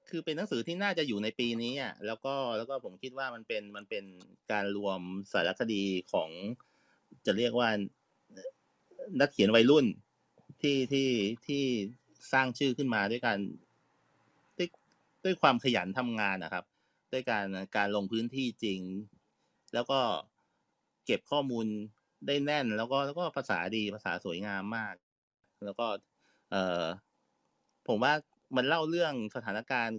[0.10, 4.06] คือเป็นหนังสือที่น่าจะอยู่ในปีนี้อะแล้วก็แล้วก็ผมคิดว่ามันเป็นมันเป็น
[4.52, 5.02] การรวม
[5.32, 6.30] สารคดีของ
[7.26, 7.70] จะเรียกว่า
[9.20, 9.86] นักเขียนวัยรุ่น
[10.62, 11.10] ที่ที่
[11.48, 11.64] ที่
[12.34, 13.40] สร้างชื่อขึ้นมาด้วยการ
[14.58, 14.68] ด้วย
[15.24, 16.66] ด้วยความขยันทำงานนะครับ
[17.14, 17.46] ด้วยการ
[17.78, 18.80] การลงพื้นที่จริง
[19.74, 20.00] แล้วก็
[21.06, 21.68] เก็บข้อมูล
[22.28, 24.96] ได้แน่น แล้วก็แล้วก็ภาษาดีภาษาสวยงามมาก
[25.66, 25.86] แล้วก็
[26.52, 26.84] เออ
[27.88, 28.14] ผมว่า
[28.56, 29.98] มันเล่าเรื่องสถานการณ์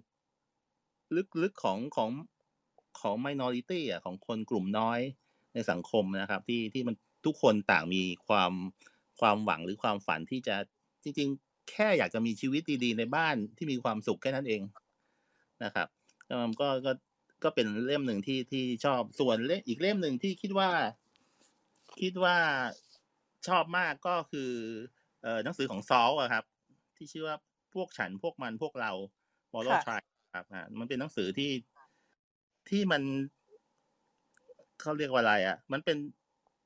[1.43, 2.11] ลึกๆของของ
[3.01, 5.01] ของ minority อะของคนกลุ่มน้อย
[5.55, 6.95] ในสังคมนะครับ ที่ที่มัน
[7.27, 8.53] ทุกคนต่างมีความ
[9.21, 10.57] ความหวังหรือความฝันที่จะ
[11.03, 14.63] จริง ๆ แค่อยากจะมีชีวิตดีๆ ในบ้านที่มีความสุขแค่นั้นเอง
[15.65, 15.89] นะครับ
[16.61, 16.93] ก็ก็
[17.45, 20.71] ก็เป็นเล่มหนึ่งที่ที่ชอบส่วนเล่มอีกเล่มหนึ่งที่คิดว่า
[22.01, 22.37] คิดว่า
[23.49, 24.51] ชอบมากก็คือ
[25.23, 26.45] เอ่อหนังสือของซอลอะครับ
[26.97, 27.37] ที่ชื่อว่า
[27.75, 28.93] พวกฉันพวกมันพวกเรา
[29.53, 31.51] moral ค่ะ tribe ครับอ่ามันเป็นหนังสือที่
[32.69, 33.03] ที่มัน
[34.81, 35.97] เขาเรียกว่าอะไรอะมันเป็น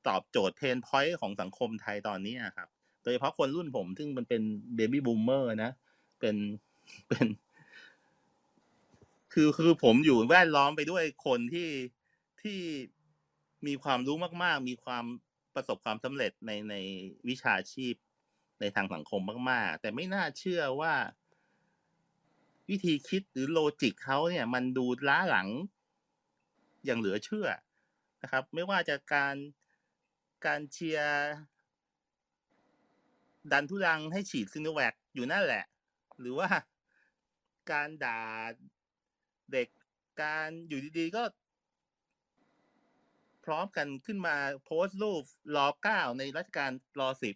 [0.07, 2.67] ตอบโจทย์ pain point ของสังคมไทยตอนนี้อะครับ
[3.03, 4.41] โดยเฉพาะคนรุ่นผม ซึ่งมันเป็น
[4.75, 5.71] baby boomer นะ
[6.19, 6.35] เป็น
[7.07, 7.27] เป็น
[9.33, 11.69] คือคือผมอยู่แวดล้อมไปด้วยคนที่
[12.41, 12.59] ที่
[13.65, 15.05] มีความรู้มาก ๆ มีความ
[15.55, 16.75] ประสบความสำเร็จในใน
[17.27, 17.93] วิชาชีพ
[18.59, 19.21] ในทางสังคม
[19.51, 20.93] มาก ๆ แต่ไม่น่าเชื่อว่า
[22.69, 25.47] วิธีคิดหรือโลจิกเขาเนี่ย มันดูล้าหลัง
[26.85, 27.47] อย่างเหลือเชื่อ
[28.21, 29.35] นะครับ ไม่ว่าจะการ
[30.45, 31.27] การเชียร์
[33.51, 35.65] ดันทุรังให้ฉีดซิโนแวคอยู่นั่นแหละ
[36.19, 36.49] หรือว่า
[37.71, 38.21] การด่า
[39.51, 39.67] เด็ก
[40.21, 41.23] การอยู่ดีๆ ก็
[43.47, 45.23] พร้อมกันขึ้นมาโพสต์รูป
[45.55, 47.35] รอเก้าในรัชกาลรอสิบ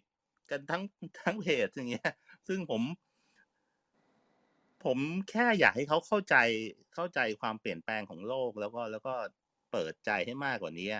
[0.50, 0.82] กันทั้ง
[1.20, 2.10] ทั้งเพจอย่างเงี้ย
[2.48, 2.82] ซึ่งผม
[4.84, 4.98] ผม
[5.30, 6.36] แค่อยากให้เขาเข้าใจ
[6.94, 9.14] เข้าใจความเปลี่ยนแปลงของโลกแล้วก็แล้วก็
[9.72, 10.90] เปิดใจให้มากกว่านี้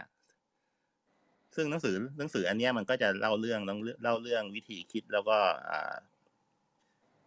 [1.56, 3.60] ซึ่งหนังสือหนังสืออันนี้มันก็จะเล่าเรื่อง
[4.02, 5.38] เล่าเรื่องวิธีคิดแล้วก็
[5.70, 5.94] อ่า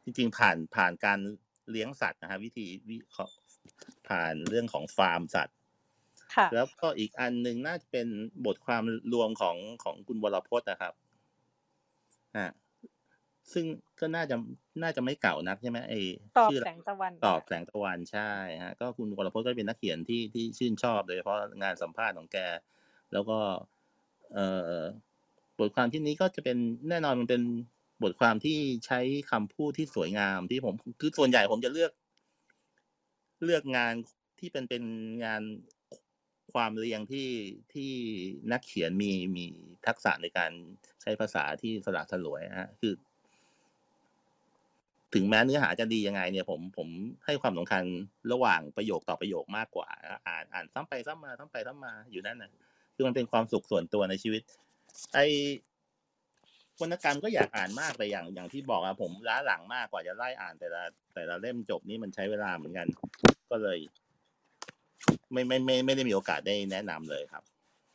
[0.04, 1.20] จริงๆผ่านผ่านการ
[1.72, 3.36] เลี้ยงสัตว์นะฮะวิธีวิเคราะห์
[4.08, 5.58] ผ่านเรื่องของฟาร์มสัตว์
[6.54, 8.08] แล้วก็อีกอันหนึ่งน่าจะเป็น
[8.46, 8.84] บทความ
[9.14, 10.94] รวมของของคุณวรพจน์นะครับ
[12.36, 12.46] อ่า
[13.54, 13.66] ซึ่ง
[14.00, 14.36] ก็น่าจะ
[14.84, 15.94] น่าจะไม่เก่านักใช่ไหมไอ
[16.40, 18.32] ตอบชื่อแสงตะวัน ตอบแสงตะวันใช่
[18.64, 22.38] ฮะก็คุณวรพจน์ก็เป็นนักเขียนที่ที่ชื่นชอบโดยเฉพาะงานสัมภาษณ์ของแก
[23.14, 23.38] แล้วก็
[24.34, 24.48] เอ่
[24.78, 24.80] อ
[25.60, 26.58] บทความที่นี้ก็จะเป็น
[26.90, 27.42] แน่นอนมันเป็น
[28.04, 29.00] บทความที่ใช้
[29.32, 31.92] คำพูดที่สวยงามที่ผมคือส่วนใหญ่ผมจะเลือก
[33.44, 33.94] เลือกงาน
[34.40, 34.84] ที่เป็นเป็น
[35.26, 35.42] งาน
[36.54, 37.30] ความเรียงที่
[37.74, 37.92] ที่
[38.52, 39.46] นักเขียนมีมี
[39.88, 40.52] ทักษะในการ
[41.02, 42.94] ใช้ภาษาที่สละสลวยฮะคือ
[45.14, 46.88] ถึงแม้เนื้อหาจะดียังไง เนี่ยผมผม
[47.26, 47.84] ให้ความสำคัญ
[48.32, 49.88] ระหว่างประโยคต่อประโยคมากกว่า
[50.28, 52.52] อ่านอ่านซ้ำไปซ้ำมาซ้ำไปซ้ำมาอยู่นั่นนะ
[52.96, 54.42] คือมันเป็นความสุขส่วนตัวในชีวิต
[55.14, 55.20] ไอ
[56.82, 60.84] วรรณกรรมก็อยากอ่านมากแต่อย่างอย่างที่บอกอะผมล้าหลังมากกว่าจะไล่อ่านแต่ละ
[61.16, 62.88] แต่ละเล่มจบนี่มันใช้เวลาเหมือนกัน
[63.52, 63.80] ก็เลย
[65.32, 67.44] ไม่ไม่ไม่ไม่ได้มีโอกาสได้แนะนำเลยครับ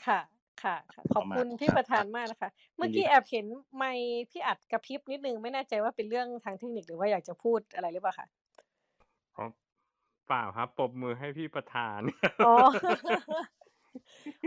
[0.07, 0.21] ค่ะ
[0.63, 3.47] ค่ะค่ะขอบประมาณคุณพี่ครับประธานมากนะคะ เมื่อยินดีกี้แอบเห็น
[3.77, 8.27] ไมค์พี่อัดกระพริบนิดนึงไม่แน่ใจว่าเป็นเรื่องทางเทคนิคหรือว่าอยากจะพูดอะไรหรือเปล่าคะ
[9.37, 9.45] อ๋อ
[10.29, 12.01] เปล่าครับปรบมือให้พี่ประธาน
[12.47, 12.55] อ๋อ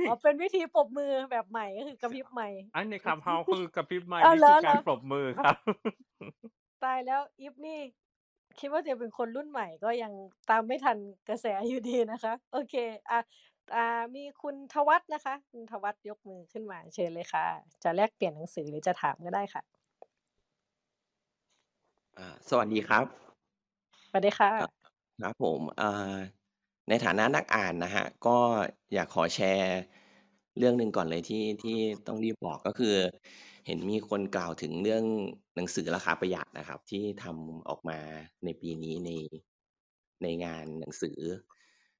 [0.07, 5.55] อ๋อเป็นวิธีปรบมือแบบใหม่ก็คือกระพริบไมค์อันในคลับเฮาคือกระพริบไม้อ้าวนี่เหรคืออเหรการอปรบมือครับ
[6.83, 7.79] ตายแล้วอีฟนี่
[8.59, 10.13] คิดว่าตัวเองเป็นคนรุ่นใหม่ก็ยัง
[10.49, 10.97] ตามไม่ทัน
[11.29, 12.75] กระแสอยู่ดีนะคะ โอเค
[13.11, 13.19] อะ
[13.75, 17.45] อ่ามีคุณทวัฒน์นะคะ คุณทวัฒน์ยกมือขึ้นมาเชิญเลยค่ะ
[17.83, 19.63] จะแลกเปลี่ยนหนังสือหรือจะถามก็ได้ค่ะ
[22.17, 23.05] อ่าสวัสดีครับ
[24.09, 24.71] สวัสดีค่ะครับ
[25.21, 26.17] ครับผมอ่า
[26.89, 28.37] ในฐานะนักอ่านนะฮะก็
[28.93, 29.79] อยากขอแชร์
[30.57, 31.77] เรื่องหนึ่งก่อนเลยที่ที่
[32.07, 32.95] ต้องรีบบอกก็คือ
[33.65, 35.03] เห็นมีคนกล่าวถึงเรื่อง
[35.55, 37.99] หนังสือราคาประหยัดนะครับ ที่ทำออกมา
[38.45, 39.11] ในปีนี้ใน
[40.23, 41.19] ในงานหนังสือ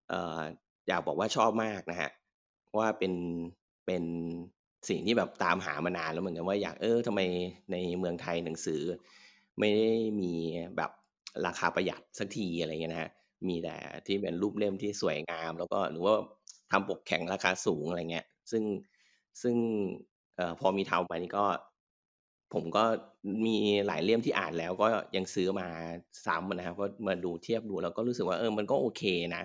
[0.10, 0.42] เอ่อ
[0.88, 2.10] อยากบอกว่าชอบมากนะฮะ
[2.78, 3.14] ว่าเป็น
[3.86, 4.04] เป็น
[4.90, 7.22] สิ่งที่แบบตามหามานานแล้วเหมือนกันว่าอยากเออทำไม
[7.72, 8.82] ในเมืองไทยหนังสือ
[9.60, 10.32] ไม่ได้มี
[10.78, 10.92] แบบ
[11.46, 13.12] ราคาประหยัดสักทีอะไรเงี้ยนะฮะ
[13.48, 13.76] มีแต่
[14.08, 16.16] ที่เป็นรูปเล่มที่สวยงาม แล้วก็หรือว่า
[16.72, 18.64] ทำปกแข็งราคาสูงอะไรเงี้ย ซึ่ง
[19.42, 19.56] ซึ่ง
[20.36, 21.46] เอ่อ พอมีทำไปนี่ก็
[22.54, 22.84] ผมก็
[23.46, 23.58] มี
[23.88, 25.68] หลายเล่มที่อ่านแล้ว ก็ยังซื้อมา
[26.26, 29.04] ซ้ำนะครับ ก็มาดูเทียบดู แล้วก็รู้สึกว่า เออ มันก็โอเค
[29.36, 29.44] นะ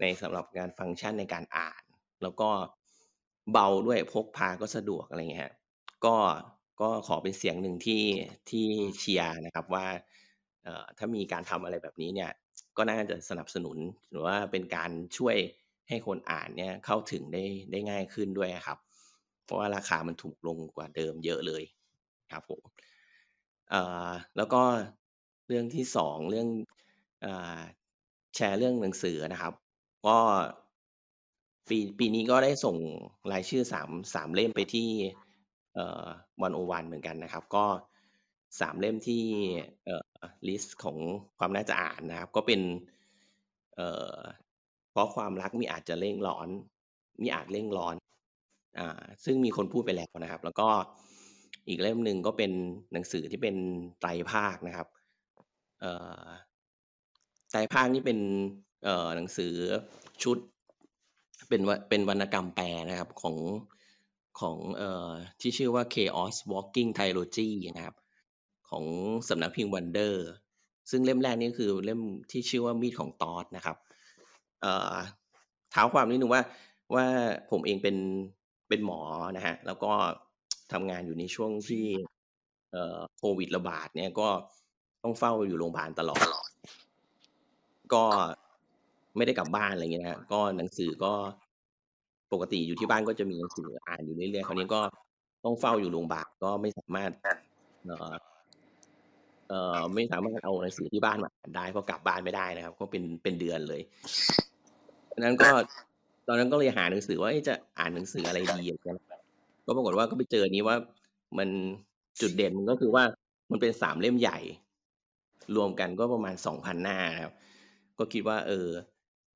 [0.00, 1.82] ใน สำหรับการฟังก์ชันในการอ่าน
[2.22, 2.48] แล้วก็
[3.52, 5.54] เบาด้วย พกพาก็สะดวก อะไรเงี้ยฮะ
[6.04, 6.16] ก็
[6.80, 8.02] ก็ขอเป็นเสียงหนึ่งที่
[8.50, 8.66] ที่
[8.98, 9.86] เชียร์นะครับว่า
[10.64, 12.30] เอ่อ ถ้ามีการทำอะไรแบบนี้เนี่ย
[12.76, 13.78] ก็น่าจะสนับสนุน
[14.10, 15.36] หรือว่าเป็นการช่วย
[15.88, 18.78] ให้คนอ่านเนี่ยเข้าถึงได้ ได้ง่ายขึ้นด้วยครับ
[19.48, 21.62] เพราะว่าราคามันถูกลงกว่าเดิมเยอะเลย
[22.32, 22.62] ครับผม
[23.70, 24.62] เอ่อแล้วก็
[25.48, 26.48] เรื่องที่สองเรื่อง
[27.24, 27.60] อ่อ
[28.34, 29.54] แชร์เรื่องหนังสือนะครับ
[30.06, 30.16] ก็
[31.68, 32.76] ปีปีนี้ก็ได้ส่ง
[33.32, 34.88] รายชื่อสามสามเล่มไปที่
[35.74, 36.04] เอ่อ
[36.42, 37.64] วันโอวันเหมือนกันนะครับ ก็
[38.60, 39.24] สามเล่มที่
[39.84, 40.18] เอ่อ
[40.48, 40.98] ลิสต์ของ
[41.38, 42.60] ความน่าจะอ่านนะครับ ก็เป็น
[43.76, 44.18] เอ่อ
[44.90, 46.48] เพราะความรักมีอาจจะเร่งร้อน
[47.22, 47.94] มีอาจเร่งร้อน
[48.78, 50.68] อ่า ซึ่งมีคนพูดไปแล้วนะครับ แล้วก็
[51.68, 52.52] อีกเล่มหนึ่งก็เป็น
[52.92, 53.56] หนังสือที่เป็น
[54.00, 54.88] ไตรภาคนะครับ
[55.80, 56.24] เอ่อ
[57.50, 58.18] ไตรภาคนี่เป็น
[58.84, 59.54] เอ่อหนังสือ
[60.22, 60.38] ชุด
[61.48, 63.36] เป็นวเป็นวรรณกรรมแปลนะครับของ
[64.40, 65.10] ของเอ่อ
[65.40, 67.96] ที่ชื่อว่า Chaos Walking Trilogy นะครับ
[68.70, 68.84] ของ
[69.28, 70.14] สำนักพิมพ์ Wonder
[70.90, 72.00] ซึ่งเล่มแรกนี่คือเล่ม
[72.30, 73.76] ที่ชื่อว่ามีดของตอสนะครับ
[74.62, 74.94] เอ่อ
[75.70, 76.42] เท้าความนิดนึงว่า
[76.94, 77.06] ว่า
[77.50, 77.96] ผมเองเป็น
[78.68, 79.00] เป็นหมอ
[79.36, 79.92] นะฮะ แล้วก็
[80.72, 81.86] ทำงานอยู่ในช่วงที่
[82.72, 84.28] เอ่อโควิดระบาดเนี่ยก็
[85.02, 86.26] ต้องเฝ้าอยู่โรงพยาบาลตลอด
[87.94, 88.04] ก็
[89.16, 91.12] ไม่ได้กลับบ้านอะไรเงี้ยนะฮะ ก็หนังสือก็
[92.32, 94.80] ปกติอยู่ที่บ้านก็จะมีหนังสืออ่านอยู่เรื่อยๆ คราวนี้ก็
[95.44, 97.10] ต้องเฝ้าอยู่โรงพยาบาลก็ไม่สามารถ
[97.86, 98.14] เอ่อ
[99.48, 103.80] เอ่อไม่สามารถเอาหนังสือที่บ้านมาอ่านได้เพราะกลับบ้านไม่ได้นะครับ ก็เป็นเป็นเดือนเลย
[105.12, 105.50] ดังนั้นก็
[106.28, 108.98] ตอนนั้นก็เลยหาหนังสือว่าจะอ่านหนังสืออะไรดีอะไรเงี้ย
[109.66, 110.76] ก็ปรากฏว่าก็ไปเจอนี้ว่า
[111.38, 111.48] มัน
[112.20, 113.04] จุดเด่นมันก็คือว่า
[113.50, 114.38] มันเป็นสามเล่มใหญ่
[115.56, 117.34] รวมกันก็ประมาณสองพันหน้าครับ
[117.98, 118.68] ก็คิดว่า เออ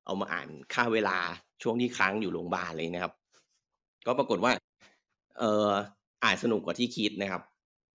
[0.07, 1.19] เอามาอ่านค่าเวลา
[1.63, 3.15] ช่วงที่ค้างอยู่โรงพยาบาลเลยนะครับ
[4.07, 4.53] ก็ปรากฏว่า
[5.41, 5.69] เออ
[6.25, 7.43] อ่านสนุกกว่าที่คิดนะครับ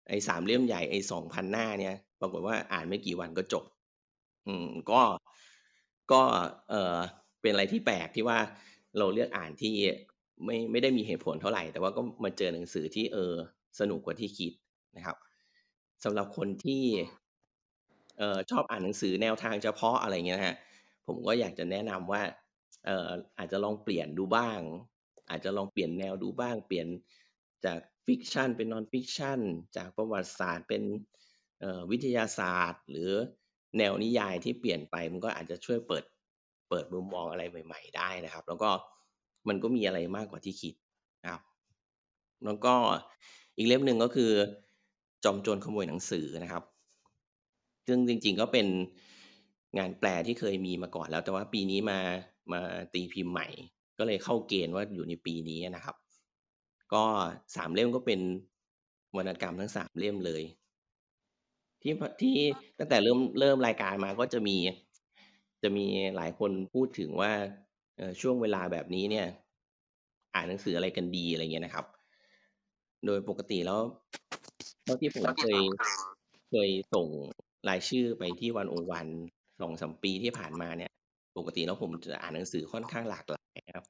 [0.09, 3.63] ไอ้สามเล่มใหญ่ไอ้สองพันหน้าเนี่ย ปรากฏว่าอ่านไม่กี่วันก็จบ
[4.47, 5.01] อืม ก็
[6.11, 6.21] ก็
[6.69, 6.95] เออ
[7.41, 8.37] เป็นอะไรที่แปลกที่ว่า
[8.99, 9.73] เราเลือกอ่านที่
[10.45, 13.33] ไม่ไม่ได้มีเหตุผลเท่าไหร่ แต่ว่าก็มาเจอหนังสือที่เออ
[13.79, 14.51] สนุกกว่าที่คิด
[14.97, 15.17] นะครับ
[16.03, 16.83] สำหรับคนที่
[18.17, 20.57] เอ่อชอบอ่านหนังสือแนวทางเฉพาะอะไรเงี้ยนะฮะ
[21.07, 22.21] ผมก็อยากจะแนะนำว่า
[22.85, 24.59] เอ่ออาจจะลองเปลี่ยนดูบ้าง
[25.29, 26.87] อาจจะลองเปลี่ยนแนวดูบ้าง เปลี่ยน
[27.65, 29.39] จาก fiction เป็น non-fiction
[29.77, 30.83] จากประวัติศาสตร์เป็น
[31.61, 33.11] เอ่อวิทยาศาสตร์ หรือ
[33.77, 36.03] แนวนิยายที่เปลี่ยนไปมันก็อาจจะช่วยเปิด
[36.69, 38.69] เปิดมุมมองอะไรใหม่ ๆ ได้นะครับ แล้วก็
[39.47, 40.73] มันก็มีอะไรมากกว่าที่คิด
[41.23, 41.41] นะครับ
[42.45, 42.73] แล้วก็
[43.57, 44.31] อีกเล่มหนึ่งก็คือ
[45.23, 46.63] จอมโจรขโมยหนังสือนะครับ
[47.87, 48.67] ซึ่งจริง ๆก็เป็น
[49.77, 51.99] งานแปลที่เคยมีมาก่อนแล้ว แต่ว่าปีนี้มา
[52.51, 52.59] มา
[52.93, 53.47] ตีพิมพ์ใหม่
[53.97, 55.95] ก็เลยเข้าเกณฑ์ว่าอยู่ในปีนี้นะครับ
[56.93, 57.03] ก็
[57.55, 58.19] สามเล่มก็เป็น
[59.17, 60.43] วรรณกรรมทั้งสามเล่มเลย
[61.81, 62.35] ที่ที่
[62.79, 64.57] ตั้งแต่เริ่มเริ่มรายการมาก็จะมี
[65.63, 65.85] จะมี
[66.15, 67.31] หลายคนพูดถึงว่า
[68.21, 69.27] ช่วงเวลาแบบนี้เนี่ย
[70.35, 71.85] อ่านหนังสืออะไรกันดีอะไรเงี้ยนะครับ
[73.05, 73.81] โดยปกติแล้ว
[74.83, 75.59] เท่าที่ผมเคย
[76.49, 77.07] เคยส่ง
[77.69, 79.07] รายชื่อไปที่วันโอวัน
[79.61, 80.91] สองสามปีที่ผ่านมาเนี่ย
[81.37, 83.85] ปกติแล้วผมจะอ่านหนังสือค่อนข้างหลากหลายครับ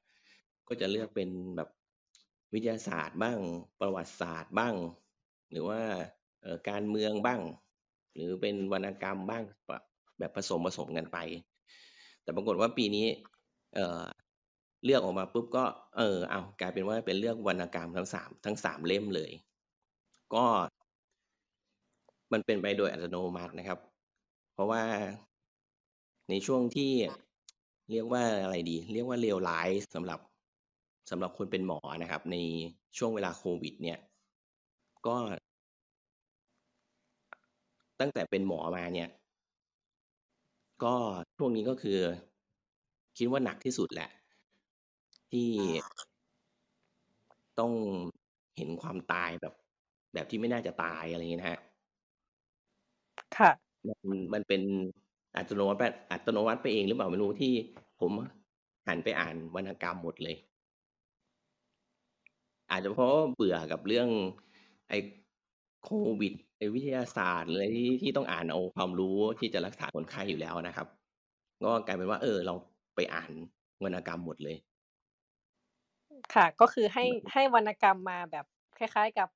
[0.68, 1.68] ก็จะเลือกเป็นแบบ
[2.54, 3.38] วิทยาศาสตร์บ้าง
[3.80, 4.74] ประวัติศาสตร์บ้าง
[5.50, 5.80] หรือว่า
[6.68, 7.40] การเมืองบ้าง
[8.14, 9.44] หรือเป็นวรรณกรรมบ้าง
[10.18, 11.18] แบบผสมผสมกันไป
[12.28, 13.06] แต่ปรากฏว่าปีนี้
[13.74, 14.04] เออ
[14.84, 15.64] เลือกออกมาปุ๊บก็
[15.96, 19.30] เออเอากลายเป็นว่าเป็นเลือกวรรณกรรมทั้งสามทั้งสามเล่มเลย
[20.34, 20.44] ก็
[22.32, 23.78] มันเป็นไปโดยอัตโนมัตินะครับ
[24.54, 24.82] เพราะว่า
[26.28, 26.92] ในช่วงที่
[27.90, 30.20] เรียกว่าอะไรดี เรียกว่าเลวร้ายสำหรับ
[31.10, 32.36] สำหรับคนเป็นหมอนะครับ ใน
[32.98, 33.98] ช่วงเวลาโควิด เนี่ย
[35.06, 35.16] ก็
[38.00, 39.08] ตั้งแต่เป็นหมอมาเนี่ย
[40.84, 40.94] ก็
[41.36, 41.98] ช่วงนี้ก็คือ
[43.16, 44.10] คิดว่าหนักที่สุดแหละ
[45.30, 45.48] ที่
[47.58, 47.72] ต้อง
[48.56, 49.54] เห็นความตายแบบ
[50.14, 51.60] แบบที่ไม่น่าจะตาย อะไรอย่างงี้นะฮะ
[53.36, 53.50] ค่ะ
[53.88, 54.62] มัน มันเป็น
[55.36, 57.52] อัตโนมัติไป อัตโนมัติไปเองหรือเปล่าไม่รู้ที่
[58.00, 58.12] ผม
[58.86, 60.36] หันไปอ่านวรรณกรรมหมดเลย
[62.70, 64.08] อาจจะเพราะว่าเบื่อกับเรื่อง
[64.88, 64.98] ไอ้
[65.84, 65.90] โค
[66.20, 70.86] วิด ไอ้วิทยาศาสตร์อะไรที่ ที่ต้องอ่านเอาความรู้ที่จะรักษาคนไข้อยู่แล้วนะครับ
[71.64, 72.54] ก็กลายเป็นว่า เออ เรา
[72.94, 73.30] ไปอ่าน
[73.84, 74.56] วรรณกรรมหมดเลย
[76.34, 78.46] ค่ะ ก็คือให้ให้วรรณกรรมมาแบบ
[78.78, 79.28] คล้าย ๆ กับ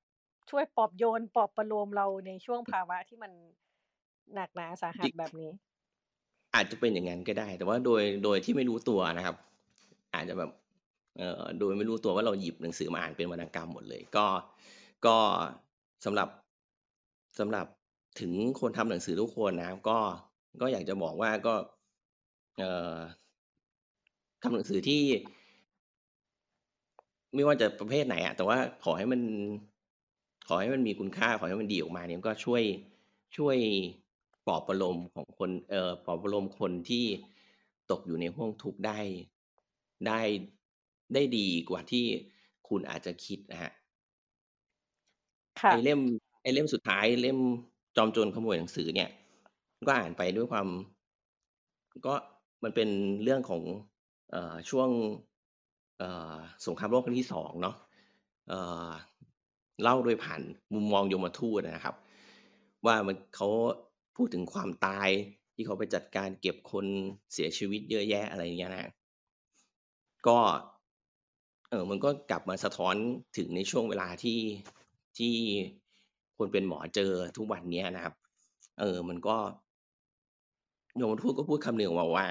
[0.49, 3.31] ช่วยปลอบโยนปลอบประโลมเราในช่วงภาวะที่มัน
[4.33, 5.51] หนักหนาสาหัจริสงแบบนี้
[6.55, 9.35] อาจจะเป็นอย่างนั้นก็ได้ แต่ว่าโดยโดยที่ไม่รู้ตัวนะครับ
[10.13, 10.49] อาจจะแบบ
[11.17, 14.25] เอ่อโดยไม่รู้ตัวว่าเราหยิบหนังสือมาอ่านเป็นวรรณกรรมหมดเลย ก็
[15.05, 15.17] ก็
[16.05, 16.27] สำหรับ
[17.39, 17.65] สำหรับ
[18.19, 19.99] ถึงคนทำหนังสือทุกคนนะครับ ก็
[20.61, 21.55] ก็อยากจะบอกว่าก็
[22.57, 22.97] เอ่อ
[24.41, 25.03] ทำหนังสือที่
[27.33, 29.21] ไม่ว่าจะประเภทไหนอะแต่ว่าขอให้มัน
[30.47, 32.63] ขอให้มันมีคุณค่า ขอให้มันดีออกมาเนี่ยก็ช่วย
[33.37, 33.57] ช่วย
[34.47, 37.05] ปลอบประโลมของคน เอ่อปลอบประโลมคนที่
[37.91, 38.99] ตกอยู่ในห้วงทุกข์ได้
[40.07, 40.21] ได้
[41.13, 42.05] ได้ดีกว่าที่
[42.67, 43.71] คุณอาจจะคิดนะฮะ
[45.61, 45.99] ค่ะ ไอเล่ม
[46.43, 47.39] ไอเล่มสุดท้ายเล่ม
[47.97, 49.09] จอมโจรขโมยหนังสือเนี่ย
[49.87, 50.67] ก็อ่านไปด้วยความ
[52.05, 52.13] ก็
[52.63, 52.89] มันเป็น
[53.23, 53.61] เรื่องของ
[54.33, 54.35] อ
[54.69, 54.89] ช่วง
[56.65, 57.75] สงครามโลกครั้งที่สองเนาะ
[58.49, 60.41] เเล่าโดยผ่าน
[60.73, 61.95] มุมมองโยมทูตนะครับ
[62.85, 63.47] ว่ามันเขา
[64.15, 65.09] พูดถึงความตาย
[65.55, 66.85] ที่เขาไปจัดการเก็บคน
[67.33, 68.91] เสียชีวิตเยอะแยะอะไรอย่างเงี้ยนะ
[70.27, 70.39] ก็
[71.69, 72.95] เออมันก็กลับมาสะท้อน
[73.37, 74.39] ถึงในช่วงเวลาที่
[75.17, 75.33] ที่
[76.37, 78.13] คนเป็นหมอเจอทุกวันเนี้ยนะครับ
[78.79, 79.37] เออ มันก็
[80.97, 82.27] โยมทูตก็พูดคำหนึ่งมาว่า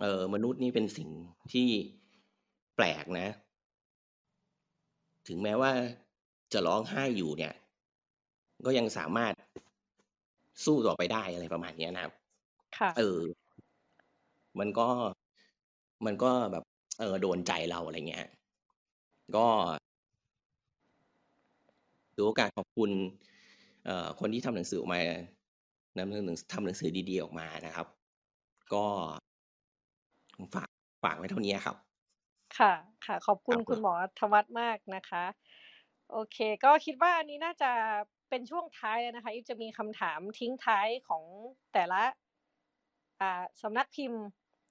[0.00, 1.08] เออมนุษย์นี่เป็นสิ่ง
[1.52, 1.68] ที่
[2.76, 3.28] แปลกนะ
[5.28, 5.70] ถึงแม้ว่า
[6.52, 7.54] จะร้องไห้อยู่เนี่ย
[8.66, 9.32] ก็ยังสามารถ
[10.64, 12.12] สู้ต่อไปได้อะไรประมาณเนี้ยนะครับ
[12.76, 13.20] ค่ะ เออ
[14.58, 14.88] มันก็
[16.06, 16.64] มันก็แบบ
[16.98, 18.26] เออโดนใจเราอะไรเงี้ย
[19.36, 19.46] ก็
[22.20, 22.90] ถือโอกาสขอบคุณ
[23.86, 25.00] เอ่อคนที่ทำหนังสือออกมา
[25.98, 27.86] นำหนังทำหนังสือดีๆออกมานะครับ
[28.74, 28.84] ก็
[30.54, 30.68] ฝาก
[31.02, 31.76] ฝากไว้เท่านี้ครับ
[32.58, 32.72] ค่ะ
[33.06, 35.24] ค่ะ ขอบคุคณรับผคุณมหมอธวัฒน์มากนะคะ
[36.12, 37.70] โอเค ก็คิดว่าอันนี้น่าจะ
[38.28, 41.24] เป็นช่วงท้ายแล้วนะคะอีฟจะมีคำถามทิ้งท้ายของ
[41.72, 42.02] แต่ละ
[43.20, 44.22] อ่าสำนักพิมพ์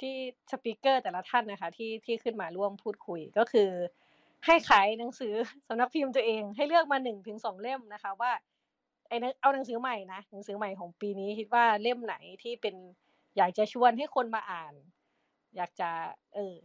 [0.02, 0.16] ที่
[0.52, 3.70] สปีกเกอร์แต่ละท่านนะคะ ที่ที่ขึ้นมาร่วมพูดคุยก็คือ
[4.46, 5.34] ให้ขายหนังสือ
[5.68, 8.32] สำนักพิมพ์ตัวเอง ให้เลือกมาหนึ่งถึงสองเล่มนะคะ ว่า
[9.08, 12.76] ไอ้นังเอาหนังสือใหม่นะหนังสือใหม่ของปีนี้คิดว่าเล่มไหนที่เป็น
[13.38, 14.74] อยากจะชวนให้คนมาอ่าน
[15.56, 15.90] อยากจะ
[16.34, 16.56] เออ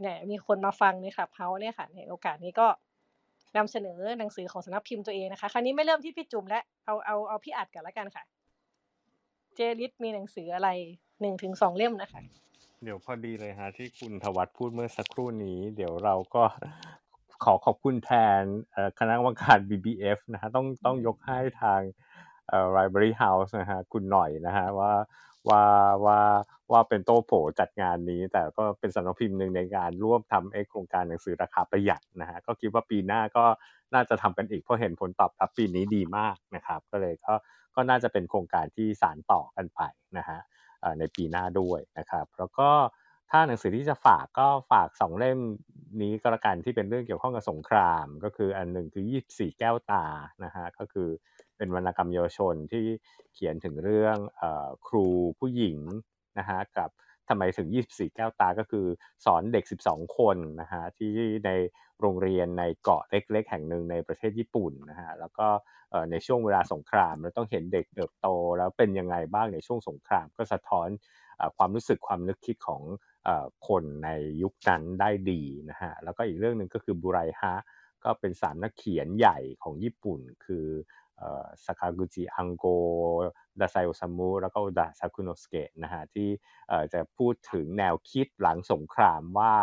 [0.00, 2.66] เนี่ยมีคนมาฟังในคลับเฮาส์เนี่ยค่ะในโอกาสนี้ก็
[3.56, 8.24] นำเสนอหนังสือของสำนักพิมพ์ตัวเองนะคะคราวนี้ไม่เริ่มที่พี่จุ๋มแล้วเอาเอาเอาพี่อัดกันแล้วกันค่ะ
[9.54, 10.68] เจลิสมีหนังสืออะไร
[11.20, 12.20] หนึ่งถึงสองเล่มนะคะ
[12.82, 16.44] เดี๋ยวพอดีเลยฮะที่คุณธวัฒน์พูดเมื่อสักครู่นี้ เดี๋ยวเราก็
[17.44, 18.10] ขอขอบคุณแท
[18.40, 18.42] น
[18.72, 21.80] เอ่อคณะกรรมการ BBF นะฮะต้องต้องยกให้ทาง
[22.48, 24.92] เอ่อ Library House นะฮะคุณหน่อยนะฮะว่า
[25.48, 25.64] ว่า
[26.04, 26.20] ว่า
[26.72, 33.44] ว่าเป็นโต๊ะโผจัดงานนี้ แต่ก็เป็นสำนักพิมพ์หนึ่งในการร่วมทำไอ้โครงการหนังสือราคาประหยัดนะฮะก็คิดว่าปีหน้าก็
[33.94, 37.34] น่าจะทำกันอีกเพราะเห็นผลตอบรับปีนี้ดีมากนะครับ ก็เลยก็
[37.76, 39.80] ก็น่าจะเป็นโครงการที่สานต่อกันไป
[40.18, 40.38] นะฮะ
[40.80, 42.68] เอ่อในปีหน้าด้วยนะครับ แล้วก็
[43.30, 45.38] ถ้าหนังสือที่จะฝากก็ฝากสองเล่ม
[46.02, 50.04] นี้ก็แล้วกันที่เป็นเรื่องเกี่ยวข้องกับสงคราม ก็คืออันหนึ่งคือ 24 แก้วตา
[50.44, 51.08] นะฮะก็คือ
[51.56, 52.84] เป็นวรรณกรรมเยาวชนที่
[53.34, 54.42] เขียนถึงเรื่องอ
[54.86, 55.06] ครู
[55.38, 55.78] ผู้หญิง
[56.38, 56.90] นะฮะกับ
[57.28, 58.86] ทำไมถึง 24 แก้วตาก็คือ
[59.24, 61.10] สอนเด็ก 12 คนนะฮะที่
[61.46, 61.50] ใน
[62.00, 65.48] โรงเรียนในเกาะเล็ก ๆ แห่งหนึ่งในประเทศญี่ปุ่นนะฮะแล้วก็
[66.10, 68.28] ในช่วงเวลาสงครามเราต้องเห็นเด็กเติบโต
[68.58, 70.88] แล้วเป็นยังไงบ้างในช่วงสงคราม ก็สะท้อน
[71.40, 72.82] อความรู้สึกความนึกคิดของ
[73.68, 74.08] คนใน
[74.42, 77.54] ยุคนั้นได้ดีนะฮะแล้วก็อีกเรื่องหนึ่งก็คือบุไรฮะ
[78.04, 80.66] ก็เป็นสามนักเขียนใหญ่ของญี่ปุ่น คือ
[81.64, 82.66] สากากุจิอังโก
[83.60, 86.28] ดาไซโอซามุแล้วก็ดาซาคุโนสเกะนะฮะที่
[86.92, 89.54] จะพูดถึงแนวคิดหลังสงครามว่า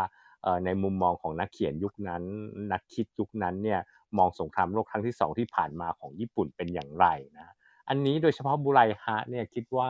[0.65, 2.23] ในมุมมองของนักเขียนยุคนั้น
[2.71, 3.81] นักคิดยุคนั้นเนี่ย
[4.17, 7.05] มองสงครามโลกครั้งที่สองที่ผ่านมาของญี่ปุ่นเป็นอย่างไร
[7.37, 7.53] นะ
[7.89, 9.89] อันนี้โดยเฉพาะบุไรฮะเนี่ยคิดว่า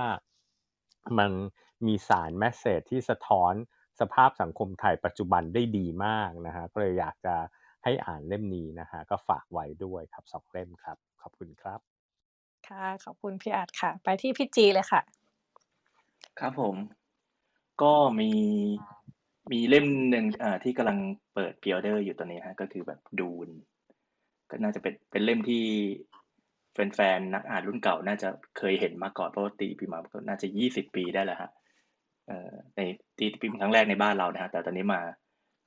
[1.18, 1.32] มัน
[1.88, 3.54] มีสารแมสเซจที่สะท้อน
[4.00, 7.36] สภาพสังคมไทยปัจจุบันได้ดีมากนะฮะก็เลยอยากจะ
[7.84, 11.80] ให้อ่านเล่มนี้นะฮะก็ฝากไว้ด้วยครับสองเล่มครับ ขอบคุณครับ
[12.68, 15.02] ค่ะขอบคุณพี่อัดค่ะ ไปที่พี่จีเลยค่ะ
[16.40, 16.76] ครับผม
[17.82, 18.32] ก็มี
[19.52, 21.00] มีเล่มหนึ่งอ่าที่กำลัง
[21.34, 23.50] เปิด pre-order อยู่ตอนนี้ฮะก็คือแบบดูน
[24.50, 25.66] ก็น่าจะเป็นเป็นเล่มที่
[26.74, 31.61] แฟนๆนักอ่านรุ่นเก่าน่าจะเคยเห็นมาก่อนเพราะว่าตีพิมพ์มาก็น่าจะยี่สิบปีได้แล้วฮะเอ่อ
[32.76, 32.82] ใน
[33.18, 35.02] ตีพิมพ์ครั้งแรกในบ้านเรานะฮะแต่ตอนนี้มา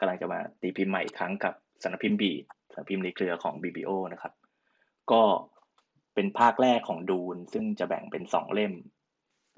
[0.01, 2.33] กำลังจะมาตีพิมพ์ใหม่อีกครั้งกับสำนักพิมพ์บี
[2.73, 4.33] สำนักพิมพ์ในเครือของ Biblio นะครับ
[5.13, 5.23] ก็
[6.15, 8.73] เป็นภาคแรกของดูน ซึ่งจะแบ่งเป็นสองเล่ม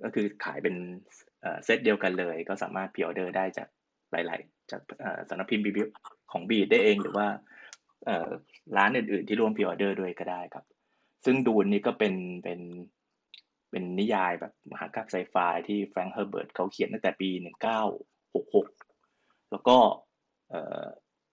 [0.04, 0.74] ก็คือขายเป็น
[1.64, 3.68] เซตเดียวกันเลย ก็สามารถ pre-order ได้จาก
[4.12, 4.80] หลาย ๆ จาก
[5.28, 5.86] สำนักพิมพ์ BBO
[6.32, 7.26] ของบีดได้เองหรือว่า
[8.76, 10.64] ร้านอื่น ๆ ที่ร่วม pre-order ด้วยก็ได้ครับ
[11.24, 12.60] ซึ่ง Dune นี่ก็เป็นเป็น
[13.70, 15.34] เป็นนิยายแบบมหากาพย์ไซไฟ
[15.68, 17.28] ที่แฟรงค์เฮอร์เบิร์ตเขาเขียนตั้งแต่ปี
[18.20, 19.76] 1966 แล้วก็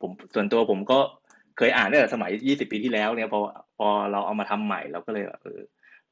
[0.02, 1.00] ผมส่วนตัวผมก็
[1.58, 3.40] เคยอ่านตั้งแต่สมัย 20 ปีที่แล้วเนี่ยพอ
[3.78, 5.60] พอเราเอามาทำใหม่เราก็เลยเออ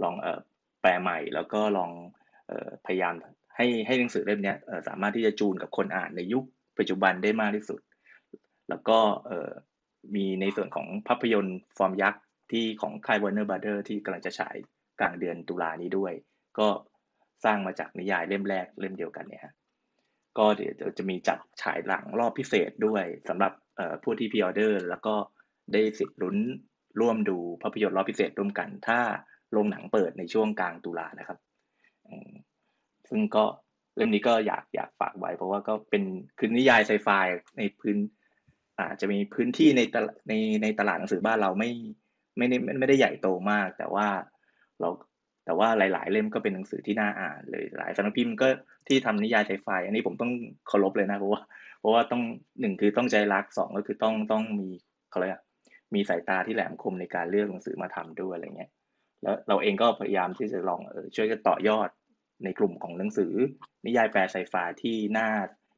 [0.04, 0.40] ลองเออ
[0.82, 1.92] แปลใหม่แล้วก็ลอง
[2.48, 3.14] เออพยายาม
[3.56, 4.54] ให้ให้หนังสือเล่มนี้
[4.88, 6.44] สามารถที่จะจูนกับคนอ่านในยุค
[6.78, 7.82] ปัจจุบันได้มากที่สุด
[8.70, 9.50] แล้วก็เออ
[10.16, 14.56] มีในส่วนของภาพยนตร์ฟอร์มยักษ์ที่ของค่าย Warner Brother ที่กำลังจะฉาย
[15.00, 16.14] กลางเดือนตุลานี้ด้วย
[16.60, 16.68] ก็
[17.46, 19.44] สร้างมาจากนิยายเล่มแรกเล่มเดียวกันเนี่ย
[20.38, 23.52] ก็เดี๋ยวจะมีจัดฉายหลังรอบพิเศษด้วยสำหรับ
[24.04, 25.16] ผู้ที่พ r ออเดอร์ แล้วก็
[25.74, 26.38] ได้สิทธิ์ลุ้น
[27.00, 29.00] ร่วมดูภาพยนตร์รอบพิเศษร่วมกัน ถ้า
[29.52, 31.40] โรงหนังเปิดในช่วงกลางตุลานะครับ
[33.10, 33.46] ซึ่งก็
[33.96, 36.04] เรื่องนี้ก็อยากอยากฝากไว้ เพราะว่าก็เป็น
[36.38, 37.08] คือนิยายไซไฟ
[37.58, 37.98] ในพื้น
[38.80, 41.72] อาจจะมีพื้นที่ในตลาดในในตลาดหนังสือบ้านเราไม่
[42.38, 44.08] ไม่ได้ไม่ไม่ได้ใหญ่โตมาก แต่ว่า
[44.82, 44.90] เรา
[45.46, 48.48] แต่ว่าหลาย ๆ เล่มก็เป็นหนังสือที่น่าอ่านเลยหลายสำนักพิมพ์ก็
[48.88, 50.32] ที่ทำนิยายไซไฟอันนี้ผมต้อง
[50.68, 51.42] เคารพเลยนะเพราะว่า
[51.80, 52.22] เพราะว่าต้อง
[52.62, 54.70] หนึ่งคือต้องใจรักสองก็คือต้องต้องมี
[55.12, 55.44] เขาเรียกอะ
[55.96, 58.72] มีสายตาที่แหลมคมในการเลือกหนังสือมาทำด้วยอะไรเงี้ย
[59.24, 61.90] แล้วเราเองก็พยายามที่จะลองเออช่วยกันต่อยอด
[62.44, 63.34] ในกลุ่มของหนังสือ
[63.86, 65.30] นิยายแปลไซไฟที่น่า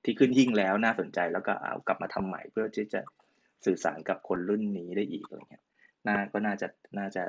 [0.06, 3.02] ที่ขึ้นหิ่งแล้วน่าสนใจแล้วก็เอากลับมาทำใหม่เพื่อที่จะ
[3.66, 5.64] สื่อสารกับคนรุ่นนี้ได้อีกอะไรเงี้ย
[6.08, 6.68] น่าก็น่าจะ
[7.00, 7.24] น่าจะ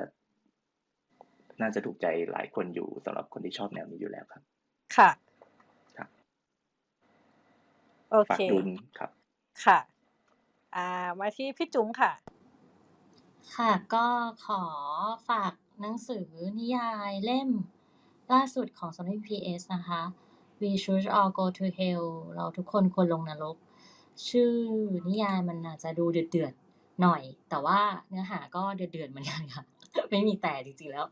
[1.61, 4.43] น่าจะถูกใจหลายคนอยู่สำหรับคนที่ชอบแนวนี้อยู่แล้วครับ
[4.97, 5.09] ค่ะ
[5.97, 6.09] ครับ
[8.11, 8.67] โอฝาเคกดุล
[8.97, 9.11] ครับ
[9.65, 9.79] ค่ะ
[10.75, 10.87] อ่า
[11.19, 12.11] มาที่พี่จุ๋มค่ะ
[13.55, 14.05] ค่ะ ก็
[14.45, 14.63] ขอ
[15.29, 16.27] ฝากหนังสือ
[16.59, 17.49] นิยายเล่ม
[18.31, 20.01] ล่าสุดของสำนัก PS นะคะ
[20.61, 23.57] We Should All Go to Hell เราทุกคนควรลงนรก
[24.29, 24.53] ชื่อ
[25.07, 29.63] นิยายมันอาจจะดูเดือดๆหน่อย แต่ว่าเนื้อหาก็เดือดๆเหมือนกันค่ะ
[30.11, 31.05] ไม่มีแต่จริงๆแล้ว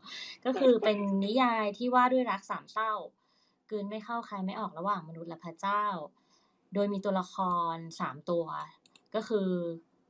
[0.44, 2.92] ก็คือเป็นนิยายที่ว่าด้วยรักสามเศร้า
[3.70, 5.84] กลืนไม่เข้าคายไม่ออกระหว่างมนุษย์และพระเจ้า
[6.74, 7.36] โดยมีตัวละค
[7.74, 8.46] รสามตัว
[9.14, 9.48] ก็คือ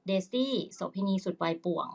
[0.07, 1.89] เดซี่โสเภณีสุดวายป่วง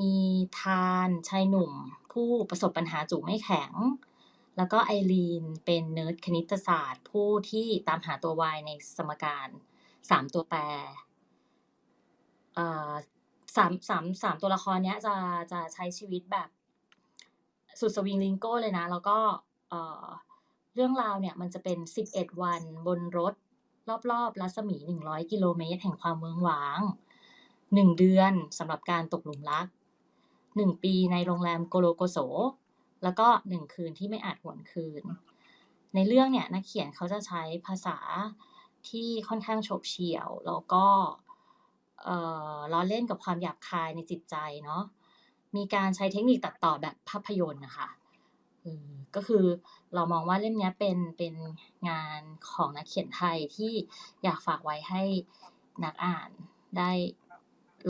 [0.00, 0.16] มี
[0.60, 1.72] ทานชายหนุ่ม
[2.12, 3.72] ผู้ประสบปัญหาจู๋ไม่แข็ง
[4.56, 9.48] แล้วก็ไอรีนเป็นเนิร์ดคณิตศาสตร์ ผู้ที่ตามหาตัว Y ในสมการ
[10.10, 10.58] สามตัวแปร
[13.56, 15.14] สามสามสามตัวละครเนี้ยจะ
[15.52, 16.48] จะใช้ชีวิตแบบ
[17.80, 19.18] สุดสวิงลิงโก้เลยนะ แล้วก็
[19.68, 19.74] เอ
[20.04, 20.06] อ
[20.74, 23.34] เรื่องราวเนี่ยมันจะเป็นสิบเอ็ดวันบนรถ
[24.10, 26.80] รอบๆรัศมีหนึ่งร้อยกิโลเมตร แห่งความเมืองหวาง
[27.74, 29.66] หนึ่งเดือนสำหรับการตกหลุมรัก
[30.56, 32.18] หนึ่งปีในโรงแรมโกโลโกโส
[33.02, 35.02] แล้วก็หนึ่งคืนที่ไม่อาจหวนคืน
[35.94, 37.98] ในเรื่องเนี่ยนักเขียนเขาจะใช้ภาษา
[38.88, 40.84] ที่ค่อนข้างโฉบเฉี่ยว แล้วก็
[42.72, 44.82] ล้อเล่นกับความหยาบคายในจิตใจเนาะ
[45.56, 47.88] มีการใช้เทคนิคตัดต่อแบบภาพยนตร์นะคะ
[48.62, 49.44] เออก็คือ
[49.94, 51.34] เรามองว่าเล่มเนี้ยเป็นเป็น
[51.88, 53.72] งานของนักเขียนไทยที่
[54.24, 55.02] อยากฝากไว้ให้
[55.84, 56.30] นักอ่าน
[56.78, 56.90] ได้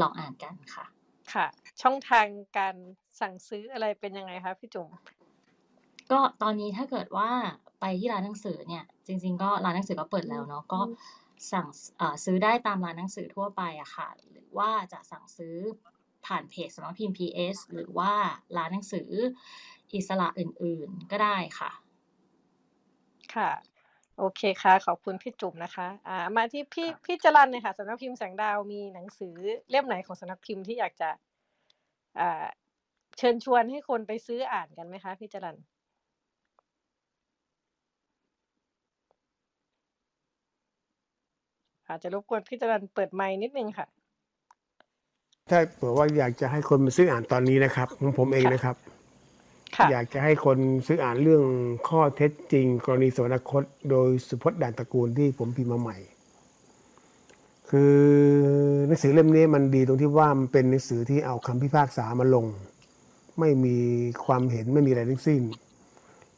[0.01, 0.85] ลองอ่านกันค่ะ
[1.33, 1.47] ค่ะ
[1.83, 2.27] ช่องทาง
[2.59, 2.77] การ
[3.21, 4.89] สั่งซื้ออะไรเป็นยังไงคะพี่จุ๋ม
[6.11, 7.31] ก็ตอนนี้ถ้าเกิดว่า
[7.81, 10.81] ไปที่ร้านหนังสือเนี่ย จริง ๆ ก็ร้านหนังสือก็เปิดแล้วเนาะก็
[11.53, 11.67] สั่ง
[11.99, 15.57] เอ่อซื้อได้ตามร้านหนังสือทั่วไปอะค่ะ หรือว่าจะสั่งซื้อ
[16.27, 18.13] ผ่านเพจสำนักพิมพ์ PS หรือว่า
[18.57, 19.11] ร้านหนังสือ
[19.95, 21.71] อิสระอื่นๆก็ได้ค่ะ
[23.35, 23.51] ค่ะ
[24.19, 29.35] โอเคค่ะ ขอบคุณพี่จุ๋มนะคะ อ่า มาที่พี่พี่จรันเนี่ยค่ะสำนักพิมพ์แสงดาวมีหนังสือ
[29.71, 31.11] เล่มไหนของสำนักพิมพ์ที่อยากจะ
[32.19, 32.45] อ่า
[33.19, 35.57] เชิญชวนให้คนไปซื้ออ่านกันไหมคะพี่จรัน
[41.95, 43.87] อาจจะรบกวนพี่จรันเปิดไมค์นิดนึงค่ะ
[45.51, 48.77] ถ้าเผื่อว่าอยากจะให้คนมาซื้ออ่านตอนนี้นะครับของผมเองนะครับ
[49.77, 51.45] ค่ะอยากจะให้คนซื้ออ่านเรื่อง
[51.89, 55.97] ข้อเท็จจริง กรณีสวรรคต โดยสุพจน์ด่านตระกูลที่ผมพิมพ์มาใหม่
[57.71, 57.97] คือ
[58.87, 62.47] หนังสือเล่มนี้มันดีตรงที่ว่ามันเป็นหนังสือที่เอาคำพิพากษามาลง
[63.41, 63.77] ไม่มี
[64.25, 65.43] ความเห็นไม่มีอะไรทั้งสิ้น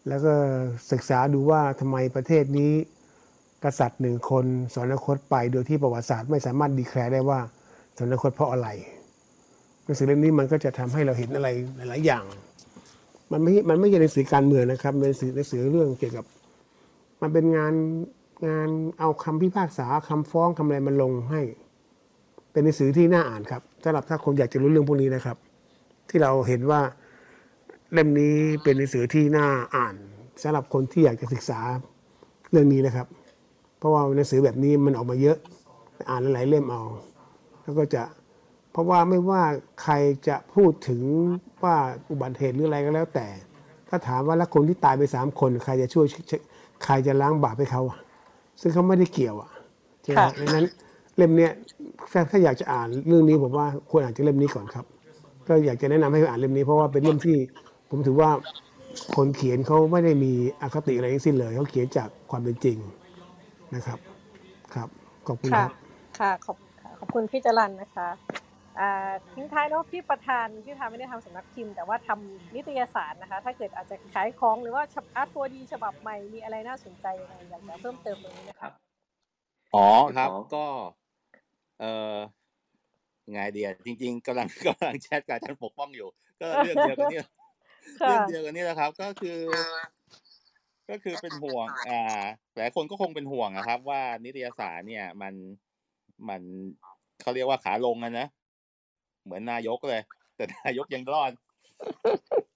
[0.08, 0.34] แล้วก็
[0.92, 2.72] ศึกษาดูว่าทำไมประเทศนี้
[3.66, 7.40] กษัตริย์หนึ่งคนสวรรคตไปโดยที่ประวัติศาสตร์ไม่สามารถดีแคลร์ได้ว่า
[7.96, 8.68] สวรรคตเพราะอะไร
[9.84, 12.24] หนังสือเล่มนี้มันก็จะทำให้เราเห็นอะไรหลาย ๆ อย่าง
[13.32, 16.24] มันไม่ มันไม่ใช่หนังสือการเมืองนะครับเป็นหนังสือหนังสือเรื่องเกี่ยวกับ
[17.22, 17.74] มันเป็นงาน
[18.48, 21.40] งานเอาคำพิพากษาคำฟ้องคำอะไรมาลงให้
[22.52, 25.36] เป็นหนังสือที่น่าอ่านครับสำหรับถ้าคนอยากจะรู้เรื่องพวกนี้นะครับ
[26.08, 26.80] ที่เราเห็นว่า
[27.92, 29.94] เล่มนี้เป็นหนังสือที่น่าอ่าน
[30.42, 31.60] สำหรับคนที่อยากจะศึกษา
[32.50, 33.06] เรื่องนี้นะครับ
[33.78, 35.38] เพราะว่าหนังสือแบบนี้มันออกมาเยอะ
[36.08, 36.82] อ่านหลายๆเล่มเอา
[37.62, 38.02] แล้วก็จะ
[38.72, 39.42] เพราะว่าไม่ว่า
[39.82, 39.94] ใคร
[40.28, 41.02] จะพูดถึง
[41.62, 41.76] ว่า
[42.10, 43.26] อุบัติเหตุหรืออะไรก็แล้วแต่
[43.88, 46.06] ถ้าถามว่าแล้วคนที่ตายไปสามคน ใครจะช่วย
[46.84, 47.98] ใครจะล้างบาปให้เขาอะ
[48.60, 49.50] ซึ่งเขาไม่ได้เกี่ยวอะ
[50.02, 50.64] ใช่ไหมค่ะดังนั้น
[51.16, 51.52] เล่มเนี้ย
[52.12, 54.84] ถ้าถ้าอยากจะอ่านเรื่องนี้ผมว่าควรอ่านจากเล่มนี้ก่อนครับ
[55.48, 57.36] ก็อยากจะแนะนำให้อ่านเล่มนี้เพราะว่าเป็นเล่มที่
[57.90, 58.30] ผมถือว่า
[59.16, 60.32] คนเขียนเขาไม่ได้มี
[60.62, 62.76] อคติอะไรทั้งสิ้นเลยเขาเขียนจากความเป็นจริง
[63.76, 64.00] นะครับ
[64.74, 64.90] ครับ
[65.28, 65.72] ขอบคุณคค่ะรับ
[66.18, 66.58] ค่ะขอบ
[66.98, 68.08] ขอบคุณพี่จรันนะคะ
[68.80, 74.84] อ่าทิ้งท้ายเนาะพี่ประธานพี่ประธานไม่ได้ทำสำนักพิมพ์ แต่ว่าทำนิตยสารนะคะ ถ้าเกิดอาจจะขายของหรือว่า
[75.16, 78.72] อาร์ตโฟดีฉบับใหม่มีอะไรน่าสนใจยังไงอยากจะเพิ่มเติมตรงนี้นะครัคะบ
[79.74, 80.66] อ๋อเดี๋ยวครัขบอก็
[81.78, 82.16] เอ่อ
[83.32, 86.08] ไงเดียจริง ๆกำลังกำลังแชทกับอาจารย์ปกป้องอยู่
[86.40, 87.26] ก็เรื่องเดียวกันเนี่ย
[88.00, 89.40] ค่ะเรื่องเดียวกันนี่แหละครับ ก็คือ
[90.90, 92.22] ก็คือเป็นห่วง อ่า
[92.56, 95.34] หลายคนก็คงเป็นห่วงอะครับ ว่านิตยสารเนี่ย มัน
[96.28, 96.42] มัน
[97.22, 98.26] เขาเรียกว่าขาลงอะนะ
[99.24, 100.02] เหมือนนายกเลย
[100.36, 101.32] แต่นายกยังรอด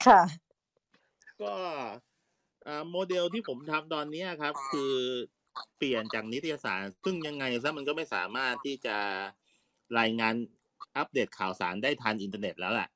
[0.07, 0.23] ค่ะ
[1.43, 1.53] ก็
[2.67, 4.93] อ่าโมเดลที่ผมทำตอนเนี้ยครับ คือ
[5.77, 8.97] เปลี่ยนจากนิตยสาร ซึ่งยังไงซะมันก็ไม่สามารถที่จะ
[9.99, 10.35] รายงาน
[10.97, 12.89] อัปเดตข่าวสารได้ทันอินเทอร์เน็ตแล้วแหละ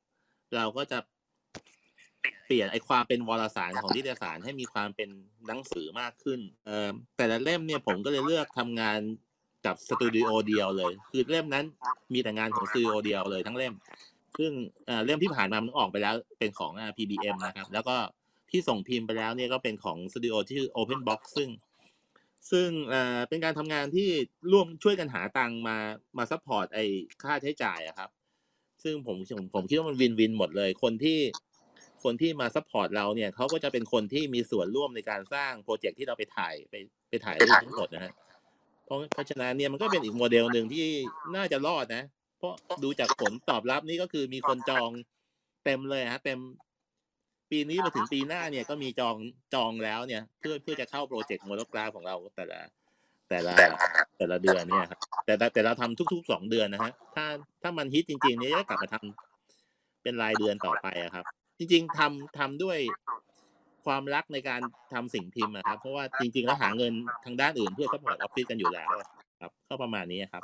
[0.57, 0.99] เราก็จะ
[2.47, 5.09] เปลี่ยนไอความเป็นวารสารของนิตยสารให้มีความเป็น
[5.47, 9.01] หนังสือมากขึ้นเอ่อแต่ละเล่มเนี่ยผมก็เลยเลือกทำงาน
[9.67, 11.65] กับสตูดิโอเดียวเลย คือเล่มนั้น
[12.13, 13.75] มีแต่งานของสตูดิโอเดียวเลยทั้งเล่ม
[14.39, 14.53] ซึ่ง
[14.87, 17.97] เอ่อเล่มที่ผ่านมามันออกไปแล้วเป็นของ PBM นะครับ แล้วก็
[18.51, 21.49] ที่ส่งพิมพ์ไปแล้วเนี่ยก็เป็นของสตูดิโอที่ชื่อ Open Box ซึ่ง
[22.51, 24.09] ซึ่งเอ่อเป็นการทำงานที่
[24.53, 25.77] ร่วมช่วยกันหาตังมา
[26.17, 26.79] มา support ไอ
[27.23, 28.11] ค่าใช้จ่ายอะครับ
[28.85, 29.17] ซึ่งผม
[29.55, 31.19] ผมคิดว่ามัน win-win หมดเลย คนที่
[32.05, 36.75] คนที่มา support เราเนี่ยเขาก็จะเป็นคนที่มีส่วนร่วมในการสร้าง project ที่เราไปถ่ายไป
[37.09, 38.13] ไปถ่ายรูปทั้งหมดนะฮะ
[38.85, 40.87] เพราะเพราะฉะนั้นเนี่ยมันก็เป็นอีกโมเดลหนึ่งที่
[41.37, 42.05] น่าจะรอดนะ
[42.39, 44.91] เพราะดูจากผลตอบรับนี่ก็คือมีคนจอง
[45.65, 46.39] เต็มเลยฮะเต็ม
[47.51, 49.17] ปีนี้มาถึงปีหน้าเนี่ยก็มีจอง
[49.55, 52.61] จองแล้วเนี่ย เพื่อเพื่อจะเข้า project monograph ของเราแต่ละ
[53.31, 53.55] แต่ละ
[54.19, 57.25] แต่ละเดือนเนี่ยครับแต่แต่แต่เราทำทุกๆสองเดือนนะฮะถ้า
[57.63, 61.25] ถ้ามันฮิตจริงๆเนี่ยจะกลับมาทำเป็นรายเดือนต่อไปอะครับ
[61.59, 62.79] จริง ๆทำทำด้วย
[63.87, 64.61] ความรักในการ
[64.93, 66.93] ทำสิ่งพิมพ์อะครับ เพราะว่าจริง ๆ แล้วหาเงิน
[67.25, 68.91] ทางด้านอื่นเพื่อ support ออฟฟิศกันอยู่แล้ว
[69.41, 70.43] ครับ ก็ประมาณนี้ครับ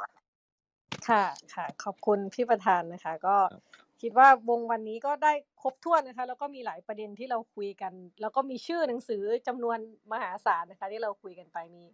[1.08, 1.24] ค่ะ
[1.55, 3.62] ค่ะ ขอบคุณพี่ประธานนะคะ ก็ครับ
[4.02, 9.78] คิดว่าวงวันนี้ก็ได้ครบถ้วนนะคะ แล้วก็มีหลายประเด็นที่เราคุยกัน แล้วก็มีชื่อหนังสือจำนวน
[10.12, 11.84] มหาศาลนะคะ ที่เราคุยกันไปมี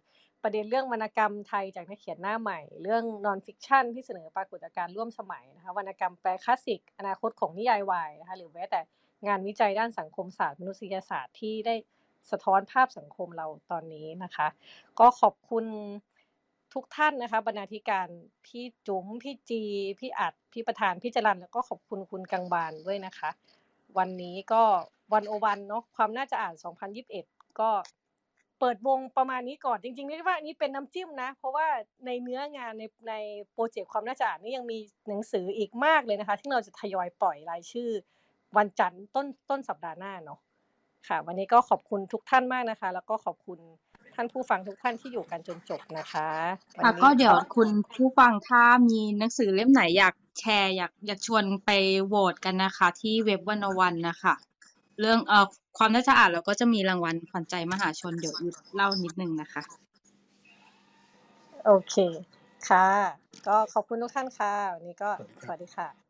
[0.43, 8.79] ประเด็นเรื่องวรรณกรรมไทยจากนักเขียนหน้าใหม่ เรื่อง non-fiction ที่เสนอปรากฏการณ์ร่วมสมัยนะคะวรรณกรรมแปลคลาสสิก อนาคตของนิยายวายนะคะหรือแม้แต่
[9.27, 11.75] งานวิจัยด้านสังคมศาสตร์มนุษยศาสตร์ที่ได้
[12.31, 14.47] สะท้อนภาพสังคมเราตอนนี้นะคะ
[14.99, 15.65] ก็ขอบคุณ
[16.73, 18.07] ทุกท่านนะคะบรรณาธิการ
[18.45, 19.63] พี่จุ๋มพี่จี
[19.99, 23.29] พี่อัดพี่ประธานพี่จรันแล้วก็ขอบคุณคุณกังบานด้วยนะคะ
[23.97, 24.63] วันนี้ก็
[25.13, 26.55] วันโอวันเนาะความน่าจะอ่าน
[27.07, 27.69] 2021 ก็
[28.59, 31.67] เปิดวงประมาณนี้ก่อนจริงๆเรียกว่าอันนี้เป็นน้ำจิ้มนะ เพราะว่า
[32.05, 33.13] ในเนื้องานในใน
[33.51, 37.89] โปรเจกต์ความน่าจะอ่านนี่ยังมีหนังสืออีกมากเลยนะคะ ที่เราจะทยอยปล่อยรายชื่อ
[38.57, 40.39] วันจันทร์ต้นต้นสัปดาห์หน้าเนาะ
[41.07, 43.59] ค่ะ วันนี้ก็ขอบคุณทุกท่านมากนะคะ แล้วก็ขอบคุณ
[44.15, 46.27] ท่านผู้ฟังทุกท่านที่อยู่กันจนจบนะคะ
[46.77, 51.71] วันค่ะนี้ก็เดี๋ยวก็คุณผู้ฟังถ้ามีหนังสือเล่มไหนอยากแชร์อยากอยากชวนไป
[52.05, 54.33] โหวตกันนะคะ ที่เว็บวันวันนะคะ
[54.99, 55.45] เรื่องเอ่อ
[55.77, 59.63] ความน่าจะอ่านเราก็จะมีรางวัลขวัญใจมหาชนเดี๋ยวอีกเล่านิดนึงนะคะ
[61.65, 61.95] โอเค
[62.69, 62.87] ค่ะ
[63.47, 65.09] ก็ขอบคุณทุกท่านค่ะ วันนี้ก็
[65.43, 66.06] สวัสดีค่ะ